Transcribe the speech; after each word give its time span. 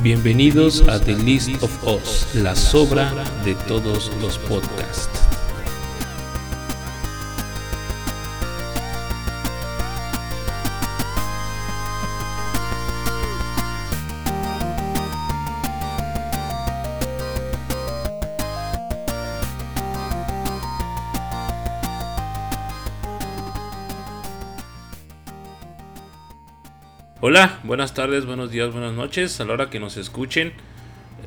Bienvenidos 0.00 0.88
a 0.88 0.98
The 0.98 1.12
List 1.12 1.62
of 1.62 1.84
Us, 1.84 2.34
la 2.34 2.56
sobra 2.56 3.12
de 3.44 3.54
todos 3.54 4.10
los 4.22 4.38
podcasts. 4.38 5.31
Hola, 27.24 27.60
buenas 27.62 27.94
tardes, 27.94 28.26
buenos 28.26 28.50
días, 28.50 28.72
buenas 28.72 28.94
noches, 28.94 29.40
a 29.40 29.44
la 29.44 29.52
hora 29.52 29.70
que 29.70 29.78
nos 29.78 29.96
escuchen. 29.96 30.52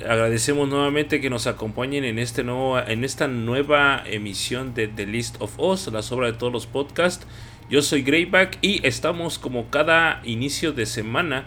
Agradecemos 0.01 0.67
nuevamente 0.67 1.21
que 1.21 1.29
nos 1.29 1.47
acompañen 1.47 2.03
en, 2.03 2.19
este 2.19 2.43
nuevo, 2.43 2.77
en 2.77 3.05
esta 3.05 3.29
nueva 3.29 4.03
emisión 4.05 4.73
de 4.73 4.89
The 4.89 5.05
List 5.05 5.37
of 5.39 5.57
Us, 5.57 5.87
la 5.87 6.01
sobra 6.01 6.27
de 6.27 6.33
todos 6.33 6.51
los 6.51 6.67
podcasts. 6.67 7.25
Yo 7.69 7.81
soy 7.81 8.01
Greyback 8.01 8.57
y 8.61 8.85
estamos 8.85 9.39
como 9.39 9.69
cada 9.69 10.19
inicio 10.25 10.73
de 10.73 10.85
semana 10.85 11.45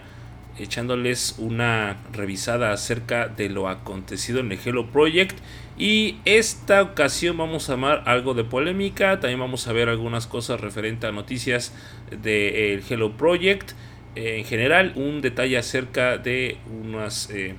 echándoles 0.57 1.35
una 1.37 1.97
revisada 2.11 2.71
acerca 2.71 3.27
de 3.27 3.49
lo 3.49 3.69
acontecido 3.69 4.39
en 4.39 4.51
el 4.51 4.57
Hello 4.65 4.87
Project. 4.87 5.37
Y 5.77 6.17
esta 6.25 6.81
ocasión 6.81 7.37
vamos 7.37 7.69
a 7.69 7.73
amar 7.73 8.01
algo 8.07 8.33
de 8.33 8.45
polémica, 8.45 9.19
también 9.19 9.39
vamos 9.39 9.67
a 9.67 9.73
ver 9.73 9.89
algunas 9.89 10.25
cosas 10.25 10.59
referentes 10.59 11.07
a 11.07 11.13
noticias 11.13 11.71
del 12.09 12.83
Hello 12.89 13.15
Project 13.15 13.73
en 14.15 14.45
general 14.45 14.93
un 14.95 15.21
detalle 15.21 15.57
acerca 15.57 16.17
de 16.17 16.57
unas 16.81 17.29
eh, 17.29 17.55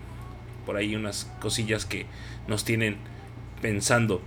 por 0.67 0.77
ahí 0.77 0.95
unas 0.95 1.31
cosillas 1.41 1.87
que 1.87 2.07
nos 2.49 2.65
tienen 2.65 2.97
pensando. 3.61 4.23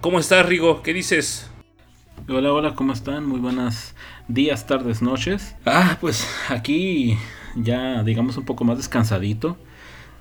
¿Cómo 0.00 0.18
estás, 0.18 0.46
Rigo? 0.46 0.82
¿Qué 0.82 0.92
dices? 0.92 1.50
Hola, 2.28 2.52
hola, 2.52 2.74
¿cómo 2.74 2.92
están? 2.92 3.26
Muy 3.26 3.40
buenas 3.40 3.94
días, 4.28 4.66
tardes, 4.66 5.02
noches. 5.02 5.56
Ah, 5.66 5.98
pues 6.00 6.26
aquí 6.48 7.18
ya 7.56 8.02
digamos 8.02 8.36
un 8.36 8.44
poco 8.44 8.64
más 8.64 8.76
descansadito. 8.78 9.56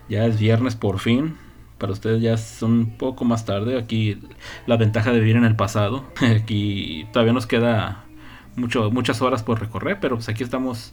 Ya 0.10 0.26
es 0.26 0.40
viernes 0.40 0.76
por 0.76 1.00
fin. 1.00 1.38
Para 1.78 1.94
ustedes 1.94 2.22
ya 2.22 2.38
son 2.38 2.72
un 2.72 2.98
poco 2.98 3.26
más 3.26 3.46
tarde. 3.46 3.78
Aquí 3.78 4.20
la 4.68 4.78
ventaja 4.78 5.12
de 5.12 5.20
vivir 5.20 5.36
en 5.36 5.46
el 5.46 5.56
pasado. 5.56 6.06
Aquí 6.22 7.08
todavía 7.12 7.34
nos 7.34 7.48
queda 7.48 8.03
mucho, 8.56 8.92
muchas 8.92 9.22
horas 9.22 9.44
por 9.44 9.60
recorrer, 9.60 10.00
pero 10.00 10.16
pues 10.16 10.30
aquí 10.30 10.44
estamos 10.44 10.92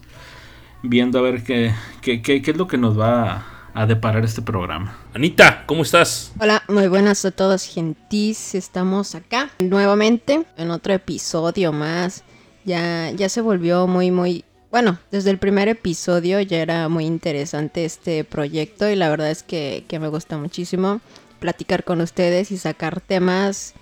viendo 0.83 1.19
a 1.19 1.21
ver 1.21 1.43
qué, 1.43 1.73
qué, 2.01 2.21
qué, 2.21 2.41
qué 2.41 2.51
es 2.51 2.57
lo 2.57 2.67
que 2.67 2.77
nos 2.77 2.99
va 2.99 3.45
a, 3.73 3.85
deparar 3.85 4.25
este 4.25 4.41
programa. 4.41 4.97
Anita, 5.13 5.63
¿cómo 5.65 5.83
estás? 5.83 6.33
Hola, 6.39 6.63
muy 6.67 6.87
buenas 6.87 7.23
a 7.23 7.31
todos, 7.31 7.65
gentis. 7.65 8.53
Estamos 8.55 9.15
acá 9.15 9.49
nuevamente 9.59 10.43
en 10.57 10.71
otro 10.71 10.93
episodio 10.93 11.71
más. 11.71 12.23
Ya, 12.65 13.11
ya 13.11 13.29
se 13.29 13.41
volvió 13.41 13.87
muy, 13.87 14.11
muy... 14.11 14.43
Bueno, 14.71 14.99
desde 15.09 15.29
el 15.29 15.37
primer 15.37 15.67
episodio 15.67 16.41
ya 16.41 16.57
era 16.57 16.89
muy 16.89 17.05
interesante 17.05 17.85
este 17.85 18.23
proyecto 18.23 18.89
y 18.89 18.95
la 18.95 19.09
verdad 19.09 19.31
es 19.31 19.43
que, 19.43 19.85
que 19.87 19.99
me 19.99 20.07
gusta 20.07 20.37
muchísimo 20.37 21.01
platicar 21.39 21.83
con 21.83 22.01
ustedes 22.01 22.51
y 22.51 22.57
sacar 22.57 23.01
temas 23.01 23.73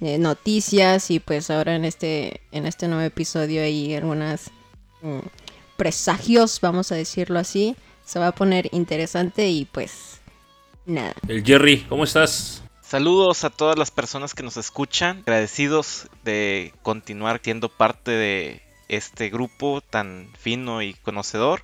eh, 0.00 0.18
noticias 0.18 1.10
y 1.10 1.20
pues 1.20 1.50
ahora 1.50 1.74
en 1.74 1.84
este, 1.84 2.40
en 2.52 2.66
este 2.66 2.88
nuevo 2.88 3.02
episodio 3.02 3.62
hay 3.62 3.94
algunas 3.94 4.50
mm, 5.02 5.18
presagios, 5.76 6.60
vamos 6.60 6.92
a 6.92 6.94
decirlo 6.94 7.38
así. 7.38 7.76
Se 8.04 8.18
va 8.18 8.28
a 8.28 8.32
poner 8.32 8.68
interesante 8.72 9.48
y 9.48 9.64
pues 9.66 10.20
nada. 10.86 11.14
El 11.26 11.44
Jerry, 11.44 11.84
¿cómo 11.88 12.04
estás? 12.04 12.62
Saludos 12.80 13.44
a 13.44 13.50
todas 13.50 13.76
las 13.76 13.90
personas 13.90 14.34
que 14.34 14.42
nos 14.42 14.56
escuchan, 14.56 15.18
agradecidos 15.18 16.08
de 16.24 16.72
continuar 16.82 17.40
siendo 17.42 17.68
parte 17.68 18.12
de 18.12 18.62
este 18.88 19.28
grupo 19.28 19.80
tan 19.80 20.28
fino 20.38 20.80
y 20.80 20.94
conocedor. 20.94 21.62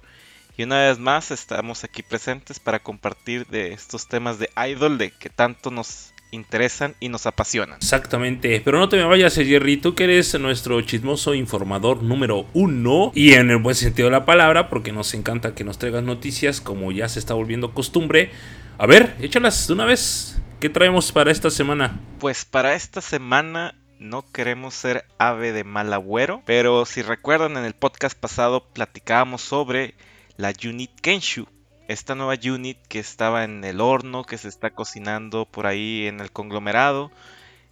Y 0.56 0.62
una 0.62 0.82
vez 0.82 0.98
más 0.98 1.30
estamos 1.30 1.82
aquí 1.82 2.02
presentes 2.02 2.60
para 2.60 2.78
compartir 2.78 3.46
de 3.46 3.72
estos 3.72 4.06
temas 4.06 4.38
de 4.38 4.50
idol 4.68 4.98
de 4.98 5.10
que 5.10 5.30
tanto 5.30 5.70
nos 5.70 6.13
interesan 6.34 6.94
y 7.00 7.08
nos 7.08 7.26
apasionan. 7.26 7.78
Exactamente, 7.78 8.60
pero 8.64 8.78
no 8.78 8.88
te 8.88 8.96
me 8.96 9.04
vayas, 9.04 9.34
Jerry, 9.34 9.76
tú 9.76 9.94
que 9.94 10.04
eres 10.04 10.38
nuestro 10.38 10.80
chismoso 10.82 11.34
informador 11.34 12.02
número 12.02 12.46
uno 12.52 13.12
y 13.14 13.32
en 13.34 13.50
el 13.50 13.58
buen 13.58 13.74
sentido 13.74 14.06
de 14.06 14.12
la 14.12 14.24
palabra, 14.24 14.68
porque 14.68 14.92
nos 14.92 15.14
encanta 15.14 15.54
que 15.54 15.64
nos 15.64 15.78
traigas 15.78 16.02
noticias 16.02 16.60
como 16.60 16.92
ya 16.92 17.08
se 17.08 17.18
está 17.18 17.34
volviendo 17.34 17.72
costumbre. 17.72 18.30
A 18.78 18.86
ver, 18.86 19.14
échalas 19.20 19.66
de 19.66 19.72
una 19.72 19.84
vez. 19.84 20.40
¿Qué 20.60 20.68
traemos 20.68 21.12
para 21.12 21.30
esta 21.30 21.50
semana? 21.50 22.00
Pues 22.18 22.44
para 22.44 22.74
esta 22.74 23.00
semana 23.00 23.74
no 23.98 24.30
queremos 24.32 24.74
ser 24.74 25.04
ave 25.18 25.52
de 25.52 25.64
mal 25.64 25.92
agüero, 25.92 26.42
pero 26.46 26.84
si 26.84 27.02
recuerdan 27.02 27.56
en 27.56 27.64
el 27.64 27.74
podcast 27.74 28.18
pasado 28.18 28.68
platicábamos 28.72 29.42
sobre 29.42 29.94
la 30.36 30.52
Unit 30.64 30.90
Kenshu, 31.00 31.46
esta 31.88 32.14
nueva 32.14 32.34
unit 32.44 32.78
que 32.88 32.98
estaba 32.98 33.44
en 33.44 33.64
el 33.64 33.80
horno, 33.80 34.24
que 34.24 34.38
se 34.38 34.48
está 34.48 34.70
cocinando 34.70 35.44
por 35.44 35.66
ahí 35.66 36.06
en 36.06 36.20
el 36.20 36.30
conglomerado. 36.30 37.10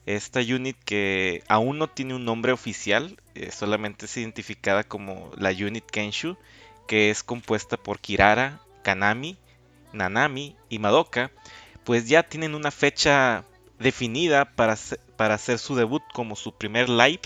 Esta 0.05 0.41
unit 0.41 0.77
que 0.85 1.43
aún 1.49 1.79
no 1.79 1.89
tiene 1.89 2.15
un 2.15 2.25
nombre 2.25 2.53
oficial, 2.53 3.19
eh, 3.35 3.51
solamente 3.53 4.07
es 4.07 4.17
identificada 4.17 4.83
como 4.85 5.31
la 5.37 5.51
unit 5.51 5.85
Kenshu, 5.87 6.37
que 6.89 7.11
es 7.11 7.23
compuesta 7.23 7.77
por 7.77 8.01
Kirara, 8.01 8.61
Kanami, 8.83 9.39
Nanami 9.93 10.57
y 10.69 10.79
Madoka, 10.79 11.31
pues 11.85 12.09
ya 12.09 12.23
tienen 12.25 12.55
una 12.55 12.71
fecha 12.71 13.45
definida 13.79 14.45
para, 14.45 14.77
para 15.17 15.35
hacer 15.35 15.59
su 15.59 15.77
debut 15.77 16.03
como 16.13 16.37
su 16.37 16.53
primer 16.53 16.89
live, 16.89 17.21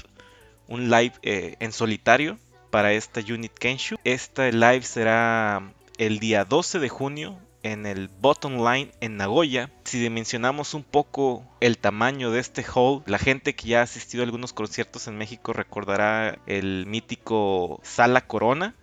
un 0.69 0.91
live 0.91 1.15
eh, 1.23 1.57
en 1.61 1.73
solitario 1.73 2.39
para 2.71 2.93
esta 2.93 3.21
unit 3.21 3.53
Kenshu. 3.53 3.97
Esta 4.05 4.51
live 4.51 4.83
será 4.83 5.73
el 5.99 6.19
día 6.19 6.45
12 6.45 6.79
de 6.79 6.89
junio 6.89 7.39
en 7.63 7.87
el 7.87 8.09
Bottom 8.09 8.65
Line 8.65 8.93
en 9.01 9.17
Nagoya. 9.17 9.71
Si 9.85 9.99
dimensionamos 9.99 10.75
un 10.75 10.85
poco 10.85 11.45
el 11.61 11.79
tamaño 11.79 12.31
de 12.31 12.41
este 12.41 12.65
hall, 12.75 13.03
la 13.07 13.19
gente 13.19 13.55
que 13.55 13.69
ya 13.69 13.81
ha 13.81 13.85
asistido 13.85 14.23
a 14.23 14.27
algunos 14.27 14.53
conciertos 14.53 15.09
en 15.09 15.19
México 15.19 15.53
recordará 15.53 16.39
el 16.47 16.87
mítico 16.87 17.81
Sala 17.83 18.27
Corona. 18.27 18.75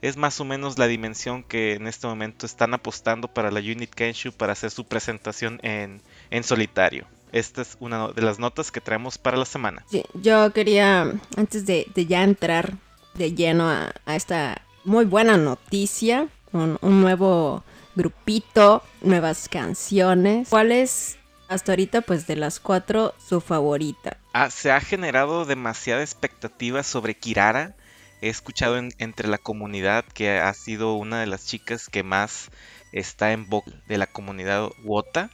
Es 0.00 0.16
más 0.16 0.40
o 0.40 0.44
menos 0.44 0.78
la 0.78 0.88
dimensión 0.88 1.44
que 1.44 1.74
en 1.74 1.86
este 1.86 2.08
momento 2.08 2.44
están 2.44 2.74
apostando 2.74 3.28
para 3.28 3.52
la 3.52 3.60
Unit 3.60 3.90
Kenshu 3.94 4.32
para 4.32 4.52
hacer 4.52 4.72
su 4.72 4.84
presentación 4.84 5.60
en, 5.62 6.02
en 6.30 6.42
solitario. 6.42 7.06
Esta 7.30 7.62
es 7.62 7.76
una 7.78 8.08
de 8.08 8.22
las 8.22 8.40
notas 8.40 8.72
que 8.72 8.80
traemos 8.80 9.16
para 9.16 9.36
la 9.36 9.44
semana. 9.44 9.84
yo 10.14 10.52
quería, 10.52 11.12
antes 11.36 11.64
de, 11.64 11.86
ya 11.94 12.24
entrar 12.24 12.74
de 13.14 13.32
lleno 13.32 13.68
a 13.68 14.16
esta 14.16 14.62
muy 14.84 15.04
buena 15.04 15.36
noticia, 15.36 16.28
un, 16.52 16.78
nuevo 16.82 17.64
grupito, 17.94 18.82
nuevas 19.00 19.48
canciones. 19.48 20.48
¿Cuál 20.48 20.72
es 20.72 21.18
hasta 21.48 21.72
ahorita, 21.72 22.00
pues 22.02 22.26
de 22.26 22.36
las 22.36 22.60
cuatro, 22.60 23.14
su 23.18 23.40
favorita? 23.40 24.18
Ah, 24.32 24.50
se 24.50 24.70
ha 24.70 24.80
generado 24.80 25.44
demasiada 25.44 26.02
expectativa 26.02 26.82
sobre 26.82 27.14
Kirara. 27.14 27.74
He 28.20 28.28
escuchado 28.28 28.76
entre 28.76 29.28
la 29.28 29.38
comunidad 29.38 30.04
que 30.04 30.38
ha 30.38 30.52
sido 30.54 30.94
una 30.94 31.20
de 31.20 31.26
las 31.26 31.46
chicas 31.46 31.88
que 31.88 32.02
más 32.02 32.50
está 32.92 33.32
en 33.32 33.48
boca 33.48 33.72
de 33.88 33.98
la 33.98 34.06
comunidad 34.06 34.68
Wota. 34.84 35.30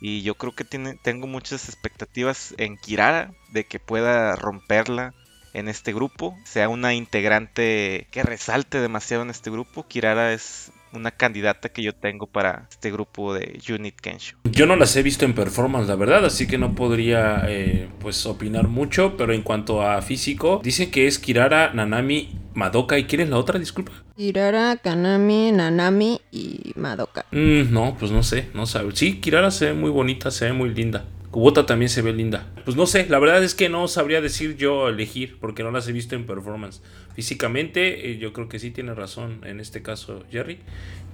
Y 0.00 0.22
yo 0.22 0.34
creo 0.36 0.54
que 0.54 0.64
tiene, 0.64 0.94
tengo 1.02 1.26
muchas 1.26 1.68
expectativas 1.68 2.54
en 2.56 2.78
Kirara 2.78 3.32
de 3.52 3.64
que 3.64 3.78
pueda 3.78 4.34
romperla 4.36 5.14
en 5.54 5.68
este 5.68 5.92
grupo, 5.92 6.36
sea 6.44 6.68
una 6.68 6.94
integrante 6.94 8.06
que 8.10 8.22
resalte 8.22 8.80
demasiado 8.80 9.22
en 9.22 9.30
este 9.30 9.50
grupo. 9.50 9.86
Kirara 9.86 10.32
es 10.32 10.72
una 10.92 11.10
candidata 11.10 11.68
que 11.68 11.82
yo 11.82 11.94
tengo 11.94 12.26
para 12.26 12.66
este 12.70 12.90
grupo 12.90 13.34
de 13.34 13.60
Unit 13.68 13.94
Kensho. 14.00 14.36
Yo 14.44 14.66
no 14.66 14.76
las 14.76 14.94
he 14.96 15.02
visto 15.02 15.24
en 15.24 15.34
performance, 15.34 15.88
la 15.88 15.94
verdad, 15.94 16.24
así 16.24 16.46
que 16.46 16.58
no 16.58 16.74
podría 16.74 17.44
eh, 17.48 17.88
pues 18.00 18.26
opinar 18.26 18.68
mucho, 18.68 19.16
pero 19.16 19.32
en 19.32 19.42
cuanto 19.42 19.82
a 19.82 20.02
físico, 20.02 20.60
dicen 20.62 20.90
que 20.90 21.06
es 21.06 21.18
Kirara, 21.18 21.72
Nanami, 21.72 22.30
Madoka 22.54 22.98
y 22.98 23.04
¿quién 23.04 23.22
es 23.22 23.28
la 23.28 23.38
otra? 23.38 23.58
Disculpa. 23.58 23.92
Kirara, 24.16 24.76
Kanami, 24.76 25.52
Nanami 25.52 26.20
y 26.30 26.72
Madoka. 26.76 27.24
Mm, 27.30 27.72
no, 27.72 27.96
pues 27.98 28.10
no 28.10 28.22
sé, 28.22 28.48
no 28.54 28.66
sabe. 28.66 28.94
Sí, 28.94 29.20
Kirara 29.20 29.50
se 29.50 29.66
ve 29.66 29.74
muy 29.74 29.90
bonita, 29.90 30.30
se 30.30 30.46
ve 30.46 30.52
muy 30.52 30.74
linda. 30.74 31.04
Kubota 31.30 31.64
también 31.64 31.88
se 31.88 32.02
ve 32.02 32.12
linda. 32.12 32.52
Pues 32.64 32.76
no 32.76 32.86
sé, 32.86 33.06
la 33.08 33.18
verdad 33.18 33.42
es 33.44 33.54
que 33.54 33.68
no 33.68 33.86
sabría 33.86 34.20
decir 34.20 34.56
yo 34.56 34.88
elegir 34.88 35.38
porque 35.40 35.62
no 35.62 35.70
las 35.70 35.86
he 35.88 35.92
visto 35.92 36.16
en 36.16 36.26
performance. 36.26 36.82
Físicamente, 37.14 38.10
eh, 38.10 38.18
yo 38.18 38.32
creo 38.32 38.48
que 38.48 38.58
sí 38.58 38.70
tiene 38.70 38.94
razón 38.94 39.40
en 39.44 39.60
este 39.60 39.82
caso 39.82 40.24
Jerry. 40.30 40.58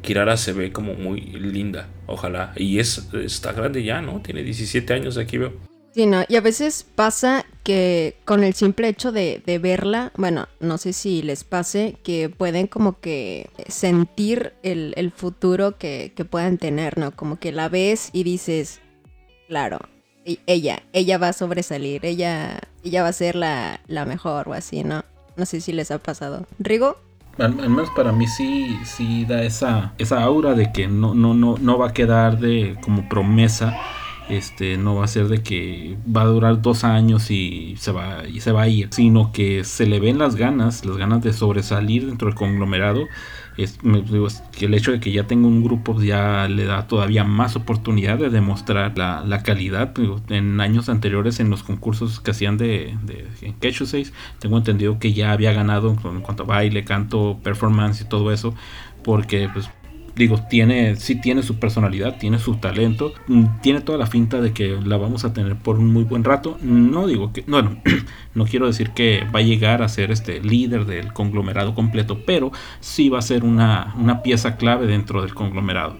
Kirara 0.02 0.36
se 0.36 0.52
ve 0.52 0.72
como 0.72 0.94
muy 0.94 1.20
linda, 1.20 1.88
ojalá. 2.06 2.52
Y 2.56 2.78
es 2.78 3.08
está 3.12 3.52
grande 3.52 3.82
ya, 3.82 4.00
¿no? 4.00 4.22
Tiene 4.22 4.42
17 4.42 4.94
años 4.94 5.18
aquí 5.18 5.36
veo. 5.38 5.52
Sí, 5.96 6.04
no, 6.04 6.24
y 6.28 6.36
a 6.36 6.42
veces 6.42 6.84
pasa 6.94 7.46
que 7.62 8.18
con 8.26 8.44
el 8.44 8.52
simple 8.52 8.88
hecho 8.88 9.12
de, 9.12 9.40
verla, 9.62 10.12
bueno, 10.16 10.46
no 10.60 10.76
sé 10.76 10.92
si 10.92 11.22
les 11.22 11.42
pase, 11.42 11.96
que 12.02 12.28
pueden 12.28 12.66
como 12.66 13.00
que 13.00 13.48
sentir 13.68 14.52
el, 14.62 15.10
futuro 15.16 15.78
que, 15.78 16.12
puedan 16.28 16.58
tener, 16.58 16.98
¿no? 16.98 17.12
Como 17.12 17.38
que 17.38 17.50
la 17.50 17.70
ves 17.70 18.10
y 18.12 18.24
dices, 18.24 18.82
claro, 19.48 19.78
ella, 20.46 20.82
ella 20.92 21.18
va 21.18 21.28
a 21.28 21.32
sobresalir, 21.32 22.04
ella, 22.04 22.60
ella 22.84 23.02
va 23.02 23.08
a 23.08 23.12
ser 23.12 23.36
la, 23.36 23.80
la 23.86 24.04
mejor 24.04 24.48
o 24.48 24.52
así, 24.52 24.84
¿no? 24.84 25.04
No 25.36 25.46
sé 25.46 25.60
si 25.60 25.72
les 25.72 25.90
ha 25.90 25.98
pasado. 25.98 26.46
¿Rigo? 26.58 26.96
Al, 27.38 27.54
menos 27.54 27.90
para 27.90 28.12
mí 28.12 28.26
sí, 28.26 28.78
sí 28.84 29.26
da 29.26 29.42
esa, 29.42 29.92
esa 29.98 30.22
aura 30.22 30.54
de 30.54 30.72
que 30.72 30.88
no, 30.88 31.14
no, 31.14 31.34
no, 31.34 31.56
no 31.58 31.78
va 31.78 31.88
a 31.88 31.92
quedar 31.92 32.38
de 32.38 32.76
como 32.82 33.08
promesa 33.08 33.76
este 34.28 34.76
no 34.76 34.96
va 34.96 35.04
a 35.04 35.08
ser 35.08 35.28
de 35.28 35.42
que 35.42 35.96
va 36.04 36.22
a 36.22 36.26
durar 36.26 36.60
dos 36.60 36.82
años 36.82 37.30
y 37.30 37.76
se 37.78 37.92
va 37.92 38.26
y 38.26 38.40
se 38.40 38.52
va 38.52 38.62
a 38.62 38.68
ir 38.68 38.88
sino 38.90 39.30
que 39.32 39.62
se 39.62 39.86
le 39.86 40.00
ven 40.00 40.18
las 40.18 40.34
ganas 40.34 40.84
las 40.84 40.96
ganas 40.96 41.22
de 41.22 41.32
sobresalir 41.32 42.06
dentro 42.06 42.26
del 42.26 42.34
conglomerado 42.34 43.06
es, 43.56 43.78
que 44.52 44.66
el 44.66 44.74
hecho 44.74 44.92
de 44.92 45.00
que 45.00 45.12
ya 45.12 45.26
tenga 45.26 45.48
un 45.48 45.62
grupo 45.62 46.00
ya 46.00 46.48
le 46.48 46.64
da 46.64 46.86
todavía 46.86 47.24
más 47.24 47.56
oportunidad 47.56 48.18
de 48.18 48.30
demostrar 48.30 48.96
la, 48.96 49.42
calidad. 49.42 49.94
En 50.28 50.60
años 50.60 50.88
anteriores 50.88 51.40
en 51.40 51.50
los 51.50 51.62
concursos 51.62 52.20
que 52.20 52.30
hacían 52.30 52.56
de, 52.58 52.96
de 53.02 53.26
en 53.42 53.86
6 53.86 54.12
tengo 54.38 54.56
entendido 54.56 54.98
que 54.98 55.12
ya 55.12 55.32
había 55.32 55.52
ganado 55.52 55.90
en 55.90 56.20
cuanto 56.20 56.42
a 56.42 56.46
baile 56.46 56.84
canto 56.84 57.38
performance 57.42 58.00
y 58.00 58.04
todo 58.04 58.32
eso 58.32 58.54
porque 59.04 59.48
pues 59.52 59.70
digo, 60.16 60.40
tiene, 60.48 60.96
sí 60.96 61.20
tiene 61.20 61.42
su 61.42 61.60
personalidad, 61.60 62.16
tiene 62.18 62.38
su 62.38 62.56
talento, 62.56 63.12
mm, 63.28 63.60
tiene 63.60 63.82
toda 63.82 63.98
la 63.98 64.06
finta 64.06 64.40
de 64.40 64.52
que 64.52 64.78
la 64.82 64.96
vamos 64.96 65.24
a 65.24 65.32
tener 65.34 65.56
por 65.56 65.78
un 65.78 65.92
muy 65.92 66.04
buen 66.04 66.24
rato. 66.24 66.56
No 66.62 67.06
digo 67.06 67.32
que, 67.32 67.44
bueno, 67.46 67.80
no 68.34 68.46
quiero 68.46 68.66
decir 68.66 68.90
que 68.90 69.24
va 69.34 69.40
a 69.40 69.42
llegar 69.42 69.82
a 69.82 69.88
ser 69.88 70.10
este 70.10 70.40
líder 70.40 70.86
del 70.86 71.12
conglomerado 71.12 71.74
completo, 71.74 72.22
pero 72.26 72.50
sí 72.80 73.10
va 73.10 73.18
a 73.18 73.22
ser 73.22 73.44
una, 73.44 73.94
una 73.98 74.22
pieza 74.22 74.56
clave 74.56 74.86
dentro 74.86 75.20
del 75.20 75.34
conglomerado. 75.34 75.98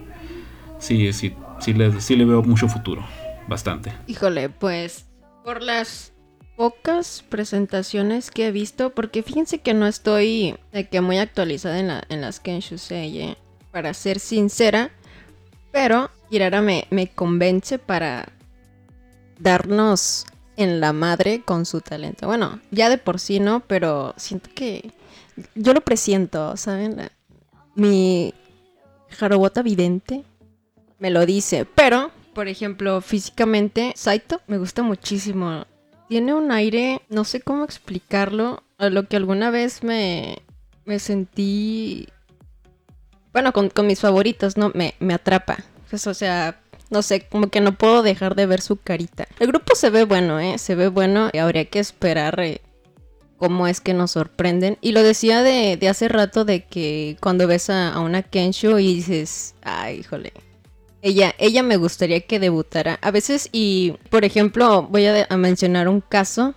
Sí, 0.79 1.13
sí, 1.13 1.35
sí 1.61 1.75
le, 1.75 2.01
sí 2.01 2.17
le 2.17 2.25
veo 2.25 2.43
mucho 2.43 2.69
futuro, 2.69 3.05
bastante. 3.49 3.93
Híjole, 4.07 4.49
pues 4.49 5.07
por 5.45 5.63
las 5.63 6.15
pocas 6.57 7.23
presentaciones 7.29 8.31
que 8.31 8.47
he 8.47 8.51
visto, 8.51 8.95
porque 8.95 9.23
fíjense 9.23 9.59
que 9.59 9.75
no 9.75 9.87
estoy 9.87 10.57
de 10.73 10.89
que 10.89 11.03
muy 11.03 11.19
actualizada 11.19 11.79
en, 11.79 11.89
la, 11.89 12.03
en 12.09 12.23
las 12.23 12.41
Kenshusei, 12.41 13.21
¿eh? 13.21 13.37
Para 13.77 13.93
ser 13.93 14.21
sincera, 14.21 14.91
pero 15.71 16.09
Kirara 16.31 16.63
me, 16.63 17.11
convence 17.15 17.79
para 17.79 18.27
darnos 19.39 20.25
en 20.57 20.81
la 20.81 20.95
madre 20.95 21.43
con 21.45 21.67
su 21.67 21.83
talento. 21.83 22.27
Bueno, 22.27 22.59
ya 22.71 22.89
de 22.89 22.97
por 22.97 23.21
sí 23.21 23.39
no, 23.39 23.61
pero 23.61 24.15
siento 24.17 24.49
que 24.55 24.93
yo 25.55 25.75
lo 25.75 25.83
presiento, 25.83 26.57
¿saben? 26.57 27.11
mi 27.75 28.33
Harobota 29.21 29.61
vidente 29.61 30.25
me 30.99 31.11
lo 31.11 31.27
dice, 31.27 31.67
pero, 31.67 32.13
por 32.33 32.49
ejemplo, 32.49 33.03
físicamente, 33.03 33.93
Saito 33.95 34.41
me 34.47 34.57
gusta 34.57 34.83
muchísimo. 34.83 35.67
Tiene 36.09 36.33
un 36.33 36.51
aire, 36.51 37.03
no 37.11 37.25
sé 37.25 37.43
cómo 37.43 37.63
explicarlo, 37.63 38.63
a 38.79 38.89
lo 38.89 39.07
que 39.07 39.17
alguna 39.17 39.51
vez 39.51 39.85
me, 39.85 40.39
me 40.87 40.99
sentí 40.99 42.09
bueno, 43.37 43.53
con, 43.53 43.87
mis 43.87 44.01
favoritos, 44.01 44.57
¿no? 44.57 44.71
Me, 44.73 44.95
me 44.99 45.13
atrapa. 45.13 45.59
Pues, 45.91 46.07
o 46.07 46.15
sea, 46.15 46.59
no 46.89 47.03
sé, 47.03 47.21
como 47.21 47.49
que 47.49 47.61
no 47.61 47.77
puedo 47.77 48.03
dejar 48.03 48.35
de 48.35 48.47
ver 48.47 48.63
su 48.63 48.79
carita. 48.79 49.29
El 49.39 49.49
grupo 49.49 49.75
se 49.75 49.91
ve 49.91 50.05
bueno, 50.05 50.41
¿eh? 50.41 50.57
Se 50.57 50.75
ve 50.75 50.89
bueno 50.89 51.29
y 51.35 51.37
habría 51.37 51.67
que 51.67 51.79
esperar 51.79 52.41
eh, 52.41 52.63
cómo 53.37 53.67
es 53.67 53.83
que 53.83 53.93
nos 53.93 54.13
sorprenden. 54.13 54.79
Y 54.81 54.93
lo 54.93 55.03
decía 55.03 55.43
de, 55.43 55.77
de 55.77 55.87
hace 55.87 56.09
rato 56.09 56.47
de 56.47 56.65
que 56.65 57.19
cuando 57.21 57.47
ves 57.47 57.69
a, 57.69 58.01
una 58.01 58.23
Kensho 58.23 58.79
y 58.79 58.95
dices, 58.95 59.55
ay, 59.61 59.99
híjole. 59.99 60.33
Ella, 61.03 61.35
ella 61.37 61.63
me 61.63 61.77
gustaría 61.77 62.21
que 62.21 62.41
debutara. 62.41 62.99
A 63.03 63.11
veces, 63.11 63.51
y 63.53 63.97
por 64.09 64.25
ejemplo, 64.25 64.85
voy 64.85 65.05
a, 65.05 65.27
a 65.29 65.37
mencionar 65.37 65.89
un 65.89 66.01
caso, 66.01 66.55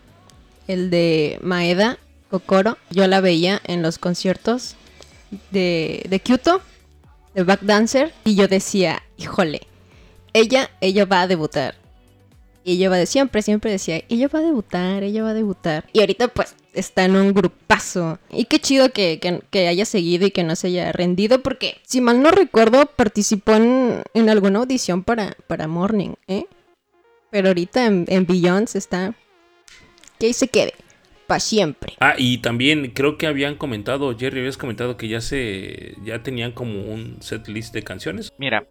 el 0.69 0.89
de 0.91 1.39
Maeda 1.41 1.97
Kokoro. 2.29 2.77
Yo 2.89 3.05
la 3.07 3.19
veía 3.19 3.61
en 3.65 3.81
los 3.81 3.97
conciertos 3.97 4.77
de, 5.51 6.05
de 6.09 6.19
Kyoto 6.19 6.61
de 7.33 7.43
Backdancer 7.43 8.13
y 8.25 8.35
yo 8.35 8.47
decía, 8.47 9.03
híjole, 9.17 9.61
ella, 10.33 10.69
ella 10.81 11.05
va 11.05 11.21
a 11.21 11.27
debutar. 11.27 11.75
Y 12.63 12.73
ella 12.73 12.89
va 12.89 12.97
de 12.97 13.05
siempre, 13.05 13.41
siempre 13.41 13.71
decía, 13.71 14.01
ella 14.09 14.27
va 14.27 14.39
a 14.39 14.43
debutar, 14.43 15.03
ella 15.03 15.23
va 15.23 15.29
a 15.29 15.33
debutar. 15.33 15.85
Y 15.93 16.01
ahorita 16.01 16.27
pues 16.27 16.55
está 16.73 17.05
en 17.05 17.15
un 17.15 17.33
grupazo. 17.33 18.19
Y 18.29 18.45
qué 18.45 18.59
chido 18.59 18.91
que, 18.91 19.19
haya 19.53 19.85
seguido 19.85 20.27
y 20.27 20.31
que 20.31 20.43
no 20.43 20.55
se 20.55 20.67
haya 20.67 20.91
rendido, 20.91 21.41
porque 21.41 21.77
si 21.85 22.01
mal 22.01 22.21
no 22.21 22.31
recuerdo, 22.31 22.85
participó 22.85 23.53
en, 23.53 24.29
alguna 24.29 24.59
audición 24.59 25.03
para, 25.03 25.35
para 25.47 25.67
Morning, 25.67 26.15
¿eh? 26.27 26.45
Pero 27.31 27.49
ahorita 27.49 27.85
en, 27.85 28.05
en 28.07 28.25
Beyond 28.25 28.69
está... 28.73 29.15
Que 30.19 30.27
ahí 30.27 30.33
se 30.33 30.49
quede 30.49 30.73
para 31.29 31.39
siempre. 31.39 31.93
Ah, 31.99 32.15
y 32.17 32.39
también 32.39 32.89
creo 32.89 33.19
que 33.19 33.27
habían 33.27 33.55
comentado, 33.55 34.17
Jerry, 34.17 34.39
habías 34.39 34.57
comentado 34.57 34.97
que 34.97 35.07
ya 35.07 35.21
se 35.21 35.93
ya 36.03 36.23
tenían 36.23 36.53
como 36.53 36.81
un 36.81 37.21
set 37.21 37.47
list 37.47 37.71
de 37.71 37.83
canciones. 37.83 38.33
Mira, 38.39 38.65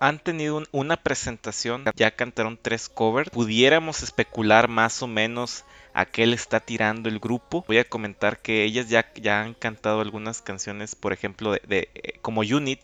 han 0.00 0.18
tenido 0.18 0.64
una 0.72 0.96
presentación, 0.96 1.84
ya 1.94 2.10
cantaron 2.10 2.58
tres 2.60 2.88
covers. 2.88 3.30
Pudiéramos 3.30 4.02
especular 4.02 4.66
más 4.66 5.00
o 5.00 5.06
menos 5.06 5.64
a 5.94 6.06
qué 6.06 6.26
le 6.26 6.34
está 6.34 6.58
tirando 6.58 7.08
el 7.08 7.20
grupo. 7.20 7.64
Voy 7.68 7.78
a 7.78 7.84
comentar 7.84 8.40
que 8.40 8.64
ellas 8.64 8.88
ya, 8.88 9.12
ya 9.14 9.42
han 9.42 9.54
cantado 9.54 10.00
algunas 10.00 10.42
canciones, 10.42 10.96
por 10.96 11.12
ejemplo, 11.12 11.52
de, 11.52 11.88
eh, 11.94 12.18
como 12.20 12.40
Unit. 12.40 12.80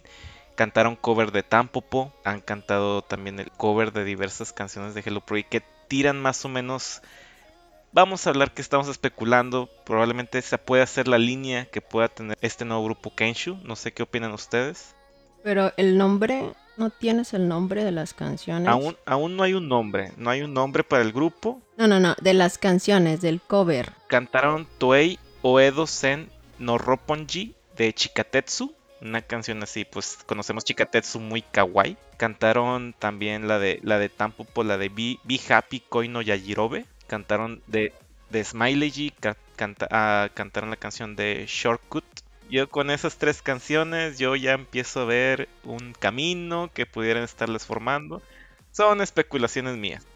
Cantaron 0.54 0.94
cover 0.94 1.32
de 1.32 1.42
Tampopo, 1.42 2.12
han 2.24 2.40
cantado 2.40 3.02
también 3.02 3.40
el 3.40 3.50
cover 3.50 3.92
de 3.92 4.04
diversas 4.04 4.52
canciones 4.52 4.94
de 4.94 5.02
Hello 5.04 5.22
Pro 5.22 5.38
y 5.38 5.44
que 5.44 5.62
tiran 5.88 6.22
más 6.22 6.44
o 6.44 6.48
menos 6.48 7.02
Vamos 7.94 8.26
a 8.26 8.30
hablar 8.30 8.52
que 8.52 8.62
estamos 8.62 8.88
especulando. 8.88 9.68
Probablemente 9.84 10.38
esa 10.38 10.56
pueda 10.56 10.86
ser 10.86 11.08
la 11.08 11.18
línea 11.18 11.66
que 11.66 11.82
pueda 11.82 12.08
tener 12.08 12.38
este 12.40 12.64
nuevo 12.64 12.84
grupo 12.84 13.14
Kenshu. 13.14 13.58
No 13.64 13.76
sé 13.76 13.92
qué 13.92 14.02
opinan 14.02 14.32
ustedes. 14.32 14.94
Pero 15.44 15.74
el 15.76 15.98
nombre, 15.98 16.54
¿no 16.78 16.88
tienes 16.88 17.34
el 17.34 17.48
nombre 17.48 17.84
de 17.84 17.92
las 17.92 18.14
canciones? 18.14 18.66
Aún, 18.66 18.96
aún 19.04 19.36
no 19.36 19.42
hay 19.42 19.52
un 19.52 19.68
nombre. 19.68 20.12
No 20.16 20.30
hay 20.30 20.40
un 20.40 20.54
nombre 20.54 20.84
para 20.84 21.02
el 21.02 21.12
grupo. 21.12 21.60
No, 21.76 21.86
no, 21.86 22.00
no. 22.00 22.16
De 22.18 22.32
las 22.32 22.56
canciones, 22.56 23.20
del 23.20 23.42
cover. 23.42 23.92
Cantaron 24.06 24.66
Toei 24.78 25.18
Oedo 25.42 25.86
Sen 25.86 26.30
no 26.58 26.78
Ropponji 26.78 27.54
de 27.76 27.92
Chikatetsu. 27.92 28.74
Una 29.02 29.20
canción 29.20 29.62
así, 29.62 29.84
pues 29.84 30.20
conocemos 30.24 30.64
Chikatetsu 30.64 31.20
muy 31.20 31.42
kawaii. 31.42 31.98
Cantaron 32.16 32.94
también 32.98 33.48
la 33.48 33.58
de 33.58 33.80
la 33.82 33.98
de 33.98 34.08
Tampopo, 34.08 34.64
la 34.64 34.78
de 34.78 34.88
Be, 34.88 35.18
Be 35.24 35.38
Happy 35.52 35.80
Koi 35.80 36.08
no 36.08 36.22
Yajirobe 36.22 36.86
cantaron 37.12 37.60
de, 37.66 37.92
de 38.30 38.42
Smiley 38.42 39.12
ah, 39.90 40.30
cantaron 40.32 40.70
la 40.70 40.76
canción 40.76 41.14
de 41.14 41.44
Shortcut. 41.46 42.04
Yo 42.50 42.70
con 42.70 42.88
esas 42.88 43.18
tres 43.18 43.42
canciones 43.42 44.18
yo 44.18 44.34
ya 44.34 44.54
empiezo 44.54 45.00
a 45.00 45.04
ver 45.04 45.50
un 45.62 45.92
camino 45.92 46.70
que 46.72 46.86
pudieran 46.86 47.22
estarles 47.22 47.66
formando. 47.66 48.22
Son 48.70 49.02
especulaciones 49.02 49.76
mías. 49.76 50.06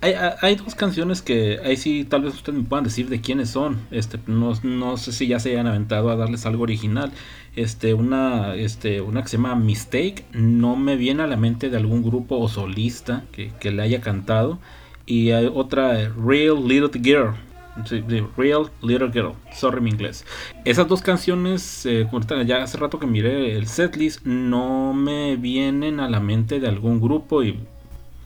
Hay, 0.00 0.54
dos 0.54 0.74
canciones 0.74 1.20
que 1.20 1.58
ahí 1.62 1.76
sí 1.76 2.06
tal 2.08 2.22
vez 2.22 2.32
ustedes 2.32 2.58
me 2.58 2.64
puedan 2.64 2.84
decir 2.84 3.10
de 3.10 3.20
quiénes 3.20 3.50
son. 3.50 3.78
Este, 3.90 4.18
no, 4.26 4.96
sé 4.96 5.12
si 5.12 5.26
ya 5.26 5.38
se 5.40 5.50
hayan 5.50 5.66
aventado 5.66 6.08
a 6.08 6.16
darles 6.16 6.46
algo 6.46 6.62
original. 6.62 7.12
Este, 7.56 7.92
una, 7.92 8.54
este, 8.54 9.02
una 9.02 9.20
que 9.22 9.28
se 9.28 9.36
llama 9.36 9.54
Mistake. 9.54 10.24
No 10.32 10.76
me 10.76 10.96
viene 10.96 11.24
a 11.24 11.26
la 11.26 11.36
mente 11.36 11.68
de 11.68 11.76
algún 11.76 12.02
grupo 12.02 12.38
o 12.38 12.48
solista 12.48 13.24
que, 13.32 13.52
que 13.60 13.70
le 13.70 13.82
haya 13.82 14.00
cantado 14.00 14.58
y 15.08 15.30
hay 15.30 15.50
otra 15.52 16.10
Real 16.10 16.68
Little 16.68 17.00
Girl. 17.02 17.34
Real 18.36 18.70
Little 18.82 19.10
Girl, 19.10 19.32
sorry 19.54 19.80
mi 19.80 19.90
inglés. 19.90 20.26
Esas 20.64 20.86
dos 20.88 21.00
canciones, 21.00 21.86
eh, 21.86 22.08
ya 22.44 22.62
hace 22.62 22.76
rato 22.76 22.98
que 22.98 23.06
miré 23.06 23.56
el 23.56 23.68
setlist, 23.68 24.24
no 24.26 24.92
me 24.92 25.36
vienen 25.36 26.00
a 26.00 26.08
la 26.08 26.20
mente 26.20 26.60
de 26.60 26.68
algún 26.68 27.00
grupo 27.00 27.42
y 27.42 27.58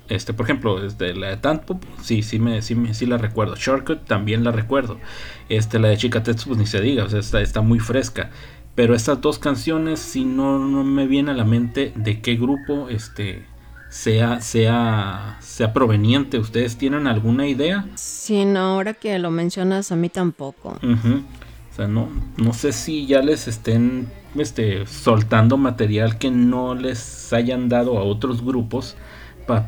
este, 0.08 0.34
por 0.34 0.46
ejemplo, 0.46 0.78
la 0.78 1.28
de 1.28 1.36
Tantpop, 1.36 1.82
sí, 2.02 2.22
sí 2.22 2.38
me, 2.38 2.60
sí, 2.62 2.76
sí 2.92 3.06
la 3.06 3.18
recuerdo. 3.18 3.54
Shortcut 3.56 4.04
también 4.04 4.42
la 4.42 4.50
recuerdo. 4.52 4.98
Este, 5.48 5.78
la 5.78 5.88
de 5.88 5.96
Chica 5.96 6.22
Tetsu, 6.22 6.48
pues 6.48 6.58
ni 6.58 6.66
se 6.66 6.80
diga, 6.80 7.04
o 7.04 7.08
sea, 7.08 7.20
está, 7.20 7.40
está 7.40 7.60
muy 7.60 7.78
fresca. 7.78 8.30
Pero 8.74 8.94
estas 8.94 9.20
dos 9.20 9.38
canciones, 9.38 10.00
si 10.00 10.24
no, 10.24 10.58
no 10.58 10.82
me 10.82 11.06
viene 11.06 11.30
a 11.30 11.34
la 11.34 11.44
mente 11.44 11.92
de 11.94 12.20
qué 12.20 12.36
grupo, 12.36 12.88
este, 12.88 13.44
sea, 13.92 14.40
sea, 14.40 15.36
sea 15.40 15.72
proveniente. 15.74 16.38
¿Ustedes 16.38 16.78
tienen 16.78 17.06
alguna 17.06 17.46
idea? 17.46 17.86
Sí, 17.94 18.46
no, 18.46 18.60
ahora 18.60 18.94
que 18.94 19.18
lo 19.18 19.30
mencionas, 19.30 19.92
a 19.92 19.96
mí 19.96 20.08
tampoco. 20.08 20.78
O 20.80 21.74
sea, 21.76 21.86
no, 21.86 22.08
no 22.38 22.54
sé 22.54 22.72
si 22.72 23.06
ya 23.06 23.20
les 23.20 23.48
estén 23.48 24.08
este, 24.36 24.86
soltando 24.86 25.58
material 25.58 26.16
que 26.16 26.30
no 26.30 26.74
les 26.74 27.32
hayan 27.34 27.68
dado 27.68 27.98
a 27.98 28.02
otros 28.02 28.42
grupos 28.42 28.96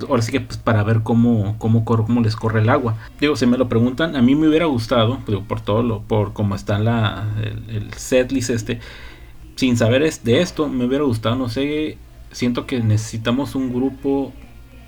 ahora 0.09 0.23
sí 0.23 0.33
que 0.33 0.41
pues, 0.41 0.57
para 0.57 0.83
ver 0.83 1.03
cómo, 1.03 1.57
cómo, 1.59 1.85
cómo 1.85 2.21
les 2.23 2.37
corre 2.37 2.61
el 2.61 2.71
agua. 2.71 2.97
Digo, 3.21 3.37
si 3.37 3.45
me 3.45 3.59
lo 3.59 3.69
preguntan, 3.69 4.17
a 4.17 4.23
mí 4.23 4.35
me 4.35 4.49
hubiera 4.49 4.67
gustado, 4.67 5.19
digo, 5.27 5.43
por 5.43 5.61
todo 5.61 5.83
lo, 5.83 6.01
por 6.01 6.33
cómo 6.33 6.55
está 6.55 6.79
la, 6.79 7.27
el, 7.43 7.77
el 7.77 7.93
setlist 7.95 8.51
este, 8.51 8.81
sin 9.57 9.77
saber 9.77 10.03
de 10.23 10.41
esto, 10.41 10.69
me 10.69 10.87
hubiera 10.87 11.05
gustado, 11.05 11.37
no 11.37 11.49
sé, 11.49 11.99
siento 12.35 12.67
que 12.67 12.81
necesitamos 12.81 13.55
un 13.55 13.73
grupo 13.73 14.33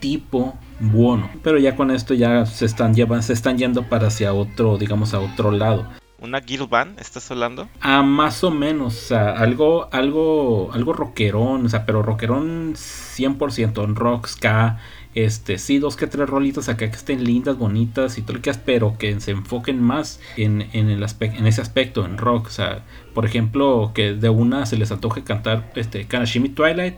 tipo 0.00 0.59
bueno, 0.79 1.31
pero 1.43 1.59
ya 1.59 1.75
con 1.75 1.91
esto 1.91 2.12
ya 2.12 2.45
se 2.45 2.67
están 2.67 2.95
llevan, 2.95 3.23
se 3.23 3.33
están 3.33 3.57
yendo 3.57 3.85
para 3.85 4.09
hacia 4.09 4.35
otro, 4.35 4.76
digamos 4.76 5.15
a 5.15 5.21
otro 5.21 5.50
lado. 5.50 5.87
¿Una 6.19 6.41
guild 6.41 6.69
band 6.69 6.99
estás 6.99 7.31
hablando? 7.31 7.69
Ah, 7.81 8.03
más 8.03 8.43
o 8.43 8.50
menos, 8.50 8.95
o 8.95 9.07
sea, 9.09 9.33
algo, 9.33 9.88
algo, 9.93 10.71
algo 10.73 10.93
rockerón, 10.93 11.67
o 11.67 11.69
sea, 11.69 11.85
pero 11.85 12.03
rockerón 12.03 12.75
100% 12.75 13.85
en 13.85 13.95
rock, 13.95 14.26
ska, 14.26 14.79
este, 15.15 15.59
sí, 15.59 15.79
dos 15.79 15.97
que 15.97 16.07
tres 16.07 16.29
rolitas 16.29 16.69
acá 16.69 16.91
que 16.91 16.97
estén 16.97 17.25
lindas, 17.25 17.59
bonitas 17.59 18.19
y 18.19 18.23
todo 18.23 18.35
lo 18.35 18.43
que 18.43 18.53
pero 18.65 18.99
que 18.99 19.19
se 19.21 19.31
enfoquen 19.33 19.81
más 19.81 20.21
en, 20.37 20.69
en, 20.73 20.91
el 20.91 21.05
en 21.21 21.47
ese 21.47 21.61
aspecto, 21.61 22.05
en 22.05 22.19
rock, 22.19 22.47
o 22.47 22.50
sea, 22.50 22.85
por 23.15 23.25
ejemplo, 23.25 23.93
que 23.95 24.15
de 24.15 24.29
una 24.29 24.67
se 24.67 24.76
les 24.76 24.93
antoje 24.93 25.23
cantar 25.23 25.71
este, 25.75 26.07
Kanashimi 26.07 26.49
Twilight 26.50 26.97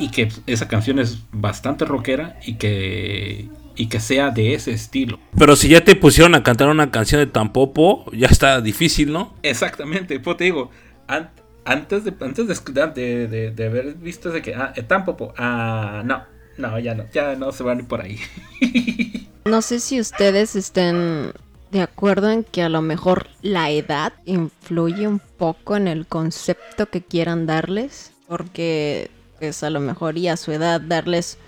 y 0.00 0.10
que 0.10 0.28
esa 0.46 0.66
canción 0.66 0.98
es 0.98 1.18
bastante 1.32 1.84
rockera 1.84 2.38
y 2.44 2.54
que 2.54 3.48
y 3.76 3.86
que 3.86 4.00
sea 4.00 4.30
de 4.30 4.54
ese 4.54 4.72
estilo. 4.72 5.18
Pero 5.38 5.56
si 5.56 5.68
ya 5.68 5.82
te 5.82 5.94
pusieron 5.96 6.34
a 6.34 6.42
cantar 6.42 6.68
una 6.68 6.90
canción 6.90 7.20
de 7.20 7.26
Tampopo, 7.26 8.04
ya 8.12 8.26
está 8.26 8.60
difícil, 8.60 9.12
¿no? 9.12 9.34
Exactamente, 9.42 10.20
pues 10.20 10.36
te 10.36 10.44
digo, 10.44 10.70
antes 11.06 12.04
de 12.04 12.14
antes 12.20 12.46
de, 12.94 13.52
de, 13.54 13.66
haber 13.66 13.94
visto 13.94 14.30
de 14.30 14.42
que 14.42 14.54
ah, 14.54 14.72
eh, 14.76 14.82
Tampopo, 14.82 15.32
ah, 15.38 16.02
no, 16.04 16.24
no, 16.58 16.78
ya 16.78 16.94
no, 16.94 17.04
ya 17.12 17.36
no 17.36 17.52
se 17.52 17.62
van 17.62 17.86
por 17.86 18.02
ahí. 18.02 18.18
no 19.44 19.62
sé 19.62 19.80
si 19.80 20.00
ustedes 20.00 20.56
estén 20.56 21.32
de 21.70 21.80
acuerdo 21.80 22.30
en 22.30 22.44
que 22.44 22.62
a 22.62 22.68
lo 22.68 22.82
mejor 22.82 23.28
la 23.42 23.70
edad 23.70 24.12
influye 24.26 25.06
un 25.06 25.20
poco 25.20 25.76
en 25.76 25.88
el 25.88 26.06
concepto 26.06 26.86
que 26.86 27.00
quieran 27.00 27.46
darles, 27.46 28.12
porque 28.26 29.10
pues 29.40 29.64
a 29.64 29.70
lo 29.70 29.80
mejor 29.80 30.16
y 30.18 30.28
a 30.28 30.36
su 30.36 30.52
edad 30.52 30.80
darles 30.80 31.38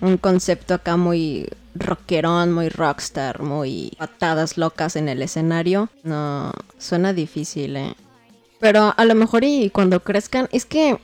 un 0.00 0.18
concepto 0.18 0.74
acá 0.74 0.96
muy 0.96 1.48
rockerón, 1.74 2.52
muy 2.52 2.68
rockstar, 2.68 3.42
muy 3.42 3.92
patadas 3.96 4.58
locas 4.58 4.96
en 4.96 5.08
el 5.08 5.22
escenario. 5.22 5.88
No, 6.02 6.52
suena 6.78 7.12
difícil, 7.12 7.76
¿eh? 7.76 7.94
Pero 8.60 8.92
a 8.96 9.04
lo 9.04 9.14
mejor 9.14 9.44
y 9.44 9.70
cuando 9.70 10.00
crezcan, 10.00 10.48
es 10.52 10.66
que 10.66 10.98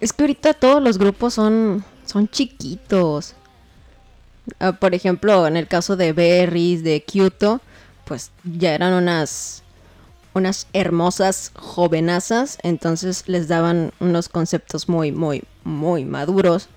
es 0.00 0.12
que 0.12 0.24
ahorita 0.24 0.54
todos 0.54 0.82
los 0.82 0.98
grupos 0.98 1.34
son 1.34 1.84
son 2.04 2.28
chiquitos. 2.28 3.34
Ah, 4.60 4.72
por 4.72 4.94
ejemplo, 4.94 5.46
en 5.46 5.56
el 5.56 5.68
caso 5.68 5.96
de 5.96 6.12
Berries, 6.12 6.82
de 6.82 7.02
Kyoto, 7.02 7.60
pues 8.04 8.32
ya 8.44 8.74
eran 8.74 8.94
unas 8.94 9.62
unas 10.34 10.66
hermosas 10.72 11.52
jovenazas, 11.54 12.58
entonces 12.62 13.24
les 13.26 13.48
daban 13.48 13.92
unos 14.00 14.28
conceptos 14.28 14.88
muy 14.88 15.12
muy 15.12 15.44
muy 15.64 16.04
maduros 16.04 16.68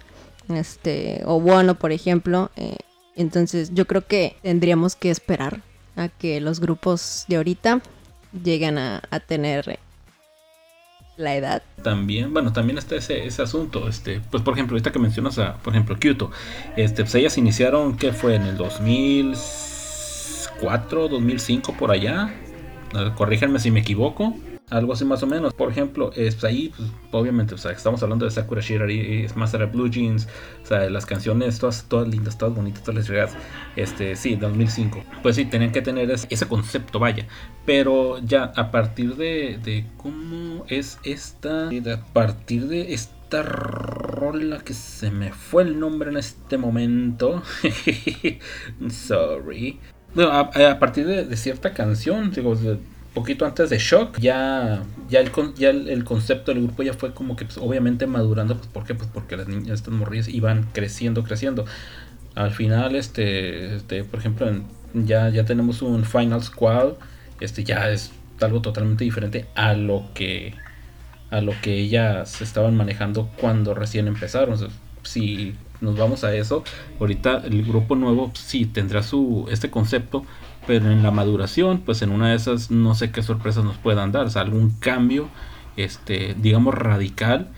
este, 0.49 1.21
o 1.25 1.39
bueno, 1.39 1.75
por 1.75 1.91
ejemplo. 1.91 2.49
Eh, 2.55 2.77
entonces 3.15 3.71
yo 3.73 3.85
creo 3.87 4.05
que 4.05 4.35
tendríamos 4.41 4.95
que 4.95 5.11
esperar 5.11 5.61
a 5.95 6.09
que 6.09 6.41
los 6.41 6.59
grupos 6.59 7.25
de 7.27 7.37
ahorita 7.37 7.81
lleguen 8.43 8.77
a, 8.77 9.01
tener 9.27 9.79
la 11.17 11.35
edad. 11.35 11.63
También, 11.83 12.31
bueno, 12.33 12.53
también 12.53 12.77
está 12.77 12.95
ese, 12.95 13.25
ese 13.25 13.41
asunto, 13.41 13.89
este, 13.89 14.21
pues 14.31 14.41
por 14.43 14.53
ejemplo, 14.53 14.75
ahorita 14.75 14.93
que 14.93 14.99
mencionas 14.99 15.37
a, 15.37 15.57
por 15.57 15.73
ejemplo, 15.73 15.99
Kyoto, 15.99 16.31
este, 16.77 17.03
pues 17.03 17.13
ellas 17.15 17.37
iniciaron, 17.37 17.97
¿qué 17.97 18.13
fue? 18.13 18.35
En 18.35 18.43
el 18.43 18.55
2004, 18.55 21.09
2005, 21.09 21.75
por 21.77 21.91
allá, 21.91 22.33
corríjanme 23.15 23.59
si 23.59 23.71
me 23.71 23.81
equivoco, 23.81 24.35
algo 24.71 24.93
así 24.93 25.05
más 25.05 25.21
o 25.21 25.27
menos. 25.27 25.53
Por 25.53 25.69
ejemplo, 25.69 26.11
es 26.15 26.43
ahí, 26.43 26.73
pues, 26.75 26.89
obviamente, 27.11 27.53
o 27.55 27.57
sea, 27.57 27.71
estamos 27.71 28.01
hablando 28.01 28.25
de 28.25 28.31
Sakura 28.31 28.61
Shirari, 28.61 29.27
Master 29.35 29.67
Blue 29.67 29.89
Jeans, 29.89 30.27
o 30.63 30.65
sea, 30.65 30.89
las 30.89 31.05
canciones 31.05 31.59
todas, 31.59 31.85
todas 31.87 32.07
lindas, 32.07 32.37
todas 32.37 32.55
bonitas, 32.55 32.83
todas 32.83 33.09
las 33.09 33.35
Este, 33.75 34.15
sí, 34.15 34.35
2005. 34.35 35.03
Pues 35.21 35.35
sí, 35.35 35.45
tenían 35.45 35.71
que 35.71 35.81
tener 35.81 36.09
ese, 36.09 36.47
concepto, 36.47 36.99
vaya. 36.99 37.27
Pero 37.65 38.19
ya 38.19 38.51
a 38.55 38.71
partir 38.71 39.15
de, 39.15 39.59
de 39.63 39.85
cómo 39.97 40.65
es 40.67 40.99
esta, 41.03 41.67
a 41.67 42.13
partir 42.13 42.67
de 42.67 42.93
esta 42.93 43.43
rola 43.43 44.59
que 44.59 44.73
se 44.73 45.11
me 45.11 45.31
fue 45.31 45.63
el 45.63 45.79
nombre 45.79 46.09
en 46.09 46.17
este 46.17 46.57
momento. 46.57 47.43
Sorry. 48.89 49.79
Bueno, 50.13 50.31
a, 50.31 50.79
partir 50.79 51.07
de, 51.07 51.25
de, 51.25 51.37
cierta 51.37 51.73
canción, 51.73 52.31
digo, 52.31 52.55
poquito 53.13 53.45
antes 53.45 53.69
de 53.69 53.77
Shock, 53.77 54.19
ya, 54.19 54.83
ya, 55.09 55.19
el, 55.19 55.31
ya 55.55 55.69
el, 55.69 56.03
concepto 56.03 56.53
del 56.53 56.63
grupo 56.63 56.83
ya 56.83 56.93
fue 56.93 57.13
como 57.13 57.35
que 57.35 57.45
pues, 57.45 57.57
obviamente 57.57 58.07
madurando, 58.07 58.57
pues 58.57 58.67
¿por 58.67 58.85
qué? 58.85 58.95
Pues 58.95 59.09
porque 59.13 59.37
las 59.37 59.47
niñas, 59.47 59.79
estas 59.79 59.93
morrillas 59.93 60.27
iban 60.27 60.67
creciendo, 60.73 61.23
creciendo. 61.23 61.65
Al 62.35 62.51
final, 62.51 62.95
este, 62.95 63.75
este 63.75 64.03
por 64.03 64.19
ejemplo, 64.19 64.49
ya, 64.93 65.29
ya 65.29 65.45
tenemos 65.45 65.81
un 65.81 66.05
Final 66.05 66.43
Squad, 66.43 66.93
este 67.39 67.63
ya 67.63 67.89
es 67.89 68.11
algo 68.39 68.61
totalmente 68.61 69.03
diferente 69.03 69.45
a 69.55 69.73
lo 69.73 70.09
que 70.13 70.55
a 71.29 71.41
lo 71.41 71.53
que 71.61 71.75
ellas 71.75 72.41
estaban 72.41 72.75
manejando 72.75 73.29
cuando 73.39 73.73
recién 73.73 74.07
empezaron. 74.07 74.57
si 75.03 75.55
nos 75.81 75.97
vamos 75.97 76.23
a 76.23 76.33
eso, 76.35 76.63
ahorita 76.99 77.43
el 77.45 77.63
grupo 77.63 77.95
nuevo 77.95 78.31
sí 78.33 78.65
tendrá 78.65 79.03
su 79.03 79.47
este 79.51 79.69
concepto, 79.69 80.23
pero 80.67 80.91
en 80.91 81.03
la 81.03 81.11
maduración, 81.11 81.81
pues 81.85 82.01
en 82.01 82.11
una 82.11 82.29
de 82.29 82.35
esas 82.35 82.71
no 82.71 82.95
sé 82.95 83.11
qué 83.11 83.23
sorpresas 83.23 83.63
nos 83.63 83.77
puedan 83.77 84.11
dar, 84.11 84.27
algún 84.35 84.71
cambio, 84.79 85.27
este, 85.75 86.35
digamos 86.39 86.75
radical, 86.75 87.49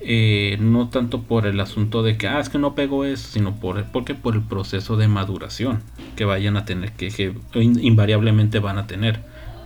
eh, 0.00 0.56
no 0.60 0.88
tanto 0.88 1.22
por 1.22 1.46
el 1.46 1.58
asunto 1.60 2.02
de 2.02 2.16
que, 2.16 2.28
ah, 2.28 2.38
es 2.40 2.48
que 2.48 2.58
no 2.58 2.74
pegó 2.74 3.04
eso, 3.04 3.28
sino 3.28 3.56
por, 3.56 3.84
porque 3.86 4.14
por 4.14 4.34
el 4.34 4.42
proceso 4.42 4.96
de 4.96 5.08
maduración 5.08 5.82
que 6.16 6.24
vayan 6.24 6.56
a 6.56 6.64
tener, 6.64 6.92
que, 6.92 7.34
invariablemente 7.54 8.58
van 8.58 8.78
a 8.78 8.86
tener. 8.86 9.20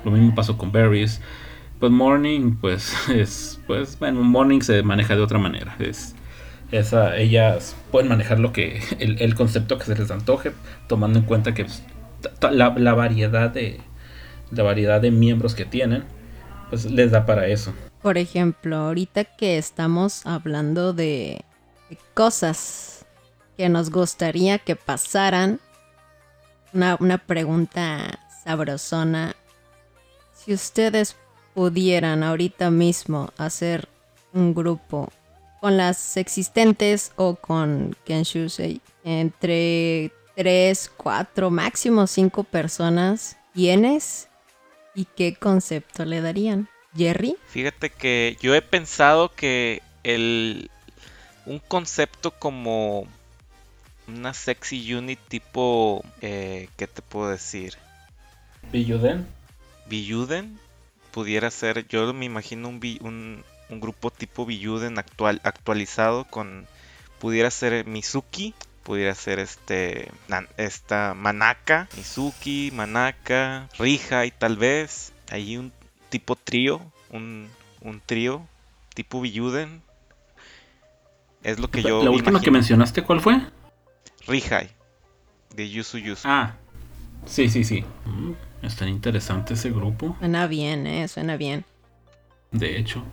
Lo 0.04 0.10
mismo 0.10 0.34
pasó 0.34 0.56
con 0.56 0.72
Berries. 0.72 1.20
Pues 1.78 1.92
Morning, 1.92 2.56
pues 2.60 2.94
es, 3.10 3.60
pues 3.66 3.98
bueno, 3.98 4.22
Morning 4.22 4.60
se 4.60 4.82
maneja 4.82 5.16
de 5.16 5.22
otra 5.22 5.38
manera. 5.38 5.76
Es, 5.78 6.14
esa, 6.72 7.16
ellas 7.16 7.76
pueden 7.90 8.08
manejar 8.08 8.38
lo 8.38 8.52
que, 8.52 8.80
el, 8.98 9.34
concepto 9.34 9.78
que 9.78 9.84
se 9.84 9.96
les 9.96 10.10
antoje, 10.10 10.52
tomando 10.86 11.18
en 11.18 11.24
cuenta 11.24 11.54
que 11.54 11.64
pues, 11.64 11.82
la, 12.52 12.68
variedad 12.94 13.50
de 13.50 13.80
la 14.50 14.62
variedad 14.62 15.00
de 15.00 15.10
miembros 15.10 15.54
que 15.54 15.64
tienen, 15.64 16.04
pues 16.68 16.90
les 16.90 17.10
da 17.10 17.26
para 17.26 17.46
eso. 17.46 17.72
Por 18.02 18.18
ejemplo, 18.18 18.76
ahorita 18.76 19.24
que 19.24 19.58
estamos 19.58 20.26
hablando 20.26 20.92
de, 20.92 21.44
cosas 22.14 23.04
que 23.56 23.68
nos 23.68 23.90
gustaría 23.90 24.58
que 24.58 24.76
pasaran, 24.76 25.60
una, 26.72 26.96
una 27.00 27.18
pregunta 27.18 28.20
sabrosona. 28.44 29.34
Si 30.32 30.54
ustedes 30.54 31.16
pudieran 31.54 32.22
ahorita 32.22 32.70
mismo 32.70 33.32
hacer 33.36 33.88
un 34.32 34.54
grupo 34.54 35.12
con 35.60 35.76
las 35.76 36.16
existentes 36.16 37.12
o 37.16 37.36
con 37.36 37.96
Kenshusei 38.04 38.80
entre 39.04 40.10
tres, 40.34 40.90
cuatro, 40.96 41.50
máximo 41.50 42.06
cinco 42.06 42.44
personas, 42.44 43.36
¿quiénes 43.54 44.28
y 44.94 45.04
qué 45.04 45.34
concepto 45.34 46.04
le 46.04 46.20
darían? 46.20 46.68
Jerry. 46.96 47.36
Fíjate 47.48 47.90
que 47.90 48.36
yo 48.40 48.54
he 48.54 48.62
pensado 48.62 49.32
que 49.34 49.82
el 50.02 50.70
un 51.46 51.58
concepto 51.58 52.32
como 52.32 53.06
una 54.08 54.34
sexy 54.34 54.94
unit 54.94 55.18
tipo 55.28 56.04
eh, 56.20 56.68
¿qué 56.76 56.86
te 56.86 57.02
puedo 57.02 57.30
decir? 57.30 57.76
Billuden. 58.72 59.26
Billuden 59.86 60.58
pudiera 61.10 61.50
ser, 61.50 61.86
yo 61.88 62.12
me 62.12 62.24
imagino 62.24 62.68
un, 62.68 62.80
un, 63.00 63.44
un 63.70 63.80
grupo 63.80 64.10
tipo 64.10 64.44
Billuden 64.46 64.98
actual, 64.98 65.40
actualizado 65.44 66.24
con 66.24 66.66
pudiera 67.18 67.50
ser 67.50 67.86
Mizuki 67.86 68.54
pudiera 68.82 69.14
ser 69.14 69.38
este 69.38 70.10
esta 70.56 71.14
Manaka, 71.14 71.88
Mizuki, 71.96 72.72
Manaka, 72.74 73.68
Rija 73.78 74.26
y 74.26 74.30
tal 74.30 74.56
vez 74.56 75.12
hay 75.30 75.56
un 75.56 75.72
tipo 76.08 76.34
trío, 76.36 76.80
un, 77.10 77.48
un 77.80 78.00
trío 78.04 78.46
tipo 78.94 79.20
Biyuden. 79.20 79.82
Es 81.42 81.58
lo 81.58 81.70
que 81.70 81.82
yo 81.82 82.02
La 82.02 82.10
última 82.10 82.40
que 82.40 82.50
mencionaste, 82.50 83.02
¿cuál 83.02 83.20
fue? 83.20 83.40
Rihai 84.26 84.70
de 85.54 85.70
Yusu 85.70 85.98
Yusu. 85.98 86.28
Ah. 86.28 86.56
Sí, 87.26 87.48
sí, 87.48 87.64
sí. 87.64 87.84
Mm, 88.06 88.32
está 88.62 88.86
interesante 88.86 89.54
ese 89.54 89.70
grupo. 89.70 90.16
Suena 90.18 90.46
bien, 90.46 90.86
eh, 90.86 91.06
suena 91.08 91.36
bien. 91.36 91.64
De 92.50 92.78
hecho. 92.78 93.04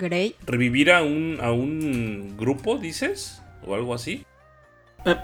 Grey. 0.00 0.34
¿Revivir 0.46 0.90
a 0.90 1.02
un, 1.02 1.38
a 1.40 1.52
un 1.52 2.36
grupo, 2.36 2.76
dices? 2.76 3.40
o 3.66 3.74
algo 3.74 3.94
así. 3.94 4.24
Eh, 5.04 5.16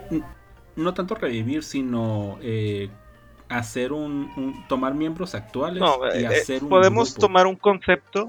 no 0.77 0.95
tanto 0.95 1.15
revivir, 1.15 1.63
sino 1.65 2.39
eh, 2.43 2.89
hacer 3.49 3.93
un, 3.93 4.65
tomar 4.69 4.95
miembros 4.95 5.35
actuales 5.35 5.83
y 6.15 6.19
eh, 6.19 6.27
hacer 6.27 6.63
un 6.63 6.69
podemos 6.69 7.15
tomar 7.15 7.47
un 7.47 7.57
concepto, 7.57 8.29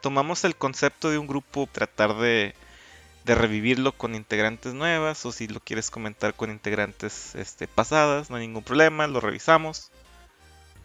tomamos 0.00 0.44
el 0.44 0.56
concepto 0.56 1.10
de 1.10 1.18
un 1.18 1.26
grupo, 1.26 1.68
tratar 1.70 2.16
de, 2.16 2.54
de 3.24 3.34
revivirlo 3.34 3.92
con 3.92 4.14
integrantes 4.14 4.74
nuevas 4.74 5.24
o 5.26 5.32
si 5.32 5.48
lo 5.48 5.60
quieres 5.60 5.90
comentar 5.90 6.34
con 6.34 6.50
integrantes 6.50 7.34
este, 7.34 7.66
pasadas, 7.66 8.30
no 8.30 8.36
hay 8.36 8.46
ningún 8.46 8.62
problema, 8.62 9.06
lo 9.06 9.20
revisamos. 9.20 9.90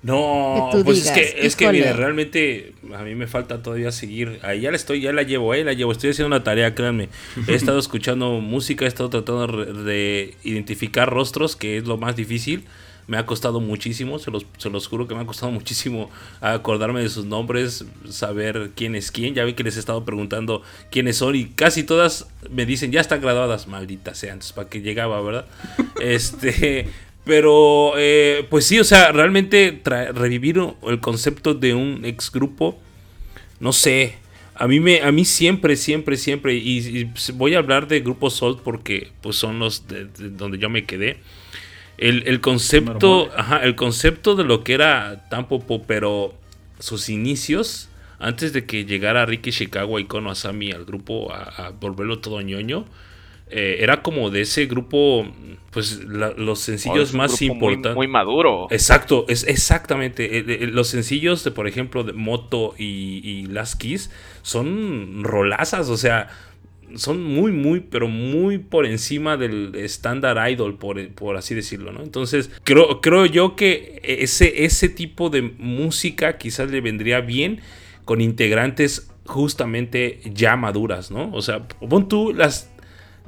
No, 0.04 0.72
pues 0.84 1.06
es 1.06 1.12
que, 1.12 1.46
es 1.46 1.56
que 1.56 1.72
mira, 1.72 1.94
realmente 1.94 2.74
a 2.96 3.04
mí 3.04 3.14
me 3.14 3.28
falta 3.28 3.62
todavía 3.62 3.92
seguir. 3.92 4.40
Ahí 4.42 4.62
ya 4.62 4.72
la 4.72 4.78
estoy, 4.78 5.02
ya 5.02 5.14
la 5.14 5.22
llevo, 5.22 5.52
ahí 5.52 5.64
la 5.64 5.74
llevo. 5.74 5.92
Estoy 5.92 6.10
haciendo 6.10 6.28
una 6.28 6.44
tarea, 6.44 6.74
créanme. 6.74 7.10
He 7.48 7.54
estado 7.54 7.78
escuchando 7.80 8.32
música, 8.40 8.86
he 8.86 8.88
estado 8.88 9.10
tratando 9.10 9.48
de 9.84 10.34
identificar 10.44 11.08
rostros, 11.08 11.56
que 11.56 11.78
es 11.78 11.86
lo 11.86 11.98
más 11.98 12.16
difícil. 12.16 12.64
Me 13.08 13.18
ha 13.18 13.26
costado 13.26 13.60
muchísimo, 13.60 14.20
se 14.20 14.32
los, 14.32 14.46
se 14.58 14.70
los 14.70 14.88
juro 14.88 15.08
que 15.08 15.14
me 15.14 15.22
ha 15.22 15.26
costado 15.26 15.52
muchísimo 15.52 16.10
acordarme 16.40 17.02
de 17.02 17.10
sus 17.10 17.26
nombres, 17.26 17.86
saber 18.10 18.72
quién 18.76 18.96
es 18.96 19.12
quién. 19.12 19.36
Ya 19.36 19.44
vi 19.44 19.54
que 19.54 19.64
les 19.64 19.78
he 19.78 19.80
estado 19.80 20.04
preguntando 20.04 20.64
quiénes 20.90 21.18
son 21.18 21.36
y 21.36 21.46
casi 21.46 21.84
todas 21.84 22.28
me 22.50 22.66
dicen 22.66 22.92
ya 22.92 23.02
están 23.02 23.22
graduadas, 23.22 23.68
maldita 23.68 24.16
sea, 24.16 24.34
antes 24.34 24.52
para 24.52 24.68
que 24.68 24.82
llegaba, 24.82 25.22
¿verdad? 25.22 25.46
Este, 26.02 26.88
pero, 27.32 27.94
eh, 27.96 28.46
pues 28.50 28.66
sí, 28.66 28.78
o 28.78 28.84
sea, 28.84 29.14
realmente 29.14 29.82
revivir 29.86 30.60
el 30.86 31.00
concepto 31.00 31.54
de 31.54 31.74
un 31.74 32.04
ex 32.04 32.30
grupo, 32.30 32.78
no 33.62 33.72
sé. 33.72 34.18
A 34.54 34.68
mí, 34.68 34.82
me, 34.82 35.00
a 35.00 35.14
mí 35.14 35.24
siempre, 35.24 35.78
siempre, 35.78 36.18
siempre, 36.18 36.56
y, 36.56 37.10
voy 37.36 37.56
a 37.56 37.60
hablar 37.60 37.88
de 37.88 38.02
Grupo 38.02 38.30
Salt 38.30 38.60
porque 38.60 39.12
pues 39.22 39.38
son 39.38 39.60
los 39.60 39.88
de, 39.88 40.10
donde 40.32 40.58
yo 40.58 40.70
me 40.70 40.84
quedé. 40.84 41.20
El, 41.98 42.42
concepto, 42.42 43.32
ajá, 43.34 43.64
el 43.64 43.78
concepto 43.78 44.36
de 44.36 44.44
lo 44.44 44.66
que 44.66 44.74
era 44.74 45.30
Tampopo, 45.30 45.84
pero 45.84 46.34
sus 46.80 47.08
inicios, 47.08 47.88
antes 48.20 48.52
de 48.52 48.66
que 48.66 48.84
llegara 48.84 49.26
Ricky 49.26 49.54
Chicago 49.54 50.00
y 50.00 50.04
Kono 50.04 50.32
Asami 50.32 50.74
al 50.74 50.84
grupo 50.84 51.32
a, 51.32 51.44
a 51.44 51.70
volverlo 51.70 52.20
todo 52.20 52.42
ñoño, 52.42 52.88
eh, 53.52 53.78
era 53.80 54.02
como 54.02 54.30
de 54.30 54.42
ese 54.42 54.66
grupo, 54.66 55.28
pues 55.72 56.04
los 56.04 56.60
sencillos 56.60 57.14
oh, 57.14 57.18
más 57.18 57.42
importantes. 57.42 57.96
Muy, 57.96 58.08
maduro. 58.08 58.68
Exacto, 58.72 59.26
es 59.28 59.46
exactamente. 59.46 60.38
Eh, 60.38 60.46
eh, 60.48 60.68
los 60.68 60.88
sencillos 60.88 61.44
de, 61.44 61.52
por 61.52 61.68
ejemplo, 61.68 62.04
de 62.04 62.14
Moto 62.14 62.74
y, 62.78 63.22
y 63.24 63.46
Las 63.48 63.76
Keys 63.76 64.10
son 64.42 65.24
rolazas, 65.24 65.90
o 65.90 65.98
sea, 65.98 66.30
son 66.96 67.24
muy, 67.24 67.52
muy, 67.52 67.82
pero 67.82 68.08
muy 68.08 68.58
por 68.58 68.86
encima 68.86 69.38
del 69.38 69.76
estándar 69.76 70.50
idol, 70.50 70.78
por, 70.78 71.06
por, 71.10 71.38
así 71.38 71.56
decirlo, 71.56 71.92
¿no? 71.92 72.04
Entonces, 72.04 72.52
creo, 72.64 73.02
creo 73.02 73.26
yo 73.26 73.56
que 73.56 74.02
ese, 74.04 74.66
ese 74.66 74.90
tipo 74.90 75.30
de 75.30 75.42
música 75.42 76.38
quizás 76.38 76.70
le 76.70 76.82
vendría 76.82 77.22
bien 77.22 77.62
con 78.06 78.22
integrantes 78.22 79.12
justamente 79.26 80.20
ya 80.34 80.56
maduras, 80.56 81.12
¿no? 81.12 81.32
O 81.34 81.42
sea, 81.42 81.68
pon 81.68 82.08
tú 82.08 82.34
las 82.34 82.71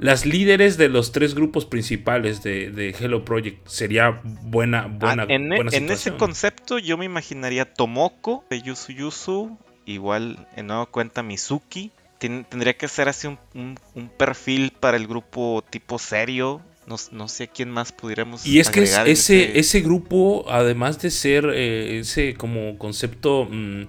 las 0.04 0.26
líderes 0.26 0.76
de 0.76 0.90
los 0.90 1.12
tres 1.12 1.34
grupos 1.34 1.64
principales 1.64 2.42
de, 2.42 2.94
Hello 3.00 3.24
Project. 3.24 3.66
Sería 3.66 4.20
buena, 4.22 4.80
ah, 4.80 4.88
buena, 4.88 5.24
en, 5.30 5.50
e, 5.50 5.62
en 5.72 5.90
ese 5.90 6.14
concepto 6.16 6.78
yo 6.78 6.98
me 6.98 7.06
imaginaría 7.06 7.72
Tomoko 7.72 8.44
de 8.50 8.60
Yusu 8.60 8.92
Yusu, 8.92 9.58
igual 9.86 10.46
en 10.56 10.66
nueva 10.66 10.84
cuenta 10.84 11.22
Mizuki. 11.22 11.90
tendría 12.18 12.76
que 12.76 12.86
ser 12.86 13.08
así 13.08 13.28
un, 13.28 13.78
perfil 14.18 14.74
para 14.78 14.98
el 14.98 15.06
grupo 15.06 15.64
tipo 15.70 15.98
serio. 15.98 16.60
No, 16.86 17.28
sé 17.28 17.44
a 17.44 17.46
quién 17.46 17.70
más 17.70 17.92
pudiéramos 17.92 18.44
Y 18.44 18.60
es 18.60 18.68
que 18.68 18.82
ese, 18.82 19.58
ese 19.58 19.80
grupo, 19.80 20.44
además 20.50 21.00
de 21.00 21.10
ser 21.10 21.46
eh, 21.46 22.00
ese 22.00 22.34
como 22.34 22.76
concepto, 22.76 23.48
mm, 23.50 23.84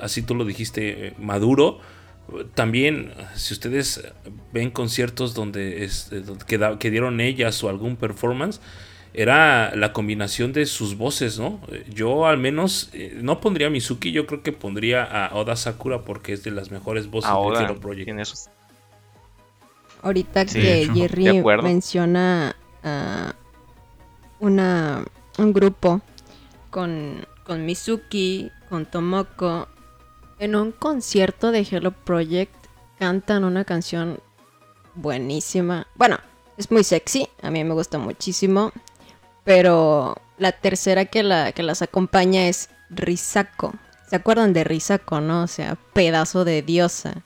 así 0.00 0.22
tú 0.22 0.34
lo 0.34 0.46
dijiste, 0.46 1.08
eh, 1.08 1.14
maduro, 1.18 1.80
también, 2.54 3.12
si 3.34 3.54
ustedes 3.54 4.02
ven 4.52 4.70
conciertos 4.70 5.34
donde, 5.34 5.88
que, 6.46 6.90
dieron 6.90 7.20
ellas 7.20 7.62
o 7.64 7.68
algún 7.68 7.96
performance, 7.96 8.60
era 9.12 9.74
la 9.74 9.92
combinación 9.92 10.52
de 10.52 10.66
sus 10.66 10.96
voces, 10.96 11.38
¿no? 11.38 11.60
Yo 11.92 12.26
al 12.26 12.38
menos 12.38 12.90
eh, 12.92 13.18
no 13.20 13.40
pondría 13.40 13.66
a 13.66 13.70
Mizuki, 13.70 14.12
yo 14.12 14.26
creo 14.26 14.42
que 14.42 14.52
pondría 14.52 15.02
a 15.02 15.34
Oda 15.34 15.56
Sakura 15.56 16.02
porque 16.02 16.32
es 16.32 16.44
de 16.44 16.52
las 16.52 16.70
mejores 16.70 17.10
voces 17.10 17.30
de 17.30 17.64
Hero 17.64 17.80
Project. 17.80 18.10
Ahorita 20.02 20.46
que 20.46 20.88
Jerry 20.94 21.42
menciona 21.62 22.54
una, 24.38 25.04
un 25.38 25.52
grupo 25.52 26.00
con, 26.70 27.26
con 27.44 27.66
Mizuki, 27.66 28.50
con 28.68 28.86
Tomoko 28.86 29.68
en 30.40 30.56
un 30.56 30.72
concierto 30.72 31.52
de 31.52 31.60
Hello 31.70 31.92
Project 31.92 32.52
cantan 32.98 33.44
una 33.44 33.64
canción 33.64 34.18
buenísima. 34.94 35.86
Bueno, 35.94 36.18
es 36.56 36.70
muy 36.70 36.82
sexy, 36.82 37.28
a 37.42 37.50
mí 37.50 37.62
me 37.62 37.74
gusta 37.74 37.98
muchísimo. 37.98 38.72
Pero 39.44 40.16
la 40.38 40.52
tercera 40.52 41.04
que, 41.04 41.22
la, 41.22 41.52
que 41.52 41.62
las 41.62 41.82
acompaña 41.82 42.48
es 42.48 42.70
Risako. 42.88 43.74
¿Se 44.08 44.16
acuerdan 44.16 44.52
de 44.52 44.64
Risako, 44.64 45.20
no? 45.20 45.44
O 45.44 45.46
sea, 45.46 45.76
pedazo 45.92 46.44
de 46.44 46.62
diosa. 46.62 47.22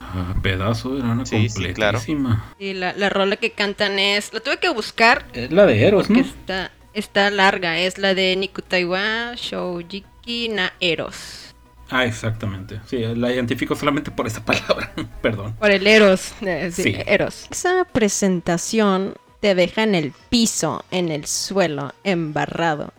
Ah, 0.00 0.34
pedazo 0.42 0.96
era 0.98 1.08
una 1.08 1.26
sí, 1.26 1.48
completísima. 1.48 2.54
Sí, 2.58 2.74
la, 2.74 2.92
la, 2.94 3.08
rola 3.08 3.36
que 3.36 3.52
cantan 3.52 3.98
es. 3.98 4.32
La 4.32 4.40
tuve 4.40 4.58
que 4.58 4.68
buscar. 4.68 5.26
Es 5.32 5.52
la 5.52 5.66
de 5.66 5.86
Eros, 5.86 6.10
¿no? 6.10 6.20
Está, 6.20 6.70
está 6.92 7.30
larga. 7.30 7.78
Es 7.78 7.98
la 7.98 8.14
de 8.14 8.36
Nikutaiwa 8.36 9.34
Shoujiki 9.36 10.48
na 10.48 10.72
Eros. 10.80 11.51
Ah, 11.92 12.06
exactamente. 12.06 12.80
Sí, 12.86 12.98
la 12.98 13.30
identifico 13.30 13.76
solamente 13.76 14.10
por 14.10 14.26
esa 14.26 14.42
palabra. 14.44 14.92
Perdón. 15.20 15.54
Por 15.58 15.70
el 15.70 15.86
Eros. 15.86 16.32
sí, 16.72 16.96
Eros. 17.06 17.46
Esa 17.50 17.84
presentación 17.84 19.14
te 19.40 19.54
deja 19.54 19.82
en 19.82 19.94
el 19.94 20.12
piso, 20.30 20.84
en 20.90 21.10
el 21.10 21.26
suelo, 21.26 21.92
embarrado. 22.02 22.92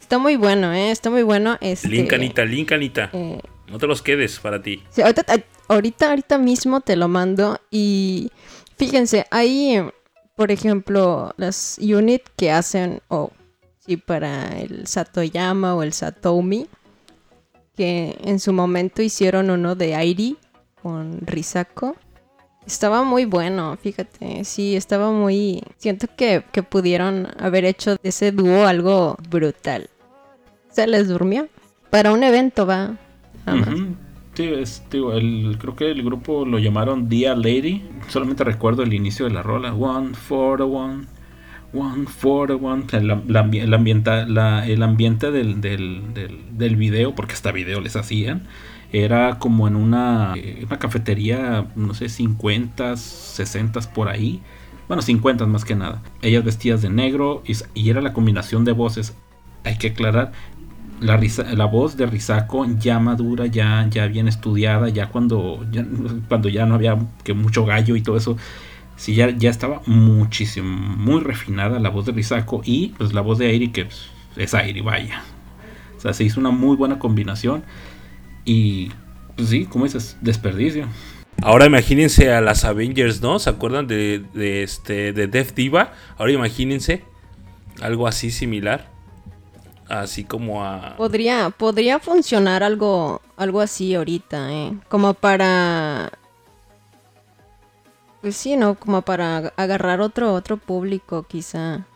Está 0.00 0.18
muy 0.18 0.34
bueno, 0.34 0.72
¿eh? 0.72 0.90
Está 0.90 1.10
muy 1.10 1.22
bueno. 1.22 1.58
Este, 1.60 1.88
Linkanita, 1.88 2.44
Linkanita. 2.44 3.10
Eh, 3.12 3.40
no 3.68 3.78
te 3.78 3.86
los 3.86 4.02
quedes 4.02 4.40
para 4.40 4.60
ti. 4.60 4.82
Sí, 4.90 5.02
ahorita, 5.02 5.24
ahorita, 5.68 6.08
ahorita 6.10 6.38
mismo 6.38 6.80
te 6.80 6.96
lo 6.96 7.06
mando 7.06 7.60
y 7.70 8.32
fíjense, 8.76 9.26
ahí, 9.30 9.80
por 10.34 10.50
ejemplo, 10.50 11.32
las 11.36 11.78
unit 11.80 12.22
que 12.36 12.50
hacen, 12.50 13.00
o 13.06 13.30
sí, 13.78 13.96
para 13.96 14.58
el 14.58 14.88
Satoyama 14.88 15.76
o 15.76 15.84
el 15.84 15.92
Satomi, 15.92 16.66
que 17.80 18.14
en 18.24 18.40
su 18.40 18.52
momento 18.52 19.00
hicieron 19.00 19.48
uno 19.48 19.74
de 19.74 19.94
Airi 19.94 20.36
con 20.82 21.18
Risako. 21.22 21.96
Estaba 22.66 23.04
muy 23.04 23.24
bueno, 23.24 23.78
fíjate, 23.80 24.44
sí, 24.44 24.76
estaba 24.76 25.10
muy... 25.10 25.62
Siento 25.78 26.06
que, 26.14 26.42
pudieron 26.68 27.28
haber 27.38 27.64
hecho 27.64 27.92
de 27.92 28.10
ese 28.10 28.32
dúo 28.32 28.66
algo 28.66 29.16
brutal. 29.30 29.88
Se 30.70 30.86
les 30.86 31.08
durmió. 31.08 31.48
Para 31.88 32.12
un 32.12 32.22
evento 32.22 32.66
va. 32.66 32.98
Creo 34.34 35.74
que 35.74 35.90
el 35.90 36.02
grupo 36.04 36.44
lo 36.44 36.58
llamaron 36.58 37.08
Dia 37.08 37.34
Lady. 37.34 37.82
Solamente 38.08 38.44
recuerdo 38.44 38.82
el 38.82 38.92
inicio 38.92 39.24
de 39.24 39.32
la 39.32 39.42
rola. 39.42 39.72
One 39.72 40.12
for 40.12 40.60
one. 40.60 41.06
One 41.72 42.06
for 42.06 42.50
one. 42.52 42.84
El, 42.92 43.10
el 43.10 43.74
ambiente 43.74 45.30
del, 45.30 45.60
del, 45.60 46.76
video, 46.76 47.14
porque 47.14 47.34
hasta 47.34 47.52
video 47.52 47.80
les 47.80 47.96
hacían, 47.96 48.46
era 48.92 49.38
como 49.38 49.68
en 49.68 49.76
una, 49.76 50.34
eh, 50.36 50.64
una 50.66 50.78
cafetería, 50.78 51.66
no 51.76 51.94
sé, 51.94 52.08
50, 52.08 52.96
60 52.96 53.80
por 53.94 54.08
ahí. 54.08 54.42
Bueno, 54.88 55.02
50 55.02 55.46
más 55.46 55.64
que 55.64 55.76
nada. 55.76 56.02
Ellas 56.22 56.44
vestidas 56.44 56.82
de 56.82 56.90
negro 56.90 57.44
y, 57.46 57.88
era 57.88 58.00
la 58.00 58.12
combinación 58.12 58.64
de 58.64 58.72
voces. 58.72 59.14
Hay 59.62 59.78
que 59.78 59.88
aclarar, 59.88 60.32
la, 61.00 61.20
la, 61.54 61.64
voz 61.66 61.96
de 61.96 62.06
Risako 62.06 62.66
ya 62.78 62.98
madura, 62.98 63.46
ya, 63.46 63.86
ya 63.88 64.06
bien 64.08 64.26
estudiada, 64.26 64.88
ya 64.88 65.08
cuando, 65.08 65.64
ya 65.70 65.86
cuando 66.28 66.48
ya 66.48 66.66
no 66.66 66.74
había 66.74 66.98
que 67.22 67.32
mucho 67.32 67.64
gallo 67.64 67.96
y 67.96 68.02
todo 68.02 68.16
eso, 68.16 68.36
sí, 69.00 69.14
ya, 69.14 69.30
ya 69.30 69.48
estaba 69.48 69.80
muchísimo, 69.86 70.68
muy 70.68 71.22
refinada 71.22 71.78
la 71.80 71.88
voz 71.88 72.04
de 72.04 72.12
Risako 72.12 72.60
y 72.64 72.88
pues 72.98 73.14
la 73.14 73.22
voz 73.22 73.38
de 73.38 73.46
Airi 73.46 73.68
que 73.72 73.86
pues, 73.86 74.10
es 74.36 74.52
Airi, 74.52 74.82
vaya. 74.82 75.22
O 75.96 76.00
sea, 76.00 76.12
se 76.12 76.22
hizo 76.22 76.38
una 76.38 76.50
muy 76.50 76.76
buena 76.76 76.98
combinación 76.98 77.64
y 78.44 78.90
pues 79.36 79.48
sí, 79.48 79.64
como 79.64 79.86
dices, 79.86 80.18
desperdicio. 80.20 80.86
Ahora 81.40 81.64
imagínense 81.64 82.30
a 82.30 82.42
las 82.42 82.66
Avengers, 82.66 83.22
¿no? 83.22 83.38
¿Se 83.38 83.48
acuerdan 83.48 83.86
de, 83.86 84.22
de 84.34 84.62
este 84.62 85.14
de 85.14 85.26
Death 85.26 85.54
Diva? 85.54 85.94
Ahora 86.18 86.32
imagínense 86.32 87.02
algo 87.80 88.06
así 88.06 88.30
similar. 88.30 88.90
Así 89.88 90.24
como 90.24 90.62
a. 90.62 90.96
Podría, 90.98 91.48
podría 91.48 91.98
funcionar 91.98 92.62
algo, 92.62 93.22
algo 93.38 93.62
así 93.62 93.94
ahorita, 93.94 94.52
¿eh? 94.52 94.74
Como 94.88 95.14
para 95.14 96.12
Pues 98.20 98.36
sí, 98.36 98.56
¿no? 98.56 98.74
Como 98.74 99.02
para 99.02 99.52
agarrar 99.56 100.00
otro, 100.00 100.34
otro 100.34 100.56
público, 100.56 101.24
quizá. 101.26 101.86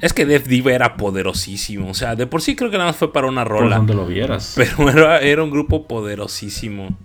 Es 0.00 0.12
que 0.12 0.24
Def 0.24 0.46
Diva 0.46 0.72
era 0.72 0.96
poderosísimo. 0.96 1.90
O 1.90 1.94
sea, 1.94 2.14
de 2.14 2.26
por 2.26 2.42
sí 2.42 2.56
creo 2.56 2.70
que 2.70 2.78
nada 2.78 2.90
más 2.90 2.96
fue 2.96 3.12
para 3.12 3.26
una 3.26 3.44
rola. 3.44 3.76
Por 3.76 3.86
donde 3.86 3.94
lo 3.94 4.06
vieras. 4.06 4.54
Pero 4.56 4.88
era, 4.90 5.18
era 5.18 5.42
un 5.42 5.50
grupo 5.50 5.86
poderosísimo. 5.86 6.96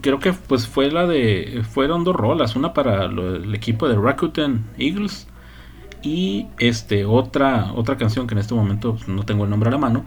Creo 0.00 0.18
que 0.18 0.32
pues 0.32 0.66
fue 0.66 0.90
la 0.90 1.06
de. 1.06 1.62
Fueron 1.70 2.04
dos 2.04 2.16
rolas. 2.16 2.56
Una 2.56 2.72
para 2.72 3.04
el 3.04 3.54
equipo 3.54 3.88
de 3.88 3.96
Rakuten 3.96 4.64
Eagles. 4.78 5.28
Y 6.02 6.46
este, 6.58 7.06
otra, 7.06 7.72
otra 7.74 7.96
canción 7.96 8.26
que 8.26 8.34
en 8.34 8.38
este 8.38 8.54
momento 8.54 8.94
pues, 8.94 9.08
no 9.08 9.24
tengo 9.24 9.44
el 9.44 9.50
nombre 9.50 9.68
a 9.68 9.72
la 9.72 9.78
mano. 9.78 10.04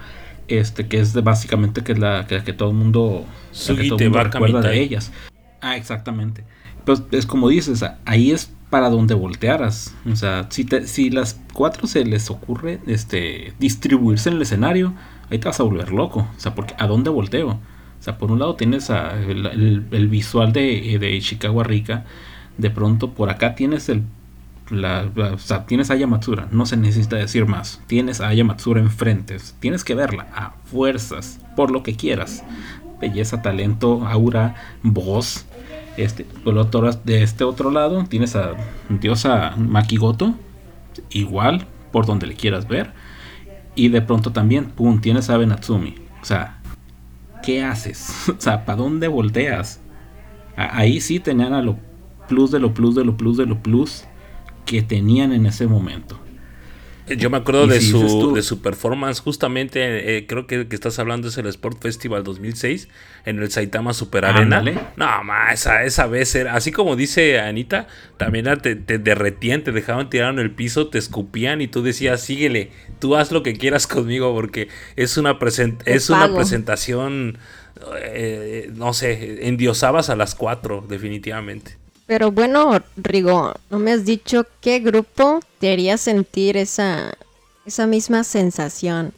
Este, 0.47 0.87
que 0.87 0.99
es 0.99 1.13
de, 1.13 1.21
básicamente 1.21 1.83
que 1.83 1.93
es 1.93 1.99
la 1.99 2.25
que, 2.27 2.53
todo 2.53 2.69
el 2.69 2.75
mundo, 2.75 3.25
que 3.51 3.89
todo 3.89 3.97
mundo 3.97 4.23
recuerda 4.23 4.61
de 4.61 4.79
ellas. 4.79 5.11
Ah, 5.59 5.75
exactamente. 5.75 6.43
Pues 6.87 7.03
es 7.11 7.25
como 7.25 7.49
dices, 7.49 7.83
ahí 8.05 8.31
es 8.31 8.49
para 8.69 8.89
donde 8.89 9.13
voltearas. 9.13 9.93
O 10.09 10.15
sea, 10.15 10.47
si, 10.49 10.63
te, 10.63 10.87
si 10.87 11.09
las 11.09 11.37
cuatro 11.51 11.85
se 11.85 12.05
les 12.05 12.31
ocurre 12.31 12.79
este, 12.87 13.51
distribuirse 13.59 14.29
en 14.29 14.37
el 14.37 14.41
escenario, 14.43 14.93
ahí 15.29 15.37
te 15.37 15.49
vas 15.49 15.59
a 15.59 15.63
volver 15.63 15.91
loco. 15.91 16.29
O 16.37 16.39
sea, 16.39 16.55
porque 16.55 16.75
¿a 16.77 16.87
dónde 16.87 17.09
volteo? 17.09 17.49
O 17.49 17.59
sea, 17.99 18.17
por 18.17 18.31
un 18.31 18.39
lado 18.39 18.55
tienes 18.55 18.89
el, 18.89 20.07
visual 20.09 20.53
de, 20.53 20.97
de, 20.97 21.19
Chicago 21.19 21.61
Rica. 21.61 22.05
De 22.57 22.69
pronto 22.69 23.11
por 23.11 23.29
acá 23.29 23.53
tienes 23.53 23.89
el... 23.89 24.03
La, 24.69 25.11
o 25.33 25.37
sea, 25.39 25.65
tienes 25.65 25.91
a 25.91 25.95
Yamatsura, 25.97 26.47
no 26.51 26.65
se 26.65 26.77
necesita 26.77 27.17
decir 27.17 27.47
más. 27.47 27.81
Tienes 27.87 28.21
a 28.21 28.33
Yamatsura 28.33 28.79
enfrente, 28.79 29.35
tienes 29.59 29.83
que 29.83 29.93
verla 29.93 30.27
a 30.33 30.55
fuerzas, 30.63 31.41
por 31.57 31.69
lo 31.69 31.83
que 31.83 31.97
quieras. 31.97 32.45
Belleza, 33.01 33.41
talento, 33.41 34.07
aura, 34.07 34.55
voz, 34.83 35.45
este, 35.97 36.25
otro, 36.45 36.91
de 36.91 37.23
este 37.23 37.43
otro 37.43 37.71
lado 37.71 38.05
tienes 38.05 38.35
a 38.35 38.53
diosa 38.89 39.55
Makigoto, 39.57 40.35
igual 41.09 41.67
por 41.91 42.05
donde 42.05 42.27
le 42.27 42.35
quieras 42.35 42.67
ver. 42.67 42.93
Y 43.75 43.89
de 43.89 44.01
pronto 44.01 44.31
también, 44.31 44.65
pum, 44.65 45.01
tienes 45.01 45.29
a 45.29 45.37
Benatsumi. 45.37 45.95
O 46.21 46.25
sea, 46.25 46.59
¿qué 47.43 47.63
haces? 47.63 48.29
o 48.29 48.39
sea, 48.39 48.65
¿para 48.65 48.77
dónde 48.77 49.07
volteas? 49.07 49.81
ahí 50.57 51.01
sí 51.01 51.19
tenían 51.19 51.53
a 51.53 51.61
lo 51.61 51.77
plus 52.27 52.49
de 52.49 52.59
lo 52.59 52.73
plus 52.73 52.95
de 52.95 53.05
lo 53.05 53.15
plus 53.15 53.37
de 53.37 53.45
lo 53.45 53.61
plus 53.61 54.05
que 54.65 54.81
tenían 54.81 55.31
en 55.31 55.45
ese 55.45 55.67
momento. 55.67 56.19
Yo 57.15 57.29
me 57.29 57.37
acuerdo 57.37 57.67
de 57.67 57.79
su, 57.79 58.33
de 58.33 58.41
su 58.41 58.61
performance, 58.61 59.21
justamente, 59.21 60.17
eh, 60.17 60.27
creo 60.27 60.45
que, 60.45 60.67
que 60.67 60.75
estás 60.75 60.99
hablando 60.99 61.29
es 61.29 61.37
el 61.37 61.47
Sport 61.47 61.81
Festival 61.81 62.23
2006, 62.23 62.89
en 63.25 63.39
el 63.39 63.49
Saitama 63.49 63.93
Super 63.93 64.25
Arena. 64.25 64.61
No, 64.97 65.23
ma, 65.23 65.51
esa, 65.51 65.83
esa 65.83 66.07
vez 66.07 66.35
era, 66.35 66.55
así 66.55 66.71
como 66.71 66.95
dice 66.95 67.39
Anita, 67.39 67.87
también 68.17 68.45
te, 68.61 68.75
te, 68.75 68.97
derretían, 68.97 69.63
te 69.63 69.71
dejaban 69.71 70.09
tirar 70.09 70.33
en 70.33 70.39
el 70.39 70.51
piso, 70.51 70.87
te 70.87 70.97
escupían 70.97 71.61
y 71.61 71.67
tú 71.67 71.81
decías, 71.81 72.21
síguele, 72.21 72.71
tú 72.99 73.15
haz 73.15 73.31
lo 73.31 73.43
que 73.43 73.53
quieras 73.53 73.87
conmigo 73.87 74.33
porque 74.33 74.67
es 74.95 75.17
una, 75.17 75.37
es 75.85 76.09
una 76.09 76.33
presentación, 76.33 77.37
eh, 78.01 78.69
no 78.75 78.93
sé, 78.93 79.47
endiosabas 79.47 80.09
a 80.09 80.15
las 80.15 80.35
cuatro, 80.35 80.85
definitivamente. 80.87 81.77
Pero 82.07 82.31
bueno, 82.31 82.81
Rigo, 82.95 83.53
no 83.69 83.79
me 83.79 83.91
has 83.91 84.05
dicho 84.05 84.45
qué 84.61 84.79
grupo 84.79 85.41
te 85.59 85.71
haría 85.71 85.97
sentir 85.97 86.55
esa, 86.55 87.13
esa 87.65 87.85
misma 87.85 88.23
sensación. 88.23 89.13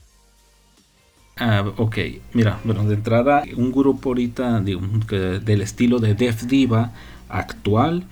Ah, 1.38 1.64
ok, 1.78 1.98
mira, 2.34 2.60
bueno, 2.66 2.84
de 2.84 2.96
entrada, 2.96 3.44
un 3.56 3.72
grupo 3.72 4.10
ahorita 4.10 4.60
del 4.60 5.62
estilo 5.62 6.00
de 6.00 6.16
Def 6.16 6.44
Diva 6.44 6.92
actual, 7.30 8.04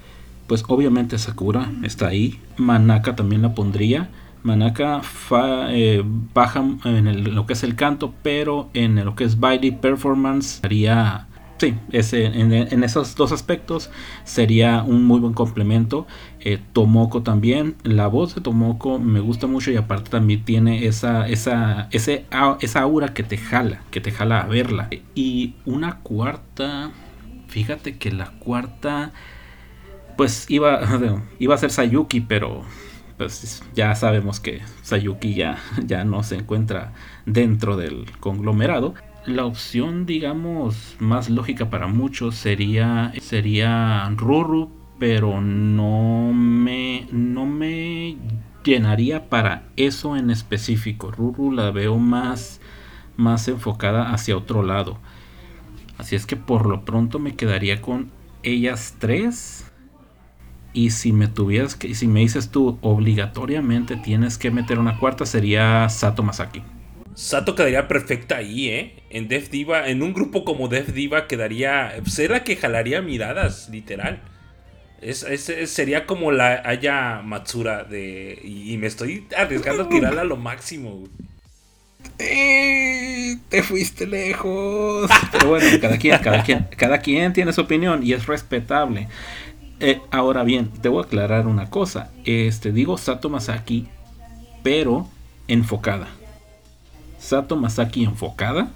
pues 0.47 0.63
obviamente 0.67 1.17
Sakura 1.17 1.69
está 1.83 2.07
ahí, 2.07 2.39
Manaka 2.55 3.15
también 3.15 3.41
la 3.41 3.53
pondría. 3.53 4.09
Manaka 4.43 5.01
eh, 5.71 6.03
baja 6.05 6.63
en 6.85 7.35
lo 7.35 7.45
que 7.45 7.53
es 7.53 7.63
el 7.63 7.75
canto, 7.75 8.13
pero 8.23 8.69
en 8.73 9.03
lo 9.03 9.13
que 9.15 9.25
es 9.25 9.39
baile 9.41 9.73
performance 9.73 10.61
haría 10.63 11.27
Sí, 11.59 11.75
ese, 11.91 12.25
en, 12.25 12.83
esos 12.83 13.15
dos 13.15 13.31
aspectos 13.31 13.89
sería 14.23 14.83
un 14.83 15.05
muy 15.05 15.19
buen 15.19 15.33
complemento. 15.33 16.05
Eh, 16.39 16.59
Tomoko 16.71 17.23
también, 17.23 17.75
la 17.83 18.05
voz 18.05 18.35
de 18.35 18.41
Tomoko 18.41 18.99
me 18.99 19.19
gusta 19.21 19.47
mucho 19.47 19.71
y 19.71 19.75
aparte 19.75 20.11
también 20.11 20.45
tiene 20.45 20.85
esa, 20.85 21.27
esa, 21.27 21.87
ese, 21.91 22.25
esa 22.61 22.81
aura 22.81 23.15
que 23.15 23.23
te 23.23 23.37
jala, 23.37 23.81
que 23.89 24.01
te 24.01 24.11
jala 24.11 24.41
a 24.41 24.47
verla. 24.47 24.89
Y 25.15 25.55
una 25.65 25.99
cuarta, 26.01 26.91
fíjate 27.47 27.97
que 27.97 28.11
la 28.11 28.29
cuarta, 28.37 29.13
pues 30.15 30.45
iba, 30.49 30.81
iba 31.39 31.55
a 31.55 31.57
ser 31.57 31.71
Sayuki, 31.71 32.21
pero 32.21 32.61
pues 33.17 33.63
ya 33.73 33.95
sabemos 33.95 34.39
que 34.39 34.61
Sayuki 34.83 35.33
ya, 35.33 35.57
ya 35.83 36.03
no 36.03 36.21
se 36.21 36.35
encuentra 36.35 36.93
dentro 37.25 37.77
del 37.77 38.05
conglomerado 38.19 38.93
la 39.27 39.45
opción, 39.45 40.05
digamos, 40.05 40.95
más 40.99 41.29
lógica 41.29 41.69
para 41.69 41.87
muchos 41.87 42.35
sería, 42.35 43.11
sería 43.21 44.09
Ruru, 44.15 44.71
pero 44.99 45.41
no 45.41 46.31
me, 46.33 47.07
no 47.11 47.45
me 47.45 48.17
llenaría 48.63 49.29
para 49.29 49.63
eso 49.75 50.15
en 50.15 50.31
específico. 50.31 51.11
Ruru 51.11 51.51
la 51.51 51.71
veo 51.71 51.97
más, 51.97 52.61
más 53.17 53.47
enfocada 53.49 54.13
hacia 54.13 54.37
otro 54.37 54.63
lado. 54.63 54.97
Así 55.97 56.15
es 56.15 56.25
que 56.25 56.37
por 56.37 56.65
lo 56.65 56.85
pronto 56.85 57.19
me 57.19 57.35
quedaría 57.35 57.81
con 57.81 58.09
ellas 58.43 58.95
tres. 58.97 59.69
Y 60.71 60.91
si 60.91 61.11
me 61.11 61.27
tuvieras 61.27 61.75
que, 61.75 61.95
si 61.95 62.07
me 62.07 62.21
dices 62.21 62.49
tú 62.49 62.77
obligatoriamente 62.81 63.97
tienes 63.97 64.37
que 64.37 64.51
meter 64.51 64.79
una 64.79 64.99
cuarta, 64.99 65.25
sería 65.25 65.89
Sato 65.89 66.23
Masaki. 66.23 66.61
Sato 67.17 67.55
quedaría 67.55 67.87
perfecta 67.87 68.37
ahí, 68.37 68.69
¿eh? 68.69 68.93
En 69.09 69.27
Def 69.27 69.49
Diva, 69.49 69.89
en 69.89 70.03
un 70.03 70.13
grupo 70.13 70.45
como 70.45 70.67
Def 70.67 70.93
Diva 70.93 71.25
quedaría. 71.25 71.91
Será 72.05 72.43
que 72.43 72.55
jalaría 72.55 73.01
miradas, 73.01 73.69
literal. 73.69 74.21
Es, 75.01 75.25
sería 75.65 76.05
como 76.05 76.31
la 76.31 76.61
Aya 76.63 77.23
Matsura 77.23 77.83
de. 77.83 78.39
Y, 78.43 78.77
me 78.77 78.85
estoy 78.85 79.25
arriesgando 79.35 79.83
a 79.83 79.89
tirarla 79.89 80.21
a 80.21 80.25
lo 80.25 80.37
máximo, 80.37 81.05
eh, 82.19 83.37
te 83.49 83.63
fuiste 83.63 84.05
lejos. 84.05 85.09
Pero 85.31 85.49
bueno, 85.49 85.65
cada 85.81 85.97
quien, 85.97 86.19
cada 86.19 86.43
quien, 86.43 86.67
cada 86.77 86.99
quien 86.99 87.33
tiene 87.33 87.51
su 87.51 87.61
opinión 87.61 88.05
y 88.05 88.13
es 88.13 88.27
respetable. 88.27 89.07
Eh, 89.79 90.01
ahora 90.11 90.43
bien, 90.43 90.69
debo 90.83 90.99
aclarar 90.99 91.47
una 91.47 91.71
cosa. 91.71 92.11
Este, 92.25 92.71
digo 92.71 92.95
Sato 92.99 93.27
Masaki, 93.31 93.87
pero 94.61 95.07
enfocada. 95.47 96.09
Sato 97.19 97.55
Masaki 97.55 98.03
enfocada, 98.03 98.71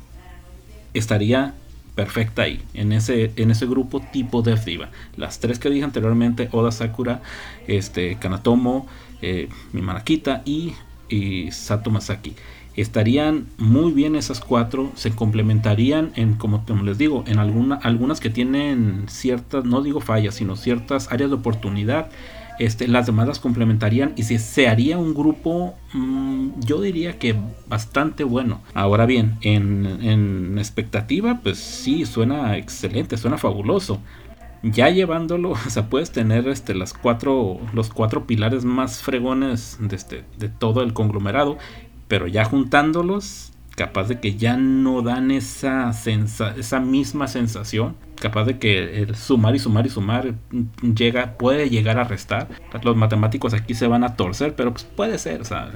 estaría 0.93 1.53
perfecta 1.95 2.43
ahí, 2.43 2.61
en 2.73 2.93
ese, 2.93 3.31
en 3.35 3.51
ese 3.51 3.65
grupo 3.65 3.99
tipo 3.99 4.41
de 4.41 4.55
Diva. 4.55 4.89
Las 5.17 5.39
tres 5.39 5.59
que 5.59 5.69
dije 5.69 5.83
anteriormente, 5.83 6.49
Oda 6.51 6.71
Sakura, 6.71 7.21
este, 7.67 8.15
Kanatomo, 8.15 8.87
eh, 9.21 9.49
Mimanakita 9.73 10.41
y, 10.45 10.73
Sato 11.51 11.91
Masaki. 11.91 12.35
Estarían 12.77 13.47
muy 13.57 13.91
bien 13.91 14.15
esas 14.15 14.39
cuatro, 14.39 14.93
se 14.95 15.11
complementarían 15.11 16.13
en, 16.15 16.35
como 16.35 16.63
les 16.85 16.97
digo, 16.97 17.25
en 17.27 17.37
alguna, 17.37 17.75
algunas 17.75 18.21
que 18.21 18.29
tienen 18.29 19.07
ciertas, 19.09 19.65
no 19.65 19.81
digo 19.81 19.99
fallas, 19.99 20.35
sino 20.35 20.55
ciertas 20.55 21.11
áreas 21.11 21.29
de 21.29 21.35
oportunidad 21.35 22.09
este, 22.65 22.87
las 22.87 23.07
demás 23.07 23.27
las 23.27 23.39
complementarían 23.39 24.13
y 24.15 24.23
se, 24.23 24.67
haría 24.67 24.99
un 24.99 25.15
grupo, 25.15 25.75
mm, 25.93 26.59
yo 26.59 26.79
diría 26.79 27.17
que 27.17 27.35
bastante 27.67 28.23
bueno. 28.23 28.61
Ahora 28.75 29.07
bien, 29.07 29.37
en, 29.41 30.57
expectativa, 30.59 31.39
pues 31.41 31.57
sí, 31.57 32.05
suena 32.05 32.57
excelente, 32.57 33.17
suena 33.17 33.39
fabuloso. 33.39 33.99
Ya 34.61 34.89
llevándolo, 34.89 35.51
o 35.67 35.69
sea, 35.69 35.89
puedes 35.89 36.11
tener 36.11 36.47
este, 36.47 36.75
las 36.75 36.93
cuatro, 36.93 37.59
los 37.73 37.89
cuatro 37.89 38.27
pilares 38.27 38.63
más 38.63 39.01
fregones 39.01 39.77
de, 39.79 39.95
este, 39.95 40.23
de 40.37 40.49
todo 40.49 40.83
el 40.83 40.93
conglomerado, 40.93 41.57
pero 42.07 42.27
ya 42.27 42.45
juntándolos, 42.45 43.50
capaz 43.81 44.09
de 44.09 44.19
que 44.19 44.35
ya 44.35 44.57
no 44.57 45.01
dan 45.01 45.31
esa, 45.31 45.89
esa 45.89 46.79
misma 46.79 47.27
sensación 47.27 47.95
capaz 48.21 48.45
de 48.45 48.59
que 48.59 49.01
el 49.01 49.15
sumar 49.15 49.55
y 49.55 49.59
sumar 49.59 49.87
y 49.87 49.89
sumar 49.89 50.35
llega, 50.83 51.33
puede 51.39 51.67
llegar 51.67 51.97
a 51.97 52.03
restar. 52.03 52.47
Los 52.83 52.95
matemáticos 52.95 53.55
aquí 53.55 53.73
se 53.73 53.87
van 53.87 54.03
a 54.03 54.15
torcer, 54.15 54.55
pero 54.55 54.71
pues 54.71 54.83
puede 54.83 55.17
ser. 55.17 55.41
O 55.41 55.45
sea, 55.45 55.71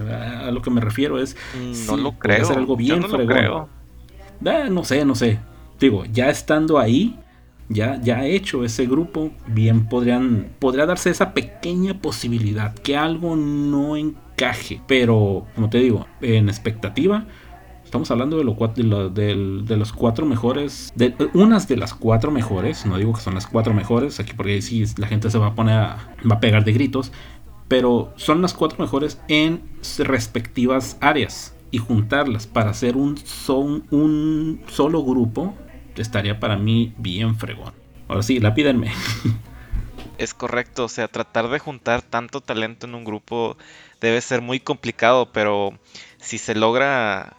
a 0.46 0.52
lo 0.52 0.62
que 0.62 0.70
me 0.70 0.82
refiero 0.82 1.18
es. 1.18 1.36
Mm, 1.60 1.88
no 1.88 1.98
lo 1.98 2.12
creo. 2.20 2.46
Ser 2.46 2.60
algo 2.60 2.78
bien 2.78 3.00
no 3.00 3.08
creo. 3.08 3.70
Eh, 4.46 4.70
no 4.70 4.84
sé, 4.84 5.04
no 5.04 5.16
sé. 5.16 5.40
Digo, 5.80 6.06
ya 6.06 6.30
estando 6.30 6.78
ahí, 6.78 7.20
ya, 7.70 8.00
ya 8.00 8.24
hecho 8.24 8.64
ese 8.64 8.86
grupo, 8.86 9.32
bien 9.48 9.90
podrían, 9.90 10.50
podría 10.60 10.86
darse 10.86 11.10
esa 11.10 11.34
pequeña 11.34 12.00
posibilidad 12.00 12.76
que 12.76 12.96
algo 12.96 13.36
no 13.36 13.96
encaje. 13.96 14.82
Pero, 14.88 15.48
como 15.56 15.72
te 15.72 15.80
digo, 15.80 16.06
en 16.22 16.48
expectativa, 16.50 17.26
Estamos 17.86 18.12
hablando 18.12 18.38
de, 18.38 18.44
lo, 18.44 19.10
de, 19.10 19.62
de, 19.64 19.78
los 19.78 19.94
cuatro 19.94 20.26
mejores, 20.26 20.92
de 20.96 21.16
unas 21.34 21.68
de 21.68 21.78
las 21.78 21.94
cuatro 21.94 22.32
mejores, 22.32 22.86
no 22.86 22.98
digo 22.98 23.14
que 23.14 23.22
son 23.22 23.36
las 23.36 23.48
cuatro 23.48 23.74
mejores, 23.74 24.20
aquí 24.20 24.34
porque 24.36 24.62
sí 24.62 24.84
la 24.98 25.08
gente 25.08 25.30
se 25.30 25.38
va 25.38 25.48
a 25.48 25.56
poner 25.56 25.76
a, 25.76 26.16
va 26.30 26.36
a 26.36 26.40
pegar 26.40 26.66
de 26.66 26.74
gritos, 26.74 27.14
pero 27.68 28.12
son 28.18 28.42
las 28.42 28.54
cuatro 28.54 28.80
mejores 28.84 29.22
en 29.28 29.62
respectivas 30.00 30.98
áreas 31.00 31.56
y 31.72 31.78
juntarlas 31.78 32.48
para 32.48 32.72
hacer 32.72 32.98
un, 32.98 33.18
son, 33.18 33.86
un 33.92 34.62
solo 34.68 35.04
grupo 35.04 35.54
estaría 35.96 36.40
para 36.40 36.58
mí 36.58 36.94
bien 36.98 37.36
fregón. 37.36 37.74
Ahora 38.08 38.24
sí, 38.24 38.40
la 38.40 38.54
pídenme. 38.54 38.92
Es 40.18 40.34
correcto, 40.34 40.86
o 40.86 40.88
sea, 40.88 41.10
tratar 41.10 41.50
de 41.50 41.60
juntar 41.60 42.02
tanto 42.02 42.40
talento 42.40 42.88
en 42.88 42.96
un 42.96 43.04
grupo 43.04 43.58
debe 44.00 44.22
ser 44.22 44.40
muy 44.42 44.62
complicado, 44.62 45.34
pero 45.34 45.78
si 46.20 46.38
se 46.38 46.56
logra 46.56 47.36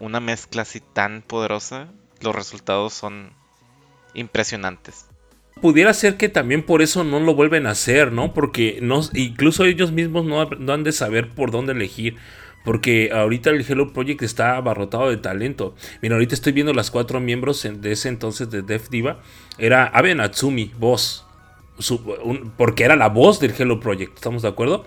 una 0.00 0.18
mezcla 0.18 0.62
así 0.62 0.80
tan 0.80 1.22
poderosa, 1.22 1.88
los 2.20 2.34
resultados 2.34 2.92
son 2.92 3.30
impresionantes. 4.14 5.06
Pudiera 5.60 5.92
ser 5.92 6.16
que 6.16 6.28
también 6.28 6.64
por 6.64 6.80
eso 6.80 7.04
no 7.04 7.20
lo 7.20 7.34
vuelven 7.34 7.66
a 7.66 7.70
hacer, 7.70 8.12
¿no? 8.12 8.32
Porque 8.32 8.78
no, 8.80 9.02
incluso 9.12 9.64
ellos 9.64 9.92
mismos 9.92 10.24
no, 10.24 10.44
no 10.46 10.72
han 10.72 10.84
de 10.84 10.92
saber 10.92 11.28
por 11.28 11.50
dónde 11.50 11.72
elegir. 11.72 12.16
Porque 12.64 13.10
ahorita 13.12 13.50
el 13.50 13.64
Hello 13.66 13.92
Project 13.92 14.22
está 14.22 14.56
abarrotado 14.56 15.08
de 15.08 15.16
talento. 15.16 15.74
Mira, 16.02 16.14
ahorita 16.14 16.34
estoy 16.34 16.52
viendo 16.52 16.74
las 16.74 16.90
cuatro 16.90 17.20
miembros 17.20 17.62
de 17.62 17.92
ese 17.92 18.08
entonces 18.08 18.50
de 18.50 18.62
Def 18.62 18.90
Diva. 18.90 19.20
Era 19.58 19.86
Abe 19.86 20.14
Natsumi, 20.14 20.72
voz. 20.78 21.24
porque 22.56 22.84
era 22.84 22.96
la 22.96 23.08
voz 23.08 23.40
del 23.40 23.54
Hello 23.58 23.80
Project, 23.80 24.14
¿estamos 24.14 24.42
de 24.42 24.48
acuerdo? 24.48 24.84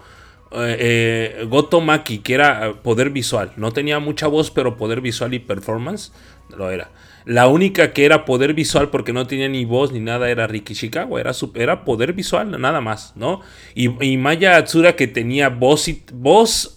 Eh, 0.55 0.77
eh, 0.79 1.45
Goto 1.45 1.81
Maki, 1.81 2.19
que 2.19 2.33
era 2.33 2.73
poder 2.83 3.09
visual. 3.09 3.51
No 3.57 3.71
tenía 3.71 3.99
mucha 3.99 4.27
voz, 4.27 4.51
pero 4.51 4.77
poder 4.77 5.01
visual 5.01 5.33
y 5.33 5.39
performance 5.39 6.11
lo 6.55 6.69
era. 6.69 6.91
La 7.25 7.47
única 7.47 7.93
que 7.93 8.03
era 8.03 8.25
poder 8.25 8.53
visual 8.53 8.89
porque 8.89 9.13
no 9.13 9.27
tenía 9.27 9.47
ni 9.47 9.63
voz 9.63 9.93
ni 9.93 10.01
nada 10.01 10.29
era 10.29 10.45
Riki 10.45 10.73
Shikawa, 10.73 11.21
era, 11.21 11.31
era 11.55 11.85
poder 11.85 12.11
visual 12.11 12.59
nada 12.59 12.81
más, 12.81 13.13
¿no? 13.15 13.39
Y, 13.75 14.17
Maya 14.17 14.57
Atsura 14.57 14.97
que 14.97 15.07
tenía 15.07 15.47
voz 15.47 15.87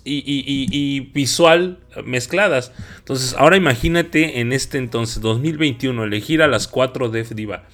y, 0.05 1.01
visual 1.13 1.79
mezcladas. 2.05 2.73
Entonces, 2.99 3.35
ahora 3.37 3.57
imagínate 3.57 4.41
en 4.41 4.53
este 4.53 4.79
entonces, 4.79 5.21
2021, 5.21 6.05
elegir 6.05 6.43
a 6.43 6.47
las 6.47 6.69
cuatro 6.69 7.09
Def 7.09 7.33
Diva. 7.33 7.65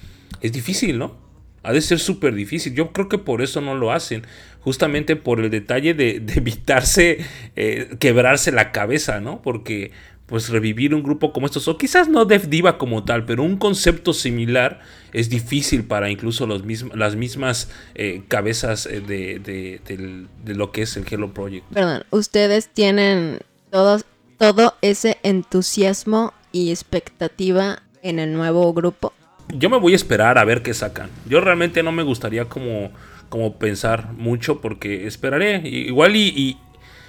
Es 0.41 0.51
difícil, 0.51 0.97
¿no? 0.97 1.21
Ha 1.61 1.71
de 1.71 1.81
ser 1.81 1.99
súper 1.99 2.33
difícil. 2.33 2.73
Yo 2.73 2.91
creo 2.91 3.07
que 3.07 3.17
por 3.17 3.41
eso 3.41 3.61
no 3.61 3.75
lo 3.75 3.91
hacen. 3.93 4.23
Justamente 4.63 5.15
por 5.15 5.39
el 5.39 5.49
detalle 5.49 5.93
de, 5.93 6.15
evitarse 6.35 7.25
eh, 7.55 7.95
quebrarse 7.99 8.51
la 8.51 8.71
cabeza, 8.71 9.19
¿no? 9.19 9.41
Porque 9.41 9.91
pues 10.25 10.49
revivir 10.49 10.95
un 10.95 11.03
grupo 11.03 11.33
como 11.33 11.45
estos, 11.45 11.67
o 11.67 11.77
quizás 11.77 12.07
no 12.07 12.25
Def 12.25 12.47
Diva 12.47 12.77
como 12.77 13.03
tal, 13.03 13.25
pero 13.25 13.43
un 13.43 13.57
concepto 13.57 14.13
similar 14.13 14.79
es 15.11 15.29
difícil 15.29 15.83
para 15.83 16.09
incluso 16.09 16.47
los 16.47 16.63
las 16.95 17.15
mismas 17.15 17.69
eh, 17.93 18.23
cabezas 18.29 18.87
eh, 18.87 19.01
de, 19.01 20.21
lo 20.45 20.71
que 20.71 20.83
es 20.83 20.97
el 20.97 21.05
Hello 21.07 21.33
Project. 21.33 21.65
Perdón, 21.73 22.03
ustedes 22.09 22.69
tienen 22.69 23.39
todo, 23.69 23.99
todo 24.37 24.75
ese 24.81 25.17
entusiasmo 25.23 26.33
y 26.51 26.71
expectativa 26.71 27.83
en 28.01 28.19
el 28.19 28.33
nuevo 28.33 28.73
grupo. 28.73 29.13
Yo 29.49 29.69
me 29.69 29.77
voy 29.77 29.93
a 29.93 29.97
esperar 29.97 30.37
a 30.37 30.45
ver 30.45 30.63
qué 30.63 30.73
sacan. 30.73 31.09
Yo 31.27 31.41
realmente 31.41 31.83
no 31.83 31.91
me 31.91 32.01
gustaría 32.01 32.45
como, 32.45 32.91
como 33.33 33.57
pensar 33.57 34.13
mucho 34.13 34.61
porque 34.61 35.07
esperaré. 35.07 35.67
Igual 35.67 36.15
y 36.15 36.59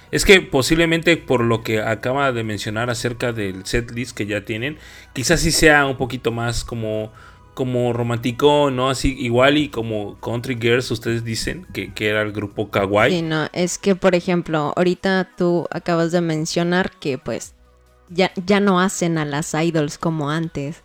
es 0.09 0.25
que 0.25 0.41
posiblemente 0.41 1.17
por 1.17 1.41
lo 1.41 1.61
que 1.61 1.81
acaba 1.81 2.31
de 2.31 2.43
mencionar 2.43 2.89
acerca 2.89 3.31
del 3.31 3.63
setlist 3.67 4.17
que 4.17 4.25
ya 4.25 4.43
tienen, 4.43 4.79
quizás 5.13 5.41
sí 5.41 5.51
sea 5.51 5.85
un 5.85 5.97
poquito 5.97 6.31
más 6.31 6.63
como 6.63 7.11
como 7.53 7.93
romántico, 7.93 8.71
¿no? 8.71 8.89
Así 8.89 9.15
igual 9.19 9.57
y 9.57 9.69
como 9.69 10.19
Country 10.19 10.57
Girls, 10.59 10.89
ustedes 10.89 11.23
dicen 11.23 11.67
que, 11.73 11.91
era 11.99 12.23
el 12.23 12.31
grupo 12.31 12.71
Kawaii. 12.71 13.11
Sí, 13.11 13.21
no, 13.21 13.47
es 13.53 13.77
que 13.77 13.95
por 13.95 14.15
ejemplo, 14.15 14.73
ahorita 14.75 15.29
tú 15.37 15.67
acabas 15.69 16.11
de 16.11 16.21
mencionar 16.21 16.89
que 16.99 17.19
pues 17.19 17.53
ya, 18.09 18.31
ya 18.47 18.59
no 18.59 18.79
hacen 18.79 19.19
a 19.19 19.25
las 19.25 19.53
idols 19.53 19.99
como 19.99 20.31
antes. 20.31 20.81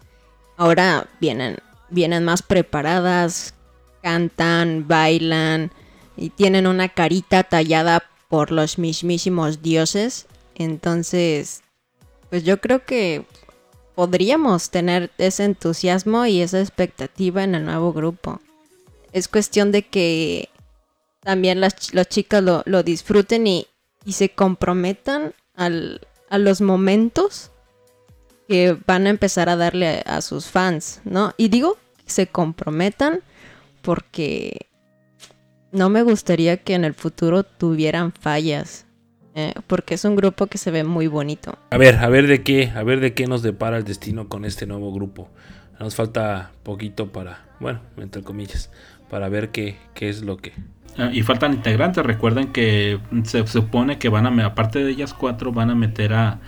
Ahora 0.58 1.08
vienen, 1.18 1.56
vienen 1.88 2.24
más 2.24 2.42
preparadas, 2.42 3.54
cantan, 4.02 4.86
bailan 4.86 5.70
y 6.16 6.30
tienen 6.30 6.66
una 6.66 6.88
carita 6.88 7.44
tallada 7.44 8.04
por 8.28 8.52
los 8.52 8.78
mismísimos 8.78 9.62
dioses. 9.62 10.26
Entonces, 10.54 11.62
pues 12.28 12.44
yo 12.44 12.60
creo 12.60 12.84
que 12.84 13.24
podríamos 13.94 14.70
tener 14.70 15.10
ese 15.18 15.44
entusiasmo 15.44 16.26
y 16.26 16.40
esa 16.40 16.60
expectativa 16.60 17.42
en 17.42 17.54
el 17.54 17.64
nuevo 17.64 17.92
grupo. 17.92 18.40
Es 19.12 19.28
cuestión 19.28 19.72
de 19.72 19.82
que 19.82 20.48
también 21.20 21.60
las, 21.60 21.74
chicas 22.08 22.42
lo, 22.42 22.82
disfruten 22.82 23.46
y, 23.46 23.66
se 24.08 24.30
comprometan 24.30 25.34
a 25.54 26.38
los 26.38 26.60
momentos 26.60 27.50
que 28.48 28.76
van 28.86 29.06
a 29.06 29.10
empezar 29.10 29.48
a 29.48 29.56
darle 29.56 30.02
a, 30.06 30.16
a 30.16 30.20
sus 30.22 30.46
fans, 30.46 31.00
¿no? 31.04 31.34
Y 31.36 31.48
digo, 31.48 31.76
se 32.06 32.26
comprometan 32.26 33.20
porque 33.82 34.68
no 35.72 35.88
me 35.88 36.02
gustaría 36.02 36.56
que 36.58 36.74
en 36.74 36.84
el 36.84 36.94
futuro 36.94 37.44
tuvieran 37.44 38.12
fallas. 38.12 38.86
Eh, 39.36 39.54
porque 39.68 39.94
es 39.94 40.04
un 40.04 40.16
grupo 40.16 40.48
que 40.48 40.58
se 40.58 40.72
ve 40.72 40.82
muy 40.82 41.06
bonito. 41.06 41.56
A 41.70 41.78
ver, 41.78 41.96
a 41.96 42.08
ver 42.08 42.26
de 42.26 42.42
qué, 42.42 42.72
a 42.74 42.82
ver 42.82 42.98
de 42.98 43.14
qué 43.14 43.26
nos 43.26 43.42
depara 43.42 43.76
el 43.76 43.84
destino 43.84 44.28
con 44.28 44.44
este 44.44 44.66
nuevo 44.66 44.92
grupo. 44.92 45.30
Nos 45.78 45.94
falta 45.94 46.50
poquito 46.64 47.12
para, 47.12 47.46
bueno, 47.60 47.80
entre 47.96 48.22
comillas, 48.22 48.70
para 49.08 49.28
ver 49.28 49.50
qué, 49.50 49.76
qué 49.94 50.08
es 50.08 50.22
lo 50.22 50.36
que. 50.36 50.52
Ah, 50.98 51.10
y 51.12 51.22
faltan 51.22 51.54
integrantes. 51.54 52.04
Recuerden 52.04 52.52
que 52.52 52.98
se 53.22 53.46
supone 53.46 53.98
que 53.98 54.08
van 54.08 54.26
a, 54.26 54.46
aparte 54.46 54.82
de 54.82 54.90
ellas 54.90 55.14
cuatro, 55.14 55.52
van 55.52 55.70
a 55.70 55.76
meter 55.76 56.12
a, 56.12 56.40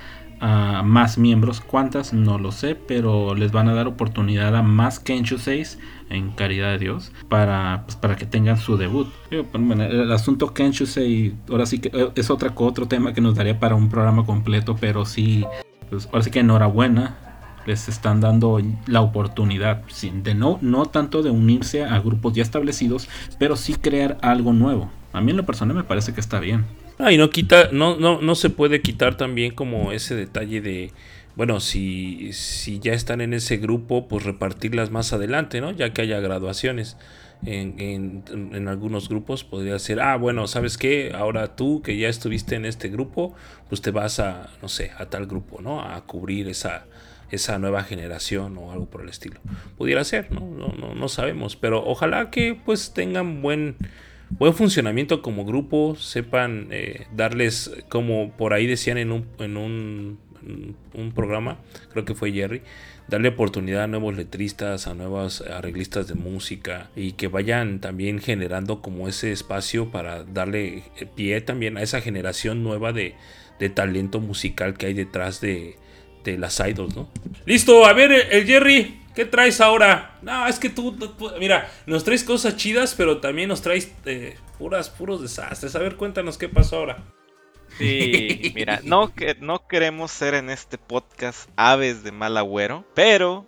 a 0.43 0.83
más 0.83 1.19
miembros. 1.19 1.61
¿Cuántas? 1.61 2.13
No 2.13 2.37
lo 2.37 2.51
sé, 2.51 2.75
pero 2.75 3.35
les 3.35 3.53
van 3.53 3.69
a 3.69 3.75
dar 3.75 3.87
oportunidad 3.87 4.55
a 4.57 4.63
más 4.63 4.99
Kenshu 4.99 5.39
6 5.39 5.79
en 6.11 6.33
caridad 6.33 6.73
de 6.73 6.79
Dios 6.79 7.13
para, 7.29 7.85
pues, 7.87 7.97
para 7.97 8.17
que 8.17 8.27
tengan 8.27 8.59
su 8.59 8.77
debut. 8.77 9.09
Pues, 9.31 9.81
el 9.81 10.11
asunto 10.11 10.53
Kenshu 10.53 10.87
6 10.87 11.33
ahora 11.49 11.65
sí 11.65 11.79
que 11.79 11.89
eh, 11.95 12.11
es 12.17 12.29
otra, 12.29 12.53
otro 12.57 12.89
tema 12.89 13.15
que 13.15 13.21
nos 13.21 13.37
daría 13.37 13.61
para 13.61 13.77
un 13.77 13.89
programa 13.89 14.27
completo, 14.27 14.77
pero 14.79 15.05
sí, 15.05 15.47
pues, 15.89 16.07
ahora 16.07 16.23
sí 16.23 16.31
que 16.31 16.41
enhorabuena. 16.41 17.19
Les 17.65 17.89
están 17.89 18.21
dando 18.21 18.61
la 18.89 19.03
oportunidad 19.03 19.85
de 20.03 20.35
no, 20.35 20.59
no 20.63 20.87
tanto 20.87 21.23
de 21.23 21.31
unirse 21.31 21.85
a 21.85 22.01
grupos 22.01 22.33
ya 22.33 22.43
establecidos, 22.43 23.09
pero 23.39 23.55
sí 23.55 23.75
crear 23.75 24.19
algo 24.21 24.53
nuevo. 24.53 24.91
A 25.13 25.21
mí 25.21 25.31
en 25.31 25.37
lo 25.37 25.47
personal 25.47 25.77
me 25.77 25.85
parece 25.85 26.13
que 26.13 26.19
está 26.19 26.41
bien. 26.41 26.65
Ah, 26.99 27.13
y 27.13 27.19
no 27.19 27.31
quita, 27.31 27.71
no, 27.73 27.97
no, 27.97 28.21
no 28.21 28.35
se 28.35 28.51
puede 28.51 28.81
quitar 28.81 29.17
también 29.17 29.55
como 29.55 29.93
ese 29.93 30.15
detalle 30.15 30.61
de, 30.61 30.93
bueno, 31.35 31.61
si, 31.61 32.33
si 32.33 32.79
ya 32.79 32.93
están 32.93 33.21
en 33.21 33.33
ese 33.33 33.57
grupo, 33.57 34.07
pues 34.09 34.25
repartirlas 34.25 34.91
más 34.91 35.13
adelante, 35.13 35.61
¿no? 35.61 35.71
Ya 35.73 35.93
que 35.93 36.03
haya 36.03 36.21
graduaciones. 36.21 36.97
En, 37.45 38.23
en, 38.29 38.69
algunos 38.69 39.09
grupos 39.09 39.43
podría 39.43 39.77
ser, 39.81 40.01
ah, 40.01 40.17
bueno, 40.17 40.47
¿sabes 40.47 40.79
qué? 40.79 41.13
Ahora 41.13 41.57
tú 41.57 41.83
que 41.83 41.97
ya 41.97 42.09
estuviste 42.09 42.55
en 42.55 42.65
este 42.65 42.89
grupo, 42.89 43.35
pues 43.69 43.83
te 43.83 43.91
vas 43.91 44.21
a, 44.21 44.51
no 44.63 44.69
sé, 44.69 44.93
a 44.97 45.07
tal 45.07 45.27
grupo, 45.27 45.61
¿no? 45.61 45.81
A 45.81 46.07
cubrir 46.07 46.49
esa, 46.49 46.85
esa 47.33 47.59
nueva 47.59 47.83
generación 47.83 48.57
o 48.59 48.71
algo 48.71 48.87
por 48.87 49.03
el 49.03 49.09
estilo. 49.09 49.41
Pudiera 49.77 50.05
ser, 50.05 50.31
¿no? 50.31 50.41
No, 50.41 50.69
no, 50.79 50.95
no 50.95 51.09
sabemos, 51.09 51.57
pero 51.57 51.85
ojalá 51.85 52.31
que 52.31 52.55
pues 52.55 52.93
tengan 52.95 53.43
buen 53.43 53.77
buen 54.38 54.55
funcionamiento 54.55 55.23
como 55.23 55.45
grupo, 55.45 55.97
sepan 55.97 56.68
eh, 56.71 57.07
darles, 57.14 57.71
como 57.88 58.33
por 58.33 58.53
ahí 58.53 58.66
decían 58.66 58.99
en 58.99 59.12
un, 59.12 59.27
en 59.38 59.57
un, 59.57 60.18
un, 60.95 61.12
programa, 61.12 61.59
creo 61.92 62.05
que 62.05 62.14
fue 62.14 62.33
Jerry, 62.33 62.62
darle 63.09 63.29
oportunidad 63.29 63.85
a 63.85 63.87
nuevos 63.87 64.16
letristas, 64.16 64.87
a 64.87 64.95
nuevos 64.95 65.42
arreglistas 65.42 66.09
de 66.09 66.14
música 66.14 66.90
y 66.97 67.12
que 67.12 67.29
vayan 67.29 67.81
también 67.81 68.18
generando 68.18 68.81
como 68.81 69.09
ese 69.09 69.33
espacio 69.33 69.90
para 69.90 70.25
darle 70.25 70.85
pie 71.14 71.40
también 71.40 71.77
a 71.77 71.83
esa 71.83 72.01
generación 72.01 72.62
nueva 72.62 72.92
de, 72.92 73.14
de 73.59 73.68
talento 73.68 74.21
musical 74.21 74.75
que 74.75 74.87
hay 74.87 74.95
detrás 74.95 75.40
de, 75.40 75.77
de 76.25 76.38
las 76.38 76.61
idols, 76.61 76.97
¿no? 76.97 77.09
Listo, 77.47 77.87
a 77.87 77.92
ver, 77.92 78.12
el 78.31 78.47
Jerry, 78.47 79.02
¿Qué 79.14 79.27
traes 79.27 79.61
ahora? 79.61 80.18
No, 80.22 80.46
es 80.46 80.59
que 80.59 80.70
tú, 80.70 80.96
mira, 81.38 81.70
nos 81.87 82.03
traes 82.03 82.25
cosas 82.25 82.57
chidas, 82.57 82.94
pero 82.94 83.20
también 83.20 83.48
nos 83.48 83.61
traes 83.61 83.92
eh, 84.07 84.38
puras, 84.59 84.88
puros 84.88 85.20
desastres. 85.20 85.77
A 85.77 85.81
ver, 85.81 85.96
cuéntanos 85.96 86.38
qué 86.38 86.48
pasó 86.48 86.77
ahora. 86.77 87.05
Sí, 87.79 88.53
mira, 88.55 88.81
no, 88.85 89.14
que, 89.14 89.37
no 89.40 89.66
queremos 89.66 90.11
ser 90.11 90.35
en 90.35 90.51
este 90.51 90.79
podcast 90.79 91.48
aves 91.57 92.03
de 92.05 92.12
mal 92.12 92.37
agüero, 92.37 92.87
pero 92.94 93.46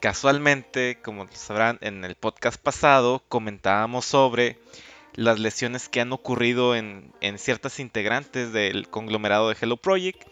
casualmente, 0.00 0.98
como 1.02 1.26
sabrán, 1.32 1.78
en 1.80 2.04
el 2.04 2.14
podcast 2.14 2.60
pasado 2.60 3.22
comentábamos 3.28 4.04
sobre 4.04 4.58
las 5.14 5.38
lesiones 5.38 5.88
que 5.88 6.00
han 6.00 6.12
ocurrido 6.12 6.74
en, 6.74 7.12
en 7.20 7.38
ciertas 7.38 7.80
integrantes 7.80 8.52
del 8.52 8.88
conglomerado 8.88 9.48
de 9.48 9.56
Hello 9.60 9.76
Project 9.76 10.22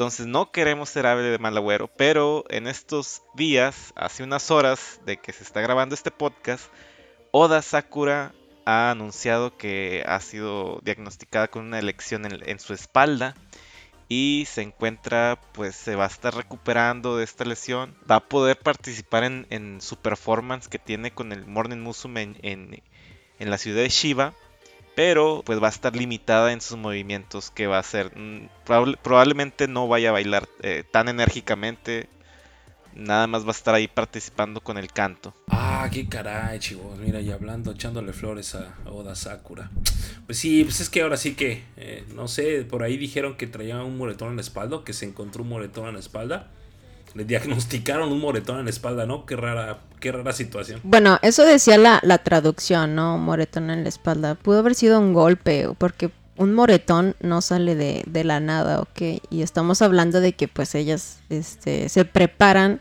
Entonces 0.00 0.26
no 0.26 0.50
queremos 0.50 0.88
ser 0.88 1.04
ave 1.04 1.22
de 1.22 1.38
mal 1.38 1.54
agüero, 1.58 1.86
pero 1.86 2.46
en 2.48 2.66
estos 2.66 3.20
días, 3.34 3.92
hace 3.96 4.22
unas 4.22 4.50
horas 4.50 4.98
de 5.04 5.18
que 5.18 5.30
se 5.34 5.44
está 5.44 5.60
grabando 5.60 5.94
este 5.94 6.10
podcast, 6.10 6.64
Oda 7.32 7.60
Sakura 7.60 8.32
ha 8.64 8.92
anunciado 8.92 9.58
que 9.58 10.02
ha 10.06 10.18
sido 10.20 10.80
diagnosticada 10.82 11.48
con 11.48 11.66
una 11.66 11.78
elección 11.78 12.24
en, 12.24 12.60
su 12.60 12.72
espalda 12.72 13.34
y 14.08 14.46
se 14.48 14.62
encuentra, 14.62 15.38
pues 15.52 15.76
se 15.76 15.96
va 15.96 16.04
a 16.04 16.08
estar 16.08 16.34
recuperando 16.34 17.18
de 17.18 17.24
esta 17.24 17.44
lesión. 17.44 17.94
Va 18.10 18.14
a 18.14 18.26
poder 18.26 18.56
participar 18.56 19.24
en, 19.24 19.82
su 19.82 19.96
performance 19.96 20.68
que 20.68 20.78
tiene 20.78 21.10
con 21.10 21.30
el 21.30 21.44
Morning 21.44 21.76
Musume 21.76 22.22
en, 22.22 22.82
en 23.38 23.50
la 23.50 23.58
ciudad 23.58 23.82
de 23.82 23.90
Shiba 23.90 24.32
pero 24.94 25.42
pues 25.44 25.62
va 25.62 25.68
a 25.68 25.70
estar 25.70 25.94
limitada 25.94 26.52
en 26.52 26.60
sus 26.60 26.76
movimientos 26.76 27.50
que 27.50 27.66
va 27.66 27.78
a 27.78 27.82
ser 27.82 28.16
mm, 28.16 28.48
probablemente 29.02 29.68
no 29.68 29.88
vaya 29.88 30.10
a 30.10 30.12
bailar 30.12 30.48
eh, 30.62 30.84
tan 30.90 31.08
enérgicamente. 31.08 32.08
Nada 32.92 33.28
más 33.28 33.44
va 33.44 33.48
a 33.48 33.52
estar 33.52 33.72
ahí 33.72 33.86
participando 33.86 34.60
con 34.60 34.76
el 34.76 34.92
canto. 34.92 35.32
Ah 35.46 35.88
qué 35.92 36.08
caray 36.08 36.58
chicos 36.58 36.98
mira 36.98 37.20
y 37.20 37.30
hablando 37.30 37.70
echándole 37.70 38.12
flores 38.12 38.56
a, 38.56 38.74
Oda 38.86 39.14
Sakura. 39.14 39.70
Pues 40.26 40.38
sí 40.38 40.64
pues 40.64 40.80
es 40.80 40.90
que 40.90 41.02
ahora 41.02 41.16
sí 41.16 41.34
que 41.34 41.62
eh, 41.76 42.04
no 42.14 42.26
sé 42.26 42.64
por 42.64 42.82
ahí 42.82 42.96
dijeron 42.96 43.36
que 43.36 43.46
traía 43.46 43.82
un 43.82 43.96
moretón 43.96 44.30
en 44.30 44.36
la 44.36 44.42
espalda 44.42 44.82
que 44.84 44.92
se 44.92 45.06
encontró 45.06 45.44
un 45.44 45.50
moretón 45.50 45.86
en 45.86 45.94
la 45.94 46.00
espalda 46.00 46.50
le 47.14 47.24
diagnosticaron 47.24 48.12
un 48.12 48.20
moretón 48.20 48.58
en 48.58 48.64
la 48.64 48.70
espalda, 48.70 49.06
¿no? 49.06 49.26
Qué 49.26 49.36
rara, 49.36 49.80
qué 49.98 50.12
rara 50.12 50.32
situación. 50.32 50.80
Bueno, 50.84 51.18
eso 51.22 51.44
decía 51.44 51.76
la, 51.78 52.00
la 52.02 52.18
traducción, 52.18 52.94
¿no? 52.94 53.18
Moretón 53.18 53.70
en 53.70 53.82
la 53.82 53.88
espalda. 53.88 54.34
Pudo 54.36 54.60
haber 54.60 54.74
sido 54.74 55.00
un 55.00 55.12
golpe, 55.12 55.68
porque 55.78 56.10
un 56.36 56.54
moretón 56.54 57.16
no 57.20 57.40
sale 57.40 57.74
de, 57.74 58.02
de, 58.06 58.24
la 58.24 58.40
nada, 58.40 58.80
¿ok? 58.80 59.22
Y 59.30 59.42
estamos 59.42 59.82
hablando 59.82 60.20
de 60.20 60.32
que 60.32 60.48
pues 60.48 60.74
ellas 60.74 61.18
este, 61.28 61.88
se 61.88 62.04
preparan 62.04 62.80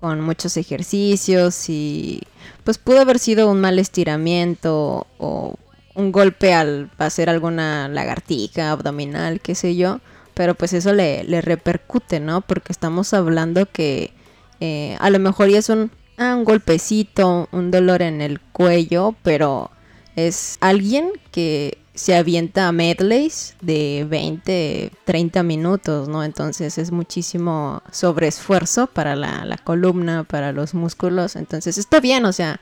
con 0.00 0.20
muchos 0.20 0.56
ejercicios 0.56 1.68
y 1.68 2.22
pues 2.64 2.78
pudo 2.78 3.00
haber 3.00 3.18
sido 3.18 3.48
un 3.50 3.60
mal 3.60 3.78
estiramiento 3.78 5.06
o 5.18 5.56
un 5.94 6.10
golpe 6.10 6.52
al 6.52 6.90
hacer 6.98 7.30
alguna 7.30 7.88
lagartija 7.88 8.72
abdominal, 8.72 9.40
qué 9.40 9.54
sé 9.54 9.76
yo 9.76 10.00
pero 10.34 10.54
pues 10.54 10.72
eso 10.72 10.92
le, 10.92 11.24
le 11.24 11.40
repercute, 11.40 12.20
¿no? 12.20 12.40
Porque 12.40 12.72
estamos 12.72 13.12
hablando 13.14 13.66
que 13.66 14.12
eh, 14.60 14.96
a 15.00 15.10
lo 15.10 15.18
mejor 15.18 15.48
ya 15.48 15.58
es 15.58 15.68
un, 15.68 15.90
ah, 16.18 16.34
un 16.36 16.44
golpecito, 16.44 17.48
un 17.52 17.70
dolor 17.70 18.02
en 18.02 18.20
el 18.20 18.40
cuello, 18.40 19.14
pero 19.22 19.70
es 20.16 20.56
alguien 20.60 21.10
que 21.30 21.78
se 21.94 22.14
avienta 22.16 22.68
a 22.68 22.72
medleys 22.72 23.54
de 23.60 24.06
20, 24.08 24.92
30 25.04 25.42
minutos, 25.42 26.08
¿no? 26.08 26.24
Entonces 26.24 26.78
es 26.78 26.90
muchísimo 26.90 27.82
sobreesfuerzo 27.90 28.86
para 28.86 29.14
la, 29.14 29.44
la 29.44 29.58
columna, 29.58 30.24
para 30.24 30.52
los 30.52 30.74
músculos. 30.74 31.36
Entonces 31.36 31.76
está 31.76 32.00
bien, 32.00 32.24
o 32.24 32.32
sea, 32.32 32.60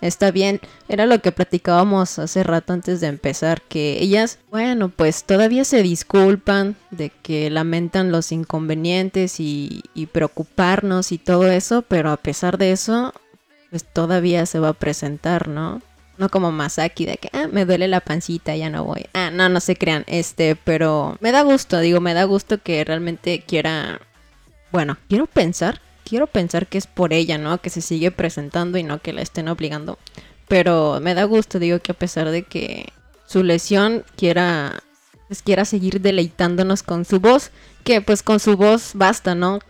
está 0.00 0.30
bien. 0.30 0.60
Era 0.88 1.06
lo 1.06 1.20
que 1.20 1.32
platicábamos 1.32 2.18
hace 2.18 2.42
rato 2.42 2.72
antes 2.72 3.00
de 3.00 3.08
empezar, 3.08 3.62
que 3.62 3.98
ellas, 4.00 4.38
bueno, 4.50 4.88
pues 4.88 5.24
todavía 5.24 5.64
se 5.64 5.82
disculpan 5.82 6.76
de 6.90 7.10
que 7.10 7.50
lamentan 7.50 8.12
los 8.12 8.32
inconvenientes 8.32 9.40
y, 9.40 9.82
preocuparnos 10.12 11.12
y 11.12 11.18
todo 11.18 11.50
eso, 11.50 11.82
pero 11.82 12.10
a 12.10 12.16
pesar 12.16 12.58
de 12.58 12.72
eso, 12.72 13.12
pues 13.70 13.84
todavía 13.84 14.46
se 14.46 14.58
va 14.58 14.70
a 14.70 14.74
presentar, 14.74 15.48
¿no? 15.48 15.82
No 16.18 16.28
como 16.28 16.52
Masaki 16.52 17.06
de 17.06 17.16
que, 17.16 17.30
ah, 17.32 17.46
me 17.50 17.64
duele 17.64 17.88
la 17.88 18.00
pancita, 18.00 18.56
ya 18.56 18.68
no 18.68 18.84
voy. 18.84 19.06
Ah, 19.14 19.30
no, 19.30 19.48
no 19.48 19.60
se 19.60 19.76
crean, 19.76 20.04
este, 20.06 20.56
pero 20.56 21.16
me 21.20 21.32
da 21.32 21.42
gusto, 21.42 21.78
digo, 21.78 22.00
me 22.00 22.12
da 22.12 22.24
gusto 22.24 22.58
que 22.62 22.84
realmente 22.84 23.42
quiera, 23.46 24.00
bueno, 24.72 24.98
quiero 25.08 25.26
pensar 25.26 25.80
quiero 26.10 26.26
pensar 26.26 26.66
que 26.66 26.76
es 26.76 26.88
por 26.88 27.12
ella, 27.12 27.38
¿no? 27.38 27.58
Que 27.62 27.70
se 27.70 27.80
sigue 27.80 28.10
presentando 28.10 28.78
y 28.78 28.82
no 28.82 29.00
que 29.00 29.12
la 29.12 29.22
estén 29.22 29.46
obligando. 29.46 29.96
Pero 30.48 30.98
me 31.00 31.14
da 31.14 31.22
gusto, 31.22 31.60
digo, 31.60 31.78
que 31.78 31.92
a 31.92 31.94
pesar 31.94 32.30
de 32.30 32.42
que 32.42 32.92
su 33.26 33.44
lesión 33.44 34.02
quiera, 34.16 34.82
pues, 35.28 35.40
quiera 35.40 35.64
seguir 35.64 36.00
deleitándonos 36.00 36.82
con 36.82 37.04
su 37.04 37.20
voz, 37.20 37.52
que 37.84 38.00
pues 38.00 38.24
con 38.24 38.40
su 38.40 38.56
voz 38.56 38.90
basta, 38.94 39.36
¿no? 39.36 39.60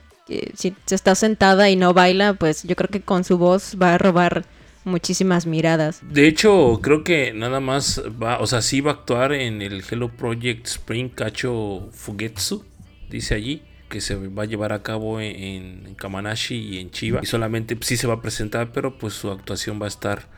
Si 0.55 0.75
se 0.87 0.95
está 0.95 1.15
sentada 1.15 1.69
y 1.69 1.77
no 1.77 1.93
baila, 1.93 2.33
pues 2.33 2.63
yo 2.63 2.75
creo 2.75 2.89
que 2.89 3.03
con 3.03 3.23
su 3.25 3.37
voz 3.37 3.77
va 3.81 3.95
a 3.95 3.99
robar 3.99 4.47
muchísimas 4.85 5.45
miradas. 5.45 6.01
De 6.03 6.27
hecho, 6.27 6.79
creo 6.81 7.05
que 7.05 7.35
nada 7.35 7.61
más 7.61 8.01
va, 8.23 8.39
o 8.39 8.47
sea, 8.47 8.63
sí 8.63 8.81
va 8.81 8.93
a 8.93 8.95
actuar 8.95 9.35
en 9.35 9.61
el 9.61 9.85
Hello 9.91 10.09
Project 10.09 10.69
Spring 10.69 11.11
Kacho 11.11 11.91
Fugetsu, 11.93 12.65
dice 13.11 13.35
allí 13.35 13.63
que 13.91 14.01
se 14.01 14.15
va 14.15 14.45
a 14.45 14.47
llevar 14.47 14.73
a 14.73 14.83
cabo 14.83 15.21
en, 15.21 15.95
Kamanashi 15.97 16.55
y 16.55 16.79
en 16.79 16.91
Chiba. 16.91 17.21
Y 17.23 17.27
solamente 17.27 17.77
sí 17.83 17.99
se 17.99 18.07
va 18.07 18.15
a 18.15 18.23
presentar, 18.23 18.73
pero 18.73 18.97
pues 18.97 19.13
su 19.13 19.31
actuación 19.31 19.79
va 19.81 19.85
a 19.85 19.89
estar 19.89 20.29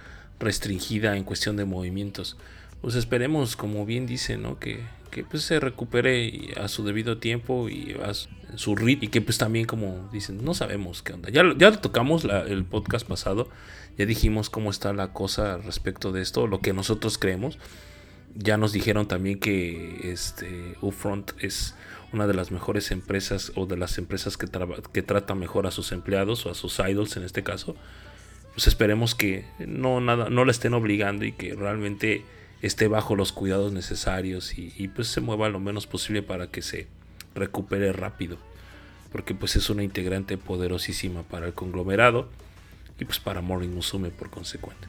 restringida 0.41 1.17
en 1.17 1.23
cuestión 1.23 1.57
de 1.57 1.65
movimientos. 1.65 2.37
Pues 2.81 2.97
esperemos, 2.97 3.55
como 3.55 3.87
bien 3.87 4.07
dice, 4.07 4.39
¿no? 4.39 4.59
Que, 4.59 4.81
que 5.13 5.23
pues 5.23 5.45
se 5.45 5.61
recupere 5.61 6.55
a 6.61 6.67
su 6.67 6.85
debido 6.85 7.19
tiempo 7.19 7.69
y 7.69 7.95
a 8.03 8.13
su 8.57 8.75
ritmo. 8.75 9.05
Y 9.05 9.09
que 9.09 9.21
pues 9.21 9.39
también, 9.39 9.67
como 9.67 10.09
dicen, 10.11 10.43
no 10.45 10.55
sabemos 10.55 11.03
qué 11.03 11.13
onda. 11.13 11.31
Ya, 11.31 11.45
ya 11.57 11.71
tocamos 11.81 12.25
el 12.25 12.65
podcast 12.65 13.07
pasado. 13.07 13.49
Ya 13.99 14.07
dijimos 14.07 14.51
cómo 14.51 14.71
está 14.71 14.93
la 14.93 15.13
cosa 15.13 15.59
respecto 15.59 16.11
de 16.11 16.23
esto, 16.23 16.49
lo 16.49 16.61
que 16.61 16.73
nosotros 16.73 17.19
creemos. 17.19 17.59
Ya 18.35 18.57
nos 18.57 18.73
dijeron 18.73 19.07
también 19.07 19.39
que 19.39 20.11
este 20.11 20.75
Ufront 20.81 21.33
es 21.39 21.75
una 22.13 22.27
de 22.27 22.35
las 22.35 22.51
mejores 22.51 22.91
empresas 22.91 23.53
o 23.55 23.67
de 23.67 23.77
las 23.77 23.99
empresas 23.99 24.37
que, 24.37 24.47
que 24.93 25.03
trata 25.03 25.35
mejor 25.35 25.67
a 25.67 25.71
sus 25.71 25.93
empleados 25.93 26.47
o 26.47 26.51
a 26.51 26.55
sus 26.55 26.79
idols 26.79 27.17
en 27.17 27.25
este 27.25 27.43
caso, 27.43 27.75
pues 28.55 28.67
esperemos 28.67 29.15
que 29.15 29.47
no, 29.59 30.01
nada, 30.01 30.29
no 30.29 30.45
la 30.45 30.51
estén 30.51 30.75
obligando 30.75 31.25
y 31.25 31.33
que 31.33 31.55
realmente 31.55 32.25
esté 32.61 32.87
bajo 32.87 33.17
los 33.17 33.33
cuidados 33.33 33.73
necesarios 33.73 34.57
y, 34.57 34.89
pues 34.89 35.09
se 35.09 35.21
mueva 35.21 35.49
lo 35.49 35.59
menos 35.59 35.87
posible 35.87 36.23
para 36.23 36.49
que 36.49 36.63
se 36.63 36.87
recupere 37.35 37.93
rápido. 37.93 38.39
Porque 39.11 39.35
pues 39.35 39.57
es 39.57 39.69
una 39.69 39.83
integrante 39.83 40.39
poderosísima 40.39 41.23
para 41.23 41.47
el 41.47 41.55
conglomerado 41.55 42.29
y 42.99 43.05
pues 43.05 43.19
para 43.19 43.41
Morning 43.41 43.69
Musume 43.69 44.11
por 44.11 44.31
consecuente 44.31 44.87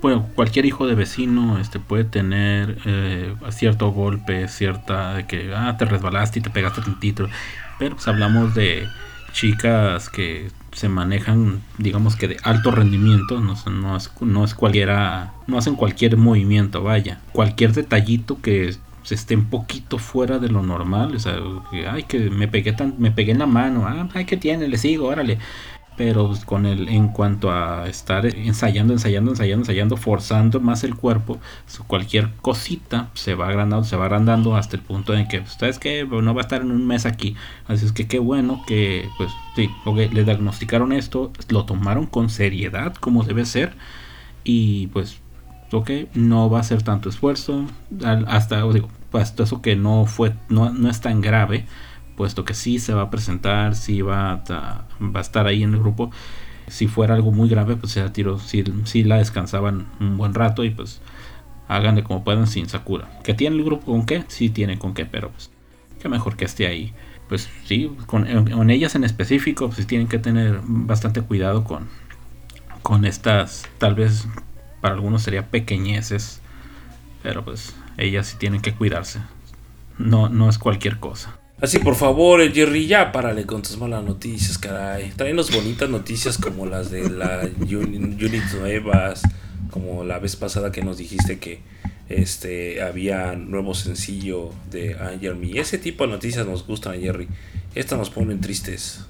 bueno, 0.00 0.28
cualquier 0.34 0.66
hijo 0.66 0.86
de 0.86 0.94
vecino 0.94 1.58
este, 1.58 1.80
puede 1.80 2.04
tener 2.04 2.78
eh, 2.84 3.34
cierto 3.50 3.90
golpe, 3.90 4.48
cierta 4.48 5.14
de 5.14 5.26
que 5.26 5.52
ah, 5.54 5.76
te 5.76 5.84
resbalaste 5.84 6.38
y 6.38 6.42
te 6.42 6.50
pegaste 6.50 6.82
tantito. 6.82 7.28
Pero 7.78 7.96
pues 7.96 8.06
hablamos 8.08 8.54
de 8.54 8.86
chicas 9.32 10.08
que 10.08 10.50
se 10.72 10.88
manejan, 10.88 11.60
digamos 11.78 12.16
que 12.16 12.28
de 12.28 12.36
alto 12.44 12.70
rendimiento, 12.70 13.40
no, 13.40 13.54
no, 13.70 13.96
es, 13.96 14.10
no 14.20 14.44
es 14.44 14.54
cualquiera, 14.54 15.32
no 15.46 15.58
hacen 15.58 15.74
cualquier 15.74 16.16
movimiento, 16.16 16.82
vaya. 16.82 17.20
Cualquier 17.32 17.72
detallito 17.72 18.40
que 18.40 18.76
se 19.02 19.14
esté 19.14 19.34
un 19.34 19.46
poquito 19.46 19.98
fuera 19.98 20.38
de 20.38 20.48
lo 20.48 20.62
normal, 20.62 21.16
o 21.16 21.18
sea, 21.18 21.38
que, 21.70 21.88
ay, 21.88 22.04
que 22.04 22.30
me 22.30 22.46
pegué, 22.46 22.72
tan, 22.72 22.94
me 22.98 23.10
pegué 23.10 23.32
en 23.32 23.38
la 23.38 23.46
mano, 23.46 23.86
ah, 23.86 24.08
ay, 24.14 24.24
que 24.26 24.36
tiene, 24.36 24.68
le 24.68 24.78
sigo, 24.78 25.08
órale 25.08 25.38
pero 25.98 26.32
con 26.46 26.64
el 26.64 26.88
en 26.88 27.08
cuanto 27.08 27.50
a 27.50 27.88
estar 27.88 28.24
ensayando, 28.24 28.92
ensayando, 28.92 29.32
ensayando, 29.32 29.62
ensayando, 29.62 29.96
forzando 29.96 30.60
más 30.60 30.84
el 30.84 30.94
cuerpo, 30.94 31.38
cualquier 31.88 32.30
cosita 32.40 33.10
se 33.14 33.34
va 33.34 33.48
agrandando, 33.48 33.84
se 33.84 33.96
va 33.96 34.04
agrandando 34.04 34.54
hasta 34.54 34.76
el 34.76 34.82
punto 34.82 35.12
en 35.12 35.26
que 35.26 35.40
ustedes 35.40 35.80
que 35.80 36.06
no 36.06 36.34
va 36.34 36.42
a 36.42 36.44
estar 36.44 36.62
en 36.62 36.70
un 36.70 36.86
mes 36.86 37.04
aquí, 37.04 37.34
así 37.66 37.84
es 37.84 37.90
que 37.90 38.06
qué 38.06 38.20
bueno 38.20 38.62
que 38.64 39.08
pues 39.16 39.32
sí, 39.56 39.68
le 40.12 40.24
diagnosticaron 40.24 40.92
esto, 40.92 41.32
lo 41.48 41.64
tomaron 41.64 42.06
con 42.06 42.30
seriedad 42.30 42.94
como 42.94 43.24
debe 43.24 43.44
ser 43.44 43.74
y 44.44 44.86
pues 44.88 45.18
ok, 45.72 45.90
no 46.14 46.48
va 46.48 46.60
a 46.60 46.62
ser 46.62 46.84
tanto 46.84 47.08
esfuerzo, 47.08 47.64
hasta 48.28 48.62
digo, 48.72 48.88
hasta 49.12 49.42
eso 49.42 49.60
que 49.62 49.74
no 49.74 50.06
fue, 50.06 50.32
no, 50.48 50.70
no 50.70 50.88
es 50.88 51.00
tan 51.00 51.20
grave 51.20 51.66
puesto 52.18 52.44
que 52.44 52.52
sí 52.52 52.80
se 52.80 52.94
va 52.94 53.02
a 53.02 53.10
presentar, 53.10 53.76
sí 53.76 54.02
va 54.02 54.42
a, 54.48 55.20
estar 55.20 55.46
ahí 55.46 55.62
en 55.62 55.72
el 55.72 55.78
grupo. 55.78 56.10
Si 56.66 56.88
fuera 56.88 57.14
algo 57.14 57.30
muy 57.30 57.48
grave, 57.48 57.76
pues 57.76 57.94
ya 57.94 58.12
tiro, 58.12 58.40
sí, 58.40 58.64
sí 58.86 59.04
la 59.04 59.18
descansaban 59.18 59.86
un 60.00 60.18
buen 60.18 60.34
rato 60.34 60.64
y 60.64 60.70
pues 60.70 61.00
háganle 61.68 62.02
como 62.02 62.24
puedan 62.24 62.48
sin 62.48 62.68
Sakura. 62.68 63.08
¿Que 63.22 63.34
tiene 63.34 63.54
el 63.54 63.64
grupo 63.64 63.92
con 63.92 64.04
qué? 64.04 64.24
Sí 64.26 64.50
tiene 64.50 64.80
con 64.80 64.94
qué, 64.94 65.06
pero 65.06 65.30
pues 65.30 65.52
que 66.00 66.08
mejor 66.08 66.36
que 66.36 66.44
esté 66.44 66.66
ahí. 66.66 66.92
Pues 67.28 67.48
sí, 67.66 67.88
con, 68.06 68.26
ellas 68.68 68.96
en 68.96 69.04
específico, 69.04 69.70
pues 69.70 69.86
tienen 69.86 70.08
que 70.08 70.18
tener 70.18 70.60
bastante 70.64 71.22
cuidado 71.22 71.62
con, 71.62 71.86
con 72.82 73.04
estas, 73.04 73.68
tal 73.78 73.94
vez 73.94 74.26
para 74.80 74.94
algunos 74.94 75.22
sería 75.22 75.46
pequeñeces, 75.46 76.40
pero 77.22 77.44
pues 77.44 77.76
ellas 77.96 78.26
sí 78.26 78.38
tienen 78.38 78.60
que 78.60 78.74
cuidarse. 78.74 79.20
No, 79.98 80.28
no 80.28 80.48
es 80.48 80.58
cualquier 80.58 80.98
cosa. 80.98 81.37
Así, 81.60 81.80
por 81.80 81.96
favor, 81.96 82.40
el 82.40 82.52
Jerry, 82.52 82.86
ya 82.86 83.10
párale 83.10 83.44
con 83.44 83.62
tus 83.62 83.76
malas 83.78 84.04
noticias, 84.04 84.58
caray. 84.58 85.10
Traenos 85.10 85.52
bonitas 85.52 85.90
noticias 85.90 86.38
como 86.38 86.66
las 86.66 86.92
de 86.92 87.10
la 87.10 87.48
unit 87.60 88.52
nuevas, 88.52 89.22
como 89.72 90.04
la 90.04 90.20
vez 90.20 90.36
pasada 90.36 90.70
que 90.70 90.82
nos 90.82 90.98
dijiste 90.98 91.40
que 91.40 91.60
este 92.08 92.80
había 92.80 93.32
nuevo 93.34 93.74
sencillo 93.74 94.50
de 94.70 94.94
Jeremy. 95.20 95.58
Ese 95.58 95.78
tipo 95.78 96.04
de 96.04 96.12
noticias 96.12 96.46
nos 96.46 96.64
gustan, 96.64 97.00
Jerry. 97.00 97.28
estas 97.74 97.98
nos 97.98 98.10
ponen 98.10 98.40
tristes. 98.40 99.04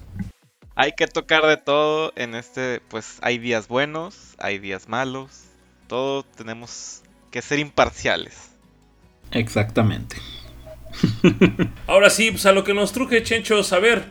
Hay 0.73 0.93
que 0.93 1.05
tocar 1.05 1.45
de 1.45 1.57
todo 1.57 2.13
en 2.15 2.33
este, 2.33 2.81
pues 2.87 3.17
hay 3.21 3.37
días 3.37 3.67
buenos, 3.67 4.33
hay 4.39 4.57
días 4.57 4.89
malos, 4.89 5.43
todo 5.85 6.23
tenemos 6.23 7.03
que 7.29 7.43
ser 7.43 7.59
imparciales. 7.59 8.49
Exactamente. 9.31 10.15
Ahora 11.87 12.09
sí, 12.09 12.31
pues 12.31 12.45
a 12.45 12.51
lo 12.51 12.63
que 12.63 12.73
nos 12.73 12.91
truje, 12.91 13.23
Chencho, 13.23 13.63
saber. 13.63 14.03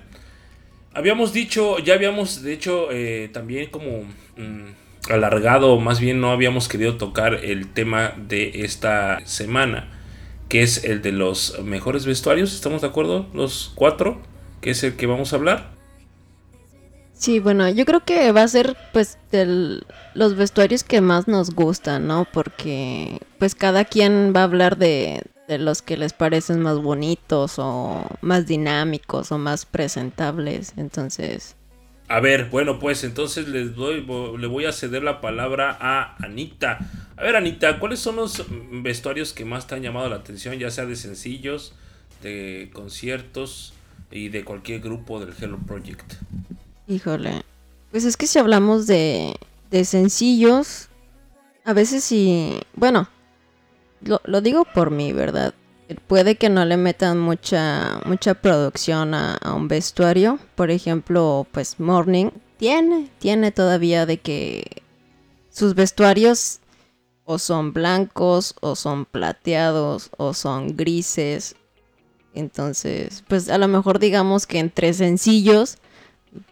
Habíamos 0.94 1.32
dicho, 1.32 1.78
ya 1.78 1.94
habíamos, 1.94 2.42
de 2.42 2.52
hecho, 2.52 2.88
eh, 2.90 3.30
también 3.32 3.70
como 3.70 4.04
mm, 4.36 5.12
alargado, 5.12 5.78
más 5.78 6.00
bien 6.00 6.20
no 6.20 6.30
habíamos 6.30 6.68
querido 6.68 6.96
tocar 6.96 7.34
el 7.34 7.68
tema 7.72 8.14
de 8.16 8.64
esta 8.64 9.20
semana, 9.24 9.88
que 10.48 10.62
es 10.62 10.84
el 10.84 11.02
de 11.02 11.12
los 11.12 11.60
mejores 11.62 12.06
vestuarios, 12.06 12.54
¿estamos 12.54 12.80
de 12.80 12.88
acuerdo? 12.88 13.28
Los 13.32 13.72
cuatro, 13.74 14.20
que 14.60 14.70
es 14.70 14.82
el 14.82 14.96
que 14.96 15.06
vamos 15.06 15.32
a 15.32 15.36
hablar. 15.36 15.78
Sí, 17.12 17.40
bueno, 17.40 17.68
yo 17.68 17.84
creo 17.84 18.04
que 18.04 18.30
va 18.30 18.42
a 18.42 18.48
ser 18.48 18.76
pues 18.92 19.18
los 20.14 20.36
vestuarios 20.36 20.84
que 20.84 21.00
más 21.00 21.26
nos 21.26 21.50
gustan, 21.50 22.06
¿no? 22.06 22.26
Porque 22.32 23.18
pues 23.38 23.56
cada 23.56 23.84
quien 23.84 24.32
va 24.34 24.40
a 24.40 24.44
hablar 24.44 24.78
de, 24.78 25.22
de 25.48 25.58
los 25.58 25.80
que 25.80 25.96
les 25.96 26.12
parecen 26.12 26.60
más 26.60 26.78
bonitos 26.78 27.54
o 27.58 28.06
más 28.20 28.46
dinámicos 28.46 29.32
o 29.32 29.38
más 29.38 29.64
presentables. 29.64 30.74
Entonces... 30.76 31.56
A 32.06 32.20
ver, 32.20 32.48
bueno, 32.50 32.78
pues 32.78 33.02
entonces 33.04 33.48
les 33.48 33.74
doy, 33.74 34.06
le 34.38 34.46
voy 34.46 34.66
a 34.66 34.72
ceder 34.72 35.02
la 35.02 35.20
palabra 35.20 35.76
a 35.80 36.16
Anita. 36.24 36.78
A 37.16 37.22
ver, 37.22 37.36
Anita, 37.36 37.78
¿cuáles 37.78 37.98
son 37.98 38.16
los 38.16 38.44
vestuarios 38.70 39.32
que 39.32 39.44
más 39.44 39.66
te 39.66 39.74
han 39.74 39.82
llamado 39.82 40.08
la 40.08 40.16
atención, 40.16 40.58
ya 40.58 40.70
sea 40.70 40.86
de 40.86 40.96
sencillos, 40.96 41.74
de 42.22 42.70
conciertos 42.72 43.74
y 44.10 44.28
de 44.28 44.44
cualquier 44.44 44.80
grupo 44.80 45.20
del 45.20 45.34
Hello 45.38 45.58
Project? 45.66 46.14
Híjole, 46.86 47.42
pues 47.90 48.04
es 48.04 48.16
que 48.16 48.26
si 48.26 48.38
hablamos 48.38 48.86
de, 48.86 49.34
de 49.70 49.84
sencillos, 49.84 50.88
a 51.64 51.74
veces 51.74 52.04
sí, 52.04 52.58
bueno, 52.74 53.06
lo, 54.02 54.40
digo 54.40 54.64
por 54.74 54.90
mí, 54.90 55.12
¿verdad? 55.12 55.54
Puede 56.06 56.36
que 56.36 56.50
no 56.50 56.64
le 56.64 56.76
metan 56.76 57.18
mucha, 57.18 58.00
mucha 58.04 58.34
producción 58.34 59.14
a, 59.14 59.38
un 59.54 59.68
vestuario. 59.68 60.38
Por 60.54 60.70
ejemplo, 60.70 61.46
pues 61.52 61.80
Morning 61.80 62.30
tiene, 62.58 63.10
tiene 63.18 63.52
todavía 63.52 64.04
de 64.04 64.18
que 64.18 64.82
sus 65.50 65.74
vestuarios 65.74 66.60
o 67.24 67.38
son 67.38 67.72
blancos, 67.72 68.54
o 68.60 68.74
son 68.74 69.04
plateados, 69.04 70.10
o 70.16 70.32
son 70.34 70.76
grises. 70.76 71.56
Entonces, 72.34 73.22
pues 73.28 73.50
a 73.50 73.58
lo 73.58 73.68
mejor 73.68 73.98
digamos 73.98 74.46
que 74.46 74.58
entre 74.58 74.94
sencillos, 74.94 75.78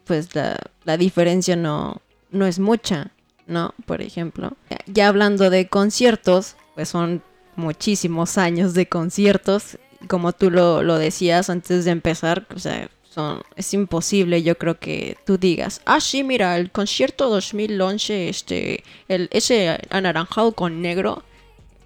pues 0.05 0.35
la, 0.35 0.59
la 0.85 0.97
diferencia 0.97 1.57
no, 1.57 2.03
no 2.31 2.47
es 2.47 2.59
mucha, 2.59 3.11
¿no? 3.47 3.75
Por 3.87 4.03
ejemplo. 4.03 4.57
Ya 4.87 5.09
hablando 5.09 5.51
de 5.51 5.69
conciertos, 5.69 6.57
pues 6.75 6.89
son 6.89 7.23
muchísimos 7.57 8.39
años 8.39 8.75
de 8.75 8.87
conciertos. 8.89 9.79
Como 10.09 10.33
tú 10.33 10.51
lo, 10.51 10.99
decías 10.99 11.51
antes 11.51 11.85
de 11.85 11.91
empezar, 11.91 12.47
o 12.55 12.59
sea, 12.59 12.89
son, 13.09 13.43
es 13.57 13.73
imposible, 13.75 14.43
yo 14.43 14.57
creo 14.59 14.79
que 14.79 15.17
tú 15.25 15.39
digas, 15.39 15.81
ah, 15.87 16.01
sí, 16.01 16.23
mira, 16.23 16.57
el 16.57 16.71
concierto 16.71 17.29
2011, 17.29 18.29
este, 18.29 18.85
el, 19.09 19.29
ese 19.33 19.81
anaranjado 19.91 20.53
con 20.53 20.83
negro, 20.83 21.23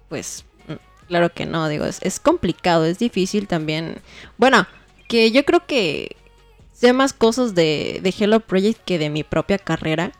pues 0.09 0.43
mm, 0.67 1.07
claro 1.07 1.33
que 1.33 1.45
no, 1.45 1.67
digo, 1.69 1.85
es, 1.85 2.19
complicado, 2.19 2.85
es 2.85 2.99
difícil 2.99 3.47
también. 3.47 4.01
Bueno, 4.37 4.67
que 5.07 5.31
yo 5.31 5.45
creo 5.45 5.65
que 5.65 6.17
sé 6.73 6.93
más 6.93 7.13
cosas 7.13 7.55
de, 7.55 7.99
de 8.03 8.13
Hello 8.17 8.41
Project 8.41 8.83
que 8.83 8.99
de 8.99 9.09
mi 9.09 9.23
propia 9.23 9.57
carrera, 9.57 10.11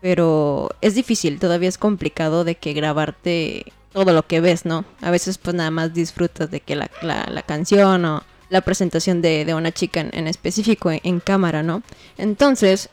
pero 0.00 0.70
es 0.80 0.94
difícil, 0.94 1.38
todavía 1.38 1.68
es 1.68 1.78
complicado 1.78 2.44
de 2.44 2.54
que 2.54 2.72
grabarte 2.72 3.72
todo 3.92 4.12
lo 4.12 4.26
que 4.26 4.40
ves, 4.40 4.64
¿no? 4.64 4.84
A 5.00 5.10
veces 5.10 5.38
pues 5.38 5.54
nada 5.54 5.70
más 5.70 5.92
disfrutas 5.92 6.50
de 6.50 6.60
que 6.60 6.76
la, 6.76 6.90
la, 7.02 7.42
canción 7.42 8.04
o 8.04 8.22
la 8.48 8.60
presentación 8.60 9.20
de, 9.22 9.52
una 9.54 9.72
chica 9.72 10.00
en, 10.00 10.26
específico 10.26 10.90
en, 10.90 11.20
cámara, 11.20 11.62
¿no? 11.62 11.82
Entonces, 12.16 12.88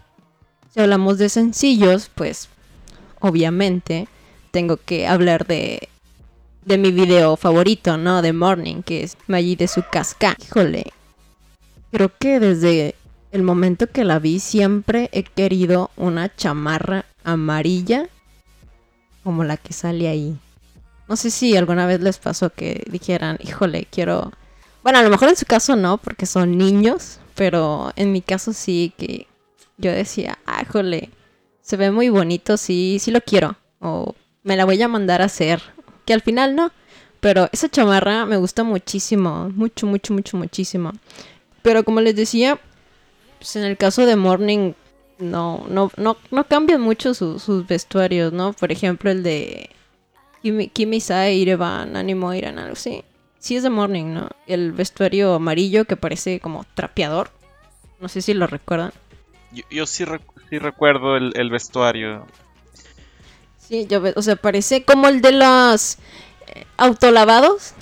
si 0.73 0.79
hablamos 0.79 1.17
de 1.17 1.29
sencillos, 1.29 2.09
pues 2.13 2.49
obviamente 3.19 4.07
tengo 4.51 4.77
que 4.77 5.07
hablar 5.07 5.45
de, 5.45 5.89
de 6.65 6.77
mi 6.77 6.91
video 6.91 7.37
favorito, 7.37 7.97
¿no? 7.97 8.21
De 8.21 8.33
Morning, 8.33 8.81
que 8.81 9.03
es 9.03 9.17
Maggi 9.27 9.55
de 9.55 9.67
su 9.67 9.83
casca. 9.83 10.35
Híjole, 10.41 10.91
creo 11.91 12.11
que 12.17 12.39
desde 12.39 12.95
el 13.31 13.43
momento 13.43 13.87
que 13.87 14.03
la 14.03 14.19
vi 14.19 14.39
siempre 14.39 15.09
he 15.11 15.23
querido 15.23 15.91
una 15.95 16.33
chamarra 16.35 17.05
amarilla 17.23 18.07
como 19.23 19.43
la 19.43 19.57
que 19.57 19.73
sale 19.73 20.07
ahí. 20.07 20.39
No 21.07 21.15
sé 21.15 21.31
si 21.31 21.55
alguna 21.55 21.85
vez 21.85 22.01
les 22.01 22.17
pasó 22.17 22.49
que 22.49 22.83
dijeran, 22.89 23.37
híjole, 23.41 23.87
quiero... 23.89 24.31
Bueno, 24.83 24.99
a 24.99 25.03
lo 25.03 25.09
mejor 25.09 25.29
en 25.29 25.35
su 25.35 25.45
caso 25.45 25.75
no, 25.75 25.97
porque 25.97 26.25
son 26.25 26.57
niños, 26.57 27.19
pero 27.35 27.91
en 27.95 28.11
mi 28.11 28.21
caso 28.21 28.53
sí 28.53 28.93
que 28.97 29.27
yo 29.77 29.91
decía, 29.91 30.39
ah, 30.45 30.63
se 31.61 31.77
ve 31.77 31.91
muy 31.91 32.09
bonito, 32.09 32.57
sí, 32.57 32.97
sí 32.99 33.11
lo 33.11 33.21
quiero. 33.21 33.57
O 33.79 34.15
me 34.43 34.55
la 34.55 34.65
voy 34.65 34.81
a 34.81 34.87
mandar 34.87 35.21
a 35.21 35.25
hacer. 35.25 35.61
Que 36.05 36.13
al 36.13 36.21
final 36.21 36.55
no. 36.55 36.71
Pero 37.19 37.49
esa 37.51 37.69
chamarra 37.69 38.25
me 38.25 38.37
gusta 38.37 38.63
muchísimo, 38.63 39.49
mucho, 39.53 39.85
mucho, 39.85 40.13
mucho, 40.13 40.37
muchísimo. 40.37 40.93
Pero 41.61 41.83
como 41.83 41.99
les 41.99 42.15
decía, 42.15 42.59
pues 43.37 43.55
en 43.55 43.63
el 43.63 43.77
caso 43.77 44.05
de 44.05 44.15
Morning 44.15 44.73
no, 45.19 45.65
no, 45.69 45.91
no, 45.97 46.17
no 46.31 46.43
cambian 46.45 46.81
mucho 46.81 47.13
sus 47.13 47.67
vestuarios, 47.67 48.31
¿no? 48.31 48.53
Por 48.53 48.71
ejemplo, 48.71 49.11
el 49.11 49.23
de 49.23 49.69
Kimi, 50.41 50.99
Sai, 51.01 51.37
Ireban, 51.37 51.95
Animo 51.95 52.33
Iran, 52.33 52.59
algo 52.59 52.73
así. 52.73 53.03
Sí 53.39 53.55
es 53.55 53.63
de 53.63 53.69
Morning, 53.69 54.13
¿no? 54.13 54.29
El 54.45 54.71
vestuario 54.71 55.33
amarillo 55.33 55.85
que 55.85 55.95
parece 55.95 56.39
como 56.39 56.65
trapeador. 56.73 57.29
No 57.99 58.07
sé 58.07 58.21
si 58.21 58.33
lo 58.33 58.47
recuerdan. 58.47 58.91
Yo, 59.71 59.85
sí, 59.85 60.05
recuerdo 60.05 61.17
el, 61.17 61.49
vestuario. 61.49 62.25
Sí, 63.57 63.87
yo, 63.87 64.01
o 64.15 64.21
sea, 64.21 64.35
parece 64.35 64.83
como 64.83 65.07
el 65.07 65.21
de 65.21 65.31
los 65.33 65.97
eh, 66.47 66.65
autolavados. 66.77 67.73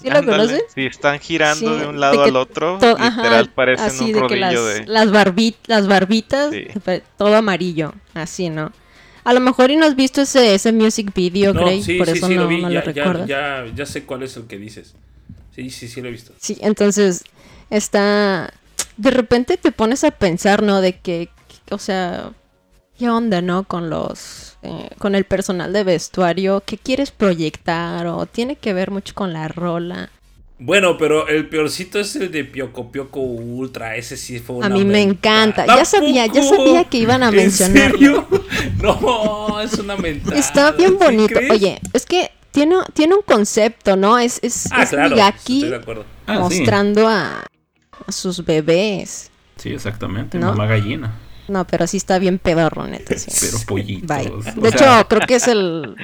¿Sí 0.00 0.10
lo 0.10 0.24
conocen? 0.24 0.60
Sí, 0.74 0.86
están 0.86 1.18
girando 1.18 1.76
de 1.76 1.86
un 1.86 1.98
lado 1.98 2.22
al 2.22 2.36
otro. 2.36 2.74
literal 2.74 3.50
parecen 3.50 4.16
un 4.16 4.20
rodillo 4.22 4.64
de, 4.66 4.86
las, 4.86 5.10
las, 5.66 5.88
barbitas, 5.88 6.52
todo 7.16 7.34
amarillo, 7.34 7.94
así, 8.14 8.50
¿no? 8.50 8.72
A 9.28 9.34
lo 9.34 9.40
mejor 9.40 9.70
y 9.70 9.76
no 9.76 9.84
has 9.84 9.94
visto 9.94 10.22
ese, 10.22 10.54
ese 10.54 10.72
music 10.72 11.12
video, 11.12 11.52
no, 11.52 11.68
sí, 11.82 11.98
por 11.98 12.08
eso 12.08 12.30
no, 12.30 12.44
lo, 12.44 12.48
vi. 12.48 12.62
ya, 12.62 13.26
ya, 13.26 13.66
ya, 13.76 13.84
sé 13.84 14.04
cuál 14.04 14.22
es 14.22 14.34
el 14.38 14.46
que 14.46 14.56
dices. 14.56 14.94
Sí, 15.54 15.68
sí, 15.68 15.86
sí 15.86 16.00
lo 16.00 16.08
he 16.08 16.12
visto. 16.12 16.32
Sí, 16.38 16.56
entonces 16.62 17.24
está... 17.68 18.54
De 18.96 19.10
repente 19.10 19.58
te 19.58 19.70
pones 19.70 20.02
a 20.04 20.12
pensar, 20.12 20.62
¿no? 20.62 20.80
De 20.80 20.98
que, 20.98 21.28
o 21.70 21.76
sea, 21.76 22.30
¿qué 22.98 23.10
onda, 23.10 23.42
no? 23.42 23.64
Con 23.64 23.90
los... 23.90 24.56
Eh, 24.62 24.88
con 24.96 25.14
el 25.14 25.24
personal 25.24 25.74
de 25.74 25.84
vestuario, 25.84 26.62
¿qué 26.64 26.78
quieres 26.78 27.10
proyectar? 27.10 28.06
O 28.06 28.24
tiene 28.24 28.56
que 28.56 28.72
ver 28.72 28.90
mucho 28.90 29.14
con 29.14 29.34
la 29.34 29.48
rola. 29.48 30.08
Bueno, 30.60 30.98
pero 30.98 31.28
el 31.28 31.48
peorcito 31.48 32.00
es 32.00 32.16
el 32.16 32.32
de 32.32 32.44
Pioco 32.44 32.90
Pioco 32.90 33.20
Ultra. 33.20 33.94
Ese 33.96 34.16
sí 34.16 34.40
fue 34.40 34.56
una 34.56 34.66
A 34.66 34.68
mí 34.70 34.84
me 34.84 35.00
encanta. 35.02 35.64
Ya 35.66 35.84
sabía, 35.84 36.26
ya 36.26 36.42
sabía 36.42 36.84
que 36.84 36.98
iban 36.98 37.22
a 37.22 37.30
mencionarlo. 37.30 38.26
No, 38.82 39.60
es 39.60 39.74
una 39.74 39.96
mentada. 39.96 40.38
Está 40.38 40.72
bien 40.72 40.98
bonito. 40.98 41.38
Oye, 41.50 41.80
es 41.92 42.06
que 42.06 42.30
tiene, 42.50 42.76
tiene 42.92 43.14
un 43.14 43.22
concepto, 43.22 43.96
¿no? 43.96 44.18
Es, 44.18 44.38
es, 44.42 44.68
ah, 44.72 44.84
claro, 44.88 45.14
Miyaki 45.14 45.72
ah, 46.26 46.38
mostrando 46.38 47.08
a, 47.08 47.44
a, 48.06 48.12
sus 48.12 48.44
bebés. 48.44 49.30
Sí, 49.56 49.70
exactamente. 49.70 50.38
Mamá 50.38 50.66
gallina. 50.66 51.12
No, 51.48 51.66
pero 51.66 51.86
sí 51.86 51.96
está 51.96 52.18
bien 52.18 52.38
pedorro, 52.38 52.86
neta. 52.86 53.14
Pero 53.40 53.58
pollitos. 53.66 54.54
De 54.56 54.68
hecho, 54.68 55.06
creo 55.08 55.20
que 55.26 55.36
es 55.36 55.48
el... 55.48 55.96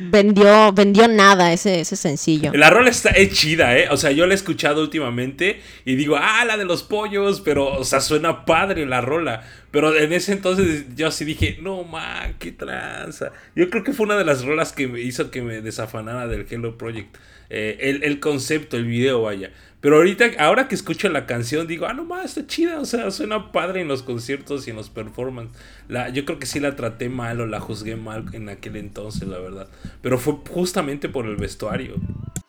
Vendió, 0.00 0.72
vendió 0.72 1.08
nada 1.08 1.52
ese, 1.52 1.80
ese 1.80 1.96
sencillo. 1.96 2.52
La 2.54 2.70
rola 2.70 2.90
está 2.90 3.10
es 3.10 3.32
chida, 3.32 3.76
¿eh? 3.76 3.88
O 3.90 3.96
sea, 3.96 4.10
yo 4.12 4.26
la 4.26 4.34
he 4.34 4.36
escuchado 4.36 4.82
últimamente 4.82 5.60
y 5.84 5.96
digo, 5.96 6.16
ah, 6.16 6.44
la 6.44 6.56
de 6.56 6.64
los 6.64 6.82
pollos, 6.82 7.40
pero, 7.40 7.66
o 7.66 7.84
sea, 7.84 8.00
suena 8.00 8.44
padre 8.44 8.86
la 8.86 9.00
rola. 9.00 9.44
Pero 9.70 9.96
en 9.96 10.12
ese 10.12 10.32
entonces 10.32 10.84
yo 10.94 11.08
así 11.08 11.24
dije, 11.24 11.58
no, 11.60 11.82
man, 11.84 12.36
qué 12.38 12.52
tranza. 12.52 13.32
Yo 13.56 13.70
creo 13.70 13.82
que 13.82 13.92
fue 13.92 14.06
una 14.06 14.16
de 14.16 14.24
las 14.24 14.44
rolas 14.44 14.72
que 14.72 14.86
me 14.86 15.00
hizo 15.00 15.30
que 15.30 15.42
me 15.42 15.60
desafanara 15.60 16.28
del 16.28 16.46
Hello 16.48 16.78
Project. 16.78 17.16
Eh, 17.50 17.78
el, 17.80 18.04
el 18.04 18.20
concepto, 18.20 18.76
el 18.76 18.84
video, 18.84 19.22
vaya. 19.22 19.50
Pero 19.84 19.96
ahorita, 19.96 20.30
ahora 20.38 20.66
que 20.66 20.74
escucho 20.74 21.10
la 21.10 21.26
canción, 21.26 21.66
digo, 21.66 21.84
ah, 21.84 21.92
no 21.92 22.04
más, 22.04 22.24
está 22.24 22.46
chida, 22.46 22.80
o 22.80 22.86
sea, 22.86 23.10
suena 23.10 23.52
padre 23.52 23.82
en 23.82 23.88
los 23.88 24.02
conciertos 24.02 24.66
y 24.66 24.70
en 24.70 24.76
los 24.76 24.88
performances. 24.88 25.60
La, 25.88 26.08
yo 26.08 26.24
creo 26.24 26.38
que 26.38 26.46
sí 26.46 26.58
la 26.58 26.74
traté 26.74 27.10
mal 27.10 27.42
o 27.42 27.46
la 27.46 27.60
juzgué 27.60 27.94
mal 27.94 28.24
en 28.32 28.48
aquel 28.48 28.76
entonces, 28.76 29.28
la 29.28 29.38
verdad. 29.38 29.68
Pero 30.00 30.16
fue 30.16 30.38
justamente 30.48 31.10
por 31.10 31.26
el 31.26 31.36
vestuario. 31.36 31.96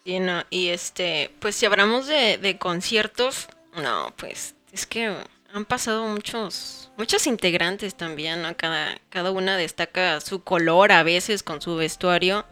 Sí, 0.05 0.21
no, 0.21 0.45
y 0.49 0.69
este, 0.69 1.29
pues 1.39 1.57
si 1.57 1.65
hablamos 1.65 2.07
de, 2.07 2.37
de 2.37 2.57
conciertos, 2.57 3.49
no, 3.83 4.13
pues 4.15 4.55
Es 4.71 4.85
que 4.85 5.13
han 5.53 5.65
pasado 5.65 6.07
muchos, 6.07 6.89
muchos 6.95 7.27
integrantes 7.27 7.95
también, 7.95 8.43
¿no? 8.43 8.55
Cada, 8.55 8.97
cada 9.09 9.31
una 9.31 9.57
destaca 9.57 10.21
su 10.21 10.41
color 10.41 10.93
a 10.93 11.03
veces 11.03 11.43
con 11.43 11.61
su 11.61 11.75
vestuario. 11.75 12.45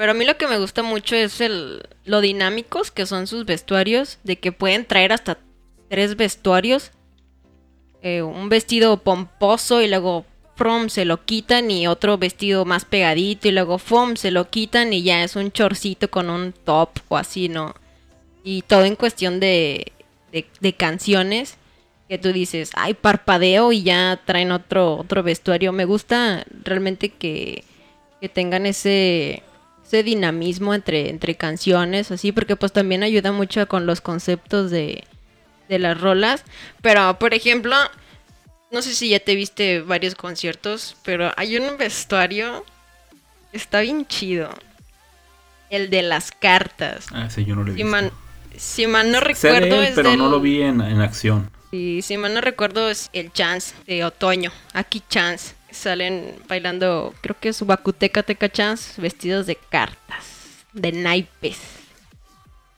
Pero 0.00 0.12
a 0.12 0.14
mí 0.14 0.24
lo 0.24 0.38
que 0.38 0.46
me 0.46 0.56
gusta 0.56 0.82
mucho 0.82 1.14
es 1.14 1.42
el, 1.42 1.82
lo 2.06 2.22
dinámicos 2.22 2.90
que 2.90 3.04
son 3.04 3.26
sus 3.26 3.44
vestuarios, 3.44 4.18
de 4.24 4.38
que 4.38 4.50
pueden 4.50 4.86
traer 4.86 5.12
hasta 5.12 5.36
tres 5.90 6.16
vestuarios. 6.16 6.90
Eh, 8.00 8.22
un 8.22 8.48
vestido 8.48 8.96
pomposo 8.96 9.82
y 9.82 9.88
luego 9.88 10.24
from 10.56 10.88
se 10.88 11.04
lo 11.04 11.26
quitan 11.26 11.70
y 11.70 11.86
otro 11.86 12.16
vestido 12.16 12.64
más 12.64 12.86
pegadito 12.86 13.46
y 13.48 13.50
luego 13.50 13.76
fom 13.76 14.16
se 14.16 14.30
lo 14.30 14.48
quitan 14.48 14.94
y 14.94 15.02
ya 15.02 15.22
es 15.22 15.36
un 15.36 15.52
chorcito 15.52 16.10
con 16.10 16.30
un 16.30 16.54
top 16.54 16.98
o 17.10 17.18
así, 17.18 17.50
¿no? 17.50 17.74
Y 18.42 18.62
todo 18.62 18.86
en 18.86 18.96
cuestión 18.96 19.38
de, 19.38 19.92
de, 20.32 20.72
canciones 20.72 21.58
que 22.08 22.16
tú 22.16 22.32
dices, 22.32 22.70
ay, 22.74 22.94
parpadeo 22.94 23.70
y 23.70 23.82
ya 23.82 24.18
traen 24.24 24.50
otro, 24.50 24.96
otro 24.96 25.22
vestuario. 25.22 25.72
Me 25.72 25.84
gusta 25.84 26.46
realmente 26.64 27.10
que, 27.10 27.64
que 28.18 28.30
tengan 28.30 28.64
ese 28.64 29.42
ese 29.90 30.04
dinamismo 30.04 30.72
entre, 30.72 31.10
entre 31.10 31.34
canciones, 31.34 32.12
así, 32.12 32.30
porque 32.30 32.54
pues 32.54 32.72
también 32.72 33.02
ayuda 33.02 33.32
mucho 33.32 33.66
con 33.66 33.86
los 33.86 34.00
conceptos 34.00 34.70
de, 34.70 35.02
de 35.68 35.78
las 35.80 36.00
rolas. 36.00 36.44
Pero, 36.80 37.18
por 37.18 37.34
ejemplo, 37.34 37.74
no 38.70 38.82
sé 38.82 38.94
si 38.94 39.08
ya 39.08 39.18
te 39.18 39.34
viste 39.34 39.80
varios 39.80 40.14
conciertos, 40.14 40.96
pero 41.02 41.32
hay 41.36 41.56
un 41.56 41.76
vestuario 41.76 42.64
está 43.52 43.80
bien 43.80 44.06
chido. 44.06 44.50
El 45.70 45.90
de 45.90 46.02
las 46.02 46.30
cartas. 46.30 47.06
Ah, 47.12 47.28
sí, 47.28 47.44
yo 47.44 47.56
no 47.56 47.64
lo 47.64 47.72
he 47.72 47.74
visto. 47.74 48.12
Si 48.56 48.86
no 48.86 49.20
recuerdo 49.20 49.82
es 49.82 49.94
pero 49.94 50.16
no 50.16 50.28
lo 50.28 50.40
vi 50.40 50.62
en, 50.62 50.80
en 50.80 51.00
acción. 51.00 51.50
Sí, 51.72 52.02
si 52.02 52.16
mal 52.16 52.34
no 52.34 52.40
recuerdo 52.40 52.90
es 52.90 53.10
el 53.12 53.32
Chance 53.32 53.74
de 53.86 54.04
otoño. 54.04 54.52
Aquí 54.72 55.02
Chance 55.08 55.54
salen 55.72 56.34
bailando, 56.48 57.14
creo 57.20 57.36
que 57.38 57.50
es 57.50 57.64
Bakuteca 57.64 58.48
Chance 58.48 59.00
vestidos 59.00 59.46
de 59.46 59.56
cartas, 59.56 60.64
de 60.72 60.92
naipes. 60.92 61.58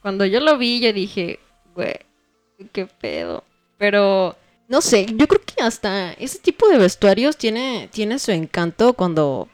Cuando 0.03 0.25
yo 0.27 0.41
lo 0.41 0.59
vi, 0.59 0.81
yo 0.81 0.93
dije, 0.93 1.39
güey, 1.75 1.95
qué 2.73 2.87
pedo. 2.87 3.45
Pero, 3.79 4.37
no 4.69 4.81
sé, 4.81 5.07
yo 5.15 5.29
creo 5.29 5.41
que 5.45 5.63
hasta 5.63 6.13
ese 6.13 6.39
tipo 6.39 6.69
de 6.69 6.79
vestuarios 6.79 7.37
tiene, 7.37 7.89
tiene 7.93 8.19
su 8.19 8.33
encanto 8.33 8.95
cuando 8.95 9.49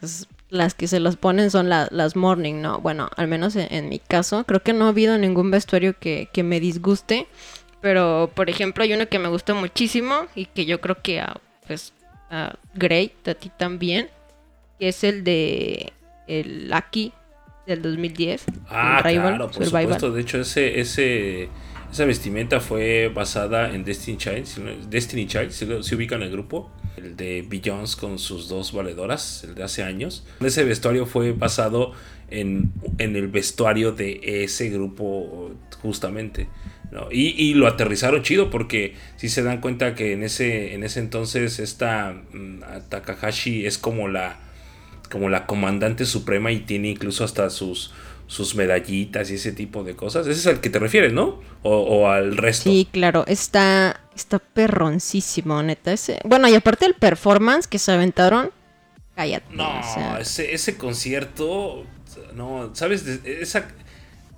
pues, 0.00 0.28
las 0.50 0.74
que 0.74 0.88
se 0.88 1.00
los 1.00 1.16
ponen 1.16 1.50
son 1.50 1.68
las 1.68 2.16
morning, 2.16 2.60
¿no? 2.62 2.80
Bueno, 2.80 3.10
al 3.16 3.28
menos 3.28 3.56
en, 3.56 3.88
mi 3.88 3.98
caso, 3.98 4.44
creo 4.44 4.62
que 4.62 4.72
no 4.72 4.86
ha 4.86 4.88
habido 4.88 5.18
ningún 5.18 5.50
vestuario 5.50 5.98
que, 5.98 6.28
que 6.32 6.42
me 6.42 6.60
disguste. 6.60 7.26
Pero, 7.80 8.30
por 8.34 8.50
ejemplo, 8.50 8.82
hay 8.82 8.92
uno 8.92 9.08
que 9.08 9.18
me 9.18 9.28
gusta 9.28 9.54
muchísimo 9.54 10.26
y 10.34 10.46
que 10.46 10.64
yo 10.64 10.80
creo 10.80 11.00
que 11.00 11.20
a, 11.20 11.40
pues, 11.66 11.92
a 12.30 12.56
Great, 12.74 13.28
a 13.28 13.34
ti 13.34 13.50
también, 13.56 14.08
que 14.78 14.88
es 14.88 15.04
el 15.04 15.24
de 15.24 15.92
el 16.26 16.70
Lucky 16.70 17.12
del 17.66 17.82
2010. 17.82 18.44
Ah, 18.68 19.00
claro, 19.02 19.50
por 19.50 19.64
supuesto. 19.64 20.10
De 20.10 20.20
hecho, 20.20 20.40
ese, 20.40 20.80
ese, 20.80 21.48
esa 21.90 22.04
vestimenta 22.04 22.60
fue 22.60 23.08
basada 23.08 23.74
en 23.74 23.84
Destiny 23.84 24.16
Child. 24.16 24.88
Destiny 24.88 25.26
Child, 25.26 25.50
se, 25.50 25.82
se 25.82 25.94
ubica 25.94 26.16
en 26.16 26.22
el 26.22 26.30
grupo. 26.30 26.70
El 26.96 27.16
de 27.16 27.44
Beyoncé 27.48 27.98
con 28.00 28.18
sus 28.18 28.48
dos 28.48 28.72
valedoras, 28.72 29.44
el 29.44 29.54
de 29.54 29.62
hace 29.62 29.84
años. 29.84 30.24
Ese 30.40 30.64
vestuario 30.64 31.06
fue 31.06 31.30
basado 31.32 31.92
en, 32.28 32.72
en 32.98 33.14
el 33.14 33.28
vestuario 33.28 33.92
de 33.92 34.20
ese 34.42 34.68
grupo 34.68 35.52
justamente. 35.80 36.48
Y, 37.10 37.54
lo 37.54 37.66
aterrizaron 37.66 38.22
chido 38.22 38.50
porque 38.50 38.94
si 39.16 39.28
se 39.28 39.42
dan 39.42 39.60
cuenta 39.60 39.94
que 39.94 40.12
en 40.12 40.22
ese, 40.22 40.74
en 40.74 40.84
ese 40.84 41.00
entonces 41.00 41.58
esta 41.58 42.22
mm, 42.32 42.60
Takahashi 42.88 43.66
es 43.66 43.76
como 43.76 44.08
la, 44.08 44.38
como 45.10 45.28
la 45.28 45.46
comandante 45.46 46.06
suprema 46.06 46.50
y 46.50 46.60
tiene 46.60 46.88
incluso 46.88 47.24
hasta 47.24 47.50
sus, 47.50 47.92
sus 48.26 48.54
medallitas 48.54 49.30
y 49.30 49.34
ese 49.34 49.52
tipo 49.52 49.84
de 49.84 49.96
cosas. 49.96 50.26
Ese 50.26 50.40
es 50.40 50.46
al 50.46 50.60
que 50.60 50.70
te 50.70 50.78
refieres, 50.78 51.12
¿no? 51.12 51.40
O, 51.62 52.08
al 52.08 52.36
resto. 52.38 52.70
Sí, 52.70 52.88
claro, 52.90 53.24
está, 53.26 54.00
está 54.16 54.38
perroncísimo, 54.38 55.62
neta. 55.62 55.92
Ese, 55.92 56.20
bueno, 56.24 56.48
y 56.48 56.54
aparte 56.54 56.86
el 56.86 56.94
performance 56.94 57.66
que 57.66 57.78
se 57.78 57.92
aventaron, 57.92 58.50
cállate. 59.14 59.54
No, 59.54 59.68
ese, 60.18 60.54
ese 60.54 60.78
concierto, 60.78 61.84
no, 62.34 62.70
¿sabes? 62.74 63.04
Esa 63.06 63.68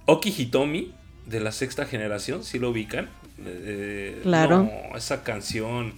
Oki 0.07 0.34
Hitomi 0.36 0.94
de 1.31 1.41
la 1.41 1.53
sexta 1.53 1.87
generación, 1.87 2.45
si 2.45 2.59
lo 2.59 2.70
ubican. 2.70 3.09
Eh, 3.45 4.20
claro. 4.22 4.64
No, 4.64 4.97
esa 4.97 5.22
canción. 5.22 5.95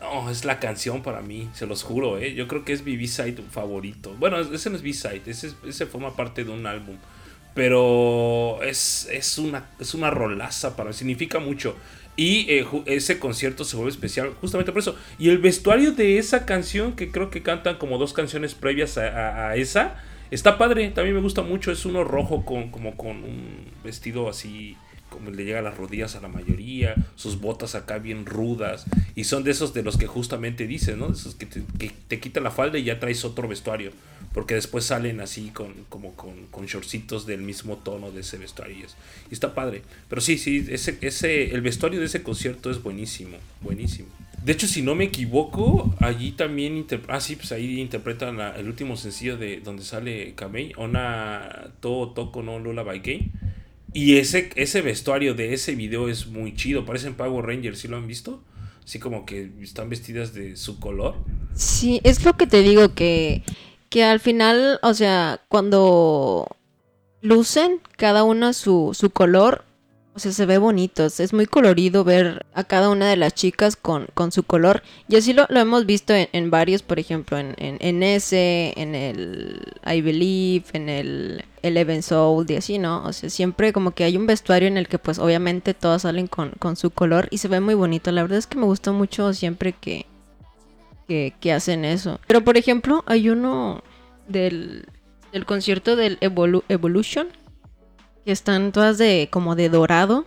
No, 0.00 0.30
es 0.30 0.44
la 0.44 0.58
canción 0.58 1.02
para 1.02 1.20
mí, 1.20 1.48
se 1.54 1.66
los 1.66 1.82
juro, 1.82 2.18
¿eh? 2.18 2.34
Yo 2.34 2.48
creo 2.48 2.64
que 2.64 2.72
es 2.72 2.84
mi 2.84 2.96
B-side 2.96 3.42
favorito. 3.50 4.14
Bueno, 4.18 4.38
ese 4.38 4.68
no 4.68 4.76
es 4.76 4.82
B-side, 4.82 5.22
ese, 5.26 5.52
ese, 5.66 5.86
forma 5.86 6.14
parte 6.14 6.44
de 6.44 6.50
un 6.50 6.66
álbum. 6.66 6.96
Pero 7.54 8.62
es, 8.62 9.08
es, 9.10 9.38
una, 9.38 9.66
es 9.78 9.94
una 9.94 10.10
rolaza 10.10 10.76
para 10.76 10.90
mí, 10.90 10.94
significa 10.94 11.38
mucho. 11.38 11.76
Y 12.16 12.46
eh, 12.50 12.66
ese 12.86 13.18
concierto 13.18 13.64
se 13.64 13.76
vuelve 13.76 13.92
especial 13.92 14.34
justamente 14.40 14.72
por 14.72 14.80
eso. 14.80 14.96
Y 15.18 15.30
el 15.30 15.38
vestuario 15.38 15.92
de 15.92 16.18
esa 16.18 16.44
canción, 16.44 16.96
que 16.96 17.10
creo 17.10 17.30
que 17.30 17.42
cantan 17.42 17.76
como 17.76 17.96
dos 17.96 18.12
canciones 18.12 18.54
previas 18.54 18.98
a 18.98 19.56
esa, 19.56 19.96
Está 20.34 20.58
padre, 20.58 20.90
también 20.90 21.14
me 21.14 21.22
gusta 21.22 21.42
mucho. 21.42 21.70
Es 21.70 21.86
uno 21.86 22.02
rojo 22.02 22.44
con, 22.44 22.72
como 22.72 22.96
con 22.96 23.22
un 23.22 23.68
vestido 23.84 24.28
así, 24.28 24.76
como 25.08 25.30
le 25.30 25.44
llega 25.44 25.60
a 25.60 25.62
las 25.62 25.76
rodillas 25.76 26.16
a 26.16 26.20
la 26.20 26.26
mayoría. 26.26 26.96
Sus 27.14 27.40
botas 27.40 27.76
acá 27.76 27.98
bien 27.98 28.26
rudas. 28.26 28.84
Y 29.14 29.24
son 29.24 29.44
de 29.44 29.52
esos 29.52 29.74
de 29.74 29.84
los 29.84 29.96
que 29.96 30.08
justamente 30.08 30.66
dices, 30.66 30.96
¿no? 30.96 31.06
De 31.06 31.12
esos 31.12 31.36
que 31.36 31.46
te, 31.46 31.62
que 31.78 32.18
quita 32.18 32.40
la 32.40 32.50
falda 32.50 32.78
y 32.78 32.82
ya 32.82 32.98
traes 32.98 33.24
otro 33.24 33.46
vestuario. 33.46 33.92
Porque 34.32 34.54
después 34.54 34.84
salen 34.84 35.20
así 35.20 35.50
con, 35.50 35.72
como 35.88 36.14
con, 36.14 36.46
con 36.46 36.66
shortcitos 36.66 37.26
del 37.26 37.42
mismo 37.42 37.76
tono 37.76 38.10
de 38.10 38.22
ese 38.22 38.36
vestuario. 38.36 38.76
Y, 39.30 39.32
está 39.32 39.54
padre. 39.54 39.82
Pero 40.08 40.20
sí, 40.20 40.36
sí, 40.36 40.66
ese, 40.68 40.98
ese, 41.00 41.54
el 41.54 41.60
vestuario 41.60 42.00
de 42.00 42.06
ese 42.06 42.24
concierto 42.24 42.72
es 42.72 42.82
buenísimo. 42.82 43.36
Buenísimo. 43.60 44.08
De 44.44 44.52
hecho, 44.52 44.68
si 44.68 44.82
no 44.82 44.94
me 44.94 45.04
equivoco, 45.04 45.94
allí 46.00 46.32
también 46.32 46.86
ah, 47.08 47.18
sí, 47.18 47.34
pues 47.34 47.50
ahí 47.52 47.80
interpretan 47.80 48.38
el 48.40 48.66
último 48.66 48.94
sencillo 48.98 49.38
de 49.38 49.60
donde 49.60 49.82
sale 49.82 50.34
Kamei, 50.34 50.74
Ona 50.76 51.72
To 51.80 52.12
Toko 52.14 52.42
no 52.42 52.58
Lula 52.58 52.82
by. 52.82 53.30
Y 53.94 54.18
ese, 54.18 54.50
ese 54.56 54.82
vestuario 54.82 55.34
de 55.34 55.54
ese 55.54 55.74
video 55.74 56.10
es 56.10 56.26
muy 56.26 56.54
chido, 56.54 56.84
parecen 56.84 57.14
Power 57.14 57.46
Rangers, 57.46 57.78
¿sí 57.78 57.88
lo 57.88 57.96
han 57.96 58.06
visto? 58.06 58.42
Así 58.84 58.98
como 58.98 59.24
que 59.24 59.50
están 59.62 59.88
vestidas 59.88 60.34
de 60.34 60.56
su 60.56 60.78
color. 60.78 61.14
Sí, 61.54 62.02
es 62.04 62.22
lo 62.22 62.34
que 62.34 62.46
te 62.46 62.60
digo, 62.60 62.92
que, 62.92 63.42
que 63.88 64.04
al 64.04 64.20
final, 64.20 64.78
o 64.82 64.92
sea, 64.92 65.40
cuando 65.48 66.54
lucen 67.22 67.80
cada 67.96 68.24
una 68.24 68.52
su, 68.52 68.90
su 68.92 69.08
color, 69.08 69.64
o 70.16 70.20
sea, 70.20 70.30
se 70.30 70.46
ve 70.46 70.58
bonito, 70.58 71.06
es 71.06 71.32
muy 71.32 71.46
colorido 71.46 72.04
ver 72.04 72.46
a 72.54 72.62
cada 72.62 72.88
una 72.88 73.08
de 73.08 73.16
las 73.16 73.34
chicas 73.34 73.74
con, 73.74 74.06
con 74.14 74.30
su 74.30 74.44
color. 74.44 74.84
Y 75.08 75.16
así 75.16 75.32
lo, 75.32 75.44
hemos 75.50 75.86
visto 75.86 76.14
en, 76.14 76.50
varios, 76.50 76.82
por 76.82 77.00
ejemplo, 77.00 77.36
en, 77.36 77.54
en, 77.58 78.02
ese, 78.04 78.72
en 78.76 78.94
el 78.94 79.60
I 79.84 80.02
Believe, 80.02 80.66
en 80.72 80.88
el 80.88 81.44
Eleven 81.62 82.04
Soul 82.04 82.46
y 82.48 82.54
así, 82.54 82.78
¿no? 82.78 83.02
O 83.04 83.12
sea, 83.12 83.28
siempre 83.28 83.72
como 83.72 83.90
que 83.90 84.04
hay 84.04 84.16
un 84.16 84.28
vestuario 84.28 84.68
en 84.68 84.76
el 84.76 84.86
que 84.86 85.00
pues 85.00 85.18
obviamente 85.18 85.74
todas 85.74 86.02
salen 86.02 86.28
con, 86.28 86.50
con 86.60 86.76
su 86.76 86.90
color 86.90 87.26
y 87.32 87.38
se 87.38 87.48
ve 87.48 87.58
muy 87.58 87.74
bonito. 87.74 88.12
La 88.12 88.22
verdad 88.22 88.38
es 88.38 88.46
que 88.46 88.58
me 88.58 88.66
gusta 88.66 88.92
mucho 88.92 89.34
siempre 89.34 89.72
que, 89.72 90.06
que, 91.08 91.52
hacen 91.52 91.84
eso. 91.84 92.20
Pero 92.28 92.44
por 92.44 92.56
ejemplo, 92.56 93.02
hay 93.06 93.30
uno 93.30 93.82
del, 94.28 94.86
del 95.32 95.44
concierto 95.44 95.96
del 95.96 96.18
Evolution 96.20 97.26
que 98.24 98.32
están 98.32 98.72
todas 98.72 98.98
de 98.98 99.28
como 99.30 99.54
de 99.54 99.68
dorado. 99.68 100.26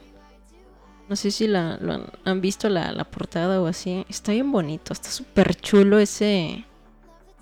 No 1.10 1.16
sé 1.16 1.32
si 1.32 1.48
la, 1.48 1.80
han, 2.26 2.41
visto 2.41 2.68
la, 2.68 2.91
la, 2.91 3.06
portada 3.06 3.62
o 3.62 3.68
así. 3.68 4.06
Está 4.10 4.34
bien 4.34 4.52
bonito, 4.52 4.91
está 4.91 5.10
súper 5.10 5.56
chulo 5.56 6.00
ese, 6.00 6.66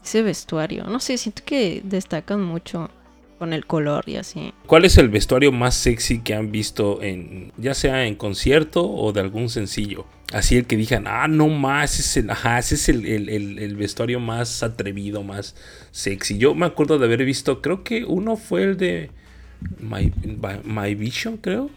ese 0.04 0.22
vestuario. 0.22 0.84
No 0.84 1.00
sé, 1.00 1.18
siento 1.18 1.42
que 1.44 1.82
destacan 1.84 2.44
mucho 2.44 2.92
con 3.40 3.54
el 3.54 3.66
color 3.66 4.04
y 4.08 4.18
así. 4.18 4.54
¿Cuál 4.68 4.86
es 4.86 4.98
el 4.98 5.10
vestuario 5.10 5.52
más 5.52 5.76
sexy 5.76 6.20
que 6.20 6.36
han 6.36 6.52
visto 6.52 7.02
en 7.02 7.52
ya 7.58 7.74
sea 7.74 8.06
en 8.06 8.16
concierto 8.16 8.88
o 8.88 9.12
de 9.12 9.22
algún 9.22 9.50
sencillo? 9.50 10.06
Así 10.32 10.58
el 10.58 10.66
que 10.66 10.78
digan, 10.78 11.06
ah, 11.08 11.28
no 11.28 11.48
más, 11.48 12.00
es 12.00 12.18
el, 12.18 12.30
ajá, 12.30 12.60
ese 12.60 12.76
es 12.76 12.90
el, 12.90 13.06
el, 13.06 13.30
el, 13.60 13.76
vestuario 13.76 14.20
más 14.20 14.64
atrevido, 14.64 15.24
más 15.24 15.56
sexy. 15.92 16.38
Yo 16.38 16.56
me 16.56 16.66
acuerdo 16.66 16.98
de 16.98 17.06
haber 17.06 17.24
visto, 17.26 17.62
creo 17.62 17.84
que 17.84 18.06
uno 18.06 18.36
fue 18.36 18.64
el 18.64 18.78
de 18.78 19.12
My, 19.80 20.12
My 20.64 20.96
Vision, 20.96 21.38
creo. 21.38 21.70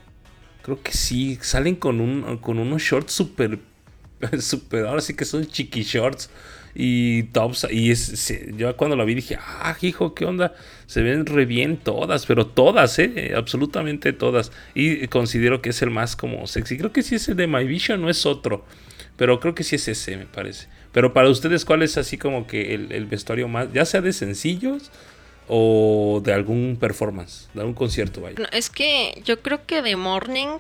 Creo 0.62 0.82
que 0.82 0.92
sí. 0.92 1.38
Salen 1.40 1.76
con, 1.76 2.00
un, 2.00 2.38
con 2.38 2.58
unos 2.58 2.82
shorts 2.82 3.12
súper 3.12 3.58
super, 4.40 4.86
ahora 4.86 5.00
sí 5.00 5.14
que 5.14 5.24
son 5.24 5.46
chiqui 5.46 5.82
shorts 5.82 6.30
y 6.74 7.24
tops. 7.24 7.66
Y 7.70 7.90
es, 7.90 8.34
yo 8.56 8.76
cuando 8.76 8.96
la 8.96 9.04
vi 9.04 9.14
dije, 9.14 9.38
ah, 9.40 9.76
hijo, 9.80 10.14
¿qué 10.14 10.24
onda? 10.24 10.54
Se 10.86 11.02
ven 11.02 11.26
re 11.26 11.46
bien 11.46 11.76
todas, 11.76 12.26
pero 12.26 12.46
todas, 12.46 12.98
¿eh? 12.98 13.32
Absolutamente 13.36 14.12
todas. 14.12 14.52
Y 14.74 15.06
considero 15.08 15.62
que 15.62 15.70
es 15.70 15.82
el 15.82 15.90
más 15.90 16.16
como 16.16 16.46
sexy. 16.46 16.76
Creo 16.78 16.92
que 16.92 17.02
si 17.02 17.16
es 17.16 17.28
el 17.28 17.36
de 17.36 17.46
My 17.46 17.64
Vision, 17.64 18.00
no 18.00 18.10
es 18.10 18.26
otro. 18.26 18.64
Pero 19.16 19.40
creo 19.40 19.54
que 19.54 19.64
sí 19.64 19.76
es 19.76 19.88
ese, 19.88 20.16
me 20.16 20.26
parece. 20.26 20.68
Pero 20.92 21.12
para 21.12 21.28
ustedes, 21.28 21.64
¿cuál 21.64 21.82
es 21.82 21.98
así 21.98 22.18
como 22.18 22.46
que 22.46 22.74
el 22.74 23.06
vestuario 23.06 23.48
más, 23.48 23.72
ya 23.72 23.84
sea 23.84 24.00
de 24.00 24.12
sencillos 24.12 24.90
o 25.48 26.20
de 26.22 26.32
algún 26.32 26.76
performance, 26.78 27.48
de 27.54 27.60
algún 27.60 27.74
concierto, 27.74 28.20
vaya? 28.20 28.36
es 28.52 28.70
que 28.70 29.20
yo 29.24 29.40
creo 29.40 29.66
que 29.66 29.82
de 29.82 29.96
Morning 29.96 30.58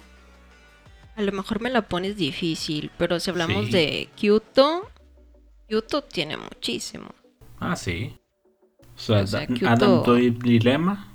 a 1.18 1.22
lo 1.22 1.32
mejor 1.32 1.60
me 1.60 1.68
la 1.68 1.82
pones 1.82 2.16
difícil, 2.16 2.92
pero 2.96 3.18
si 3.18 3.28
hablamos 3.28 3.72
de 3.72 4.08
Kyoto, 4.14 4.88
Kyoto 5.66 6.02
tiene 6.02 6.36
muchísimo. 6.36 7.08
Ah, 7.58 7.74
sí. 7.74 8.16
O 8.96 9.00
sea, 9.26 9.46
Adam 9.66 10.04
Toy 10.04 10.30
Dilema. 10.30 11.12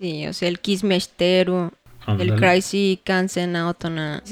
Sí, 0.00 0.26
o 0.26 0.32
sea, 0.32 0.48
el 0.48 0.60
Kiss 0.60 0.82
Mesteru, 0.82 1.72
el 2.06 2.36
Crazy 2.36 3.00
Kansen 3.04 3.54
Autona. 3.54 4.22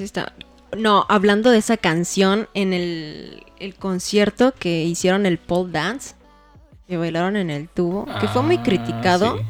No, 0.76 1.04
hablando 1.10 1.50
de 1.50 1.58
esa 1.58 1.76
canción 1.76 2.48
en 2.54 2.72
el, 2.72 3.44
el 3.58 3.74
concierto 3.74 4.54
que 4.58 4.84
hicieron 4.84 5.26
el 5.26 5.36
pole 5.36 5.72
dance, 5.72 6.14
que 6.90 6.96
bailaron 6.96 7.36
en 7.36 7.50
el 7.50 7.68
tubo, 7.68 8.04
que 8.20 8.26
fue 8.26 8.42
muy 8.42 8.56
ah, 8.56 8.62
criticado. 8.64 9.40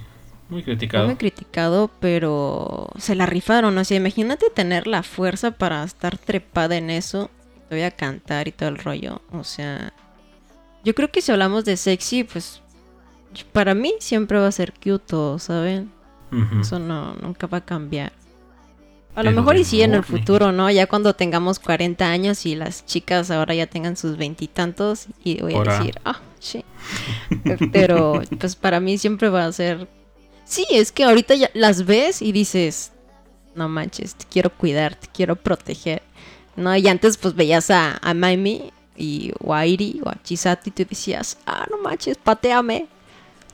Muy 0.50 0.62
criticado. 0.62 1.06
muy 1.06 1.16
criticado, 1.16 1.90
pero 1.98 2.90
se 2.98 3.14
la 3.14 3.24
rifaron. 3.24 3.78
O 3.78 3.84
sea, 3.84 3.96
imagínate 3.96 4.50
tener 4.50 4.86
la 4.86 5.02
fuerza 5.02 5.52
para 5.52 5.82
estar 5.82 6.18
trepada 6.18 6.76
en 6.76 6.90
eso. 6.90 7.30
Te 7.68 7.76
voy 7.76 7.84
a 7.84 7.90
cantar 7.92 8.46
y 8.46 8.52
todo 8.52 8.68
el 8.68 8.78
rollo. 8.78 9.22
O 9.32 9.42
sea, 9.42 9.94
yo 10.84 10.94
creo 10.94 11.10
que 11.10 11.22
si 11.22 11.32
hablamos 11.32 11.64
de 11.64 11.78
sexy, 11.78 12.24
pues 12.24 12.60
para 13.52 13.74
mí 13.74 13.94
siempre 14.00 14.38
va 14.38 14.48
a 14.48 14.52
ser 14.52 14.74
cute, 14.74 15.38
¿saben? 15.38 15.90
Eso 16.60 16.78
no, 16.78 17.14
nunca 17.14 17.46
va 17.46 17.58
a 17.58 17.64
cambiar. 17.64 18.12
A 19.14 19.22
lo 19.22 19.32
mejor 19.32 19.56
y 19.56 19.64
sí 19.64 19.82
en 19.82 19.94
el 19.94 20.04
futuro, 20.04 20.52
¿no? 20.52 20.70
Ya 20.70 20.86
cuando 20.86 21.14
tengamos 21.14 21.58
40 21.58 22.08
años 22.08 22.46
y 22.46 22.54
las 22.54 22.86
chicas 22.86 23.30
ahora 23.30 23.54
ya 23.54 23.66
tengan 23.66 23.96
sus 23.96 24.16
veintitantos 24.16 25.06
y, 25.24 25.40
voy 25.40 25.54
a 25.54 25.62
decir, 25.62 26.00
ah, 26.04 26.20
sí. 26.38 26.64
Pero 27.72 28.22
pues 28.38 28.56
para 28.56 28.80
mí 28.80 28.98
siempre 28.98 29.28
va 29.28 29.44
a 29.44 29.52
ser 29.52 29.88
Sí, 30.50 30.66
es 30.68 30.90
que 30.90 31.04
ahorita 31.04 31.36
ya 31.36 31.48
las 31.54 31.86
ves 31.86 32.20
y 32.22 32.32
dices, 32.32 32.90
no 33.54 33.68
manches, 33.68 34.16
te 34.16 34.24
quiero 34.28 34.50
cuidar, 34.50 34.96
te 34.96 35.06
quiero 35.06 35.36
proteger. 35.36 36.02
¿No? 36.56 36.74
Y 36.74 36.88
antes 36.88 37.18
pues 37.18 37.36
veías 37.36 37.70
a, 37.70 37.98
a 38.02 38.14
Maimi 38.14 38.72
y 38.96 39.30
o 39.38 39.54
a 39.54 39.64
Iri 39.64 40.00
o 40.04 40.08
a 40.08 40.20
Chisati 40.24 40.70
y 40.70 40.72
te 40.72 40.84
decías, 40.84 41.38
ah, 41.46 41.68
no 41.70 41.78
manches, 41.78 42.18
pateame, 42.18 42.88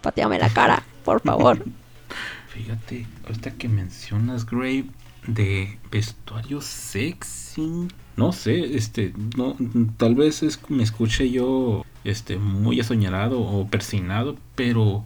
pateame 0.00 0.38
la 0.38 0.48
cara, 0.48 0.82
por 1.04 1.20
favor. 1.20 1.62
Fíjate, 2.48 3.06
ahorita 3.26 3.50
que 3.50 3.68
mencionas 3.68 4.46
Grave 4.46 4.86
de 5.26 5.78
vestuario 5.90 6.60
sexy, 6.60 7.88
no 8.16 8.32
sé, 8.32 8.76
este, 8.76 9.12
no, 9.36 9.56
tal 9.96 10.14
vez 10.14 10.42
es, 10.42 10.60
me 10.68 10.82
escuche 10.82 11.30
yo, 11.30 11.84
este, 12.04 12.38
muy 12.38 12.80
asoñado 12.80 13.40
o 13.40 13.68
persinado, 13.68 14.36
pero 14.54 15.04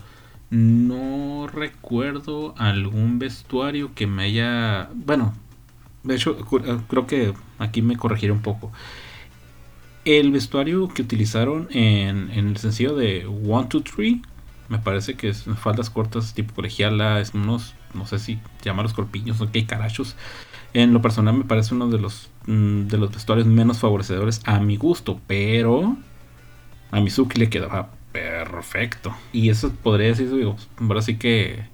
no 0.51 1.47
recuerdo 1.47 2.55
algún 2.59 3.19
vestuario 3.19 3.95
que 3.95 4.07
me 4.07 4.25
haya... 4.25 4.91
Bueno, 4.95 5.35
de 6.03 6.17
hecho 6.17 6.37
eh, 6.39 6.79
creo 6.89 7.07
que 7.07 7.35
aquí 7.59 7.83
me 7.83 7.97
corregiré 7.97 8.33
un 8.33 8.43
poco. 8.43 8.73
El 10.05 10.33
vestuario 10.33 10.89
que 10.89 11.03
utilizaron 11.03 11.69
en, 11.71 12.31
el 12.31 12.57
sencillo 12.57 12.97
de 12.97 13.27
One, 13.27 13.69
Two, 13.69 13.83
Three, 13.83 14.23
me 14.71 14.79
parece 14.79 15.15
que 15.15 15.29
es 15.29 15.45
faldas 15.61 15.91
cortas 15.91 16.33
tipo 16.33 16.55
colegiala, 16.55 17.21
es 17.21 17.35
unos, 17.35 17.75
no 17.93 18.07
sé 18.07 18.19
si 18.19 18.41
llamarlos 18.63 18.95
corpiños 18.95 19.41
o 19.43 19.53
qué 19.53 19.67
carachos. 19.67 20.17
En 20.73 20.95
lo 20.95 21.03
personal 21.03 21.35
me 21.35 21.45
parece 21.45 21.75
uno 21.75 21.89
de 21.89 21.99
los, 21.99 22.31
mm, 22.47 22.87
de 22.87 22.97
los 22.97 23.11
vestuarios 23.11 23.47
menos 23.47 23.81
favorecedores 23.81 24.41
a 24.47 24.61
mi 24.61 24.77
gusto, 24.77 25.21
pero 25.27 25.99
a 26.91 27.01
Mizuki 27.01 27.39
le 27.39 27.51
quedaba 27.51 27.91
Perfecto. 28.13 29.15
Y 29.33 29.51
eso 29.51 29.73
podría 29.83 30.09
decir, 30.09 30.33
digo, 30.35 30.57
ahora 30.81 31.03
sí 31.03 31.17
que 31.17 31.65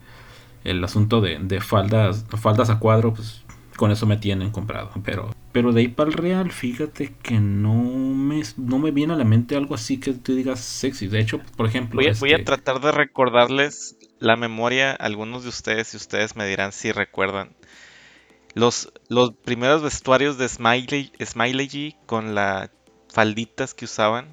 el 0.64 0.82
asunto 0.84 1.20
de, 1.20 1.38
de, 1.38 1.61
faldas, 1.61 2.26
faldas 2.36 2.68
a 2.70 2.78
cuadro, 2.78 3.14
pues 3.14 3.42
con 3.76 3.90
eso 3.90 4.07
me 4.07 4.16
tienen 4.16 4.51
comprado. 4.51 4.90
Pero, 5.05 5.34
pero 5.57 5.72
de 5.72 5.80
ahí 5.80 5.88
para 5.88 6.11
el 6.11 6.12
real, 6.12 6.52
fíjate 6.52 7.14
que 7.22 7.40
no 7.40 7.72
me, 7.72 8.42
no 8.59 8.78
me 8.78 8.90
viene 8.90 9.14
a 9.14 9.16
la 9.16 9.24
mente 9.24 9.57
algo 9.57 9.74
así 9.74 9.98
que 9.98 10.12
tú 10.12 10.34
digas 10.34 10.61
sexy. 10.61 11.09
De 11.09 11.18
hecho, 11.18 11.40
por 11.57 11.64
ejemplo. 11.64 11.96
Voy 11.96 12.09
a, 12.09 12.12
voy 12.20 12.32
a 12.32 12.36
este 12.36 12.44
tratar 12.44 12.82
de 12.82 12.92
recordarles 12.92 13.96
la 14.18 14.36
memoria 14.36 14.90
a 14.90 14.96
algunos 14.96 15.44
de 15.44 15.48
ustedes 15.48 15.94
y 15.94 15.96
ustedes 15.96 16.36
me 16.36 16.46
dirán 16.46 16.72
si 16.72 16.92
recuerdan. 16.92 17.57
Los, 18.52 18.92
los 19.09 19.30
primeros 19.32 19.80
vestuarios 19.80 20.36
de 20.36 20.46
Smiley, 20.46 21.11
Smiley 21.24 21.68
G 21.70 21.96
con 22.04 22.34
las 22.34 22.68
falditas 23.09 23.72
que 23.72 23.86
usaban 23.86 24.26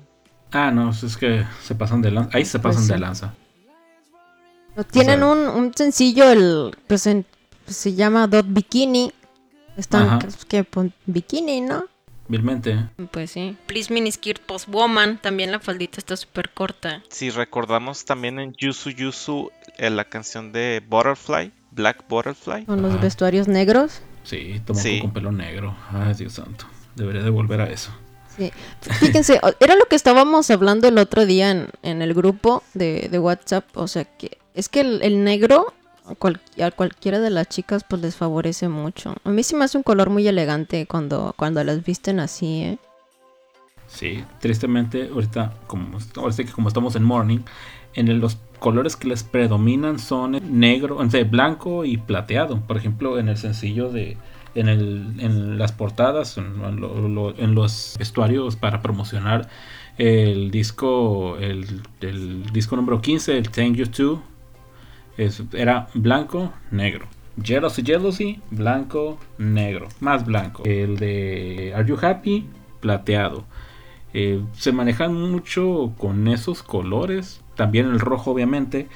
Ah, 0.51 0.71
no, 0.71 0.89
es 0.89 1.15
que 1.15 1.45
se 1.63 1.73
pasan 1.73 2.01
de 2.01 2.11
lanza. 2.11 2.37
Ahí 2.37 2.43
se 2.43 2.59
pues 2.59 2.75
pasan 2.75 2.89
de 2.89 2.99
lanza. 2.99 3.33
Tienen 4.91 5.23
un, 5.23 5.71
sencillo, 5.73 6.29
el 6.29 6.75
pues, 6.85 7.07
pues, 7.63 7.77
se 7.77 7.93
llama 7.93 8.27
Dot 8.27 8.45
Bikini. 8.49 9.13
Están 9.77 10.19
que 10.47 10.65
bikini, 11.05 11.61
¿no? 11.61 11.85
Vilmente. 12.27 12.89
Pues 13.11 13.31
sí. 13.31 13.57
Please 13.65 13.93
Miniskirt 13.93 14.41
Post 14.41 14.69
Woman. 14.69 15.19
También 15.21 15.51
la 15.51 15.59
faldita 15.59 15.99
está 15.99 16.15
súper 16.15 16.49
corta. 16.51 17.03
Si 17.09 17.29
recordamos 17.29 18.05
también 18.05 18.39
en 18.39 18.53
Yusu 18.53 18.91
Yusu 18.91 19.51
en 19.77 19.85
eh, 19.85 19.95
la 19.95 20.05
canción 20.05 20.51
de 20.51 20.81
Butterfly, 20.87 21.51
Black 21.71 22.05
Butterfly. 22.07 22.65
Con 22.65 22.81
los 22.81 22.99
vestuarios 23.01 23.47
negros. 23.47 24.01
Sí, 24.23 24.61
tomó 24.65 24.79
con 25.01 25.13
pelo 25.13 25.31
negro. 25.31 25.75
Ay, 25.91 26.13
Dios 26.13 26.33
santo. 26.33 26.65
Debería 26.95 27.23
de 27.23 27.29
volver 27.29 27.61
a 27.61 27.69
eso. 27.69 27.91
Sí. 28.37 28.51
Fíjense, 28.81 29.39
era 29.59 29.75
lo 29.75 29.85
que 29.85 29.95
estábamos 29.95 30.49
hablando 30.49 30.87
el 30.87 30.97
otro 30.97 31.25
día 31.25 31.51
en, 31.51 32.01
el 32.01 32.13
grupo 32.13 32.63
de, 32.73 33.09
WhatsApp. 33.19 33.65
O 33.75 33.87
sea, 33.87 34.05
que 34.05 34.37
es 34.53 34.69
que 34.69 34.81
el, 34.81 35.23
negro 35.23 35.73
a, 36.05 36.71
cualquiera 36.71 37.19
de 37.19 37.29
las 37.29 37.47
chicas 37.49 37.83
pues 37.87 38.01
les 38.01 38.15
favorece 38.15 38.69
mucho. 38.69 39.15
A 39.23 39.29
mí 39.29 39.43
sí 39.43 39.55
me 39.55 39.65
hace 39.65 39.77
un 39.77 39.83
color 39.83 40.09
muy 40.09 40.27
elegante 40.27 40.85
cuando, 40.85 41.33
cuando 41.37 41.63
las 41.63 41.83
visten 41.83 42.19
así, 42.19 42.63
¿eh? 42.63 42.77
Sí, 43.87 44.23
tristemente 44.39 45.09
ahorita 45.13 45.53
como, 45.67 45.99
ahorita 46.15 46.43
que 46.45 46.51
como 46.51 46.67
estamos 46.67 46.95
en 46.95 47.03
morning, 47.03 47.39
en 47.93 48.19
los 48.19 48.37
colores 48.59 48.95
que 48.95 49.07
les 49.07 49.23
predominan 49.23 49.99
son 49.99 50.39
negro, 50.59 51.01
entre 51.01 51.25
blanco 51.25 51.85
y 51.85 51.97
plateado. 51.97 52.59
Por 52.61 52.77
ejemplo, 52.77 53.19
en 53.19 53.29
el 53.29 53.37
sencillo 53.37 53.89
de 53.89 54.17
en, 54.55 54.69
el, 54.69 55.15
en 55.19 55.57
las 55.57 55.71
portadas, 55.71 56.37
en, 56.37 57.55
los 57.55 57.95
vestuarios 57.97 58.55
para 58.55 58.81
promocionar 58.81 59.49
el 59.97 60.51
disco, 60.51 61.37
el, 61.37 61.81
disco 62.51 62.75
número 62.75 63.01
15, 63.01 63.37
el 63.37 63.49
Thank 63.49 63.75
You 63.75 64.21
To, 65.17 65.57
era 65.57 65.87
blanco, 65.93 66.53
negro. 66.71 67.07
Jealousy, 67.41 67.83
Jealousy, 67.83 68.41
blanco, 68.51 69.19
negro, 69.37 69.87
más 69.99 70.25
blanco. 70.25 70.63
El 70.65 70.97
de 70.97 71.73
Are 71.75 71.87
You 71.87 71.97
Happy, 72.01 72.47
plateado. 72.79 73.45
Eh, 74.13 74.41
se 74.53 74.71
manejan 74.71 75.13
mucho 75.13 75.93
con 75.97 76.27
esos 76.27 76.61
colores, 76.61 77.41
también 77.55 77.87
el 77.87 77.99
rojo 77.99 78.31
obviamente, 78.31 78.87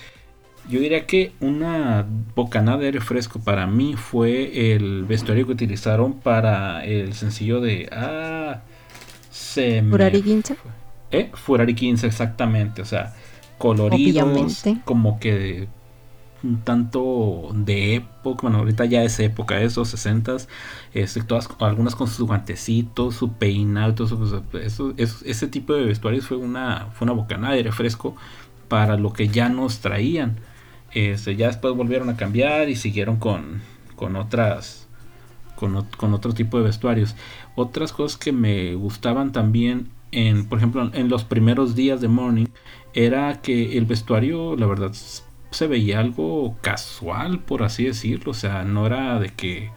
yo 0.69 0.79
diría 0.79 1.05
que 1.05 1.31
una 1.39 2.05
bocanada 2.35 2.79
de 2.79 2.85
aire 2.87 3.01
fresco 3.01 3.39
para 3.39 3.67
mí 3.67 3.95
fue 3.95 4.73
el 4.73 5.05
vestuario 5.05 5.45
que 5.45 5.53
utilizaron 5.53 6.13
para 6.19 6.83
el 6.85 7.13
sencillo 7.13 7.61
de. 7.61 7.89
Ah. 7.91 8.61
Se 9.31 9.81
Furari 9.83 10.21
15. 10.21 10.57
¿Eh? 11.11 11.31
Furari 11.33 11.73
15, 11.73 12.07
exactamente. 12.07 12.81
O 12.81 12.85
sea, 12.85 13.15
coloridos. 13.57 14.65
Como 14.83 15.19
que 15.19 15.67
un 16.43 16.61
tanto 16.61 17.49
de 17.53 17.95
época, 17.95 18.43
bueno, 18.43 18.59
ahorita 18.59 18.85
ya 18.85 19.03
es 19.03 19.19
época, 19.19 19.59
esos 19.61 19.89
60 19.89 20.37
este, 20.93 21.21
todas, 21.23 21.49
algunas 21.59 21.95
con 21.95 22.07
sus 22.07 22.25
guantecitos, 22.27 23.15
su 23.15 23.33
peinado, 23.33 23.95
todo 23.95 24.43
eso, 24.59 24.93
eso, 24.95 25.21
ese 25.25 25.47
tipo 25.47 25.73
de 25.73 25.85
vestuarios 25.85 26.27
fue 26.27 26.37
una, 26.37 26.87
fue 26.93 27.05
una 27.05 27.13
bocanada 27.13 27.53
de 27.53 27.59
aire 27.59 27.71
fresco 27.71 28.15
para 28.67 28.97
lo 28.97 29.13
que 29.13 29.29
ya 29.29 29.49
nos 29.49 29.79
traían. 29.79 30.37
Este, 30.93 31.35
ya 31.35 31.47
después 31.47 31.75
volvieron 31.75 32.09
a 32.09 32.17
cambiar 32.17 32.69
y 32.69 32.75
siguieron 32.75 33.17
con, 33.17 33.61
con 33.95 34.15
otras 34.15 34.87
con, 35.55 35.85
con, 35.97 36.13
otro 36.13 36.33
tipo 36.33 36.57
de 36.57 36.65
vestuarios. 36.65 37.15
Otras 37.55 37.91
cosas 37.91 38.17
que 38.17 38.31
me 38.31 38.75
gustaban 38.75 39.31
también, 39.31 39.89
en, 40.11 40.47
por 40.47 40.59
ejemplo, 40.59 40.89
en 40.93 41.09
los 41.09 41.23
primeros 41.23 41.75
días 41.75 41.99
de 42.01 42.07
Morning, 42.07 42.47
era 42.93 43.41
que 43.41 43.77
el 43.77 43.85
vestuario, 43.85 44.55
la 44.55 44.65
verdad, 44.65 44.93
se 45.57 45.67
veía 45.67 45.99
algo 45.99 46.55
casual, 46.61 47.39
por 47.39 47.63
así 47.63 47.85
decirlo. 47.85 48.31
O 48.31 48.35
sea, 48.35 48.63
no 48.63 48.85
era 48.85 49.19
de 49.19 49.29
que 49.29 49.71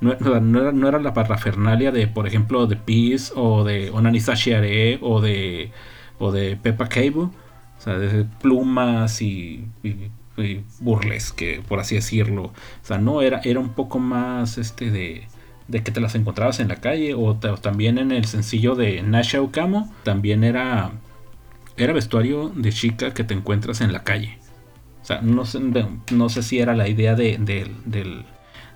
no, 0.00 0.12
era, 0.12 0.40
no 0.72 0.98
la 0.98 1.14
parrafernalia 1.14 1.90
de, 1.90 2.06
por 2.06 2.26
ejemplo, 2.26 2.66
de 2.66 2.76
Peace 2.76 3.32
o 3.34 3.64
de 3.64 3.90
Onanisa 3.90 4.34
Shiare 4.34 4.98
o 5.00 5.20
de, 5.20 5.70
o 6.18 6.32
de 6.32 6.56
Peppa 6.56 6.88
Cable. 6.88 7.30
O 7.78 7.84
sea, 7.84 7.98
de 7.98 8.24
plumas 8.40 9.22
y, 9.22 9.64
burlesque, 10.80 11.62
por 11.66 11.80
así 11.80 11.94
decirlo. 11.94 12.44
O 12.44 12.52
sea, 12.82 12.98
no, 12.98 13.22
era, 13.22 13.40
era 13.44 13.58
un 13.58 13.70
poco 13.70 13.98
más 13.98 14.58
este 14.58 14.90
de, 14.90 15.26
de 15.68 15.82
que 15.82 15.92
te 15.92 16.00
las 16.00 16.14
encontrabas 16.14 16.60
en 16.60 16.68
la 16.68 16.76
calle. 16.76 17.14
O, 17.14 17.36
también 17.36 17.98
en 17.98 18.12
el 18.12 18.26
sencillo 18.26 18.74
de 18.74 19.02
Nasha 19.02 19.40
Okamo, 19.40 19.92
también 20.04 20.44
era, 20.44 20.92
era 21.76 21.92
vestuario 21.94 22.50
de 22.50 22.70
chica 22.70 23.14
que 23.14 23.24
te 23.24 23.34
encuentras 23.34 23.80
en 23.80 23.92
la 23.92 24.04
calle. 24.04 24.41
No 25.20 25.44
sé, 25.44 25.60
no 26.10 26.28
sé 26.28 26.42
si 26.42 26.58
era 26.58 26.74
la 26.74 26.88
idea 26.88 27.14
de, 27.14 27.38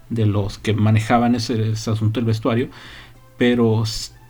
de 0.09 0.27
los 0.27 0.59
que 0.59 0.75
manejaban 0.75 1.35
ese, 1.35 1.73
asunto 1.73 2.21
del 2.21 2.27
vestuario, 2.27 2.69
pero 3.37 3.85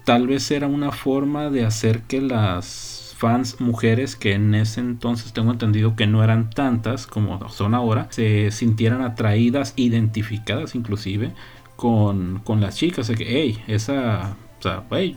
tal 0.04 0.26
vez 0.26 0.50
era 0.50 0.66
una 0.66 0.92
forma 0.92 1.50
de 1.50 1.64
hacer 1.64 2.02
que 2.02 2.20
las 2.20 3.14
fans 3.16 3.61
mujeres, 3.61 4.16
que 4.16 4.34
en 4.34 4.54
ese 4.54 4.80
entonces 4.80 5.32
tengo 5.32 5.50
entendido 5.50 5.96
que 5.96 6.07
no 6.07 6.22
eran 6.22 6.50
tantas 6.50 7.07
como 7.07 7.48
son 7.48 7.74
ahora, 7.74 8.09
se 8.11 8.50
sintieran 8.50 9.02
atraídas, 9.02 9.72
identificadas 9.76 10.74
inclusive 10.74 11.32
con, 11.76 12.40
con 12.44 12.61
las 12.61 12.76
chicas, 12.76 13.11
que, 13.11 13.26
hey, 13.26 13.62
esa 13.66 14.36
o 14.59 14.62
sea, 14.62 14.84
hey, 14.90 15.16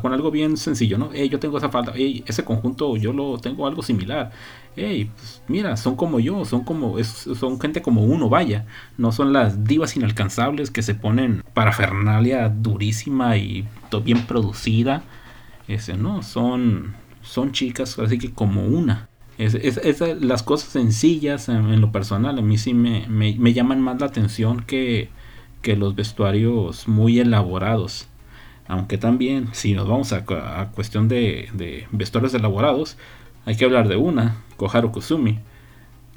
con 0.00 0.12
algo 0.12 0.30
bien 0.30 0.56
sencillo, 0.56 0.98
¿no? 0.98 1.10
Hey, 1.12 1.28
yo 1.28 1.38
tengo 1.38 1.58
esa 1.58 1.68
falta, 1.68 1.92
hey, 1.94 2.24
ese 2.26 2.44
conjunto 2.44 2.96
yo 2.96 3.12
lo 3.12 3.38
tengo 3.38 3.66
algo 3.66 3.82
similar 3.82 4.32
hey, 4.76 5.10
pues, 5.14 5.42
mira, 5.48 5.76
son 5.76 5.96
como 5.96 6.20
yo, 6.20 6.44
son 6.44 6.64
como, 6.64 7.02
son 7.02 7.60
gente 7.60 7.82
como 7.82 8.04
uno, 8.04 8.28
vaya, 8.28 8.66
no 8.98 9.12
son 9.12 9.32
las 9.32 9.64
divas 9.64 9.96
inalcanzables 9.96 10.70
que 10.70 10.82
se 10.82 10.94
ponen 10.94 11.42
parafernalia 11.54 12.48
durísima 12.48 13.36
y 13.36 13.66
bien 14.04 14.26
producida, 14.26 15.02
ese, 15.68 15.96
no, 15.96 16.22
son, 16.22 16.94
son 17.22 17.52
chicas 17.52 17.98
así 17.98 18.18
que 18.18 18.32
como 18.32 18.64
una. 18.64 19.08
Es, 19.38 19.54
las 20.20 20.42
cosas 20.42 20.68
sencillas 20.68 21.48
en, 21.48 21.80
lo 21.80 21.90
personal 21.90 22.38
a 22.38 22.42
mí 22.42 22.58
sí 22.58 22.74
me, 22.74 23.06
me, 23.08 23.52
llaman 23.52 23.80
más 23.80 23.98
la 24.00 24.06
atención 24.06 24.62
que, 24.62 25.08
que 25.62 25.74
los 25.74 25.94
vestuarios 25.94 26.86
muy 26.86 27.18
elaborados. 27.18 28.08
Aunque 28.72 28.96
también, 28.96 29.48
si 29.52 29.74
nos 29.74 29.86
vamos 29.86 30.14
a, 30.14 30.24
cuestión 30.74 31.06
de, 31.06 31.50
de 31.52 31.86
vestuarios 31.92 32.32
elaborados, 32.32 32.96
hay 33.44 33.54
que 33.54 33.66
hablar 33.66 33.86
de 33.86 33.96
una, 33.96 34.36
Koharu 34.56 34.92
Kusumi, 34.92 35.40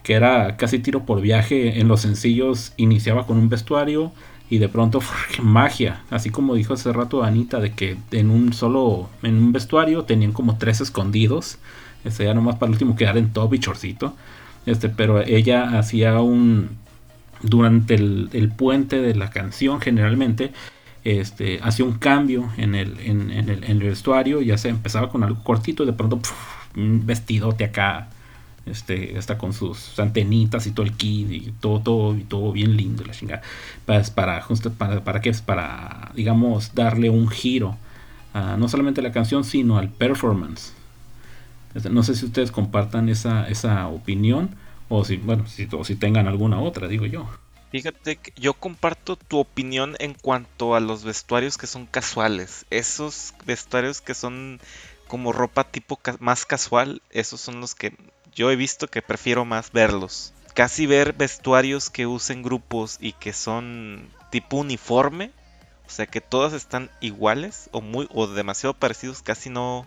que 0.04 0.14
era 0.14 0.56
casi 0.56 0.80
tiro 0.80 1.06
por 1.06 1.20
viaje 1.20 1.82
en 1.82 1.90
los 1.90 2.00
sencillos, 2.00 2.72
iniciaba 2.78 3.28
con 3.28 3.38
un 3.38 3.50
vestuario 3.50 4.14
y 4.50 4.60
de 4.60 4.70
pronto 4.70 5.02
magia, 5.44 6.04
así 6.10 6.30
como 6.30 6.56
dijo 6.56 6.76
hace 6.76 6.94
rato 6.94 7.26
Anita 7.26 7.60
de 7.60 7.74
que 7.74 7.98
en 8.12 8.32
un 8.32 8.54
solo 8.54 9.10
en 9.22 9.36
un 9.36 9.52
vestuario 9.52 10.06
tenían 10.06 10.32
como 10.32 10.58
tres 10.58 10.80
escondidos, 10.80 11.58
este 12.06 12.24
ya 12.24 12.34
nomás 12.34 12.56
para 12.56 12.70
el 12.70 12.76
último 12.76 12.96
quedar 12.96 13.18
en 13.18 13.34
top 13.34 13.56
y 13.56 13.60
chorcito. 13.60 14.16
Este, 14.66 14.88
pero 14.88 15.20
ella 15.22 15.78
hacía 15.78 16.22
un 16.22 16.70
durante 17.42 17.96
el, 17.96 18.52
puente 18.56 19.02
de 19.02 19.14
la 19.14 19.30
canción 19.30 19.82
generalmente 19.82 20.54
este, 21.06 21.60
hacía 21.62 21.86
un 21.86 21.94
cambio 21.94 22.52
en 22.58 22.74
el, 22.76 23.00
en, 23.00 23.32
el, 23.32 23.64
en 23.64 23.64
el 23.64 23.80
vestuario, 23.80 24.42
ya 24.42 24.58
se 24.58 24.70
empezaba 24.70 25.10
con 25.10 25.24
algo 25.24 25.44
cortito 25.44 25.84
y 25.84 25.86
de 25.86 25.94
pronto 25.94 26.20
un 26.76 27.06
vestidote 27.06 27.64
acá, 27.64 28.10
este, 28.66 29.16
está 29.16 29.38
con 29.38 29.54
sus 29.54 30.00
antenitas 30.00 30.66
y 30.66 30.72
todo 30.72 30.86
el 30.86 30.94
kit 30.94 31.32
y 31.32 31.54
todo, 31.60 31.80
todo, 31.80 32.18
y 32.18 32.24
todo 32.24 32.52
bien 32.52 32.76
lindo, 32.76 33.04
la 33.06 33.14
chingada. 33.14 33.44
Pues 33.86 34.10
para, 34.10 34.42
justo 34.42 34.72
para, 34.74 35.04
para 35.04 35.22
qué 35.22 35.30
es 35.30 35.42
para, 35.42 36.12
digamos, 36.16 36.74
darle 36.74 37.12
un 37.12 37.28
giro 37.30 37.78
a 38.34 38.58
no 38.58 38.68
solamente 38.68 39.02
a 39.02 39.04
la 39.04 39.12
canción, 39.12 39.44
sino 39.44 39.78
al 39.78 39.90
performance. 39.90 40.74
Este, 41.76 41.92
no 41.92 42.02
sé 42.02 42.16
si 42.16 42.26
ustedes 42.26 42.52
compartan 42.52 43.10
esa, 43.10 43.48
esa 43.48 43.88
opinión 43.88 44.56
o 44.90 45.06
si, 45.06 45.18
bueno, 45.18 45.46
si, 45.48 45.68
o 45.72 45.84
si 45.84 45.96
tengan 45.96 46.28
alguna 46.28 46.60
otra, 46.60 46.88
digo 46.88 47.06
yo. 47.06 47.28
Fíjate 47.76 48.16
que 48.16 48.32
yo 48.38 48.54
comparto 48.54 49.18
tu 49.18 49.38
opinión 49.38 49.98
en 50.00 50.14
cuanto 50.14 50.76
a 50.76 50.80
los 50.80 51.04
vestuarios 51.04 51.58
que 51.58 51.68
son 51.68 51.86
casuales. 51.86 52.66
Esos 52.70 53.34
vestuarios 53.46 54.00
que 54.00 54.14
son 54.14 54.62
como 55.10 55.34
ropa 55.34 55.66
tipo 55.66 56.00
más 56.20 56.46
casual, 56.46 57.02
esos 57.10 57.42
son 57.42 57.60
los 57.60 57.76
que 57.76 57.94
yo 58.34 58.50
he 58.50 58.56
visto 58.56 58.88
que 58.88 59.02
prefiero 59.02 59.44
más 59.44 59.74
verlos. 59.74 60.32
Casi 60.54 60.86
ver 60.86 61.12
vestuarios 61.12 61.90
que 61.90 62.08
usen 62.08 62.44
grupos 62.44 62.96
y 63.02 63.12
que 63.12 63.34
son 63.34 64.10
tipo 64.32 64.56
uniforme, 64.56 65.34
o 65.86 65.90
sea 65.90 66.06
que 66.06 66.22
todas 66.22 66.54
están 66.54 66.90
iguales 67.02 67.68
o 67.74 67.82
muy 67.82 68.08
o 68.14 68.26
demasiado 68.28 68.74
parecidos, 68.74 69.22
casi 69.22 69.50
no 69.50 69.86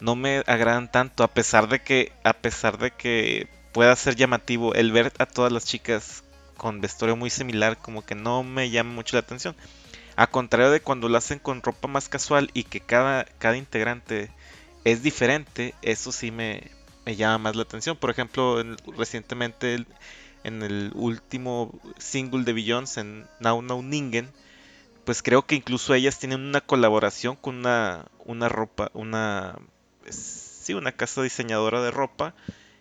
no 0.00 0.16
me 0.16 0.42
agradan 0.48 0.90
tanto 0.90 1.22
a 1.22 1.28
pesar 1.28 1.68
de 1.68 1.80
que 1.80 2.10
a 2.24 2.32
pesar 2.32 2.76
de 2.76 2.90
que 2.90 3.46
pueda 3.70 3.94
ser 3.94 4.16
llamativo 4.16 4.74
el 4.74 4.90
ver 4.90 5.12
a 5.18 5.26
todas 5.26 5.52
las 5.52 5.64
chicas 5.64 6.24
con 6.58 6.82
vestuario 6.82 7.16
muy 7.16 7.30
similar 7.30 7.78
como 7.78 8.04
que 8.04 8.14
no 8.14 8.42
me 8.42 8.68
llama 8.68 8.92
mucho 8.92 9.16
la 9.16 9.20
atención. 9.20 9.56
A 10.16 10.26
contrario 10.26 10.70
de 10.70 10.80
cuando 10.80 11.08
lo 11.08 11.16
hacen 11.16 11.38
con 11.38 11.62
ropa 11.62 11.88
más 11.88 12.10
casual 12.10 12.50
y 12.52 12.64
que 12.64 12.80
cada, 12.80 13.24
cada 13.38 13.56
integrante 13.56 14.30
es 14.84 15.02
diferente, 15.02 15.74
eso 15.80 16.12
sí 16.12 16.30
me, 16.30 16.70
llama 17.06 17.38
más 17.38 17.56
la 17.56 17.62
atención. 17.62 17.96
Por 17.96 18.10
ejemplo, 18.10 18.62
recientemente 18.96 19.86
en 20.44 20.62
el 20.62 20.92
último 20.94 21.72
single 21.98 22.44
de 22.44 22.52
Beyoncé, 22.52 23.00
en 23.00 23.26
Now 23.40 23.62
Now 23.62 23.82
Ningen, 23.82 24.28
pues 25.04 25.22
creo 25.22 25.46
que 25.46 25.54
incluso 25.54 25.94
ellas 25.94 26.18
tienen 26.18 26.40
una 26.40 26.60
colaboración 26.60 27.36
con 27.36 27.56
una, 27.56 28.06
una 28.26 28.48
ropa, 28.48 28.90
una, 28.92 29.56
sí, 30.10 30.74
una 30.74 30.92
casa 30.92 31.22
diseñadora 31.22 31.80
de 31.80 31.92
ropa 31.92 32.34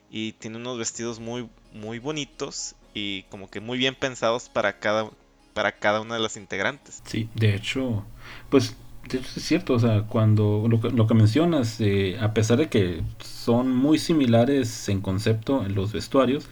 y 0.10 0.34
tiene 0.34 0.58
unos 0.58 0.78
vestidos 0.78 1.20
muy, 1.20 1.50
muy 1.72 2.00
bonitos 2.00 2.76
y 2.98 3.24
como 3.30 3.50
que 3.50 3.62
muy 3.62 3.78
bien 3.78 3.96
pensados 3.96 4.50
para 4.50 4.80
cada, 4.80 5.10
para 5.54 5.74
cada 5.74 6.02
una 6.02 6.16
de 6.16 6.22
las 6.22 6.36
integrantes. 6.36 7.02
Sí, 7.06 7.30
de 7.36 7.54
hecho, 7.54 8.04
pues 8.50 8.76
es 9.14 9.44
cierto, 9.44 9.74
o 9.74 9.80
sea, 9.80 10.02
cuando 10.02 10.66
lo 10.68 10.82
que, 10.82 10.90
lo 10.90 11.06
que 11.08 11.14
mencionas, 11.14 11.80
eh, 11.80 12.18
a 12.20 12.34
pesar 12.34 12.58
de 12.58 12.70
que 12.70 13.04
son 13.20 13.74
muy 13.76 14.00
similares 14.00 14.90
en 14.90 15.02
concepto 15.02 15.64
en 15.66 15.76
los 15.76 15.94
vestuarios, 15.94 16.48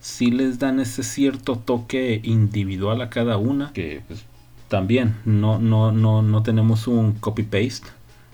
sí 0.00 0.30
les 0.30 0.58
dan 0.58 0.78
ese 0.80 1.02
cierto 1.02 1.56
toque 1.56 2.20
individual 2.22 3.02
a 3.02 3.10
cada 3.10 3.36
una, 3.36 3.72
que 3.72 4.02
pues, 4.06 4.24
también 4.68 5.16
no, 5.24 5.58
no, 5.58 5.92
no, 5.92 6.22
no 6.22 6.42
tenemos 6.42 6.86
un 6.86 7.14
copy-paste 7.14 7.88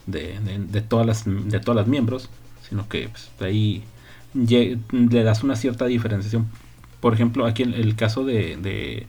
de, 0.06 0.38
de, 0.70 0.82
todas 0.82 1.06
las, 1.06 1.24
de 1.24 1.60
todas 1.60 1.76
las 1.76 1.86
miembros, 1.86 2.28
sino 2.68 2.88
que 2.88 3.08
pues, 3.08 3.30
ahí 3.40 3.82
le 4.34 5.22
das 5.22 5.42
una 5.42 5.56
cierta 5.56 5.86
diferenciación. 5.86 6.46
Por 7.04 7.12
ejemplo, 7.12 7.44
aquí 7.44 7.64
en 7.64 7.74
el 7.74 7.96
caso 7.96 8.24
de 8.24 9.06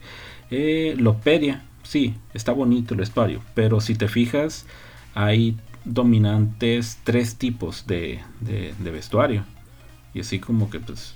eh, 0.50 0.94
Lopedia, 0.98 1.64
sí, 1.82 2.14
está 2.34 2.52
bonito 2.52 2.92
el 2.92 3.00
vestuario, 3.00 3.40
pero 3.54 3.80
si 3.80 3.94
te 3.94 4.06
fijas, 4.06 4.66
hay 5.14 5.56
dominantes 5.86 6.98
tres 7.04 7.36
tipos 7.36 7.86
de, 7.86 8.20
vestuario. 8.78 9.46
Y 10.12 10.20
así 10.20 10.40
como 10.40 10.68
que 10.68 10.78
pues 10.78 11.14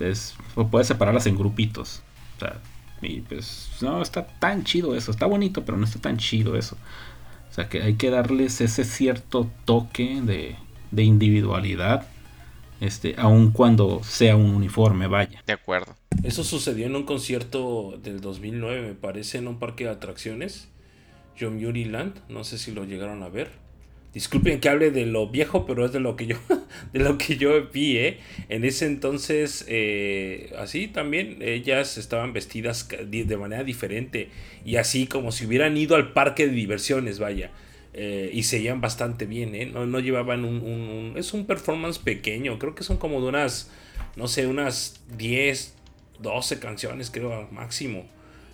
es, 0.00 0.34
puedes 0.68 0.88
separarlas 0.88 1.26
en 1.26 1.36
grupitos. 1.36 2.02
O 2.38 2.40
sea, 2.40 2.56
y 3.02 3.20
pues 3.20 3.70
no 3.80 4.02
está 4.02 4.26
tan 4.26 4.64
chido 4.64 4.96
eso, 4.96 5.12
está 5.12 5.26
bonito, 5.26 5.64
pero 5.64 5.78
no 5.78 5.84
está 5.84 6.00
tan 6.00 6.16
chido 6.16 6.56
eso. 6.56 6.76
O 7.52 7.54
sea 7.54 7.68
que 7.68 7.82
hay 7.84 7.94
que 7.94 8.10
darles 8.10 8.60
ese 8.60 8.82
cierto 8.82 9.48
toque 9.64 10.20
de, 10.22 10.56
de 10.90 11.04
individualidad 11.04 12.08
este, 12.80 13.14
aun 13.18 13.50
cuando 13.50 14.02
sea 14.04 14.36
un 14.36 14.50
uniforme, 14.50 15.06
vaya. 15.06 15.42
De 15.46 15.52
acuerdo. 15.52 15.94
Eso 16.22 16.44
sucedió 16.44 16.86
en 16.86 16.96
un 16.96 17.04
concierto 17.04 17.98
del 18.02 18.20
2009, 18.20 18.82
me 18.82 18.94
parece, 18.94 19.38
en 19.38 19.48
un 19.48 19.58
parque 19.58 19.84
de 19.84 19.90
atracciones, 19.90 20.68
Yomiuri 21.36 21.84
Land, 21.84 22.20
no 22.28 22.44
sé 22.44 22.58
si 22.58 22.72
lo 22.72 22.84
llegaron 22.84 23.22
a 23.22 23.28
ver. 23.28 23.50
Disculpen 24.14 24.60
que 24.60 24.70
hable 24.70 24.90
de 24.90 25.04
lo 25.04 25.28
viejo, 25.28 25.66
pero 25.66 25.84
es 25.84 25.92
de 25.92 26.00
lo 26.00 26.16
que 26.16 26.26
yo, 26.26 26.36
de 26.94 27.00
lo 27.00 27.18
que 27.18 27.36
yo 27.36 27.68
vi, 27.68 27.98
¿eh? 27.98 28.18
En 28.48 28.64
ese 28.64 28.86
entonces, 28.86 29.66
eh, 29.68 30.54
así 30.58 30.88
también, 30.88 31.42
ellas 31.42 31.98
estaban 31.98 32.32
vestidas 32.32 32.88
de 32.88 33.36
manera 33.36 33.62
diferente 33.62 34.30
y 34.64 34.76
así 34.76 35.06
como 35.06 35.32
si 35.32 35.44
hubieran 35.44 35.76
ido 35.76 35.96
al 35.96 36.14
parque 36.14 36.46
de 36.46 36.54
diversiones, 36.54 37.18
vaya. 37.18 37.50
Eh, 37.98 38.28
y 38.30 38.42
se 38.42 38.60
llevan 38.60 38.82
bastante 38.82 39.24
bien, 39.24 39.54
¿eh? 39.54 39.64
No, 39.64 39.98
llevaban 40.00 40.44
un, 40.44 41.14
Es 41.16 41.32
un 41.32 41.46
performance 41.46 41.98
pequeño, 41.98 42.58
creo 42.58 42.74
que 42.74 42.84
son 42.84 42.98
como 42.98 43.22
de 43.22 43.28
unas, 43.28 43.70
no 44.16 44.28
sé, 44.28 44.46
unas 44.46 45.00
10, 45.16 45.74
12 46.20 46.58
canciones, 46.58 47.10
creo, 47.10 47.48
máximo. 47.50 48.04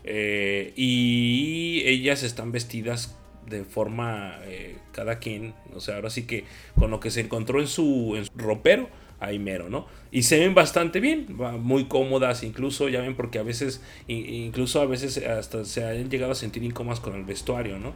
Eh, 0.05 0.73
y 0.77 1.83
ellas 1.87 2.23
están 2.23 2.53
vestidas 2.53 3.17
de 3.47 3.65
forma, 3.65 4.39
cada 4.93 5.19
quien, 5.19 5.55
o 5.75 5.81
sea, 5.81 5.97
ahora 5.97 6.11
sí 6.11 6.25
que 6.25 6.45
con 6.79 6.93
lo 6.93 7.01
que 7.01 7.11
se 7.11 7.21
encontró 7.21 7.61
en 7.61 7.67
su, 7.67 8.15
en 8.17 8.25
su 8.25 8.33
ropero, 8.37 8.89
ahí 9.23 9.39
mero, 9.39 9.71
¿no? 9.71 9.87
Y 10.11 10.25
se 10.25 10.39
ven 10.39 10.55
bastante 10.55 11.01
bien, 11.01 11.29
muy 11.61 11.85
cómodas 11.85 12.43
incluso, 12.43 12.89
ya 12.89 13.01
ven, 13.01 13.15
porque 13.15 13.39
a 13.39 13.43
veces, 13.43 13.81
incluso 14.09 14.81
a 14.81 14.87
veces 14.87 15.17
hasta 15.19 15.65
se 15.65 15.85
han 15.85 16.11
llegado 16.11 16.33
a 16.33 16.35
sentir 16.35 16.63
incómodas 16.65 17.01
con 17.01 17.15
el 17.15 17.25
vestuario, 17.25 17.79
¿no? 17.79 17.95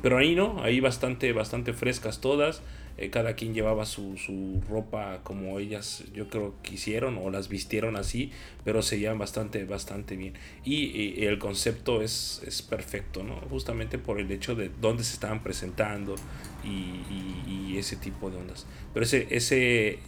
Pero 0.00 0.16
ahí 0.16 0.34
no, 0.34 0.62
ahí 0.62 0.80
bastante, 0.80 1.32
bastante 1.32 1.72
frescas 1.74 2.20
todas. 2.20 2.62
Eh, 2.98 3.08
cada 3.08 3.34
quien 3.34 3.54
llevaba 3.54 3.86
su, 3.86 4.18
su, 4.18 4.62
ropa 4.68 5.20
como 5.22 5.58
ellas 5.58 6.04
yo 6.14 6.28
creo 6.28 6.54
que 6.62 6.74
hicieron 6.74 7.16
o 7.16 7.30
las 7.30 7.48
vistieron 7.48 7.96
así, 7.96 8.30
pero 8.64 8.82
se 8.82 8.98
llevan 8.98 9.18
bastante, 9.18 9.64
bastante 9.64 10.14
bien. 10.14 10.34
Y, 10.64 11.24
el 11.24 11.38
concepto 11.38 12.02
es, 12.02 12.42
es, 12.46 12.60
perfecto, 12.60 13.22
¿no? 13.22 13.36
Justamente 13.48 13.98
por 13.98 14.20
el 14.20 14.30
hecho 14.30 14.54
de 14.54 14.70
dónde 14.80 15.04
se 15.04 15.14
estaban 15.14 15.42
presentando 15.42 16.16
y, 16.64 17.00
y 17.72 17.78
ese 17.78 17.96
tipo 17.96 18.30
de 18.30 18.36
ondas. 18.36 18.66
Pero 18.92 19.04
ese, 19.04 19.26
ese, 19.30 19.98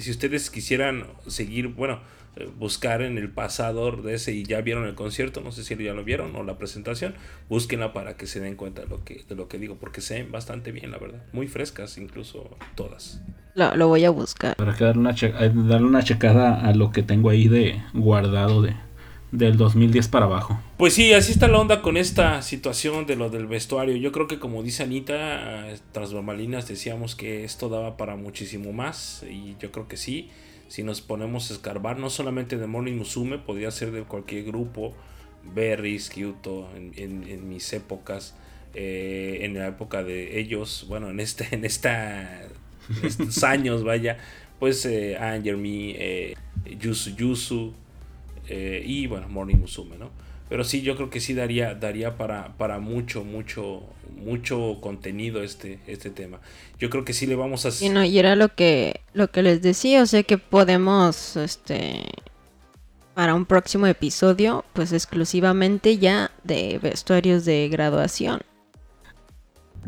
si 0.00 0.10
ustedes 0.10 0.50
quisieran 0.50 1.06
seguir, 1.26 1.68
bueno, 1.68 2.00
eh, 2.36 2.50
buscar 2.58 3.02
en 3.02 3.16
el 3.16 3.30
pasador 3.30 4.02
de 4.02 4.14
ese 4.14 4.32
y 4.32 4.42
ya 4.42 4.60
vieron 4.60 4.86
el 4.86 4.94
concierto, 4.94 5.40
no 5.40 5.52
sé 5.52 5.62
si 5.62 5.76
ya 5.76 5.94
lo 5.94 6.02
vieron 6.02 6.34
o 6.34 6.42
la 6.42 6.58
presentación, 6.58 7.14
búsquenla 7.48 7.92
para 7.92 8.16
que 8.16 8.26
se 8.26 8.40
den 8.40 8.56
cuenta 8.56 8.82
de 8.82 8.88
lo 8.88 9.04
que, 9.04 9.24
de 9.28 9.34
lo 9.36 9.46
que 9.46 9.58
digo, 9.58 9.76
porque 9.76 10.00
se 10.00 10.14
ven 10.14 10.32
bastante 10.32 10.72
bien, 10.72 10.90
la 10.90 10.98
verdad, 10.98 11.22
muy 11.32 11.46
frescas 11.46 11.96
incluso 11.96 12.56
todas. 12.74 13.22
Lo, 13.54 13.86
voy 13.86 14.04
a 14.04 14.10
buscar. 14.10 14.56
Para 14.56 14.72
darle 14.72 15.00
una, 15.00 15.12
eh, 15.12 15.52
darle 15.54 15.86
una 15.86 16.02
checada 16.02 16.60
a 16.66 16.74
lo 16.74 16.90
que 16.90 17.04
tengo 17.04 17.30
ahí 17.30 17.46
de 17.46 17.80
guardado 17.92 18.62
de, 18.62 18.74
del 19.34 19.56
2010 19.56 20.08
para 20.08 20.26
abajo. 20.26 20.58
Pues 20.76 20.94
sí, 20.94 21.12
así 21.12 21.32
está 21.32 21.48
la 21.48 21.58
onda 21.58 21.82
con 21.82 21.96
esta 21.96 22.40
situación 22.42 23.06
de 23.06 23.16
lo 23.16 23.30
del 23.30 23.46
vestuario. 23.46 23.96
Yo 23.96 24.12
creo 24.12 24.28
que 24.28 24.38
como 24.38 24.62
dice 24.62 24.84
Anita, 24.84 25.66
tras 25.92 26.12
bambalinas 26.12 26.68
decíamos 26.68 27.16
que 27.16 27.44
esto 27.44 27.68
daba 27.68 27.96
para 27.96 28.16
muchísimo 28.16 28.72
más 28.72 29.24
y 29.28 29.56
yo 29.60 29.72
creo 29.72 29.88
que 29.88 29.96
sí. 29.96 30.30
Si 30.68 30.82
nos 30.82 31.00
ponemos 31.00 31.50
a 31.50 31.54
escarbar, 31.54 31.98
no 31.98 32.10
solamente 32.10 32.56
de 32.56 32.66
Morning 32.66 32.94
Musume, 32.94 33.38
podría 33.38 33.70
ser 33.70 33.90
de 33.90 34.02
cualquier 34.02 34.44
grupo, 34.44 34.94
Berries, 35.54 36.08
Kyoto, 36.10 36.68
en, 36.74 37.48
mis 37.48 37.72
épocas, 37.72 38.34
eh, 38.74 39.40
en 39.42 39.54
la 39.54 39.66
época 39.66 40.02
de 40.02 40.40
ellos, 40.40 40.86
bueno, 40.88 41.10
en 41.10 41.20
este, 41.20 41.48
en 41.54 41.64
esta, 41.64 42.42
estos 43.02 43.44
años, 43.44 43.84
vaya, 43.84 44.16
pues 44.58 44.86
eh, 44.86 45.16
Anger 45.18 45.56
Me, 45.56 45.90
eh, 45.90 46.34
Yusu 46.80 47.14
Yusu, 47.14 47.74
eh, 48.48 48.82
y 48.84 49.06
bueno, 49.06 49.28
Morning 49.28 49.56
Musume, 49.56 49.96
¿no? 49.96 50.10
Pero 50.48 50.62
sí, 50.62 50.82
yo 50.82 50.94
creo 50.96 51.10
que 51.10 51.20
sí 51.20 51.34
daría, 51.34 51.74
daría 51.74 52.16
para, 52.16 52.56
para 52.56 52.78
mucho, 52.78 53.24
mucho, 53.24 53.82
mucho 54.16 54.78
contenido 54.80 55.42
este, 55.42 55.78
este 55.86 56.10
tema. 56.10 56.40
Yo 56.78 56.90
creo 56.90 57.04
que 57.04 57.14
sí 57.14 57.26
le 57.26 57.34
vamos 57.34 57.64
a... 57.64 57.84
Y, 57.84 57.88
no, 57.88 58.04
y 58.04 58.18
era 58.18 58.36
lo 58.36 58.54
que, 58.54 59.00
lo 59.14 59.30
que 59.30 59.42
les 59.42 59.62
decía, 59.62 60.02
o 60.02 60.06
sea 60.06 60.22
que 60.22 60.36
podemos, 60.36 61.36
este, 61.36 62.04
para 63.14 63.34
un 63.34 63.46
próximo 63.46 63.86
episodio, 63.86 64.64
pues 64.74 64.92
exclusivamente 64.92 65.98
ya 65.98 66.30
de 66.44 66.78
vestuarios 66.82 67.44
de 67.44 67.68
graduación. 67.70 68.42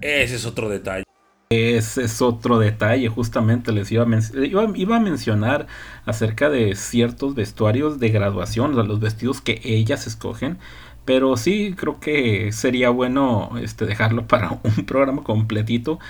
Ese 0.00 0.36
es 0.36 0.46
otro 0.46 0.68
detalle. 0.68 1.04
Ese 1.48 2.02
es 2.02 2.22
otro 2.22 2.58
detalle, 2.58 3.08
justamente 3.08 3.70
les 3.70 3.92
iba 3.92 4.02
a, 4.02 4.76
iba, 4.76 4.96
a 4.96 5.00
mencionar 5.00 5.68
acerca 6.04 6.50
de 6.50 6.74
ciertos 6.74 7.36
vestuarios 7.36 8.00
de 8.00 8.08
graduación, 8.08 8.74
los 8.74 8.98
vestidos 8.98 9.40
que 9.40 9.60
ellas 9.62 10.08
escogen, 10.08 10.58
pero 11.04 11.36
sí 11.36 11.74
creo 11.76 12.00
que 12.00 12.50
sería 12.50 12.90
bueno 12.90 13.52
este, 13.62 13.86
dejarlo 13.86 14.26
para 14.26 14.58
un 14.64 14.86
programa 14.86 15.22
completito, 15.22 16.00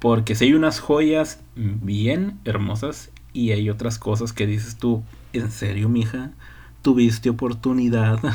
porque 0.00 0.34
si 0.34 0.46
hay 0.46 0.54
unas 0.54 0.80
joyas 0.80 1.40
bien 1.54 2.40
hermosas 2.44 3.12
y 3.32 3.52
hay 3.52 3.70
otras 3.70 3.96
cosas 3.96 4.32
que 4.32 4.48
dices 4.48 4.76
tú, 4.76 5.04
¿en 5.32 5.52
serio, 5.52 5.88
mija? 5.88 6.32
¿Tuviste 6.82 7.30
oportunidad? 7.30 8.18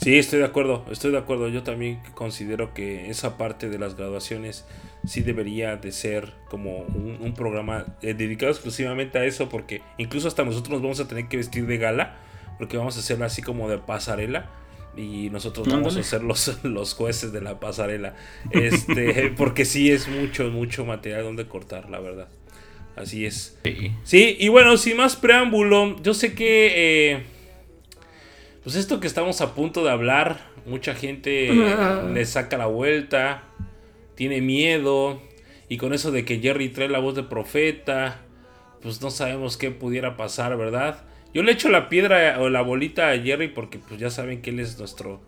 Sí, 0.00 0.16
estoy 0.16 0.38
de 0.38 0.44
acuerdo, 0.44 0.84
estoy 0.92 1.10
de 1.10 1.18
acuerdo. 1.18 1.48
Yo 1.48 1.64
también 1.64 1.98
considero 2.14 2.72
que 2.72 3.10
esa 3.10 3.36
parte 3.36 3.68
de 3.68 3.80
las 3.80 3.96
graduaciones 3.96 4.64
sí 5.04 5.22
debería 5.22 5.76
de 5.76 5.92
ser 5.92 6.32
como 6.48 6.78
un, 6.80 7.34
programa 7.34 7.86
eh, 8.02 8.14
dedicado 8.14 8.50
exclusivamente 8.52 9.18
a 9.18 9.24
eso, 9.24 9.48
porque 9.48 9.82
incluso 9.96 10.28
hasta 10.28 10.44
nosotros 10.44 10.74
nos 10.74 10.82
vamos 10.82 11.00
a 11.00 11.08
tener 11.08 11.28
que 11.28 11.36
vestir 11.36 11.66
de 11.66 11.78
gala, 11.78 12.16
porque 12.58 12.76
vamos 12.76 12.96
a 12.96 13.00
hacerlo 13.00 13.24
así 13.24 13.42
como 13.42 13.68
de 13.68 13.78
pasarela. 13.78 14.50
Y 14.96 15.30
nosotros 15.30 15.68
vamos 15.68 15.96
a 15.96 16.02
ser 16.02 16.24
los, 16.24 16.58
los 16.64 16.94
jueces 16.94 17.32
de 17.32 17.40
la 17.40 17.60
pasarela. 17.60 18.14
Este, 18.50 19.32
porque 19.36 19.64
sí 19.64 19.90
es 19.92 20.08
mucho, 20.08 20.50
mucho 20.50 20.84
material 20.84 21.22
donde 21.22 21.46
cortar, 21.46 21.88
la 21.88 22.00
verdad. 22.00 22.28
Así 22.96 23.24
es. 23.24 23.56
Sí, 24.02 24.36
y 24.40 24.48
bueno, 24.48 24.76
sin 24.76 24.96
más 24.96 25.14
preámbulo, 25.14 26.02
yo 26.02 26.14
sé 26.14 26.34
que... 26.34 26.72
Eh, 27.12 27.22
pues 28.64 28.74
esto 28.74 28.98
que 28.98 29.06
estamos 29.06 29.40
a 29.40 29.54
punto 29.54 29.84
de 29.84 29.90
hablar, 29.90 30.40
mucha 30.66 30.94
gente 30.94 31.50
le 32.12 32.24
saca 32.26 32.58
la 32.58 32.66
vuelta, 32.66 33.44
tiene 34.18 34.40
miedo, 34.40 35.22
y 35.68 35.76
con 35.76 35.94
eso 35.94 36.10
de 36.10 36.24
que 36.24 36.40
Jerry 36.40 36.70
trae 36.70 36.88
la 36.88 36.98
voz 36.98 37.14
de 37.14 37.22
profeta, 37.22 38.22
pues 38.82 39.00
no 39.00 39.12
sabemos 39.12 39.56
qué 39.56 39.70
pudiera 39.70 40.16
pasar, 40.16 40.56
¿verdad? 40.56 41.04
Yo 41.32 41.44
le 41.44 41.52
echo 41.52 41.68
la 41.68 41.88
piedra 41.88 42.40
o 42.40 42.48
la 42.48 42.62
bolita 42.62 43.10
a 43.10 43.18
Jerry 43.18 43.46
porque 43.46 43.78
pues 43.78 44.00
ya 44.00 44.10
saben 44.10 44.42
que 44.42 44.50
él 44.50 44.58
es 44.58 44.76
nuestro 44.76 45.20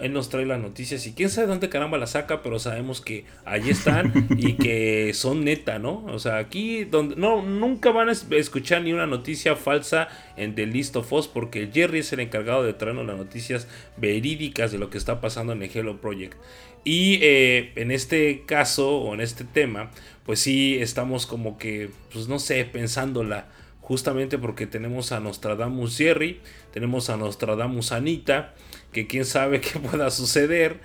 él 0.00 0.12
nos 0.12 0.28
trae 0.28 0.46
las 0.46 0.60
noticias 0.60 1.06
y 1.06 1.12
quién 1.12 1.28
sabe 1.28 1.46
dónde 1.46 1.68
caramba 1.68 1.98
la 1.98 2.06
saca, 2.06 2.42
pero 2.42 2.58
sabemos 2.58 3.00
que 3.00 3.24
allí 3.44 3.70
están 3.70 4.28
y 4.36 4.54
que 4.56 5.12
son 5.14 5.44
neta, 5.44 5.78
¿no? 5.78 6.04
O 6.06 6.18
sea, 6.18 6.38
aquí 6.38 6.84
donde 6.84 7.16
no 7.16 7.42
nunca 7.42 7.90
van 7.90 8.08
a 8.08 8.12
escuchar 8.12 8.82
ni 8.82 8.92
una 8.92 9.06
noticia 9.06 9.56
falsa 9.56 10.08
en 10.36 10.54
The 10.54 10.66
List 10.66 10.96
of 10.96 11.12
Us 11.12 11.28
porque 11.28 11.68
Jerry 11.72 12.00
es 12.00 12.12
el 12.12 12.20
encargado 12.20 12.62
de 12.62 12.72
traernos 12.72 13.06
las 13.06 13.16
noticias 13.16 13.68
verídicas 13.96 14.72
de 14.72 14.78
lo 14.78 14.90
que 14.90 14.98
está 14.98 15.20
pasando 15.20 15.52
en 15.52 15.62
el 15.62 15.70
Hello 15.72 16.00
Project. 16.00 16.36
Y 16.84 17.20
eh, 17.22 17.72
en 17.76 17.90
este 17.90 18.42
caso 18.44 18.96
o 18.98 19.14
en 19.14 19.20
este 19.20 19.44
tema, 19.44 19.90
pues 20.26 20.40
sí 20.40 20.78
estamos 20.80 21.26
como 21.26 21.58
que, 21.58 21.90
pues 22.12 22.28
no 22.28 22.38
sé, 22.38 22.64
pensándola 22.64 23.46
justamente 23.80 24.38
porque 24.38 24.66
tenemos 24.66 25.12
a 25.12 25.20
Nostradamus 25.20 25.96
Jerry, 25.96 26.40
tenemos 26.72 27.10
a 27.10 27.16
Nostradamus 27.16 27.92
Anita, 27.92 28.54
que 28.92 29.06
quién 29.06 29.24
sabe 29.24 29.60
qué 29.62 29.78
pueda 29.78 30.10
suceder. 30.10 30.80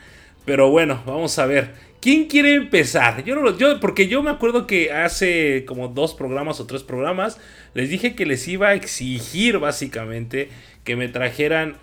Pero 0.45 0.69
bueno, 0.69 1.03
vamos 1.05 1.37
a 1.39 1.45
ver. 1.45 1.73
¿Quién 1.99 2.27
quiere 2.27 2.53
empezar? 2.55 3.25
Yo 3.25 3.35
no 3.35 3.41
lo, 3.41 3.57
yo, 3.57 3.79
porque 3.81 4.07
yo 4.07 4.23
me 4.23 4.29
acuerdo 4.29 4.65
que 4.65 4.93
hace 4.93 5.65
como 5.65 5.89
dos 5.89 6.13
programas 6.13 6.59
o 6.59 6.67
tres 6.67 6.83
programas 6.83 7.37
les 7.73 7.89
dije 7.89 8.15
que 8.15 8.25
les 8.25 8.47
iba 8.47 8.69
a 8.69 8.73
exigir 8.75 9.57
básicamente 9.57 10.49
que 10.85 10.95
me 10.95 11.09
trajeran 11.09 11.77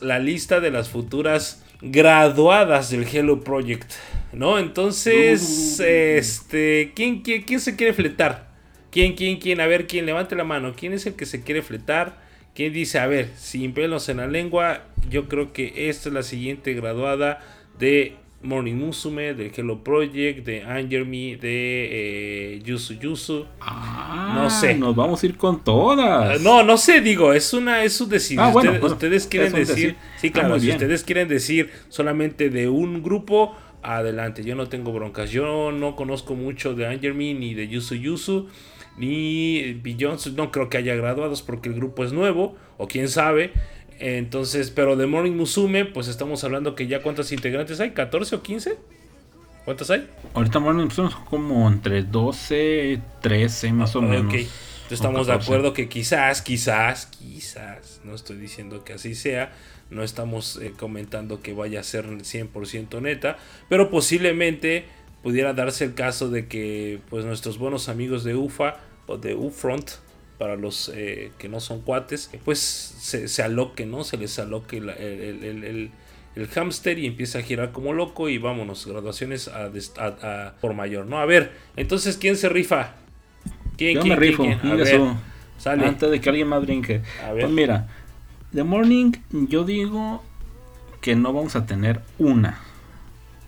la 0.00 0.20
lista 0.20 0.60
de 0.60 0.70
las 0.70 0.90
futuras 0.90 1.63
graduadas 1.84 2.90
del 2.90 3.06
Hello 3.06 3.40
Project, 3.40 3.90
¿no? 4.32 4.58
Entonces, 4.58 5.76
uh. 5.80 5.84
este, 5.84 6.92
¿quién, 6.94 7.22
quién, 7.22 7.42
quién 7.42 7.60
se 7.60 7.76
quiere 7.76 7.92
fletar? 7.92 8.48
¿Quién, 8.90 9.14
quién, 9.14 9.38
quién? 9.38 9.60
A 9.60 9.66
ver, 9.66 9.86
¿quién? 9.86 10.06
Levante 10.06 10.36
la 10.36 10.44
mano. 10.44 10.74
¿Quién 10.76 10.92
es 10.92 11.04
el 11.06 11.14
que 11.14 11.26
se 11.26 11.42
quiere 11.42 11.62
fletar? 11.62 12.22
¿Quién 12.54 12.72
dice, 12.72 13.00
a 13.00 13.06
ver, 13.06 13.30
sin 13.36 13.74
pelos 13.74 14.08
en 14.08 14.18
la 14.18 14.28
lengua, 14.28 14.84
yo 15.10 15.28
creo 15.28 15.52
que 15.52 15.88
esta 15.88 16.08
es 16.08 16.14
la 16.14 16.22
siguiente 16.22 16.72
graduada 16.72 17.40
de 17.78 18.14
Morning 18.44 18.74
Musume, 18.74 19.34
de 19.34 19.50
Hello 19.56 19.82
Project, 19.82 20.44
de 20.44 20.62
Anger 20.62 21.04
Me, 21.04 21.36
de 21.36 22.56
eh, 22.56 22.62
Yusu 22.62 22.94
Yusu. 22.94 23.46
Ah, 23.60 24.32
no 24.36 24.50
sé. 24.50 24.74
Nos 24.74 24.94
vamos 24.94 25.22
a 25.22 25.26
ir 25.26 25.36
con 25.36 25.64
todas. 25.64 26.40
No, 26.42 26.62
no 26.62 26.76
sé, 26.76 27.00
digo, 27.00 27.32
es 27.32 27.52
una 27.52 27.82
es 27.82 27.94
su 27.94 28.06
decisión. 28.06 28.44
Ah, 28.44 28.52
ustedes, 28.82 29.26
quieren 29.26 29.52
decir, 29.52 29.96
sí, 30.18 30.30
claro, 30.30 30.60
si 30.60 30.70
ustedes 30.70 31.02
quieren 31.02 31.26
decir 31.26 31.70
solamente 31.88 32.50
de 32.50 32.68
un 32.68 33.02
grupo, 33.02 33.56
adelante. 33.82 34.44
Yo 34.44 34.54
no 34.54 34.68
tengo 34.68 34.92
broncas. 34.92 35.30
Yo 35.30 35.72
no 35.72 35.96
conozco 35.96 36.34
mucho 36.34 36.74
de 36.74 36.86
Anger 36.86 37.14
Me 37.14 37.34
ni 37.34 37.54
de 37.54 37.68
Yusu 37.68 37.94
Yusu 37.94 38.48
ni 38.96 39.72
Beyoncé, 39.82 40.30
no 40.32 40.50
creo 40.50 40.68
que 40.68 40.78
haya 40.78 40.94
graduados 40.94 41.42
porque 41.42 41.68
el 41.68 41.74
grupo 41.74 42.04
es 42.04 42.12
nuevo, 42.12 42.56
o 42.76 42.86
quién 42.86 43.08
sabe. 43.08 43.52
Entonces, 43.98 44.70
pero 44.70 44.96
de 44.96 45.06
Morning 45.06 45.32
Musume, 45.32 45.84
pues 45.84 46.08
estamos 46.08 46.44
hablando 46.44 46.74
que 46.74 46.86
ya 46.86 47.02
cuántos 47.02 47.32
integrantes 47.32 47.80
hay, 47.80 47.90
14 47.90 48.36
o 48.36 48.42
15? 48.42 48.76
¿Cuántos 49.64 49.90
hay? 49.90 50.08
Ahorita 50.34 50.58
Morning 50.58 50.84
Musume 50.84 51.10
son 51.10 51.24
como 51.24 51.68
entre 51.68 52.02
12, 52.02 53.00
13 53.20 53.72
más 53.72 53.94
o 53.96 54.02
menos. 54.02 54.34
Ok, 54.34 54.40
estamos 54.90 55.26
de 55.26 55.32
acuerdo 55.32 55.72
que 55.72 55.88
quizás, 55.88 56.42
quizás, 56.42 57.06
quizás, 57.06 58.00
no 58.04 58.14
estoy 58.14 58.36
diciendo 58.36 58.84
que 58.84 58.94
así 58.94 59.14
sea, 59.14 59.52
no 59.90 60.02
estamos 60.02 60.56
eh, 60.56 60.72
comentando 60.76 61.40
que 61.40 61.52
vaya 61.52 61.80
a 61.80 61.82
ser 61.84 62.06
100% 62.06 63.00
neta, 63.00 63.38
pero 63.68 63.90
posiblemente 63.90 64.86
pudiera 65.22 65.54
darse 65.54 65.84
el 65.84 65.94
caso 65.94 66.28
de 66.28 66.48
que 66.48 67.00
pues 67.08 67.24
nuestros 67.24 67.58
buenos 67.58 67.88
amigos 67.88 68.24
de 68.24 68.34
UFA 68.34 68.80
o 69.06 69.16
de 69.16 69.34
UFront 69.34 69.90
para 70.38 70.56
los 70.56 70.90
eh, 70.94 71.32
que 71.38 71.48
no 71.48 71.60
son 71.60 71.80
cuates 71.80 72.30
pues 72.44 72.58
se, 72.58 73.28
se 73.28 73.42
aloque 73.42 73.86
no 73.86 74.04
se 74.04 74.16
les 74.16 74.38
aloque 74.38 74.78
el, 74.78 74.90
el, 74.90 75.90
el, 76.34 76.48
hámster 76.48 76.98
y 76.98 77.06
empieza 77.06 77.38
a 77.38 77.42
girar 77.42 77.72
como 77.72 77.92
loco 77.92 78.28
y 78.28 78.38
vámonos 78.38 78.86
graduaciones 78.86 79.48
a, 79.48 80.54
por 80.60 80.74
mayor 80.74 81.06
no 81.06 81.18
a 81.18 81.26
ver 81.26 81.52
entonces 81.76 82.16
quién 82.16 82.36
se 82.36 82.48
rifa 82.48 82.94
quién 83.76 83.98
quién, 84.00 84.08
me 84.08 84.16
rifo, 84.16 84.44
A 84.44 84.74
ver, 84.74 85.14
Sale. 85.58 85.86
Antes 85.86 86.10
de 86.10 86.20
que 86.20 86.28
alguien 86.28 86.48
más 86.48 86.62
brinque. 86.62 87.00
A 87.24 87.32
ver. 87.32 87.44
Pues 87.44 87.52
mira, 87.52 87.86
The 88.52 88.64
Morning, 88.64 89.12
yo 89.30 89.64
digo 89.64 90.22
que 91.00 91.16
no 91.16 91.32
vamos 91.32 91.56
a 91.56 91.66
tener 91.66 92.00
una. 92.18 92.60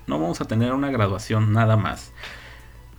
No 0.07 0.19
vamos 0.21 0.41
a 0.41 0.47
tener 0.47 0.73
una 0.73 0.91
graduación 0.91 1.53
nada 1.53 1.77
más. 1.77 2.13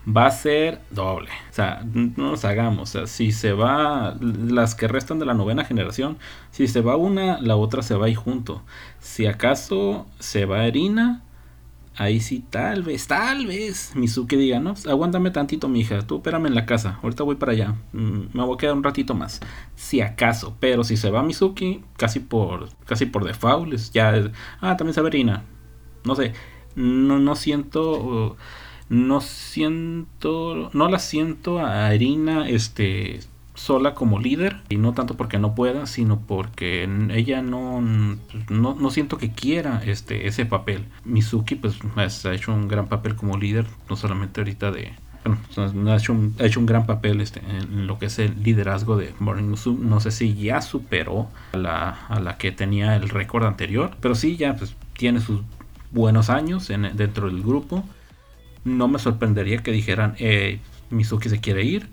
Va 0.08 0.28
a 0.28 0.32
ser 0.32 0.82
doble. 0.90 1.30
O 1.50 1.54
sea, 1.54 1.84
no 1.94 2.32
nos 2.32 2.46
hagamos. 2.46 2.90
O 2.90 2.92
sea, 2.92 3.08
si 3.08 3.32
se 3.34 3.52
va 3.52 4.16
las 4.22 4.74
que 4.74 4.88
restan 4.88 5.20
de 5.20 5.26
la 5.26 5.34
novena 5.34 5.66
generación, 5.66 6.18
si 6.52 6.68
se 6.68 6.82
va 6.82 6.96
una, 6.96 7.42
la 7.42 7.58
otra 7.58 7.82
se 7.82 7.96
va 7.96 8.06
a 8.06 8.10
ir 8.10 8.16
junto. 8.16 8.64
Si 9.00 9.26
acaso 9.26 10.08
se 10.20 10.46
va 10.46 10.66
Erina, 10.66 11.24
ahí 11.98 12.20
sí 12.22 12.44
tal 12.50 12.84
vez, 12.84 13.08
tal 13.08 13.48
vez 13.48 13.96
Mizuki 13.96 14.36
diga, 14.38 14.60
no, 14.60 14.74
pues, 14.74 14.88
aguántame 14.88 15.32
tantito, 15.32 15.68
mija, 15.68 16.02
tú 16.04 16.18
espérame 16.18 16.46
en 16.48 16.56
la 16.56 16.66
casa, 16.66 17.00
ahorita 17.02 17.24
voy 17.24 17.36
para 17.36 17.54
allá, 17.54 17.76
mm, 17.94 18.20
me 18.34 18.44
voy 18.44 18.56
a 18.56 18.58
quedar 18.58 18.76
un 18.76 18.84
ratito 18.84 19.16
más. 19.16 19.42
Si 19.76 20.02
acaso, 20.02 20.56
pero 20.60 20.84
si 20.84 20.96
se 20.96 21.10
va 21.10 21.24
Mizuki, 21.24 21.84
casi 21.98 22.20
por 22.20 22.70
casi 22.86 23.08
por 23.08 23.26
default, 23.26 23.74
ya 23.92 24.32
ah, 24.62 24.78
también 24.78 24.94
se 24.94 25.02
va 25.02 25.08
Erina. 25.10 25.44
No 26.06 26.16
sé, 26.16 26.34
no 26.76 27.20
no 27.20 27.36
siento 27.36 28.38
no 28.90 29.22
siento 29.22 30.70
no 30.74 30.90
la 30.90 31.00
siento 31.00 31.60
a 31.66 31.94
Erina 31.94 32.48
este 32.48 33.20
sola 33.56 33.96
como 33.96 34.20
líder 34.20 34.58
y 34.70 34.78
no 34.78 34.94
tanto 34.94 35.16
porque 35.16 35.40
no 35.40 35.56
pueda 35.56 35.88
sino 35.88 36.20
porque 36.20 36.88
ella 37.12 37.42
no 37.42 37.82
no, 37.82 38.76
no 38.76 38.90
siento 38.92 39.18
que 39.18 39.32
quiera 39.32 39.82
este 39.86 40.28
ese 40.28 40.46
papel 40.46 40.86
Mizuki 41.06 41.56
pues 41.56 41.80
es- 41.98 42.26
ha 42.26 42.34
hecho 42.34 42.54
un 42.54 42.68
gran 42.68 42.88
papel 42.88 43.16
como 43.16 43.38
líder 43.38 43.66
no 43.90 43.96
solamente 43.96 44.42
ahorita 44.42 44.72
de 44.72 44.94
bueno, 45.26 45.92
ha 45.92 45.98
hecho, 45.98 46.14
un, 46.14 46.36
ha 46.40 46.46
hecho 46.46 46.60
un 46.62 46.66
gran 46.66 46.86
papel 46.86 47.20
este, 47.20 47.42
en 47.42 47.86
lo 47.86 48.00
que 48.00 48.06
es 48.06 48.18
el 48.18 48.42
liderazgo 48.44 48.96
de 48.96 49.14
Morning. 49.20 49.56
No 49.82 50.00
sé 50.00 50.12
si 50.12 50.34
ya 50.36 50.62
superó 50.62 51.28
a 51.52 51.58
la, 51.58 51.90
a 52.08 52.22
la 52.22 52.38
que 52.38 52.54
tenía 52.54 52.96
el 52.96 53.10
récord 53.10 53.44
anterior, 53.44 53.92
pero 54.00 54.16
sí 54.16 54.38
ya 54.38 54.56
pues, 54.56 54.74
tiene 54.96 55.20
sus 55.20 55.42
buenos 55.92 56.30
años 56.30 56.70
en, 56.70 56.96
dentro 56.96 57.28
del 57.28 57.42
grupo. 57.42 57.84
No 58.68 58.88
me 58.88 59.00
sorprendería 59.00 59.64
que 59.64 59.72
dijeran 59.72 60.16
eh, 60.20 60.60
Mizuki 60.90 61.30
se 61.30 61.40
quiere 61.40 61.64
ir 61.64 61.88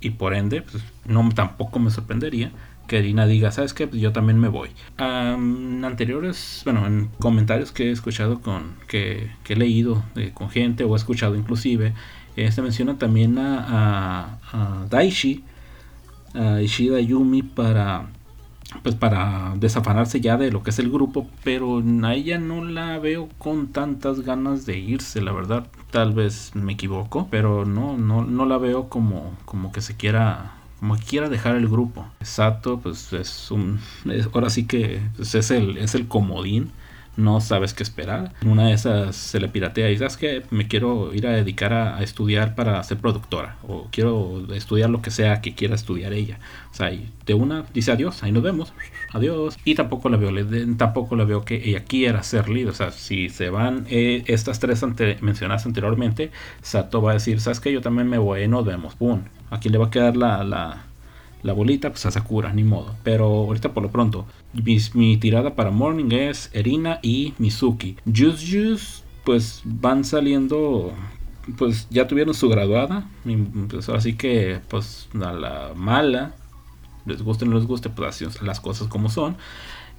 y 0.00 0.10
por 0.10 0.34
ende 0.34 0.62
pues, 0.62 0.82
no 1.06 1.28
tampoco 1.34 1.78
me 1.78 1.90
sorprendería 1.90 2.52
que 2.86 2.98
Irina 2.98 3.26
diga, 3.26 3.52
¿sabes 3.52 3.74
qué? 3.74 3.88
Yo 3.92 4.12
también 4.12 4.38
me 4.40 4.48
voy. 4.48 4.70
Anteriores, 4.98 6.62
bueno, 6.64 6.86
en 6.86 7.08
comentarios 7.18 7.72
que 7.72 7.88
he 7.88 7.90
escuchado 7.90 8.40
con, 8.40 8.74
que, 8.88 9.30
que 9.44 9.52
he 9.54 9.56
leído 9.56 10.02
eh, 10.16 10.30
con 10.34 10.50
gente 10.50 10.84
o 10.84 10.94
he 10.94 10.96
escuchado 10.96 11.36
inclusive, 11.36 11.94
eh, 12.36 12.50
se 12.52 12.62
menciona 12.62 12.98
también 12.98 13.38
a, 13.38 13.58
a- 13.68 14.38
a 14.52 14.86
Daishi, 14.90 15.44
a 16.34 16.60
Ishida 16.62 17.00
Yumi 17.00 17.42
para 17.42 18.06
pues 18.82 18.94
para 18.94 19.54
desafanarse 19.56 20.20
ya 20.20 20.36
de 20.36 20.50
lo 20.50 20.62
que 20.62 20.70
es 20.70 20.78
el 20.78 20.90
grupo, 20.90 21.28
pero 21.44 21.82
a 22.02 22.14
ella 22.14 22.38
no 22.38 22.64
la 22.64 22.98
veo 22.98 23.28
con 23.38 23.68
tantas 23.68 24.20
ganas 24.20 24.66
de 24.66 24.78
irse, 24.78 25.20
la 25.20 25.32
verdad. 25.32 25.66
Tal 25.90 26.12
vez 26.12 26.52
me 26.54 26.72
equivoco, 26.72 27.28
pero 27.30 27.64
no, 27.64 27.96
no, 27.96 28.24
no 28.24 28.46
la 28.46 28.58
veo 28.58 28.88
como, 28.88 29.36
como 29.44 29.72
que 29.72 29.80
se 29.80 29.96
quiera, 29.96 30.54
como 30.80 30.96
quiera 30.96 31.28
dejar 31.28 31.56
el 31.56 31.68
grupo. 31.68 32.06
Sato, 32.22 32.80
pues 32.80 33.12
es 33.12 33.50
un, 33.50 33.80
ahora 34.32 34.50
sí 34.50 34.66
que 34.66 35.00
pues, 35.16 35.34
es 35.34 35.50
el, 35.50 35.76
es 35.78 35.94
el 35.94 36.08
comodín. 36.08 36.70
No 37.16 37.40
sabes 37.40 37.74
qué 37.74 37.82
esperar. 37.82 38.32
Una 38.44 38.68
de 38.68 38.72
esas 38.72 39.16
se 39.16 39.40
le 39.40 39.48
piratea 39.48 39.90
y 39.90 39.98
sabes 39.98 40.16
que 40.16 40.42
me 40.50 40.66
quiero 40.68 41.14
ir 41.14 41.26
a 41.26 41.32
dedicar 41.32 41.72
a, 41.72 41.96
a 41.96 42.02
estudiar 42.02 42.54
para 42.54 42.82
ser 42.84 42.98
productora. 42.98 43.56
O 43.66 43.88
quiero 43.90 44.46
estudiar 44.54 44.90
lo 44.90 45.02
que 45.02 45.10
sea 45.10 45.40
que 45.40 45.54
quiera 45.54 45.74
estudiar 45.74 46.12
ella. 46.12 46.38
O 46.70 46.74
sea, 46.74 46.92
y 46.92 47.10
de 47.26 47.34
una 47.34 47.64
dice 47.74 47.92
adiós, 47.92 48.22
ahí 48.22 48.32
nos 48.32 48.42
vemos, 48.42 48.72
adiós. 49.12 49.58
Y 49.64 49.74
tampoco 49.74 50.08
la 50.08 50.16
veo, 50.16 50.30
tampoco 50.76 51.16
la 51.16 51.24
veo 51.24 51.44
que 51.44 51.68
ella 51.68 51.84
quiera 51.84 52.22
ser 52.22 52.48
líder. 52.48 52.70
O 52.70 52.74
sea, 52.74 52.90
si 52.92 53.28
se 53.28 53.50
van 53.50 53.86
eh, 53.90 54.24
estas 54.26 54.58
tres 54.58 54.82
mencionadas 55.20 55.66
anteriormente, 55.66 56.30
Sato 56.62 57.02
va 57.02 57.10
a 57.10 57.14
decir, 57.14 57.40
¿sabes 57.40 57.60
que 57.60 57.72
Yo 57.72 57.80
también 57.80 58.08
me 58.08 58.18
voy, 58.18 58.48
nos 58.48 58.64
vemos, 58.64 58.94
pum. 58.94 59.22
Aquí 59.50 59.68
le 59.68 59.78
va 59.78 59.86
a 59.86 59.90
quedar 59.90 60.16
la, 60.16 60.84
la 61.42 61.52
bolita, 61.52 61.90
pues 61.90 62.06
a 62.06 62.10
Sakura, 62.10 62.52
ni 62.52 62.64
modo. 62.64 62.94
Pero 63.02 63.24
ahorita 63.24 63.72
por 63.72 63.82
lo 63.82 63.90
pronto, 63.90 64.26
mi, 64.94 65.16
tirada 65.16 65.54
para 65.54 65.70
Morning 65.70 66.12
es 66.12 66.50
Erina 66.52 66.98
y 67.02 67.34
Mizuki. 67.38 67.96
Juice 68.04 68.46
Juice, 68.46 69.02
pues 69.24 69.62
van 69.64 70.04
saliendo 70.04 70.92
pues 71.58 71.88
ya 71.90 72.06
tuvieron 72.06 72.34
su 72.34 72.48
graduada. 72.48 73.08
Pues 73.68 73.88
así 73.88 74.14
que, 74.14 74.60
pues 74.68 75.08
a 75.20 75.32
la 75.32 75.72
mala, 75.74 76.34
les 77.06 77.22
guste 77.22 77.44
o 77.44 77.48
no 77.48 77.56
les 77.56 77.66
guste, 77.66 77.90
pues 77.90 78.22
así 78.22 78.44
las 78.44 78.60
cosas 78.60 78.88
como 78.88 79.08
son. 79.08 79.36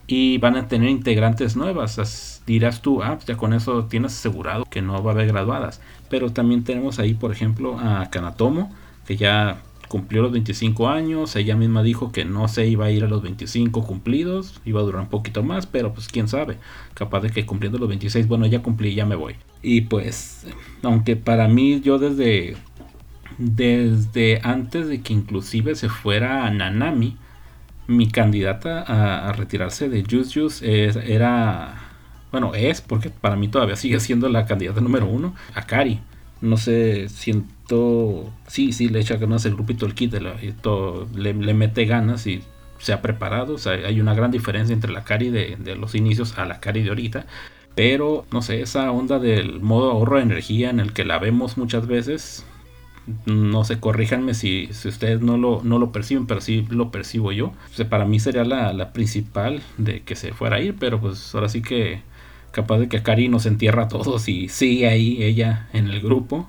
Y 0.08 0.38
van 0.40 0.56
a 0.58 0.68
tener 0.68 0.90
integrantes 0.90 1.56
nuevas. 1.56 2.00
As- 2.00 2.42
dirás 2.46 2.82
tú, 2.82 3.02
ah, 3.04 3.16
pues 3.16 3.26
ya 3.26 3.38
con 3.38 3.54
eso 3.54 3.86
tienes 3.86 4.14
asegurado 4.14 4.66
que 4.66 4.82
no 4.82 5.02
va 5.04 5.12
a 5.12 5.14
haber 5.14 5.28
graduadas. 5.28 5.82
Pero 6.10 6.32
también 6.32 6.64
tenemos 6.64 7.00
ahí, 7.00 7.14
por 7.14 7.32
ejemplo, 7.32 7.80
a 7.80 8.10
Kanatomo, 8.10 8.74
que 9.06 9.18
ya 9.18 9.62
cumplió 9.94 10.24
los 10.24 10.32
25 10.32 10.90
años. 10.90 11.36
Ella 11.36 11.56
misma 11.56 11.84
dijo 11.84 12.12
que 12.12 12.26
no 12.26 12.48
se 12.48 12.66
iba 12.66 12.86
a 12.88 12.90
ir 12.90 13.04
a 13.04 13.08
los 13.08 13.22
25 13.22 13.86
cumplidos, 13.86 14.60
iba 14.66 14.80
a 14.80 14.84
durar 14.84 15.04
un 15.04 15.10
poquito 15.10 15.44
más, 15.44 15.68
pero 15.68 15.94
pues 15.94 16.08
quién 16.08 16.28
sabe. 16.28 16.58
Capaz 16.96 17.20
de 17.22 17.30
que 17.30 17.46
cumpliendo 17.46 17.78
los 17.78 17.88
26, 17.90 18.28
bueno, 18.28 18.48
ya 18.48 18.64
cumplí, 18.64 18.96
ya 18.96 19.06
me 19.06 19.14
voy. 19.16 19.36
Y 19.62 19.82
pues, 19.82 20.48
aunque 20.82 21.16
para 21.16 21.48
mí, 21.48 21.80
yo 21.82 22.00
desde 22.00 22.56
desde 23.38 24.40
antes 24.44 24.88
de 24.88 25.02
que 25.02 25.14
inclusive 25.14 25.76
se 25.76 25.90
fuera 25.90 26.48
a 26.48 26.50
Nanami, 26.50 27.16
mi 27.86 28.10
candidata 28.10 28.82
a, 29.30 29.32
retirarse 29.34 29.90
de 29.90 30.04
Juice 30.10 30.40
Juice 30.40 30.86
es- 30.88 30.96
era, 30.96 31.76
bueno, 32.32 32.56
es 32.56 32.82
porque 32.82 33.12
para 33.12 33.36
mí 33.36 33.48
todavía 33.48 33.76
sigue 33.76 34.00
siendo 34.00 34.28
la 34.28 34.48
candidata 34.48 34.82
número 34.82 35.06
uno, 35.06 35.36
Akari. 35.54 36.00
No 36.42 36.58
sé, 36.58 37.10
siento, 37.68 38.32
sí, 38.48 38.74
sí, 38.74 38.90
le 38.90 39.00
echa 39.00 39.18
ganas 39.18 39.46
el 39.46 39.56
grupito, 39.56 39.86
el 39.86 39.94
kit, 39.94 40.12
de 40.12 40.54
todo, 40.62 41.08
le, 41.16 41.34
mete 41.34 41.86
ganas 41.86 42.28
y 42.28 42.44
se 42.80 42.94
ha 42.94 43.02
preparado. 43.02 43.56
Hay 43.66 44.00
una 44.02 44.14
gran 44.14 44.32
diferencia 44.32 44.74
entre 44.74 44.92
la 44.92 45.00
Akari 45.00 45.30
de, 45.30 45.76
los 45.76 45.96
inicios 45.96 46.38
a 46.38 46.46
la 46.46 46.56
Akari 46.56 46.84
de 46.84 46.90
ahorita. 46.90 47.26
Pero, 47.76 48.26
no 48.32 48.42
sé, 48.42 48.62
esa 48.62 48.92
onda 48.92 49.20
del 49.20 49.60
modo 49.60 49.92
ahorro 49.92 50.18
de 50.18 50.24
energía 50.24 50.70
en 50.70 50.80
el 50.80 50.94
que 50.94 51.06
la 51.06 51.18
vemos 51.18 51.58
muchas 51.58 51.88
veces, 51.88 52.46
no 53.26 53.64
sé, 53.64 53.80
corríjanme 53.80 54.36
si, 54.36 54.70
si 54.72 54.90
ustedes 54.90 55.22
no 55.22 55.38
lo, 55.38 55.62
no 55.64 55.80
lo 55.80 55.92
perciben, 55.92 56.28
pero 56.28 56.40
sí 56.40 56.68
lo 56.70 56.92
percibo 56.92 57.32
yo. 57.32 57.54
Para 57.90 58.06
mí 58.06 58.20
sería 58.20 58.44
la, 58.44 58.74
la 58.74 58.94
principal 58.94 59.62
de 59.78 60.04
que 60.04 60.16
se 60.16 60.34
fuera 60.34 60.58
a 60.58 60.62
ir, 60.62 60.76
pero 60.80 61.02
pues 61.02 61.34
ahora 61.34 61.50
sí 61.50 61.64
que 61.64 62.02
capaz 62.52 62.78
de 62.78 62.88
que 62.90 62.98
Akari 62.98 63.28
nos 63.30 63.48
entierra 63.48 63.84
a 63.84 63.88
todos 63.88 64.30
y 64.30 64.50
sigue 64.50 64.88
ahí 64.88 65.24
ella 65.24 65.68
en 65.74 65.88
el 65.88 66.00
grupo. 66.00 66.48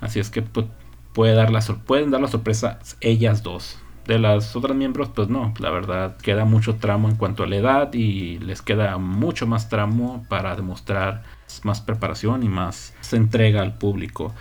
Así 0.00 0.20
es 0.20 0.30
que 0.30 0.42
pues, 0.42 0.66
puede 1.12 1.34
dar 1.34 1.50
pueden 1.84 2.10
dar 2.10 2.20
la 2.20 2.28
sorpresa 2.28 2.78
ellas 3.00 3.42
dos. 3.42 3.78
De 4.06 4.18
las 4.18 4.56
otras 4.56 4.74
miembros, 4.74 5.10
pues 5.14 5.28
no, 5.28 5.52
la 5.58 5.68
verdad 5.70 6.16
queda 6.16 6.46
mucho 6.46 6.76
tramo 6.76 7.08
en 7.10 7.16
cuanto 7.16 7.42
a 7.42 7.46
la 7.46 7.56
edad 7.56 7.92
y 7.92 8.38
les 8.38 8.62
queda 8.62 8.96
mucho 8.96 9.46
más 9.46 9.68
tramo 9.68 10.24
para 10.30 10.56
demostrar 10.56 11.24
más 11.62 11.82
preparación 11.82 12.42
y 12.42 12.48
más 12.48 12.94
entrega 13.12 13.60
al 13.60 13.76
público. 13.76 14.34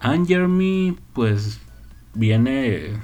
Anne 0.00 0.24
Jeremy, 0.26 0.96
pues 1.12 1.60
viene. 2.14 2.94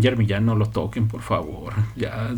Jeremy 0.00 0.26
ya 0.26 0.40
no 0.40 0.54
lo 0.54 0.66
toquen, 0.66 1.08
por 1.08 1.22
favor. 1.22 1.74
Ya 1.96 2.34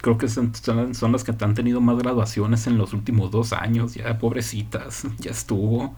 creo 0.00 0.16
que 0.18 0.28
son- 0.28 0.52
son 0.94 1.12
las 1.12 1.22
que 1.24 1.32
han 1.38 1.54
tenido 1.54 1.80
más 1.80 1.98
graduaciones 1.98 2.66
en 2.66 2.78
los 2.78 2.94
últimos 2.94 3.30
dos 3.30 3.52
años. 3.52 3.94
Ya, 3.94 4.18
pobrecitas, 4.18 5.06
ya 5.18 5.30
estuvo. 5.30 5.96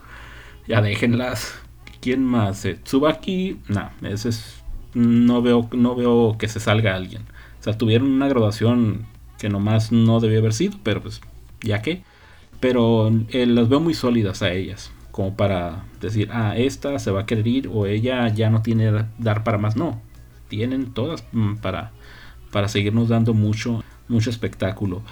Ya 0.66 0.82
déjenlas. 0.82 1.60
¿Quién 2.00 2.24
más? 2.24 2.64
Eh, 2.64 2.78
Tsubaki, 2.82 3.58
no, 3.68 3.90
ese 4.02 4.30
es. 4.30 4.62
No 4.94 5.42
veo, 5.42 5.68
no 5.72 5.94
veo 5.94 6.36
que 6.38 6.48
se 6.48 6.60
salga 6.60 6.94
alguien. 6.96 7.22
O 7.60 7.62
sea, 7.62 7.76
tuvieron 7.78 8.10
una 8.10 8.28
graduación 8.28 9.06
que 9.38 9.48
nomás 9.48 9.92
no 9.92 10.20
debió 10.20 10.40
haber 10.40 10.52
sido, 10.52 10.78
pero 10.82 11.02
pues, 11.02 11.20
ya 11.62 11.82
que. 11.82 12.02
Pero 12.60 13.10
eh, 13.30 13.46
las 13.46 13.68
veo 13.68 13.80
muy 13.80 13.94
sólidas 13.94 14.42
a 14.42 14.52
ellas. 14.52 14.92
Como 15.12 15.36
para 15.36 15.84
decir, 16.00 16.30
ah, 16.32 16.56
esta 16.56 16.98
se 16.98 17.10
va 17.10 17.22
a 17.22 17.26
querer 17.26 17.46
ir 17.48 17.68
o 17.68 17.86
ella 17.86 18.28
ya 18.28 18.50
no 18.50 18.62
tiene 18.62 18.90
da- 18.92 19.10
dar 19.18 19.44
para 19.44 19.58
más. 19.58 19.76
No, 19.76 20.00
tienen 20.48 20.92
todas 20.94 21.24
mm, 21.32 21.56
para, 21.56 21.92
para 22.52 22.68
seguirnos 22.68 23.08
dando 23.08 23.34
mucho, 23.34 23.84
mucho 24.08 24.30
espectáculo. 24.30 25.02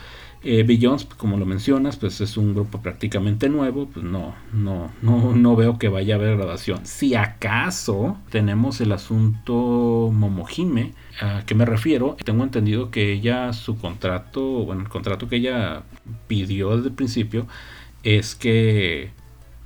Eh, 0.44 0.62
Beyoncé, 0.62 1.08
como 1.16 1.36
lo 1.36 1.46
mencionas, 1.46 1.96
pues 1.96 2.20
es 2.20 2.36
un 2.36 2.54
grupo 2.54 2.80
prácticamente 2.80 3.48
nuevo, 3.48 3.86
pues 3.86 4.04
no, 4.04 4.36
no, 4.52 4.92
no, 5.02 5.34
no 5.34 5.56
veo 5.56 5.78
que 5.78 5.88
vaya 5.88 6.14
a 6.14 6.18
haber 6.18 6.36
graduación. 6.36 6.86
Si 6.86 7.16
acaso 7.16 8.16
tenemos 8.30 8.80
el 8.80 8.92
asunto 8.92 10.10
Momohime, 10.12 10.94
¿a 11.20 11.42
qué 11.44 11.56
me 11.56 11.64
refiero? 11.64 12.16
Tengo 12.24 12.44
entendido 12.44 12.90
que 12.92 13.12
ella, 13.12 13.52
su 13.52 13.78
contrato, 13.78 14.42
bueno, 14.64 14.82
el 14.82 14.88
contrato 14.88 15.28
que 15.28 15.36
ella 15.36 15.82
pidió 16.28 16.76
desde 16.76 16.90
el 16.90 16.94
principio 16.94 17.46
es 18.04 18.34
que 18.36 19.10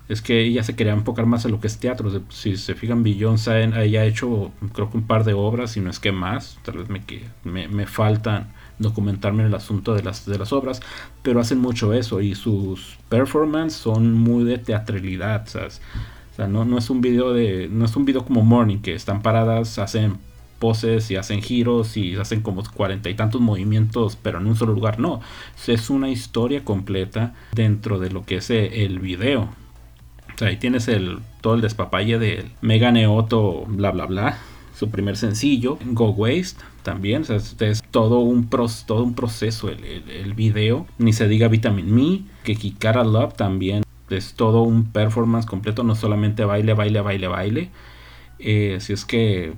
es 0.09 0.21
que 0.21 0.41
ella 0.41 0.63
se 0.63 0.77
quería 0.77 0.93
enfocar 0.93 1.27
más 1.27 1.45
en 1.45 1.53
lo 1.53 1.61
que 1.61 1.69
es 1.69 1.79
teatro. 1.79 2.11
Si 2.29 2.57
se 2.57 2.75
fijan, 2.75 3.03
Beyoncé 3.03 3.65
ella 3.65 4.03
ha 4.03 4.05
hecho 4.05 4.53
creo 4.75 4.91
que 4.91 4.97
un 4.99 5.07
par 5.07 5.25
de 5.25 5.33
obras, 5.33 5.77
y 5.77 5.81
no 5.81 5.91
es 5.91 6.01
que 6.01 6.13
más, 6.13 6.59
tal 6.63 6.79
vez 6.79 6.89
me, 6.89 7.03
me, 7.45 7.69
me 7.69 7.87
faltan 7.87 8.53
documentarme 8.79 9.43
en 9.43 9.49
el 9.49 9.55
asunto 9.55 9.95
de 9.95 10.03
las, 10.03 10.27
de 10.27 10.39
las 10.39 10.53
obras, 10.53 10.81
pero 11.23 11.41
hacen 11.41 11.59
mucho 11.59 11.93
eso 11.93 12.21
y 12.21 12.35
sus 12.35 12.99
performances 13.09 13.81
son 13.81 14.13
muy 14.13 14.45
de 14.45 14.59
teatralidad, 14.59 15.47
O 15.47 16.35
sea, 16.35 16.49
no, 16.49 16.65
no 16.65 16.79
es 16.79 16.91
un 16.91 17.01
video 17.01 17.33
de. 17.33 17.69
No 17.71 17.85
es 17.85 17.95
un 17.97 18.05
video 18.05 18.25
como 18.25 18.43
Morning, 18.43 18.79
que 18.79 18.95
están 18.95 19.23
paradas, 19.23 19.79
hacen 19.79 20.19
poses 20.59 21.11
y 21.11 21.17
hacen 21.17 21.43
giros 21.43 21.97
y 21.97 22.15
hacen 22.15 22.41
como 22.41 22.63
cuarenta 22.63 23.11
y 23.11 23.15
tantos 23.15 23.41
movimientos, 23.41 24.17
pero 24.23 24.39
en 24.39 24.47
un 24.47 24.55
solo 24.55 24.73
lugar. 24.73 25.01
No. 25.01 25.21
Es 25.67 25.91
una 25.91 26.09
historia 26.09 26.65
completa 26.65 27.35
dentro 27.53 27.99
de 27.99 28.11
lo 28.11 28.25
que 28.25 28.37
es 28.37 28.49
el 28.51 29.01
video. 29.01 29.49
O 30.35 30.39
sea, 30.39 30.49
ahí 30.49 30.57
tienes 30.57 30.89
el, 30.89 31.19
todo 31.41 31.55
el 31.55 31.61
despapalle 31.61 32.19
de 32.19 32.47
Mega 32.61 32.93
Neoto, 32.93 33.65
bla 33.67 33.91
bla 33.91 34.07
bla. 34.07 34.39
Su 34.79 34.89
primer 34.89 35.17
sencillo, 35.17 35.79
Go 35.85 36.11
Waste, 36.11 36.63
también. 36.83 37.25
Es 37.29 37.83
todo 37.91 38.21
un, 38.21 38.49
todo 38.49 39.03
un 39.03 39.15
proceso 39.15 39.69
el, 39.69 39.85
el, 39.85 40.35
video. 40.35 40.87
Ni 40.99 41.13
se 41.13 41.29
diga 41.29 41.49
Vitamin 41.49 41.95
Me, 41.95 42.23
que 42.45 42.57
Kikara 42.57 43.05
Love 43.05 43.35
también 43.35 43.83
es 44.11 44.35
todo 44.35 44.63
un 44.63 44.93
performance 44.93 45.47
completo, 45.47 45.83
no 45.83 45.95
solamente 45.95 46.45
baile, 46.45 46.75
baile, 46.75 47.01
baile, 47.01 47.29
baile. 47.29 47.71
Eh, 48.39 48.79
si 48.81 48.93
es 48.93 49.05
que 49.05 49.55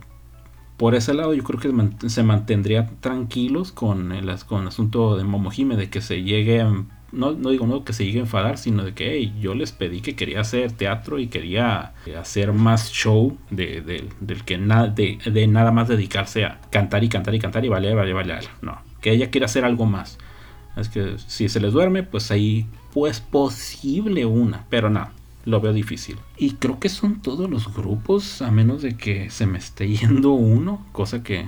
por 0.76 0.94
ese 0.94 1.14
lado 1.14 1.34
yo 1.34 1.44
creo 1.44 1.60
que 1.60 2.08
se 2.08 2.22
mantendría 2.22 2.90
tranquilos 3.00 3.72
con 3.72 4.12
el, 4.12 4.30
con 4.46 4.66
asunto 4.66 5.16
de 5.16 5.24
Momohime, 5.24 5.76
de 5.76 5.88
que 5.88 6.00
se 6.00 6.22
llegue 6.22 6.64
no, 7.14 7.32
no 7.32 7.50
digo 7.50 7.66
no 7.66 7.84
que 7.84 7.92
se 7.92 8.04
llegue 8.04 8.18
a 8.18 8.22
enfadar, 8.22 8.58
sino 8.58 8.84
de 8.84 8.92
que 8.94 9.32
yo 9.40 9.54
les 9.54 9.72
pedí 9.72 10.00
que 10.00 10.16
quería 10.16 10.40
hacer 10.40 10.72
teatro 10.72 11.18
y 11.18 11.28
quería 11.28 11.92
hacer 12.18 12.52
más 12.52 12.90
show 12.92 13.36
de, 13.50 13.80
del 14.20 14.44
que 14.44 14.58
nada 14.58 14.88
de, 14.88 15.46
nada 15.46 15.70
más 15.72 15.88
dedicarse 15.88 16.44
a 16.44 16.60
cantar 16.70 17.04
y 17.04 17.08
cantar 17.08 17.34
y 17.34 17.38
cantar 17.38 17.64
y 17.64 17.68
vale, 17.68 17.94
vale, 17.94 18.12
vale. 18.12 18.34
No, 18.62 18.78
que 19.00 19.12
ella 19.12 19.30
quiere 19.30 19.46
hacer 19.46 19.64
algo 19.64 19.86
más. 19.86 20.18
Es 20.76 20.88
que 20.88 21.16
si 21.18 21.48
se 21.48 21.60
les 21.60 21.72
duerme, 21.72 22.02
pues 22.02 22.30
ahí 22.30 22.66
pues 22.92 23.20
posible 23.20 24.26
una, 24.26 24.66
pero 24.68 24.90
no, 24.90 25.08
lo 25.44 25.60
veo 25.60 25.72
difícil. 25.72 26.16
Y 26.36 26.52
creo 26.52 26.80
que 26.80 26.88
son 26.88 27.22
todos 27.22 27.48
los 27.48 27.72
grupos, 27.74 28.42
a 28.42 28.50
menos 28.50 28.82
de 28.82 28.96
que 28.96 29.30
se 29.30 29.46
me 29.46 29.58
esté 29.58 29.88
yendo 29.96 30.32
uno, 30.32 30.86
cosa 30.92 31.22
que 31.22 31.46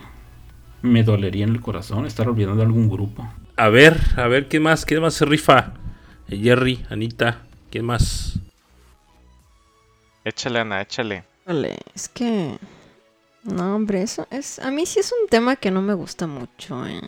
me 0.82 1.02
dolería 1.02 1.44
en 1.44 1.50
el 1.50 1.60
corazón 1.60 2.06
estar 2.06 2.28
olvidando 2.28 2.62
algún 2.62 2.88
grupo. 2.88 3.28
A 3.59 3.70
ver, 3.70 3.98
a 4.16 4.28
ver, 4.28 4.48
¿qué 4.48 4.61
más? 4.61 4.84
¿Qué 4.84 5.00
más 5.00 5.14
se 5.14 5.24
rifa? 5.24 5.72
Jerry, 6.28 6.84
Anita, 6.90 7.42
¿quién 7.70 7.86
más? 7.86 8.38
Échale, 10.24 10.61
Ana, 10.61 10.82
échale. 10.82 11.24
Vale, 11.46 11.78
es 11.94 12.09
que... 12.09 12.59
No, 13.44 13.76
hombre, 13.76 14.02
eso 14.02 14.26
es... 14.30 14.59
A 14.59 14.70
mí 14.70 14.84
sí 14.84 15.00
es 15.00 15.11
un 15.12 15.28
tema 15.28 15.57
que 15.57 15.70
no 15.70 15.80
me 15.80 15.94
gusta 15.94 16.26
mucho, 16.26 16.86
¿eh? 16.86 17.00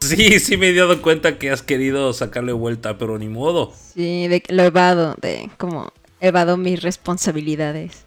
Sí, 0.00 0.40
sí 0.40 0.56
me 0.56 0.70
he 0.70 0.74
dado 0.74 1.00
cuenta 1.00 1.38
que 1.38 1.50
has 1.50 1.62
querido 1.62 2.12
sacarle 2.12 2.52
vuelta, 2.52 2.98
pero 2.98 3.16
ni 3.18 3.28
modo. 3.28 3.72
Sí, 3.94 4.26
de 4.26 4.42
lo 4.48 4.64
evado, 4.64 5.14
de 5.20 5.48
como 5.58 5.92
evado 6.20 6.56
mis 6.56 6.82
responsabilidades. 6.82 8.02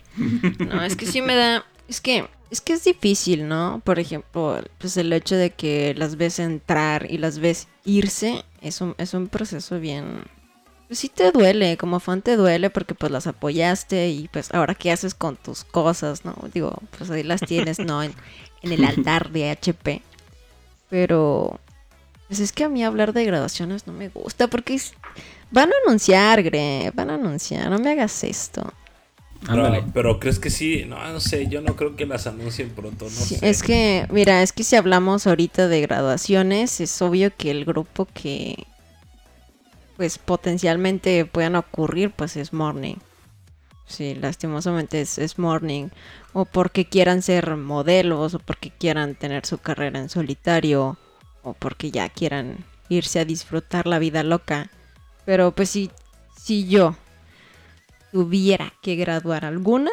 No, 0.59 0.83
es 0.83 0.97
que 0.97 1.05
sí 1.05 1.21
me 1.21 1.35
da... 1.35 1.65
Es 1.87 2.01
que 2.01 2.27
es 2.49 2.61
que 2.61 2.73
es 2.73 2.83
difícil, 2.83 3.47
¿no? 3.47 3.81
Por 3.83 3.99
ejemplo, 3.99 4.61
pues 4.77 4.95
el 4.97 5.11
hecho 5.11 5.35
de 5.35 5.51
que 5.51 5.93
las 5.95 6.15
ves 6.15 6.39
entrar 6.39 7.09
y 7.09 7.17
las 7.17 7.39
ves 7.39 7.67
irse 7.83 8.45
es 8.61 8.81
un, 8.81 8.95
es 8.97 9.13
un 9.13 9.27
proceso 9.27 9.79
bien... 9.79 10.23
Pues 10.87 10.99
sí 10.99 11.09
te 11.09 11.31
duele, 11.33 11.75
como 11.75 11.99
fan 11.99 12.21
te 12.21 12.37
duele 12.37 12.69
porque 12.69 12.95
pues 12.95 13.11
las 13.11 13.27
apoyaste 13.27 14.07
y 14.07 14.29
pues 14.29 14.53
ahora 14.53 14.73
qué 14.73 14.93
haces 14.93 15.13
con 15.13 15.35
tus 15.35 15.65
cosas, 15.65 16.23
¿no? 16.23 16.33
Digo, 16.53 16.73
pues 16.97 17.09
ahí 17.09 17.23
las 17.23 17.41
tienes, 17.41 17.79
¿no? 17.79 18.01
En, 18.03 18.13
el 18.61 18.83
altar 18.85 19.31
de 19.31 19.49
HP. 19.51 20.01
Pero... 20.89 21.59
Pues 22.27 22.41
es 22.41 22.51
que 22.51 22.65
a 22.65 22.69
mí 22.69 22.83
hablar 22.83 23.13
de 23.13 23.23
graduaciones 23.23 23.87
no 23.87 23.93
me 23.93 24.09
gusta 24.09 24.47
porque 24.47 24.81
van 25.49 25.71
a 25.71 25.75
anunciar, 25.85 26.43
Gre, 26.43 26.91
van 26.93 27.09
a 27.09 27.15
anunciar, 27.15 27.69
no 27.69 27.79
me 27.79 27.91
hagas 27.91 28.21
esto. 28.25 28.73
Pero, 29.93 30.19
crees 30.19 30.39
que 30.39 30.49
sí, 30.49 30.85
no, 30.87 31.03
no 31.11 31.19
sé, 31.19 31.47
yo 31.47 31.61
no 31.61 31.75
creo 31.75 31.95
que 31.95 32.05
las 32.05 32.27
anuncien 32.27 32.69
pronto, 32.69 33.05
no 33.05 33.11
sé. 33.11 33.39
Es 33.41 33.63
que, 33.63 34.07
mira, 34.11 34.41
es 34.41 34.51
que 34.51 34.63
si 34.63 34.75
hablamos 34.75 35.27
ahorita 35.27 35.67
de 35.67 35.81
graduaciones, 35.81 36.81
es 36.81 37.01
obvio 37.01 37.31
que 37.35 37.51
el 37.51 37.65
grupo 37.65 38.07
que 38.13 38.65
pues 39.95 40.19
potencialmente 40.19 41.25
puedan 41.25 41.55
ocurrir, 41.55 42.11
pues 42.11 42.37
es 42.37 42.53
Morning. 42.53 42.97
Sí, 43.87 44.15
lastimosamente 44.15 45.01
es, 45.01 45.17
es 45.17 45.39
Morning. 45.39 45.89
O 46.33 46.45
porque 46.45 46.85
quieran 46.85 47.21
ser 47.21 47.55
modelos, 47.55 48.35
o 48.35 48.39
porque 48.39 48.69
quieran 48.69 49.15
tener 49.15 49.45
su 49.45 49.57
carrera 49.57 49.99
en 49.99 50.09
solitario, 50.09 50.97
o 51.41 51.53
porque 51.53 51.89
ya 51.89 52.09
quieran 52.09 52.57
irse 52.89 53.19
a 53.19 53.25
disfrutar 53.25 53.87
la 53.87 53.97
vida 53.97 54.23
loca. 54.23 54.69
Pero 55.25 55.51
pues 55.51 55.69
si, 55.69 55.89
si 56.39 56.67
yo 56.67 56.95
tuviera 58.11 58.73
que 58.81 58.95
graduar 58.95 59.45
alguna, 59.45 59.91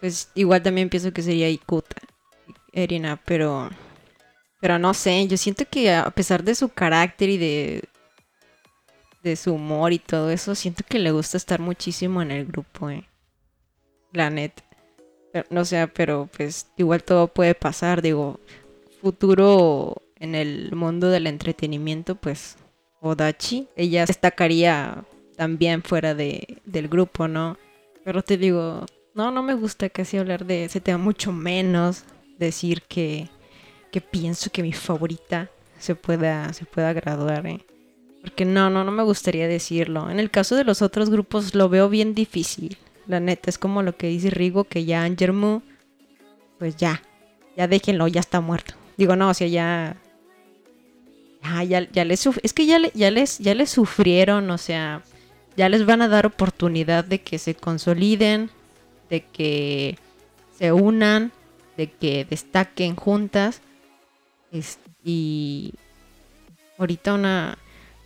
pues 0.00 0.30
igual 0.34 0.62
también 0.62 0.88
pienso 0.88 1.12
que 1.12 1.22
sería 1.22 1.48
Ikuta, 1.48 1.96
Erina, 2.72 3.20
pero 3.24 3.70
pero 4.60 4.78
no 4.78 4.94
sé, 4.94 5.26
yo 5.28 5.36
siento 5.36 5.64
que 5.70 5.92
a 5.92 6.10
pesar 6.10 6.42
de 6.42 6.54
su 6.54 6.68
carácter 6.68 7.28
y 7.28 7.38
de 7.38 7.84
de 9.22 9.36
su 9.36 9.54
humor 9.54 9.92
y 9.92 9.98
todo 9.98 10.30
eso, 10.30 10.54
siento 10.54 10.84
que 10.88 11.00
le 11.00 11.10
gusta 11.10 11.36
estar 11.36 11.60
muchísimo 11.60 12.22
en 12.22 12.30
el 12.30 12.46
grupo, 12.46 12.90
eh. 12.90 13.08
La 14.12 14.30
no 15.50 15.64
sé, 15.64 15.88
pero 15.88 16.30
pues 16.34 16.68
igual 16.76 17.02
todo 17.02 17.28
puede 17.28 17.54
pasar, 17.54 18.02
digo, 18.02 18.40
futuro 19.02 20.02
en 20.18 20.34
el 20.34 20.74
mundo 20.74 21.08
del 21.08 21.26
entretenimiento, 21.26 22.14
pues 22.14 22.56
Odachi, 23.00 23.68
ella 23.76 24.06
destacaría 24.06 25.04
también 25.36 25.82
fuera 25.82 26.14
de, 26.14 26.58
del 26.64 26.88
grupo, 26.88 27.28
¿no? 27.28 27.58
Pero 28.04 28.22
te 28.22 28.36
digo, 28.36 28.86
no, 29.14 29.30
no 29.30 29.42
me 29.42 29.54
gusta 29.54 29.88
casi 29.88 30.16
hablar 30.18 30.44
de 30.44 30.64
ese 30.64 30.80
tema, 30.80 30.98
mucho 30.98 31.32
menos 31.32 32.04
decir 32.38 32.82
que, 32.82 33.28
que 33.90 34.00
pienso 34.00 34.50
que 34.50 34.62
mi 34.62 34.72
favorita 34.72 35.50
se 35.78 35.94
pueda, 35.94 36.52
se 36.52 36.64
pueda 36.64 36.92
graduar, 36.92 37.46
¿eh? 37.46 37.64
Porque 38.22 38.44
no, 38.44 38.70
no, 38.70 38.82
no 38.82 38.90
me 38.90 39.04
gustaría 39.04 39.46
decirlo. 39.46 40.10
En 40.10 40.18
el 40.18 40.30
caso 40.30 40.56
de 40.56 40.64
los 40.64 40.82
otros 40.82 41.10
grupos 41.10 41.54
lo 41.54 41.68
veo 41.68 41.88
bien 41.88 42.12
difícil. 42.14 42.76
La 43.06 43.20
neta, 43.20 43.50
es 43.50 43.56
como 43.56 43.82
lo 43.82 43.96
que 43.96 44.08
dice 44.08 44.30
Rigo, 44.30 44.64
que 44.64 44.84
ya 44.84 45.04
Angermu, 45.04 45.62
pues 46.58 46.76
ya, 46.76 47.02
ya 47.56 47.68
déjenlo, 47.68 48.08
ya 48.08 48.18
está 48.18 48.40
muerto. 48.40 48.74
Digo, 48.96 49.14
no, 49.14 49.30
o 49.30 49.34
sea, 49.34 49.46
ya... 49.46 49.96
Ya, 51.42 51.86
ya, 51.92 52.04
les 52.04 52.26
es 52.42 52.52
que 52.52 52.66
ya, 52.66 52.80
ya, 52.94 53.12
les, 53.12 53.38
ya 53.38 53.54
les 53.54 53.70
sufrieron, 53.70 54.50
o 54.50 54.58
sea, 54.58 55.04
ya 55.56 55.68
les 55.68 55.86
van 55.86 56.02
a 56.02 56.08
dar 56.08 56.26
oportunidad 56.26 57.04
de 57.04 57.20
que 57.20 57.38
se 57.38 57.54
consoliden, 57.54 58.50
de 59.08 59.24
que 59.24 59.98
se 60.58 60.72
unan, 60.72 61.32
de 61.76 61.90
que 61.90 62.24
destaquen 62.24 62.96
juntas. 62.96 63.62
y 65.04 65.72
ahorita 66.78 67.14
una, 67.14 67.58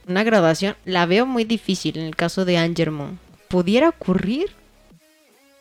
una 0.07 0.23
graduación 0.23 0.77
la 0.85 1.07
veo 1.07 1.27
muy 1.27 1.45
difícil 1.45 1.99
en 1.99 2.05
el 2.05 2.17
caso 2.17 2.45
de 2.45 2.59
Angermon. 2.59 3.19
¿Pudiera 3.49 3.89
ocurrir? 3.89 4.51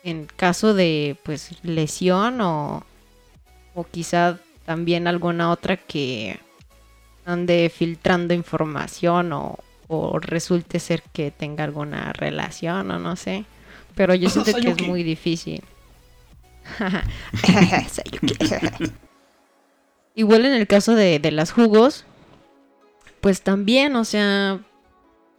En 0.02 0.26
caso 0.26 0.72
de 0.74 1.16
pues 1.24 1.62
lesión 1.62 2.40
o, 2.40 2.84
o 3.74 3.84
quizá 3.84 4.38
también 4.64 5.06
alguna 5.06 5.50
otra 5.50 5.76
que 5.76 6.40
ande 7.26 7.70
filtrando 7.74 8.32
información 8.32 9.32
o, 9.32 9.58
o 9.92 10.20
resulte 10.20 10.78
ser 10.78 11.02
que 11.12 11.32
tenga 11.32 11.64
alguna 11.64 12.12
relación 12.12 12.92
o 12.92 13.00
no 13.00 13.16
sé. 13.16 13.44
Pero 13.96 14.14
yo 14.14 14.30
siento 14.30 14.54
que 14.54 14.70
es 14.70 14.82
muy 14.86 15.02
difícil. 15.02 15.64
Igual 20.14 20.46
en 20.46 20.52
el 20.52 20.68
caso 20.68 20.94
de, 20.94 21.18
de 21.18 21.32
las 21.32 21.50
jugos, 21.50 22.04
pues 23.20 23.42
también, 23.42 23.96
o 23.96 24.04
sea, 24.04 24.60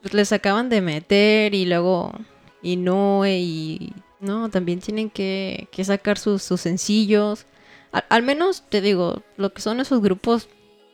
pues 0.01 0.13
les 0.13 0.33
acaban 0.33 0.67
de 0.67 0.81
meter 0.81 1.55
y 1.55 1.65
luego 1.65 2.11
y 2.61 2.75
no 2.75 3.25
y 3.25 3.93
no, 4.19 4.49
también 4.49 4.81
tienen 4.81 5.09
que, 5.09 5.69
que 5.71 5.85
sacar 5.85 6.17
sus, 6.17 6.43
sus 6.43 6.59
sencillos. 6.59 7.45
Al, 7.93 8.03
al, 8.09 8.23
menos 8.23 8.63
te 8.67 8.81
digo, 8.81 9.23
lo 9.37 9.53
que 9.53 9.61
son 9.61 9.79
esos 9.79 10.01
grupos, 10.01 10.49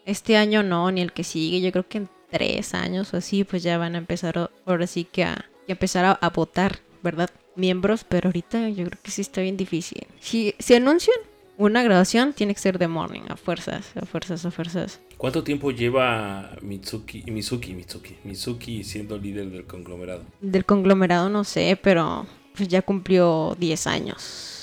este 0.06 0.38
año 0.38 0.62
no, 0.62 0.92
ni 0.92 1.02
el 1.02 1.12
que 1.12 1.24
sigue, 1.24 1.60
yo 1.60 1.72
creo 1.72 1.88
que 1.88 2.08
tres 2.30 2.74
años 2.74 3.14
o 3.14 3.18
así, 3.18 3.44
pues 3.44 3.64
ya 3.64 3.78
van 3.78 3.96
a 3.96 3.98
empezar 3.98 4.50
ahora 4.66 4.88
sí 4.88 5.04
que 5.06 5.24
a, 5.24 5.46
empezar 5.68 6.18
a, 6.20 6.30
votar, 6.30 6.80
¿verdad? 7.04 7.30
Miembros, 7.56 8.04
pero 8.04 8.30
ahorita 8.30 8.70
yo 8.70 8.86
creo 8.86 9.00
que 9.02 9.12
sí 9.12 9.22
está 9.22 9.42
bien 9.42 9.58
difícil. 9.58 10.06
Si, 10.20 10.54
si 10.60 10.76
anuncian 10.76 11.18
una 11.58 11.82
graduación 11.84 12.34
tiene 12.34 12.54
que 12.54 12.60
ser 12.60 12.78
de 12.78 12.88
morning, 12.88 13.22
a 13.30 13.36
fuerzas, 13.36 13.92
a 13.96 14.06
fuerzas, 14.06 14.46
a 14.46 14.52
fuerzas. 14.52 15.02
¿Cuánto 15.18 15.44
tiempo 15.44 15.72
lleva 15.72 16.56
Mitsuki, 16.62 17.24
Mizuki, 17.32 17.74
Mitsuki, 17.74 18.18
Mizuki 18.24 18.84
siendo 18.84 19.18
líder 19.18 19.50
del 19.50 19.66
conglomerado? 19.66 20.24
Del 20.40 20.66
conglomerado 20.66 21.30
no 21.30 21.44
sé, 21.44 21.78
pero 21.82 22.28
pues 22.56 22.70
ya 22.70 22.82
cumplió 22.82 23.56
10 23.60 23.88
años. 23.88 24.57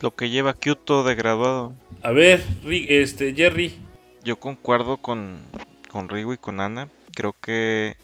Lo 0.00 0.14
que 0.14 0.30
lleva 0.30 0.54
Kyoto 0.54 1.04
de 1.04 1.14
graduado. 1.14 1.74
A 2.02 2.10
ver, 2.10 2.42
este, 2.64 3.34
Jerry. 3.34 3.74
Yo 4.24 4.38
concuerdo 4.38 4.96
con, 4.96 5.40
con 5.90 6.08
Rigo 6.08 6.32
y 6.32 6.38
con 6.38 6.60
Ana. 6.60 6.88
Creo 7.14 7.34
que 7.40 7.96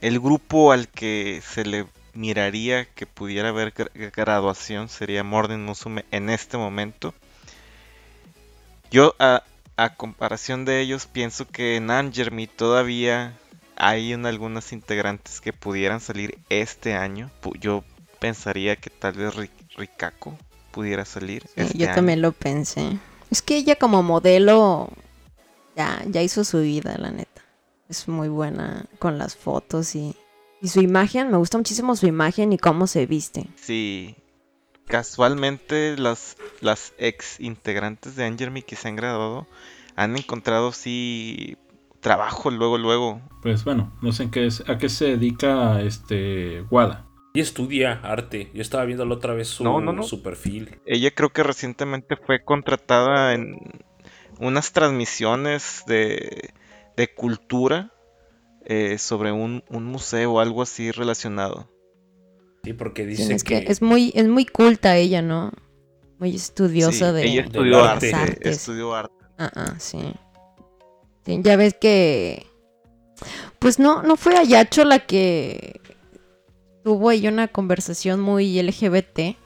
el 0.00 0.20
grupo 0.20 0.72
al 0.72 0.88
que 0.88 1.42
se 1.46 1.64
le 1.64 1.86
miraría 2.14 2.86
que 2.86 3.06
pudiera 3.06 3.48
haber 3.50 3.74
gra- 3.74 4.12
graduación 4.14 4.88
sería 4.88 5.24
Morning 5.24 5.58
Musume 5.58 6.04
en 6.10 6.30
este 6.30 6.56
momento. 6.56 7.12
Yo, 8.90 9.14
a, 9.18 9.42
a 9.76 9.94
comparación 9.96 10.64
de 10.64 10.80
ellos, 10.80 11.06
pienso 11.06 11.46
que 11.48 11.76
en 11.76 11.90
Angermy 11.90 12.46
todavía 12.46 13.34
hay 13.76 14.14
un- 14.14 14.24
algunas 14.26 14.72
integrantes 14.72 15.40
que 15.40 15.52
pudieran 15.52 16.00
salir 16.00 16.38
este 16.48 16.94
año. 16.94 17.30
Yo 17.60 17.84
pensaría 18.20 18.76
que 18.76 18.88
tal 18.90 19.14
vez 19.14 19.34
Ri- 19.34 19.50
Rikako 19.76 20.38
pudiera 20.74 21.04
salir. 21.04 21.42
Sí, 21.46 21.52
este 21.56 21.78
yo 21.78 21.86
año. 21.86 21.94
también 21.94 22.20
lo 22.20 22.32
pensé. 22.32 22.98
Es 23.30 23.42
que 23.42 23.56
ella 23.56 23.76
como 23.76 24.02
modelo 24.02 24.90
ya, 25.76 26.02
ya 26.06 26.22
hizo 26.22 26.44
su 26.44 26.60
vida, 26.60 26.96
la 26.98 27.10
neta. 27.10 27.42
Es 27.88 28.08
muy 28.08 28.28
buena 28.28 28.86
con 28.98 29.18
las 29.18 29.36
fotos 29.36 29.94
y, 29.94 30.16
y 30.60 30.68
su 30.68 30.80
imagen. 30.80 31.30
Me 31.30 31.36
gusta 31.36 31.58
muchísimo 31.58 31.94
su 31.96 32.06
imagen 32.06 32.52
y 32.52 32.58
cómo 32.58 32.86
se 32.86 33.06
viste. 33.06 33.46
Sí, 33.56 34.16
casualmente 34.86 35.96
las, 35.96 36.36
las 36.60 36.92
ex 36.98 37.40
integrantes 37.40 38.16
de 38.16 38.24
Angermy 38.24 38.62
que 38.62 38.76
se 38.76 38.88
han 38.88 38.96
graduado 38.96 39.46
han 39.96 40.16
encontrado 40.16 40.72
sí 40.72 41.56
trabajo 42.00 42.50
luego, 42.50 42.78
luego. 42.78 43.20
Pues 43.42 43.64
bueno, 43.64 43.92
no 44.02 44.12
sé 44.12 44.24
en 44.24 44.30
qué 44.30 44.46
es, 44.46 44.68
a 44.68 44.76
qué 44.78 44.88
se 44.88 45.16
dedica 45.16 45.80
este 45.82 46.62
Wada. 46.70 47.06
Y 47.36 47.40
estudia 47.40 47.94
arte. 48.04 48.48
Yo 48.54 48.62
estaba 48.62 48.84
viendo 48.84 49.04
la 49.04 49.14
otra 49.16 49.34
vez 49.34 49.48
su, 49.48 49.64
No, 49.64 49.80
no, 49.80 49.92
no. 49.92 50.04
su 50.04 50.22
perfil. 50.22 50.78
Ella 50.86 51.10
creo 51.12 51.30
que 51.30 51.42
recientemente 51.42 52.14
fue 52.16 52.44
contratada 52.44 53.34
en 53.34 53.58
unas 54.38 54.72
transmisiones 54.72 55.82
de, 55.88 56.50
de 56.96 57.12
cultura 57.12 57.92
eh, 58.66 58.98
sobre 58.98 59.32
un, 59.32 59.64
un 59.68 59.84
museo 59.84 60.34
o 60.34 60.40
algo 60.40 60.62
así 60.62 60.92
relacionado. 60.92 61.68
Sí, 62.62 62.72
porque 62.72 63.02
Sí, 63.02 63.08
dice 63.08 63.34
es 63.34 63.42
que, 63.42 63.64
que 63.64 63.72
es 63.72 63.82
muy, 63.82 64.12
es 64.14 64.28
muy 64.28 64.46
culta 64.46 64.96
ella, 64.96 65.20
¿no? 65.20 65.50
Muy 66.20 66.36
estudiosa 66.36 67.08
Sí, 67.10 67.14
de, 67.16 67.26
ella 67.26 67.42
estudió 67.42 67.82
arte. 67.84 68.14
arte, 68.14 68.48
estudió 68.48 68.94
arte. 68.94 69.12
Ah, 69.38 69.50
ah, 69.56 69.74
sí. 69.78 69.98
Sí, 71.26 71.40
Ya 71.42 71.56
ves 71.56 71.74
que. 71.80 72.46
Pues 73.58 73.80
no, 73.80 74.04
no 74.04 74.16
fue 74.16 74.36
Ayacho 74.36 74.84
la 74.84 75.00
que 75.00 75.80
tuvo 76.84 77.08
ahí 77.08 77.26
una 77.26 77.48
conversación 77.48 78.20
muy 78.20 78.60
LGBT. 78.62 79.36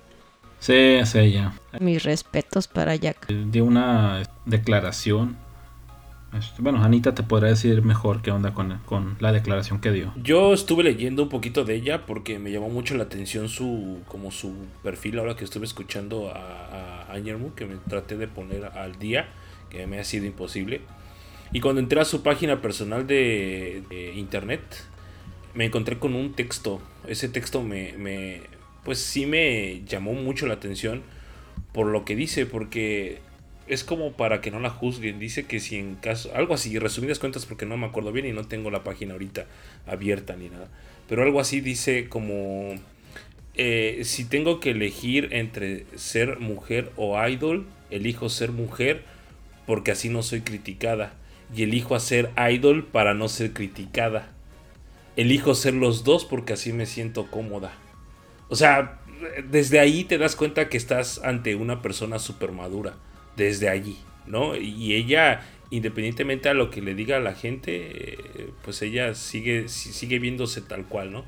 Sí, 0.58 0.74
es 0.74 1.14
ella. 1.14 1.52
Mis 1.80 2.02
respetos 2.02 2.66
para 2.66 2.96
Jack. 2.96 3.28
Dio 3.28 3.64
una 3.64 4.24
declaración. 4.44 5.36
Este, 6.36 6.60
Bueno, 6.60 6.82
Anita 6.82 7.14
te 7.14 7.22
podrá 7.22 7.48
decir 7.48 7.80
mejor 7.82 8.22
qué 8.22 8.32
onda 8.32 8.52
con, 8.52 8.78
con 8.84 9.16
la 9.20 9.30
declaración 9.32 9.80
que 9.80 9.92
dio. 9.92 10.12
Yo 10.16 10.52
estuve 10.52 10.82
leyendo 10.82 11.22
un 11.22 11.28
poquito 11.28 11.64
de 11.64 11.76
ella 11.76 12.04
porque 12.06 12.40
me 12.40 12.50
llamó 12.50 12.68
mucho 12.68 12.96
la 12.96 13.04
atención 13.04 13.48
su 13.48 14.00
como 14.08 14.32
su 14.32 14.52
perfil 14.82 15.20
ahora 15.20 15.36
que 15.36 15.44
estuve 15.44 15.64
escuchando 15.64 16.32
a, 16.34 17.04
a 17.08 17.12
Angermu, 17.14 17.54
que 17.54 17.66
me 17.66 17.76
traté 17.76 18.16
de 18.16 18.26
poner 18.26 18.64
al 18.66 18.98
día, 18.98 19.28
que 19.70 19.86
me 19.86 20.00
ha 20.00 20.04
sido 20.04 20.26
imposible. 20.26 20.80
Y 21.52 21.60
cuando 21.60 21.80
entré 21.80 22.00
a 22.00 22.04
su 22.04 22.22
página 22.22 22.60
personal 22.60 23.06
de, 23.06 23.84
de 23.88 24.12
internet, 24.14 24.60
me 25.58 25.64
encontré 25.64 25.98
con 25.98 26.14
un 26.14 26.34
texto. 26.34 26.80
Ese 27.08 27.28
texto 27.28 27.64
me, 27.64 27.92
me, 27.94 28.42
pues 28.84 29.00
sí 29.00 29.26
me 29.26 29.82
llamó 29.86 30.12
mucho 30.12 30.46
la 30.46 30.54
atención 30.54 31.02
por 31.72 31.88
lo 31.88 32.04
que 32.04 32.14
dice, 32.14 32.46
porque 32.46 33.18
es 33.66 33.82
como 33.82 34.12
para 34.12 34.40
que 34.40 34.52
no 34.52 34.60
la 34.60 34.70
juzguen. 34.70 35.18
Dice 35.18 35.46
que 35.46 35.58
si 35.58 35.74
en 35.74 35.96
caso, 35.96 36.30
algo 36.36 36.54
así, 36.54 36.78
resumidas 36.78 37.18
cuentas 37.18 37.44
porque 37.44 37.66
no 37.66 37.76
me 37.76 37.86
acuerdo 37.86 38.12
bien 38.12 38.26
y 38.26 38.32
no 38.32 38.46
tengo 38.46 38.70
la 38.70 38.84
página 38.84 39.14
ahorita 39.14 39.46
abierta 39.84 40.36
ni 40.36 40.48
nada. 40.48 40.68
Pero 41.08 41.24
algo 41.24 41.40
así 41.40 41.60
dice 41.60 42.08
como, 42.08 42.76
eh, 43.56 44.02
si 44.04 44.26
tengo 44.26 44.60
que 44.60 44.70
elegir 44.70 45.30
entre 45.32 45.86
ser 45.96 46.38
mujer 46.38 46.92
o 46.94 47.20
idol, 47.26 47.66
elijo 47.90 48.28
ser 48.28 48.52
mujer 48.52 49.02
porque 49.66 49.90
así 49.90 50.08
no 50.08 50.22
soy 50.22 50.42
criticada. 50.42 51.14
Y 51.52 51.64
elijo 51.64 51.96
hacer 51.96 52.30
idol 52.48 52.84
para 52.84 53.12
no 53.12 53.28
ser 53.28 53.52
criticada. 53.52 54.37
Elijo 55.18 55.56
ser 55.56 55.74
los 55.74 56.04
dos 56.04 56.24
porque 56.24 56.52
así 56.52 56.72
me 56.72 56.86
siento 56.86 57.28
cómoda. 57.28 57.72
O 58.48 58.54
sea, 58.54 59.00
desde 59.50 59.80
ahí 59.80 60.04
te 60.04 60.16
das 60.16 60.36
cuenta 60.36 60.68
que 60.68 60.76
estás 60.76 61.20
ante 61.24 61.56
una 61.56 61.82
persona 61.82 62.20
súper 62.20 62.52
madura. 62.52 62.94
Desde 63.36 63.68
allí, 63.68 63.98
¿no? 64.26 64.56
Y 64.56 64.94
ella, 64.94 65.40
independientemente 65.70 66.48
a 66.48 66.54
lo 66.54 66.70
que 66.70 66.82
le 66.82 66.94
diga 66.94 67.16
a 67.16 67.20
la 67.20 67.34
gente, 67.34 68.12
eh, 68.12 68.50
pues 68.62 68.80
ella 68.82 69.14
sigue, 69.14 69.68
si- 69.68 69.92
sigue 69.92 70.20
viéndose 70.20 70.60
tal 70.60 70.86
cual, 70.86 71.10
¿no? 71.10 71.24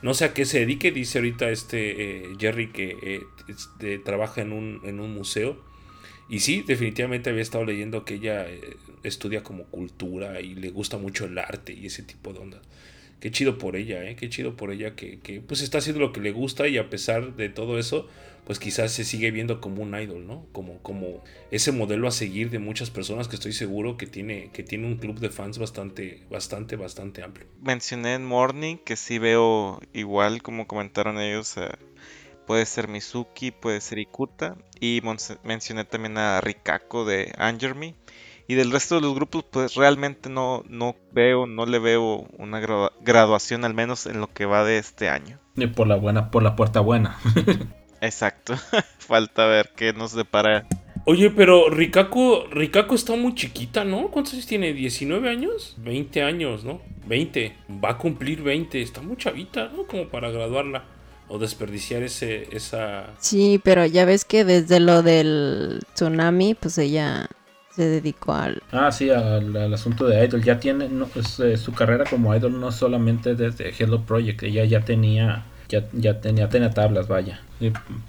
No 0.00 0.14
sé 0.14 0.24
a 0.24 0.32
qué 0.34 0.46
se 0.46 0.60
dedique, 0.60 0.90
dice 0.90 1.18
ahorita 1.18 1.50
este 1.50 2.24
eh, 2.30 2.36
Jerry 2.38 2.68
que 2.72 2.96
eh, 3.02 3.22
este, 3.48 3.98
trabaja 3.98 4.40
en 4.42 4.52
un, 4.52 5.14
museo. 5.14 5.58
Y 6.28 6.40
sí, 6.40 6.62
definitivamente 6.66 7.30
había 7.30 7.42
estado 7.42 7.64
leyendo 7.66 8.04
que 8.04 8.14
ella 8.14 8.46
estudia 9.02 9.42
como 9.42 9.64
cultura 9.64 10.40
y 10.40 10.54
le 10.54 10.70
gusta 10.70 10.98
mucho 10.98 11.26
el 11.26 11.38
arte 11.38 11.74
y 11.74 11.86
ese 11.86 12.02
tipo 12.02 12.32
de 12.32 12.40
ondas. 12.40 12.62
Qué 13.20 13.30
chido 13.30 13.58
por 13.58 13.76
ella, 13.76 14.04
¿eh? 14.08 14.16
Qué 14.16 14.28
chido 14.28 14.56
por 14.56 14.70
ella 14.70 14.94
que, 14.94 15.20
que, 15.20 15.40
pues 15.40 15.62
está 15.62 15.78
haciendo 15.78 16.00
lo 16.00 16.12
que 16.12 16.20
le 16.20 16.32
gusta 16.32 16.68
y 16.68 16.78
a 16.78 16.90
pesar 16.90 17.34
de 17.34 17.48
todo 17.48 17.78
eso, 17.78 18.08
pues 18.44 18.58
quizás 18.58 18.92
se 18.92 19.04
sigue 19.04 19.30
viendo 19.30 19.60
como 19.60 19.82
un 19.82 19.98
idol, 19.98 20.26
¿no? 20.26 20.46
Como, 20.52 20.78
como 20.82 21.24
ese 21.50 21.72
modelo 21.72 22.06
a 22.06 22.12
seguir 22.12 22.50
de 22.50 22.58
muchas 22.58 22.90
personas 22.90 23.26
que 23.26 23.36
estoy 23.36 23.52
seguro 23.52 23.96
que 23.96 24.06
tiene, 24.06 24.50
que 24.52 24.62
tiene 24.62 24.86
un 24.86 24.96
club 24.98 25.18
de 25.18 25.30
fans 25.30 25.58
bastante, 25.58 26.22
bastante, 26.30 26.76
bastante 26.76 27.22
amplio. 27.22 27.46
Mencioné 27.62 28.14
en 28.14 28.24
Morning 28.24 28.76
que 28.76 28.96
sí 28.96 29.18
veo 29.18 29.80
igual 29.92 30.42
como 30.42 30.66
comentaron 30.66 31.18
ellos. 31.18 31.56
eh, 31.56 31.70
puede 32.46 32.64
ser 32.66 32.86
Mizuki, 32.88 33.50
puede 33.50 33.80
ser 33.80 33.98
Ikuta. 33.98 34.56
Y 34.78 35.02
mencioné 35.42 35.84
también 35.84 36.18
a 36.18 36.40
Rikako 36.40 37.04
de 37.04 37.32
Angermy. 37.38 37.94
Y 38.48 38.54
del 38.54 38.70
resto 38.70 38.94
de 38.96 39.00
los 39.00 39.14
grupos, 39.14 39.44
pues 39.50 39.74
realmente 39.74 40.28
no, 40.28 40.62
no 40.68 40.94
veo, 41.12 41.46
no 41.46 41.66
le 41.66 41.78
veo 41.80 42.26
una 42.38 42.60
gradua- 42.60 42.92
graduación, 43.02 43.64
al 43.64 43.74
menos 43.74 44.06
en 44.06 44.20
lo 44.20 44.32
que 44.32 44.46
va 44.46 44.64
de 44.64 44.78
este 44.78 45.08
año. 45.08 45.38
Y 45.56 45.66
por 45.66 45.86
la 45.88 45.96
buena, 45.96 46.30
por 46.30 46.42
la 46.42 46.54
puerta 46.54 46.80
buena. 46.80 47.18
Exacto. 48.00 48.54
Falta 48.98 49.46
ver 49.46 49.72
qué 49.74 49.92
nos 49.92 50.14
depara. 50.14 50.66
Oye, 51.06 51.30
pero 51.30 51.70
Rikako, 51.70 52.46
Rikako 52.50 52.94
está 52.94 53.14
muy 53.16 53.34
chiquita, 53.34 53.84
¿no? 53.84 54.08
¿Cuántos 54.08 54.34
años 54.34 54.46
tiene? 54.46 54.74
¿19 54.74 55.28
años? 55.28 55.74
20 55.78 56.22
años, 56.22 56.64
¿no? 56.64 56.80
20. 57.06 57.56
Va 57.82 57.90
a 57.90 57.98
cumplir 57.98 58.42
20. 58.42 58.80
Está 58.82 59.00
muy 59.02 59.16
chavita, 59.16 59.68
¿no? 59.74 59.84
Como 59.86 60.08
para 60.08 60.30
graduarla. 60.30 60.84
O 61.28 61.38
desperdiciar 61.38 62.02
ese, 62.04 62.48
esa... 62.54 63.06
Sí, 63.18 63.60
pero 63.64 63.84
ya 63.86 64.04
ves 64.04 64.24
que 64.24 64.44
desde 64.44 64.78
lo 64.78 65.02
del 65.02 65.80
tsunami, 65.94 66.54
pues 66.54 66.78
ella 66.78 67.28
se 67.76 67.86
dedicó 67.86 68.32
al... 68.32 68.62
Ah, 68.72 68.90
sí, 68.90 69.10
al, 69.10 69.72
asunto 69.72 70.06
de 70.06 70.24
Idol. 70.24 70.42
Ya 70.42 70.58
tiene 70.58 70.88
no, 70.88 71.06
pues, 71.06 71.38
eh, 71.40 71.56
su 71.58 71.72
carrera 71.72 72.04
como 72.08 72.34
Idol 72.34 72.58
no 72.58 72.72
solamente 72.72 73.34
desde 73.34 73.72
Hello 73.78 74.00
Project. 74.02 74.42
Ella 74.42 74.64
ya 74.64 74.80
tenía, 74.80 75.44
ya, 75.68 75.84
ya 75.92 76.20
tenía, 76.20 76.48
tenía 76.48 76.70
tablas, 76.70 77.06
vaya. 77.06 77.40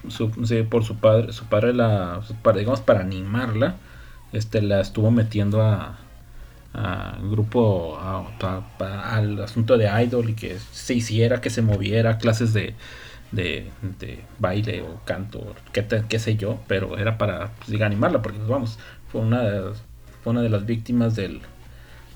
Su- 0.08 0.32
por 0.70 0.84
su 0.86 0.96
padre, 0.98 1.34
su 1.34 1.46
padre 1.46 1.74
la, 1.74 2.22
digamos, 2.56 2.82
para 2.82 3.02
animarla, 3.02 3.76
este, 4.32 4.62
la 4.62 4.80
estuvo 4.82 5.12
metiendo 5.12 5.62
a, 5.62 5.98
a 6.74 7.18
grupo, 7.22 8.00
al 8.00 9.42
asunto 9.44 9.78
de 9.78 9.90
Idol 10.04 10.30
y 10.30 10.34
que 10.34 10.58
se 10.72 10.94
hiciera, 10.94 11.42
que 11.42 11.50
se 11.50 11.62
moviera, 11.62 12.18
clases 12.18 12.54
de, 12.54 12.74
de, 13.32 13.70
de 14.00 14.24
baile 14.40 14.82
o 14.82 15.02
canto, 15.06 15.56
qué, 15.74 16.20
sé 16.20 16.38
yo, 16.38 16.60
pero 16.68 16.98
era 16.98 17.18
para 17.18 17.52
pues, 17.66 17.82
animarla, 17.82 18.22
porque 18.22 18.38
pues, 18.38 18.50
vamos, 18.50 18.80
fue 19.12 19.22
una 19.22 19.42
de 19.44 19.62
las, 19.62 19.84
fue 20.24 20.32
una 20.32 20.42
de 20.42 20.50
las 20.50 20.66
víctimas 20.66 21.16
del, 21.16 21.42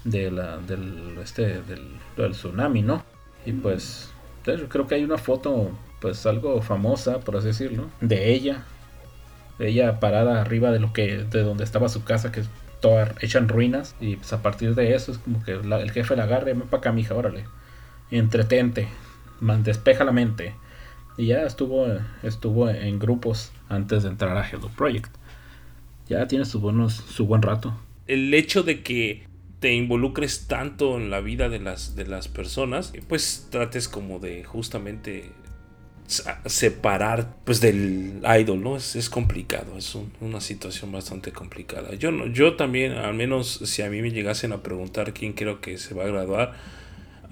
de 0.03 0.31
la- 0.31 0.57
del, 0.57 1.18
este, 1.23 1.61
del, 1.63 1.88
del 2.18 2.31
tsunami, 2.31 2.81
¿no? 2.81 3.03
Y 3.45 3.53
pues, 3.53 4.09
hecho, 4.45 4.68
creo 4.69 4.88
que 4.88 4.95
hay 4.95 5.03
una 5.03 5.18
foto, 5.18 5.72
pues 6.01 6.26
algo 6.26 6.61
famosa, 6.61 7.19
por 7.19 7.38
así 7.38 7.47
decirlo, 7.47 7.88
de 8.01 8.34
ella, 8.34 8.63
de 9.59 9.69
ella 9.69 9.99
parada 9.99 10.41
arriba 10.41 10.72
de 10.72 10.80
lo 10.80 10.93
que, 10.93 11.18
de 11.23 11.43
donde 11.43 11.63
estaba 11.63 11.89
su 11.89 12.03
casa, 12.03 12.31
que 12.31 12.41
es 12.41 12.49
toda 12.81 13.13
hecha 13.22 13.38
en 13.39 13.47
ruinas, 13.49 13.95
y 13.99 14.15
pues 14.15 14.34
a 14.34 14.41
partir 14.41 14.73
de 14.76 14.95
eso 14.95 15.11
es 15.11 15.18
como 15.19 15.43
que 15.43 15.55
la- 15.63 15.80
el 15.81 15.91
jefe 15.91 16.15
la 16.15 16.23
agarre, 16.23 16.53
ven 16.53 16.61
para 16.63 16.80
acá, 16.80 16.91
mija, 16.91 17.13
órale, 17.15 17.45
entretente, 18.09 18.88
man, 19.39 19.63
despeja 19.63 20.03
la 20.03 20.11
mente, 20.11 20.55
Y 21.18 21.27
ya 21.27 21.43
estuvo, 21.43 21.88
estuvo 22.23 22.69
en 22.69 22.97
grupos 22.97 23.51
antes 23.69 24.03
de 24.03 24.09
entrar 24.09 24.35
a 24.38 24.47
Hello 24.49 24.69
Project. 24.77 25.13
Ya 26.12 26.28
tiene 26.28 26.44
su, 26.44 26.60
buenos, 26.60 26.94
su 26.94 27.26
buen 27.26 27.42
rato. 27.42 27.74
El 28.06 28.34
hecho 28.34 28.64
de 28.64 28.84
que 28.84 29.24
te 29.62 29.74
involucres 29.74 30.46
tanto 30.48 30.98
en 30.98 31.10
la 31.10 31.22
vida 31.22 31.48
de 31.48 31.60
las, 31.60 31.96
de 31.96 32.06
las 32.06 32.28
personas, 32.28 32.92
pues 33.08 33.48
trates 33.50 33.88
como 33.88 34.20
de 34.20 34.44
justamente 34.44 35.32
separar 36.48 37.38
pues 37.46 37.62
del 37.62 38.22
idol, 38.42 38.62
¿no? 38.62 38.76
Es, 38.76 38.98
es 38.98 39.10
complicado, 39.10 39.78
es 39.78 39.98
una 40.20 40.42
situación 40.42 40.92
bastante 40.92 41.32
complicada. 41.32 41.96
Yo, 41.96 42.12
no, 42.12 42.28
yo 42.28 42.58
también, 42.58 42.92
al 42.92 43.14
menos 43.14 43.62
si 43.64 43.82
a 43.82 43.90
mí 43.90 44.02
me 44.02 44.12
llegasen 44.12 44.52
a 44.52 44.62
preguntar 44.62 45.14
quién 45.14 45.32
creo 45.32 45.62
que 45.62 45.78
se 45.78 45.94
va 45.94 46.04
a 46.04 46.08
graduar, 46.08 46.56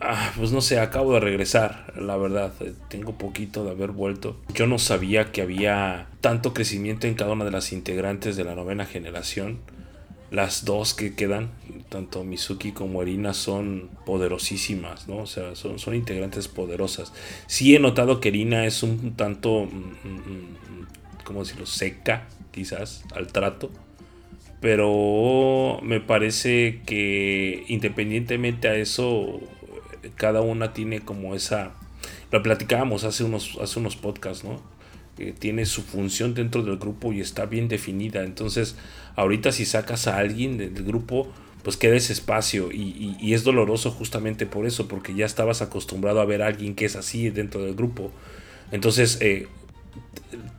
ah, 0.01 0.31
pues 0.37 0.51
no 0.51 0.61
sé, 0.61 0.79
acabo 0.79 1.13
de 1.13 1.19
regresar, 1.19 1.93
la 1.95 2.17
verdad, 2.17 2.53
eh, 2.61 2.73
tengo 2.89 3.17
poquito 3.17 3.63
de 3.63 3.71
haber 3.71 3.91
vuelto. 3.91 4.37
Yo 4.53 4.67
no 4.67 4.79
sabía 4.79 5.31
que 5.31 5.41
había 5.41 6.07
tanto 6.21 6.53
crecimiento 6.53 7.07
en 7.07 7.15
cada 7.15 7.33
una 7.33 7.45
de 7.45 7.51
las 7.51 7.71
integrantes 7.71 8.35
de 8.35 8.43
la 8.43 8.55
novena 8.55 8.85
generación 8.85 9.59
las 10.31 10.63
dos 10.63 10.93
que 10.93 11.15
quedan, 11.15 11.49
tanto 11.89 12.23
Mizuki 12.23 12.71
como 12.71 13.01
Erina, 13.01 13.33
son 13.33 13.89
poderosísimas, 14.05 15.07
¿no? 15.07 15.17
O 15.17 15.25
sea, 15.25 15.55
son, 15.55 15.79
son 15.79 15.95
integrantes 15.95 16.47
poderosas. 16.47 17.13
Sí 17.47 17.75
he 17.75 17.79
notado 17.79 18.19
que 18.19 18.29
Erina 18.29 18.65
es 18.65 18.83
un 18.83 19.15
tanto, 19.15 19.65
mm, 19.65 20.07
mm, 20.07 20.15
mm, 20.15 21.23
¿cómo 21.23 21.39
decirlo?, 21.39 21.65
seca, 21.65 22.27
quizás, 22.51 23.03
al 23.15 23.27
trato. 23.27 23.71
Pero 24.61 25.79
me 25.81 25.99
parece 25.99 26.81
que 26.85 27.63
independientemente 27.67 28.67
a 28.67 28.75
eso, 28.75 29.39
cada 30.15 30.41
una 30.41 30.73
tiene 30.73 31.01
como 31.01 31.35
esa... 31.35 31.71
Lo 32.31 32.41
platicábamos 32.43 33.03
hace 33.03 33.23
unos, 33.23 33.57
hace 33.61 33.79
unos 33.79 33.95
podcasts, 33.95 34.43
¿no? 34.43 34.61
tiene 35.37 35.65
su 35.65 35.81
función 35.81 36.33
dentro 36.33 36.63
del 36.63 36.77
grupo 36.77 37.11
y 37.11 37.19
está 37.19 37.45
bien 37.45 37.67
definida. 37.67 38.23
Entonces, 38.23 38.75
ahorita 39.15 39.51
si 39.51 39.65
sacas 39.65 40.07
a 40.07 40.17
alguien 40.17 40.57
del 40.57 40.83
grupo, 40.83 41.27
pues 41.63 41.77
queda 41.77 41.95
ese 41.95 42.13
espacio 42.13 42.71
y, 42.71 43.33
es 43.33 43.43
doloroso 43.43 43.91
justamente 43.91 44.45
por 44.45 44.65
eso, 44.65 44.87
porque 44.87 45.13
ya 45.13 45.25
estabas 45.25 45.61
acostumbrado 45.61 46.21
a 46.21 46.25
ver 46.25 46.41
a 46.41 46.47
alguien 46.47 46.75
que 46.75 46.85
es 46.85 46.95
así 46.95 47.29
dentro 47.29 47.63
del 47.63 47.75
grupo. 47.75 48.11
Entonces, 48.71 49.17
eh, 49.21 49.47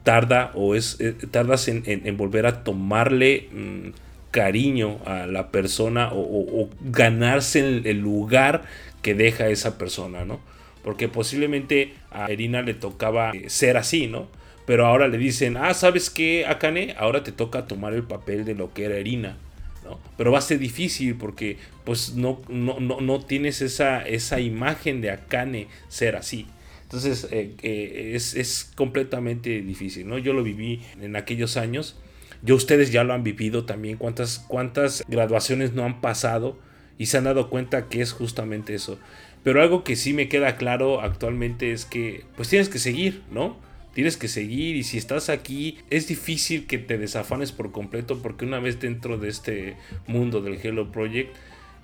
tarda 0.02 0.52
o 0.54 0.74
es 0.74 0.96
eh, 1.00 1.14
tardas 1.30 1.68
en, 1.68 2.16
volver 2.16 2.46
a 2.46 2.64
tomarle 2.64 3.48
mm, 3.52 3.88
cariño 4.30 4.98
a 5.06 5.26
la 5.26 5.50
persona 5.50 6.10
o, 6.12 6.68
ganarse 6.82 7.60
el, 7.60 7.86
el, 7.86 7.98
lugar 7.98 8.62
que 9.02 9.14
deja 9.14 9.48
esa 9.48 9.78
persona, 9.78 10.24
¿no? 10.24 10.40
Porque 10.82 11.08
posiblemente 11.08 11.94
a 12.10 12.26
Erina 12.26 12.62
le 12.62 12.74
tocaba 12.74 13.32
eh, 13.32 13.50
ser 13.50 13.76
así, 13.76 14.06
¿no? 14.06 14.28
Pero 14.66 14.86
ahora 14.86 15.08
le 15.08 15.18
dicen, 15.18 15.56
ah, 15.56 15.74
¿sabes 15.74 16.10
qué, 16.10 16.46
Akane? 16.46 16.94
Ahora 16.98 17.24
te 17.24 17.32
toca 17.32 17.66
tomar 17.66 17.92
el 17.92 18.04
papel 18.04 18.44
de 18.44 18.54
lo 18.54 18.72
que 18.72 18.84
era 18.84 18.96
Erina. 18.96 19.36
¿no? 19.84 19.98
Pero 20.16 20.30
va 20.30 20.38
a 20.38 20.42
ser 20.42 20.58
difícil 20.58 21.16
porque 21.16 21.56
pues 21.84 22.14
no, 22.14 22.40
no, 22.48 22.78
no, 22.78 23.20
tienes 23.24 23.62
esa, 23.62 24.02
esa 24.02 24.40
imagen 24.40 25.00
de 25.00 25.10
Akane 25.10 25.66
ser 25.88 26.16
así. 26.16 26.46
Entonces 26.82 27.26
eh, 27.30 27.54
eh, 27.62 28.12
es, 28.14 28.34
es, 28.34 28.70
completamente 28.74 29.62
difícil, 29.62 30.06
¿no? 30.08 30.18
Yo 30.18 30.32
lo 30.32 30.42
viví 30.42 30.82
en 31.00 31.16
aquellos 31.16 31.56
años. 31.56 31.96
Yo 32.42 32.54
ustedes 32.54 32.90
ya 32.92 33.04
lo 33.04 33.12
han 33.12 33.22
vivido 33.22 33.64
también. 33.64 33.96
¿Cuántas, 33.96 34.38
cuántas 34.38 35.04
graduaciones 35.08 35.72
no 35.72 35.84
han 35.84 36.00
pasado? 36.00 36.58
Y 37.00 37.06
se 37.06 37.16
han 37.16 37.24
dado 37.24 37.48
cuenta 37.48 37.88
que 37.88 38.02
es 38.02 38.12
justamente 38.12 38.74
eso. 38.74 38.98
Pero 39.42 39.62
algo 39.62 39.82
que 39.84 39.96
sí 39.96 40.12
me 40.12 40.28
queda 40.28 40.56
claro 40.56 41.00
actualmente 41.00 41.72
es 41.72 41.86
que 41.86 42.24
pues 42.36 42.48
tienes 42.48 42.68
que 42.68 42.78
seguir, 42.78 43.22
¿no? 43.32 43.56
tienes 43.94 44.16
que 44.16 44.28
seguir 44.28 44.76
y 44.76 44.84
si 44.84 44.98
estás 44.98 45.28
aquí 45.28 45.78
es 45.90 46.06
difícil 46.06 46.66
que 46.66 46.78
te 46.78 46.98
desafanes 46.98 47.52
por 47.52 47.72
completo 47.72 48.22
porque 48.22 48.44
una 48.44 48.60
vez 48.60 48.80
dentro 48.80 49.18
de 49.18 49.28
este 49.28 49.76
mundo 50.06 50.42
del 50.42 50.58
Hello 50.62 50.92
Project 50.92 51.34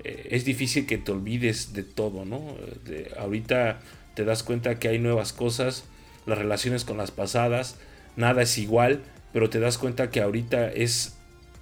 eh, 0.04 0.28
es 0.30 0.44
difícil 0.44 0.86
que 0.86 0.98
te 0.98 1.12
olvides 1.12 1.72
de 1.72 1.82
todo, 1.82 2.24
¿no? 2.24 2.54
ahorita 3.18 3.80
te 4.14 4.24
das 4.24 4.42
cuenta 4.42 4.78
que 4.78 4.88
hay 4.88 4.98
nuevas 4.98 5.32
cosas, 5.32 5.84
las 6.26 6.38
relaciones 6.38 6.84
con 6.84 6.96
las 6.96 7.10
pasadas, 7.10 7.76
nada 8.16 8.42
es 8.42 8.56
igual, 8.58 9.02
pero 9.32 9.50
te 9.50 9.58
das 9.60 9.76
cuenta 9.76 10.10
que 10.10 10.20
ahorita 10.20 10.70
es 10.70 11.15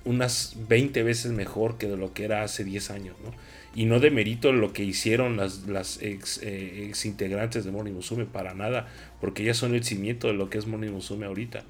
unas 0.05 0.55
20 0.69 1.03
veces 1.03 1.33
mejor 1.33 1.79
que 1.79 1.89
de 1.89 1.97
lo 1.97 2.13
que 2.13 2.25
era 2.25 2.43
hace 2.43 2.65
10 2.65 2.91
años, 2.91 3.17
¿no? 3.25 3.33
Y 3.75 3.87
no 3.87 3.99
demerito 3.99 4.53
lo 4.53 4.73
que 4.73 4.85
hicieron 4.85 5.37
las, 5.37 5.67
las 5.67 6.01
ex, 6.01 6.39
eh, 6.43 6.93
integrantes 7.05 7.65
de 7.65 7.73
Morning 7.73 7.93
Musume 7.93 8.25
para 8.25 8.55
nada, 8.55 8.89
porque 9.21 9.43
ellas 9.43 9.57
son 9.57 9.75
el 9.75 9.83
cimiento 9.83 10.29
de 10.29 10.35
lo 10.35 10.49
que 10.49 10.59
es 10.59 10.67
Morning 10.67 10.91
Musume 10.91 11.27
ahorita. 11.27 11.65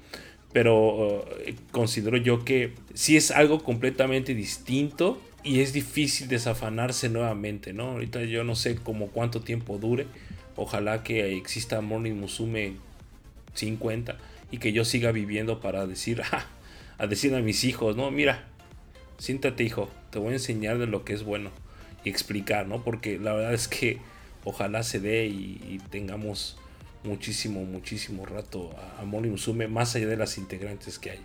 Pero 0.53 1.25
eh, 1.45 1.55
considero 1.71 2.17
yo 2.17 2.45
que 2.45 2.73
sí 2.93 3.17
es 3.17 3.31
algo 3.31 3.63
completamente 3.63 4.35
distinto 4.35 5.19
y 5.43 5.61
es 5.61 5.73
difícil 5.73 6.27
desafanarse 6.27 7.09
nuevamente, 7.09 7.73
¿no? 7.73 7.91
Ahorita 7.91 8.23
yo 8.23 8.43
no 8.43 8.55
sé 8.55 8.75
como 8.75 9.07
cuánto 9.07 9.41
tiempo 9.41 9.79
dure. 9.79 10.05
Ojalá 10.55 11.03
que 11.03 11.35
exista 11.35 11.81
Morning 11.81 12.13
Musume 12.13 12.73
50 13.55 14.17
y 14.51 14.59
que 14.59 14.73
yo 14.73 14.85
siga 14.85 15.11
viviendo 15.11 15.59
para 15.59 15.87
decir, 15.87 16.21
a 16.97 17.07
decir 17.07 17.33
a 17.35 17.41
mis 17.41 17.63
hijos, 17.63 17.95
no, 17.95 18.11
mira, 18.11 18.45
siéntate 19.17 19.63
hijo, 19.63 19.89
te 20.11 20.19
voy 20.19 20.29
a 20.29 20.33
enseñar 20.33 20.77
de 20.77 20.87
lo 20.87 21.03
que 21.05 21.13
es 21.13 21.23
bueno 21.23 21.51
explicar, 22.05 22.67
¿no? 22.67 22.83
Porque 22.83 23.19
la 23.19 23.33
verdad 23.33 23.53
es 23.53 23.67
que 23.67 23.99
ojalá 24.43 24.83
se 24.83 24.99
dé 24.99 25.25
y, 25.25 25.79
tengamos 25.89 26.57
muchísimo, 27.03 27.63
muchísimo 27.63 28.25
rato 28.25 28.75
a, 28.97 29.01
a 29.01 29.05
Molly 29.05 29.29
Musume, 29.29 29.67
más 29.67 29.95
allá 29.95 30.07
de 30.07 30.17
las 30.17 30.37
integrantes 30.37 30.99
que 30.99 31.11
hay, 31.11 31.19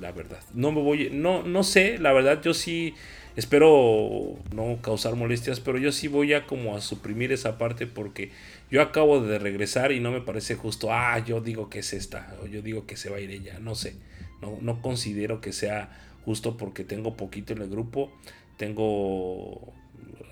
la 0.00 0.12
verdad. 0.12 0.40
No 0.54 0.72
me 0.72 0.80
voy, 0.80 1.10
no, 1.12 1.42
no 1.42 1.62
sé, 1.62 1.98
la 1.98 2.12
verdad 2.12 2.40
yo 2.42 2.54
sí 2.54 2.94
espero 3.38 4.36
no 4.52 4.78
causar 4.82 5.14
molestias, 5.14 5.60
pero 5.60 5.78
yo 5.78 5.92
sí 5.92 6.08
voy 6.08 6.34
a 6.34 6.44
como 6.44 6.76
a 6.76 6.80
suprimir 6.80 7.30
esa 7.30 7.56
parte 7.56 7.86
porque 7.86 8.32
yo 8.68 8.82
acabo 8.82 9.20
de 9.20 9.38
regresar 9.38 9.92
y 9.92 10.00
no 10.00 10.10
me 10.10 10.20
parece 10.20 10.56
justo, 10.56 10.92
ah, 10.92 11.18
yo 11.24 11.40
digo 11.40 11.70
que 11.70 11.78
es 11.78 11.92
esta, 11.92 12.36
o 12.42 12.46
yo 12.46 12.62
digo 12.62 12.84
que 12.84 12.96
se 12.96 13.10
va 13.10 13.18
a 13.18 13.20
ir 13.20 13.30
ella, 13.30 13.60
no 13.60 13.76
sé, 13.76 13.94
no, 14.40 14.58
no 14.60 14.82
considero 14.82 15.40
que 15.40 15.52
sea 15.52 15.90
justo 16.24 16.56
porque 16.56 16.84
tengo 16.84 17.16
poquito 17.16 17.52
en 17.52 17.62
el 17.62 17.70
grupo, 17.70 18.12
tengo 18.56 19.72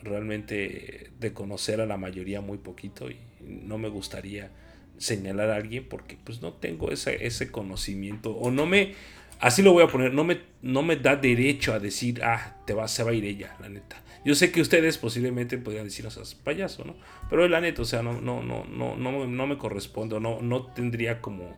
realmente 0.03 1.11
de 1.19 1.33
conocer 1.33 1.81
a 1.81 1.87
la 1.87 1.97
mayoría 1.97 2.41
muy 2.41 2.59
poquito 2.59 3.11
y 3.11 3.17
no 3.41 3.79
me 3.79 3.89
gustaría 3.89 4.51
señalar 4.99 5.51
a 5.51 5.57
alguien 5.57 5.87
porque 5.89 6.17
pues 6.23 6.43
no 6.43 6.53
tengo 6.53 6.91
ese, 6.91 7.27
ese 7.27 7.51
conocimiento. 7.51 8.33
O 8.37 8.51
no 8.51 8.67
me 8.67 8.95
así 9.41 9.63
lo 9.63 9.73
voy 9.73 9.85
a 9.85 9.89
poner 9.89 10.15
no 10.15 10.25
me 10.25 10.41
no 10.63 10.83
me 10.83 10.97
da 10.97 11.15
derecho 11.17 11.75
a 11.75 11.79
decir 11.79 12.23
ah 12.25 12.57
te 12.67 12.73
va 12.73 12.89
se 12.89 13.03
va 13.03 13.11
a 13.11 13.15
ir 13.15 13.25
ella 13.25 13.57
la 13.61 13.69
neta. 13.69 14.03
Yo 14.25 14.35
sé 14.35 14.51
que 14.51 14.61
ustedes 14.61 14.99
posiblemente 14.99 15.59
podrían 15.59 15.85
decir 15.85 16.07
o 16.07 16.11
sea 16.11 16.23
payaso 16.43 16.85
no 16.85 16.97
pero 17.29 17.47
la 17.49 17.61
neta 17.61 17.83
o 17.83 17.85
sea 17.85 18.03
no 18.03 18.21
no 18.21 18.43
no 18.43 18.65
no 18.65 18.97
no, 18.97 19.27
no 19.27 19.47
me 19.47 19.59
corresponde 19.59 20.19
no 20.21 20.41
no 20.41 20.67
tendría 20.67 21.21
como 21.21 21.57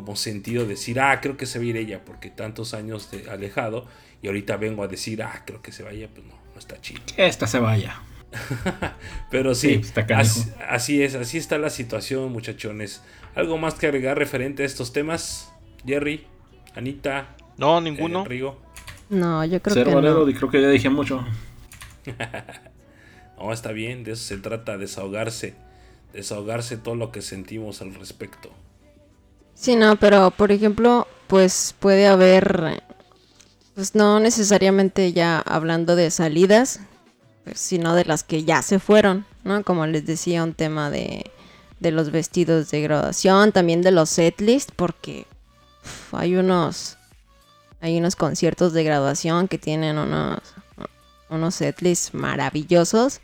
como 0.00 0.16
sentido 0.16 0.66
decir 0.66 0.98
ah 1.00 1.20
creo 1.20 1.36
que 1.36 1.46
se 1.46 1.58
va 1.58 1.64
a 1.64 1.68
ir 1.68 1.76
ella 1.76 2.04
porque 2.04 2.30
tantos 2.30 2.72
años 2.72 3.10
de 3.10 3.30
alejado 3.30 3.86
y 4.22 4.28
ahorita 4.28 4.56
vengo 4.56 4.82
a 4.82 4.88
decir 4.88 5.22
ah 5.22 5.42
creo 5.44 5.60
que 5.60 5.72
se 5.72 5.82
vaya 5.82 6.08
pues 6.08 6.26
no 6.26 6.40
está 6.58 6.80
chido. 6.80 7.00
esta 7.16 7.46
se 7.46 7.58
vaya. 7.58 8.00
Pero 9.30 9.56
sí, 9.56 9.80
así, 10.68 11.02
es, 11.02 11.16
así 11.16 11.38
está 11.38 11.58
la 11.58 11.70
situación, 11.70 12.30
muchachones. 12.30 13.02
¿Algo 13.34 13.58
más 13.58 13.74
que 13.74 13.86
agregar 13.86 14.16
referente 14.16 14.62
a 14.62 14.66
estos 14.66 14.92
temas? 14.92 15.52
Jerry, 15.84 16.26
Anita. 16.76 17.34
No, 17.56 17.80
ninguno. 17.80 18.22
Eh, 18.22 18.28
Rigo. 18.28 18.60
No, 19.08 19.44
yo 19.44 19.60
creo 19.60 19.84
que 19.84 19.90
no. 19.90 20.28
y 20.28 20.34
creo 20.34 20.50
que 20.50 20.62
ya 20.62 20.68
dije 20.68 20.88
mucho. 20.90 21.24
no, 23.38 23.52
está 23.52 23.72
bien, 23.72 24.04
de 24.04 24.12
eso 24.12 24.22
se 24.22 24.38
trata, 24.38 24.78
desahogarse. 24.78 25.54
Desahogarse 26.12 26.76
todo 26.76 26.94
lo 26.94 27.10
que 27.10 27.22
sentimos 27.22 27.82
al 27.82 27.94
respecto. 27.94 28.50
Sí, 29.60 29.76
no, 29.76 29.96
pero 29.96 30.30
por 30.30 30.52
ejemplo, 30.52 31.06
pues 31.26 31.74
puede 31.78 32.06
haber 32.06 32.82
pues 33.74 33.94
no 33.94 34.18
necesariamente 34.18 35.12
ya 35.12 35.38
hablando 35.38 35.96
de 35.96 36.10
salidas, 36.10 36.80
pues, 37.44 37.60
sino 37.60 37.94
de 37.94 38.06
las 38.06 38.24
que 38.24 38.44
ya 38.44 38.62
se 38.62 38.78
fueron, 38.78 39.26
¿no? 39.44 39.62
Como 39.62 39.86
les 39.86 40.06
decía, 40.06 40.44
un 40.44 40.54
tema 40.54 40.88
de, 40.88 41.30
de 41.78 41.90
los 41.90 42.10
vestidos 42.10 42.70
de 42.70 42.80
graduación, 42.80 43.52
también 43.52 43.82
de 43.82 43.90
los 43.90 44.08
setlist, 44.08 44.70
porque 44.74 45.26
hay 46.12 46.36
unos 46.36 46.96
hay 47.82 47.98
unos 47.98 48.16
conciertos 48.16 48.72
de 48.72 48.84
graduación 48.84 49.46
que 49.46 49.58
tienen 49.58 49.98
unos 49.98 50.38
unos 51.28 51.54
setlists 51.54 52.14
maravillosos 52.14 53.20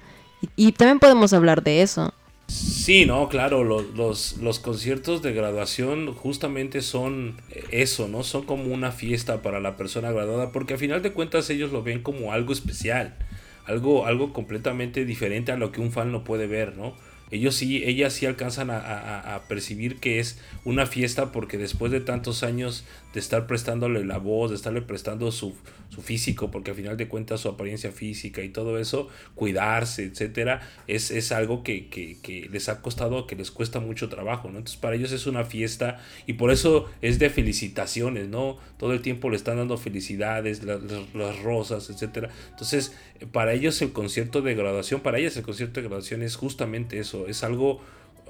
y 0.54 0.72
también 0.72 0.98
podemos 0.98 1.32
hablar 1.32 1.62
de 1.62 1.80
eso. 1.80 2.12
Sí, 2.48 3.06
no, 3.06 3.28
claro, 3.28 3.64
los, 3.64 4.36
los, 4.38 4.58
conciertos 4.60 5.20
de 5.20 5.32
graduación 5.32 6.14
justamente 6.14 6.80
son 6.80 7.40
eso, 7.72 8.06
¿no? 8.06 8.22
Son 8.22 8.44
como 8.44 8.72
una 8.72 8.92
fiesta 8.92 9.42
para 9.42 9.58
la 9.58 9.76
persona 9.76 10.12
graduada, 10.12 10.52
porque 10.52 10.74
a 10.74 10.78
final 10.78 11.02
de 11.02 11.12
cuentas 11.12 11.50
ellos 11.50 11.72
lo 11.72 11.82
ven 11.82 12.02
como 12.02 12.32
algo 12.32 12.52
especial, 12.52 13.16
algo, 13.64 14.06
algo 14.06 14.32
completamente 14.32 15.04
diferente 15.04 15.50
a 15.50 15.56
lo 15.56 15.72
que 15.72 15.80
un 15.80 15.90
fan 15.90 16.12
no 16.12 16.22
puede 16.22 16.46
ver, 16.46 16.76
¿no? 16.76 16.94
ellos 17.30 17.56
sí, 17.56 17.82
ellas 17.84 18.12
sí 18.12 18.26
alcanzan 18.26 18.70
a, 18.70 19.42
percibir 19.48 19.96
que 19.96 20.20
es 20.20 20.38
una 20.64 20.86
fiesta 20.86 21.32
porque 21.32 21.58
después 21.58 21.90
de 21.92 22.00
tantos 22.00 22.42
años 22.42 22.84
de 23.16 23.20
estar 23.20 23.46
prestándole 23.46 24.04
la 24.04 24.18
voz, 24.18 24.50
de 24.50 24.56
estarle 24.56 24.82
prestando 24.82 25.32
su, 25.32 25.54
físico, 26.02 26.50
porque 26.50 26.72
al 26.72 26.76
final 26.76 26.98
de 26.98 27.08
cuentas 27.08 27.40
su 27.40 27.48
apariencia 27.48 27.90
física 27.90 28.42
y 28.42 28.50
todo 28.50 28.78
eso, 28.78 29.08
cuidarse, 29.34 30.04
etcétera, 30.04 30.60
es, 30.86 31.10
es 31.10 31.32
algo 31.32 31.62
que, 31.62 31.88
que, 31.88 32.46
les 32.52 32.68
ha 32.68 32.82
costado, 32.82 33.26
que 33.26 33.34
les 33.34 33.50
cuesta 33.50 33.80
mucho 33.80 34.10
trabajo, 34.10 34.50
¿no? 34.50 34.58
Entonces 34.58 34.76
para 34.76 34.96
ellos 34.96 35.12
es 35.12 35.26
una 35.26 35.46
fiesta 35.46 35.98
y 36.26 36.34
por 36.34 36.50
eso 36.50 36.90
es 37.00 37.18
de 37.18 37.30
felicitaciones, 37.30 38.28
¿no? 38.28 38.58
Todo 38.76 38.92
el 38.92 39.00
tiempo 39.00 39.30
le 39.30 39.36
están 39.36 39.56
dando 39.56 39.78
felicidades, 39.78 40.62
las, 40.62 40.82
las 41.14 41.42
rosas, 41.42 41.88
etcétera. 41.88 42.28
Entonces, 42.50 42.94
para 43.32 43.54
ellos 43.54 43.80
el 43.80 43.94
concierto 43.94 44.42
de 44.42 44.54
graduación, 44.54 45.00
para 45.00 45.18
ellas 45.18 45.38
el 45.38 45.42
concierto 45.42 45.80
de 45.80 45.88
graduación 45.88 46.20
es 46.20 46.36
justamente 46.36 46.98
eso, 46.98 47.28
es 47.28 47.42
algo, 47.44 47.80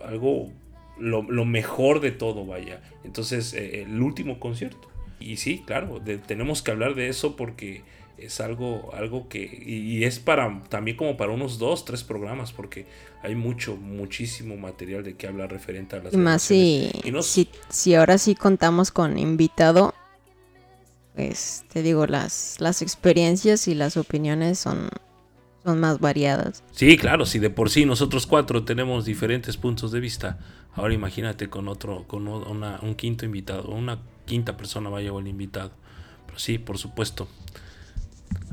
algo 0.05 0.53
lo, 0.99 1.23
mejor 1.45 2.01
de 2.01 2.11
todo, 2.11 2.47
vaya. 2.47 2.81
Entonces, 3.05 3.55
eh, 3.55 3.83
el 3.83 4.01
último 4.01 4.41
concierto. 4.41 4.89
Y 5.19 5.37
sí, 5.37 5.63
claro, 5.67 6.01
tenemos 6.27 6.63
que 6.63 6.71
hablar 6.71 6.95
de 6.95 7.09
eso 7.09 7.37
porque 7.37 7.83
es 8.19 8.41
algo, 8.41 8.91
algo 8.95 9.29
que, 9.29 9.63
y, 9.67 10.05
es 10.05 10.19
para, 10.19 10.63
también 10.69 10.97
como 10.97 11.17
para 11.17 11.33
unos 11.33 11.59
dos, 11.59 11.85
tres 11.85 12.03
programas, 12.03 12.53
porque 12.53 12.87
hay 13.23 13.35
mucho, 13.35 13.77
muchísimo 13.77 14.57
material 14.57 15.05
de 15.05 15.17
que 15.17 15.27
hablar 15.27 15.51
referente 15.51 15.97
a 15.97 16.03
las... 16.03 16.15
Y 16.15 16.17
más 16.17 16.43
si, 16.43 16.91
si, 17.69 17.95
ahora 17.95 18.19
sí 18.19 18.35
contamos 18.35 18.91
con 18.91 19.19
invitado, 19.19 19.95
pues 21.15 21.65
te 21.73 21.83
digo, 21.83 22.07
las, 22.07 22.57
las 22.59 22.83
experiencias 22.83 23.69
y 23.69 23.75
las 23.75 23.97
opiniones 23.97 24.59
son, 24.59 24.89
son 25.67 25.81
más 25.81 25.99
variadas. 25.99 26.63
Sí, 26.71 26.97
claro, 26.97 27.27
si 27.27 27.41
de 27.41 27.51
por 27.51 27.71
sí 27.71 27.87
nosotros 27.87 28.27
cuatro 28.27 28.63
tenemos 28.63 29.05
diferentes 29.05 29.57
puntos 29.57 29.91
de 29.91 29.99
vista, 29.99 30.39
ahora 30.75 30.95
imagínate 30.95 31.49
con 31.49 31.67
otro, 31.67 32.05
con 32.07 32.29
una, 32.29 32.79
un 32.83 32.95
quinto 32.95 33.25
invitado, 33.25 33.69
una 33.71 33.99
quinta 34.27 34.57
persona 34.57 34.91
vaya 34.91 35.13
o 35.13 35.19
el 35.19 35.27
invitado. 35.27 35.73
Pero 36.27 36.39
sí, 36.39 36.59
por 36.59 36.79
supuesto. 36.79 37.27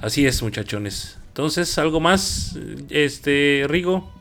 Así 0.02 0.26
es, 0.26 0.42
muchachones. 0.42 1.20
Entonces, 1.28 1.78
¿algo 1.78 2.00
más, 2.00 2.58
este, 2.90 3.66
Rigo? 3.68 4.12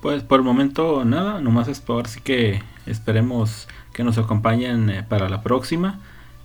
Pues 0.00 0.22
por 0.22 0.38
el 0.38 0.44
momento 0.44 1.04
nada, 1.04 1.40
nomás 1.40 1.66
es 1.66 1.80
por 1.80 2.06
así 2.06 2.20
que 2.20 2.62
esperemos 2.86 3.66
que 3.92 4.04
nos 4.04 4.16
acompañen 4.16 4.90
eh, 4.90 5.02
para 5.02 5.28
la 5.28 5.42
próxima. 5.42 5.98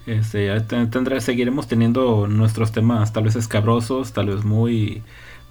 Este, 0.07 0.59
tendré, 0.61 1.21
seguiremos 1.21 1.67
teniendo 1.67 2.27
nuestros 2.27 2.71
temas 2.71 3.13
tal 3.13 3.25
vez 3.25 3.35
escabrosos, 3.35 4.11
tal 4.11 4.27
vez 4.27 4.43
muy, 4.43 5.03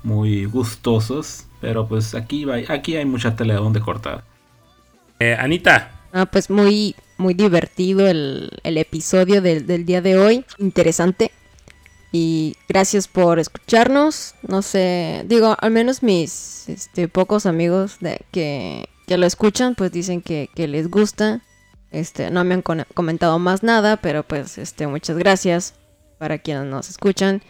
muy 0.03 0.45
gustosos, 0.45 1.47
pero 1.61 1.87
pues 1.87 2.15
aquí, 2.15 2.47
aquí 2.69 2.97
hay 2.97 3.05
mucha 3.05 3.37
tela 3.37 3.55
donde 3.55 3.81
cortar. 3.81 4.25
Eh, 5.21 5.37
Anita. 5.39 6.01
Ah, 6.13 6.27
pues 6.27 6.51
muy, 6.51 6.95
muy 7.17 7.35
divertido 7.35 8.07
el, 8.09 8.51
episodio 8.65 9.41
del, 9.41 9.67
del, 9.67 9.87
día 9.87 10.03
de 10.03 10.19
hoy, 10.19 10.45
interesante. 10.59 11.31
Y 12.11 12.57
gracias 12.69 13.09
por 13.09 13.39
escucharnos. 13.39 14.35
No 14.47 14.61
sé, 14.61 15.25
digo, 15.27 15.57
al 15.59 15.71
menos 15.71 16.03
mis 16.03 16.69
este, 16.69 17.09
pocos 17.09 17.47
amigos 17.47 17.97
de, 18.01 18.21
que, 18.31 18.89
que 19.07 19.17
lo 19.17 19.27
escuchan, 19.27 19.75
pues 19.75 19.91
dicen 19.93 20.21
que, 20.21 20.51
que 20.55 20.69
les 20.69 20.91
gusta. 20.91 21.41
Este, 21.91 22.31
no 22.31 22.45
me 22.45 22.55
han 22.55 22.63
comentado 22.63 23.39
más 23.39 23.63
nada, 23.63 23.97
pero 23.97 24.23
pues 24.23 24.59
este, 24.59 24.87
muchas 24.87 25.17
gracias 25.17 25.75
para 26.19 26.39
quienes 26.39 26.65
nos 26.65 26.91
escuchan. 26.91 27.43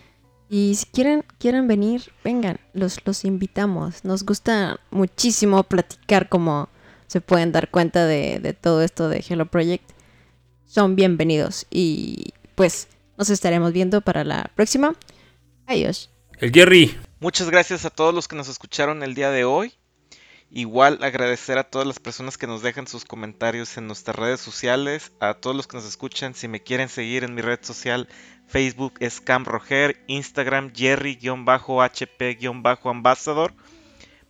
Y 0.55 0.75
si 0.75 0.85
quieren, 0.85 1.25
quieren 1.39 1.67
venir, 1.67 2.13
vengan, 2.23 2.61
los, 2.75 2.99
los 3.07 3.25
invitamos. 3.25 4.05
Nos 4.05 4.23
gusta 4.23 4.79
muchísimo 4.91 5.63
platicar 5.65 6.29
como 6.29 6.69
se 7.07 7.23
pueden 7.23 7.53
dar 7.53 7.71
cuenta 7.71 8.05
de, 8.05 8.39
de 8.39 8.53
todo 8.53 8.83
esto 8.83 9.09
de 9.09 9.25
Hello 9.27 9.47
Project. 9.47 9.91
Son 10.67 10.95
bienvenidos 10.95 11.67
y 11.71 12.35
pues 12.55 12.89
nos 13.17 13.31
estaremos 13.31 13.73
viendo 13.73 14.03
para 14.03 14.25
la 14.25 14.51
próxima. 14.55 14.95
Adiós. 15.67 16.11
El 16.39 16.53
Jerry. 16.53 16.99
Muchas 17.19 17.49
gracias 17.49 17.87
a 17.87 17.91
todos 17.91 18.13
los 18.13 18.29
que 18.29 18.37
nos 18.37 18.51
escucharon 18.51 19.03
el 19.03 19.15
día 19.15 19.31
de 19.31 19.47
hoy. 19.47 19.73
Igual 20.51 21.03
agradecer 21.03 21.57
a 21.57 21.65
todas 21.65 21.87
las 21.87 21.99
personas 21.99 22.37
que 22.37 22.47
nos 22.47 22.61
dejan 22.61 22.87
sus 22.87 23.07
comentarios 23.07 23.79
en 23.79 23.87
nuestras 23.87 24.17
redes 24.17 24.43
sociales, 24.43 25.13
a 25.19 25.33
todos 25.33 25.57
los 25.57 25.67
que 25.67 25.79
nos 25.79 25.87
escuchan, 25.87 26.35
si 26.35 26.47
me 26.47 26.63
quieren 26.63 26.91
seguir 26.91 27.25
en 27.25 27.35
mi 27.35 27.41
red 27.41 27.61
social, 27.63 28.07
Facebook 28.49 28.95
es 29.01 29.21
Cam 29.21 29.45
Roger, 29.45 30.03
Instagram 30.07 30.73
Jerry-HP-Ambassador. 30.75 33.53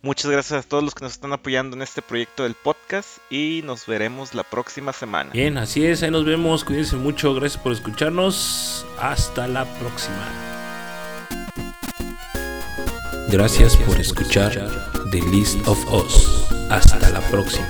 Muchas 0.01 0.29
gracias 0.29 0.65
a 0.65 0.67
todos 0.67 0.83
los 0.83 0.93
que 0.93 1.05
nos 1.05 1.13
están 1.13 1.31
apoyando 1.31 1.77
en 1.77 1.81
este 1.81 2.01
proyecto 2.01 2.43
del 2.43 2.55
podcast 2.55 3.19
y 3.29 3.61
nos 3.63 3.85
veremos 3.85 4.33
la 4.33 4.43
próxima 4.43 4.91
semana. 4.91 5.31
Bien, 5.31 5.57
así 5.57 5.85
es, 5.85 6.03
ahí 6.03 6.11
nos 6.11 6.25
vemos, 6.25 6.65
cuídense 6.65 6.97
mucho, 6.97 7.33
gracias 7.33 7.63
por 7.63 7.71
escucharnos, 7.71 8.85
hasta 8.99 9.47
la 9.47 9.63
próxima. 9.79 10.27
Gracias 13.29 13.77
por 13.77 13.97
escuchar 13.99 14.51
The 15.09 15.21
List 15.31 15.67
of 15.67 15.83
Us. 15.91 16.45
Hasta 16.69 17.09
la 17.09 17.19
próxima. 17.29 17.67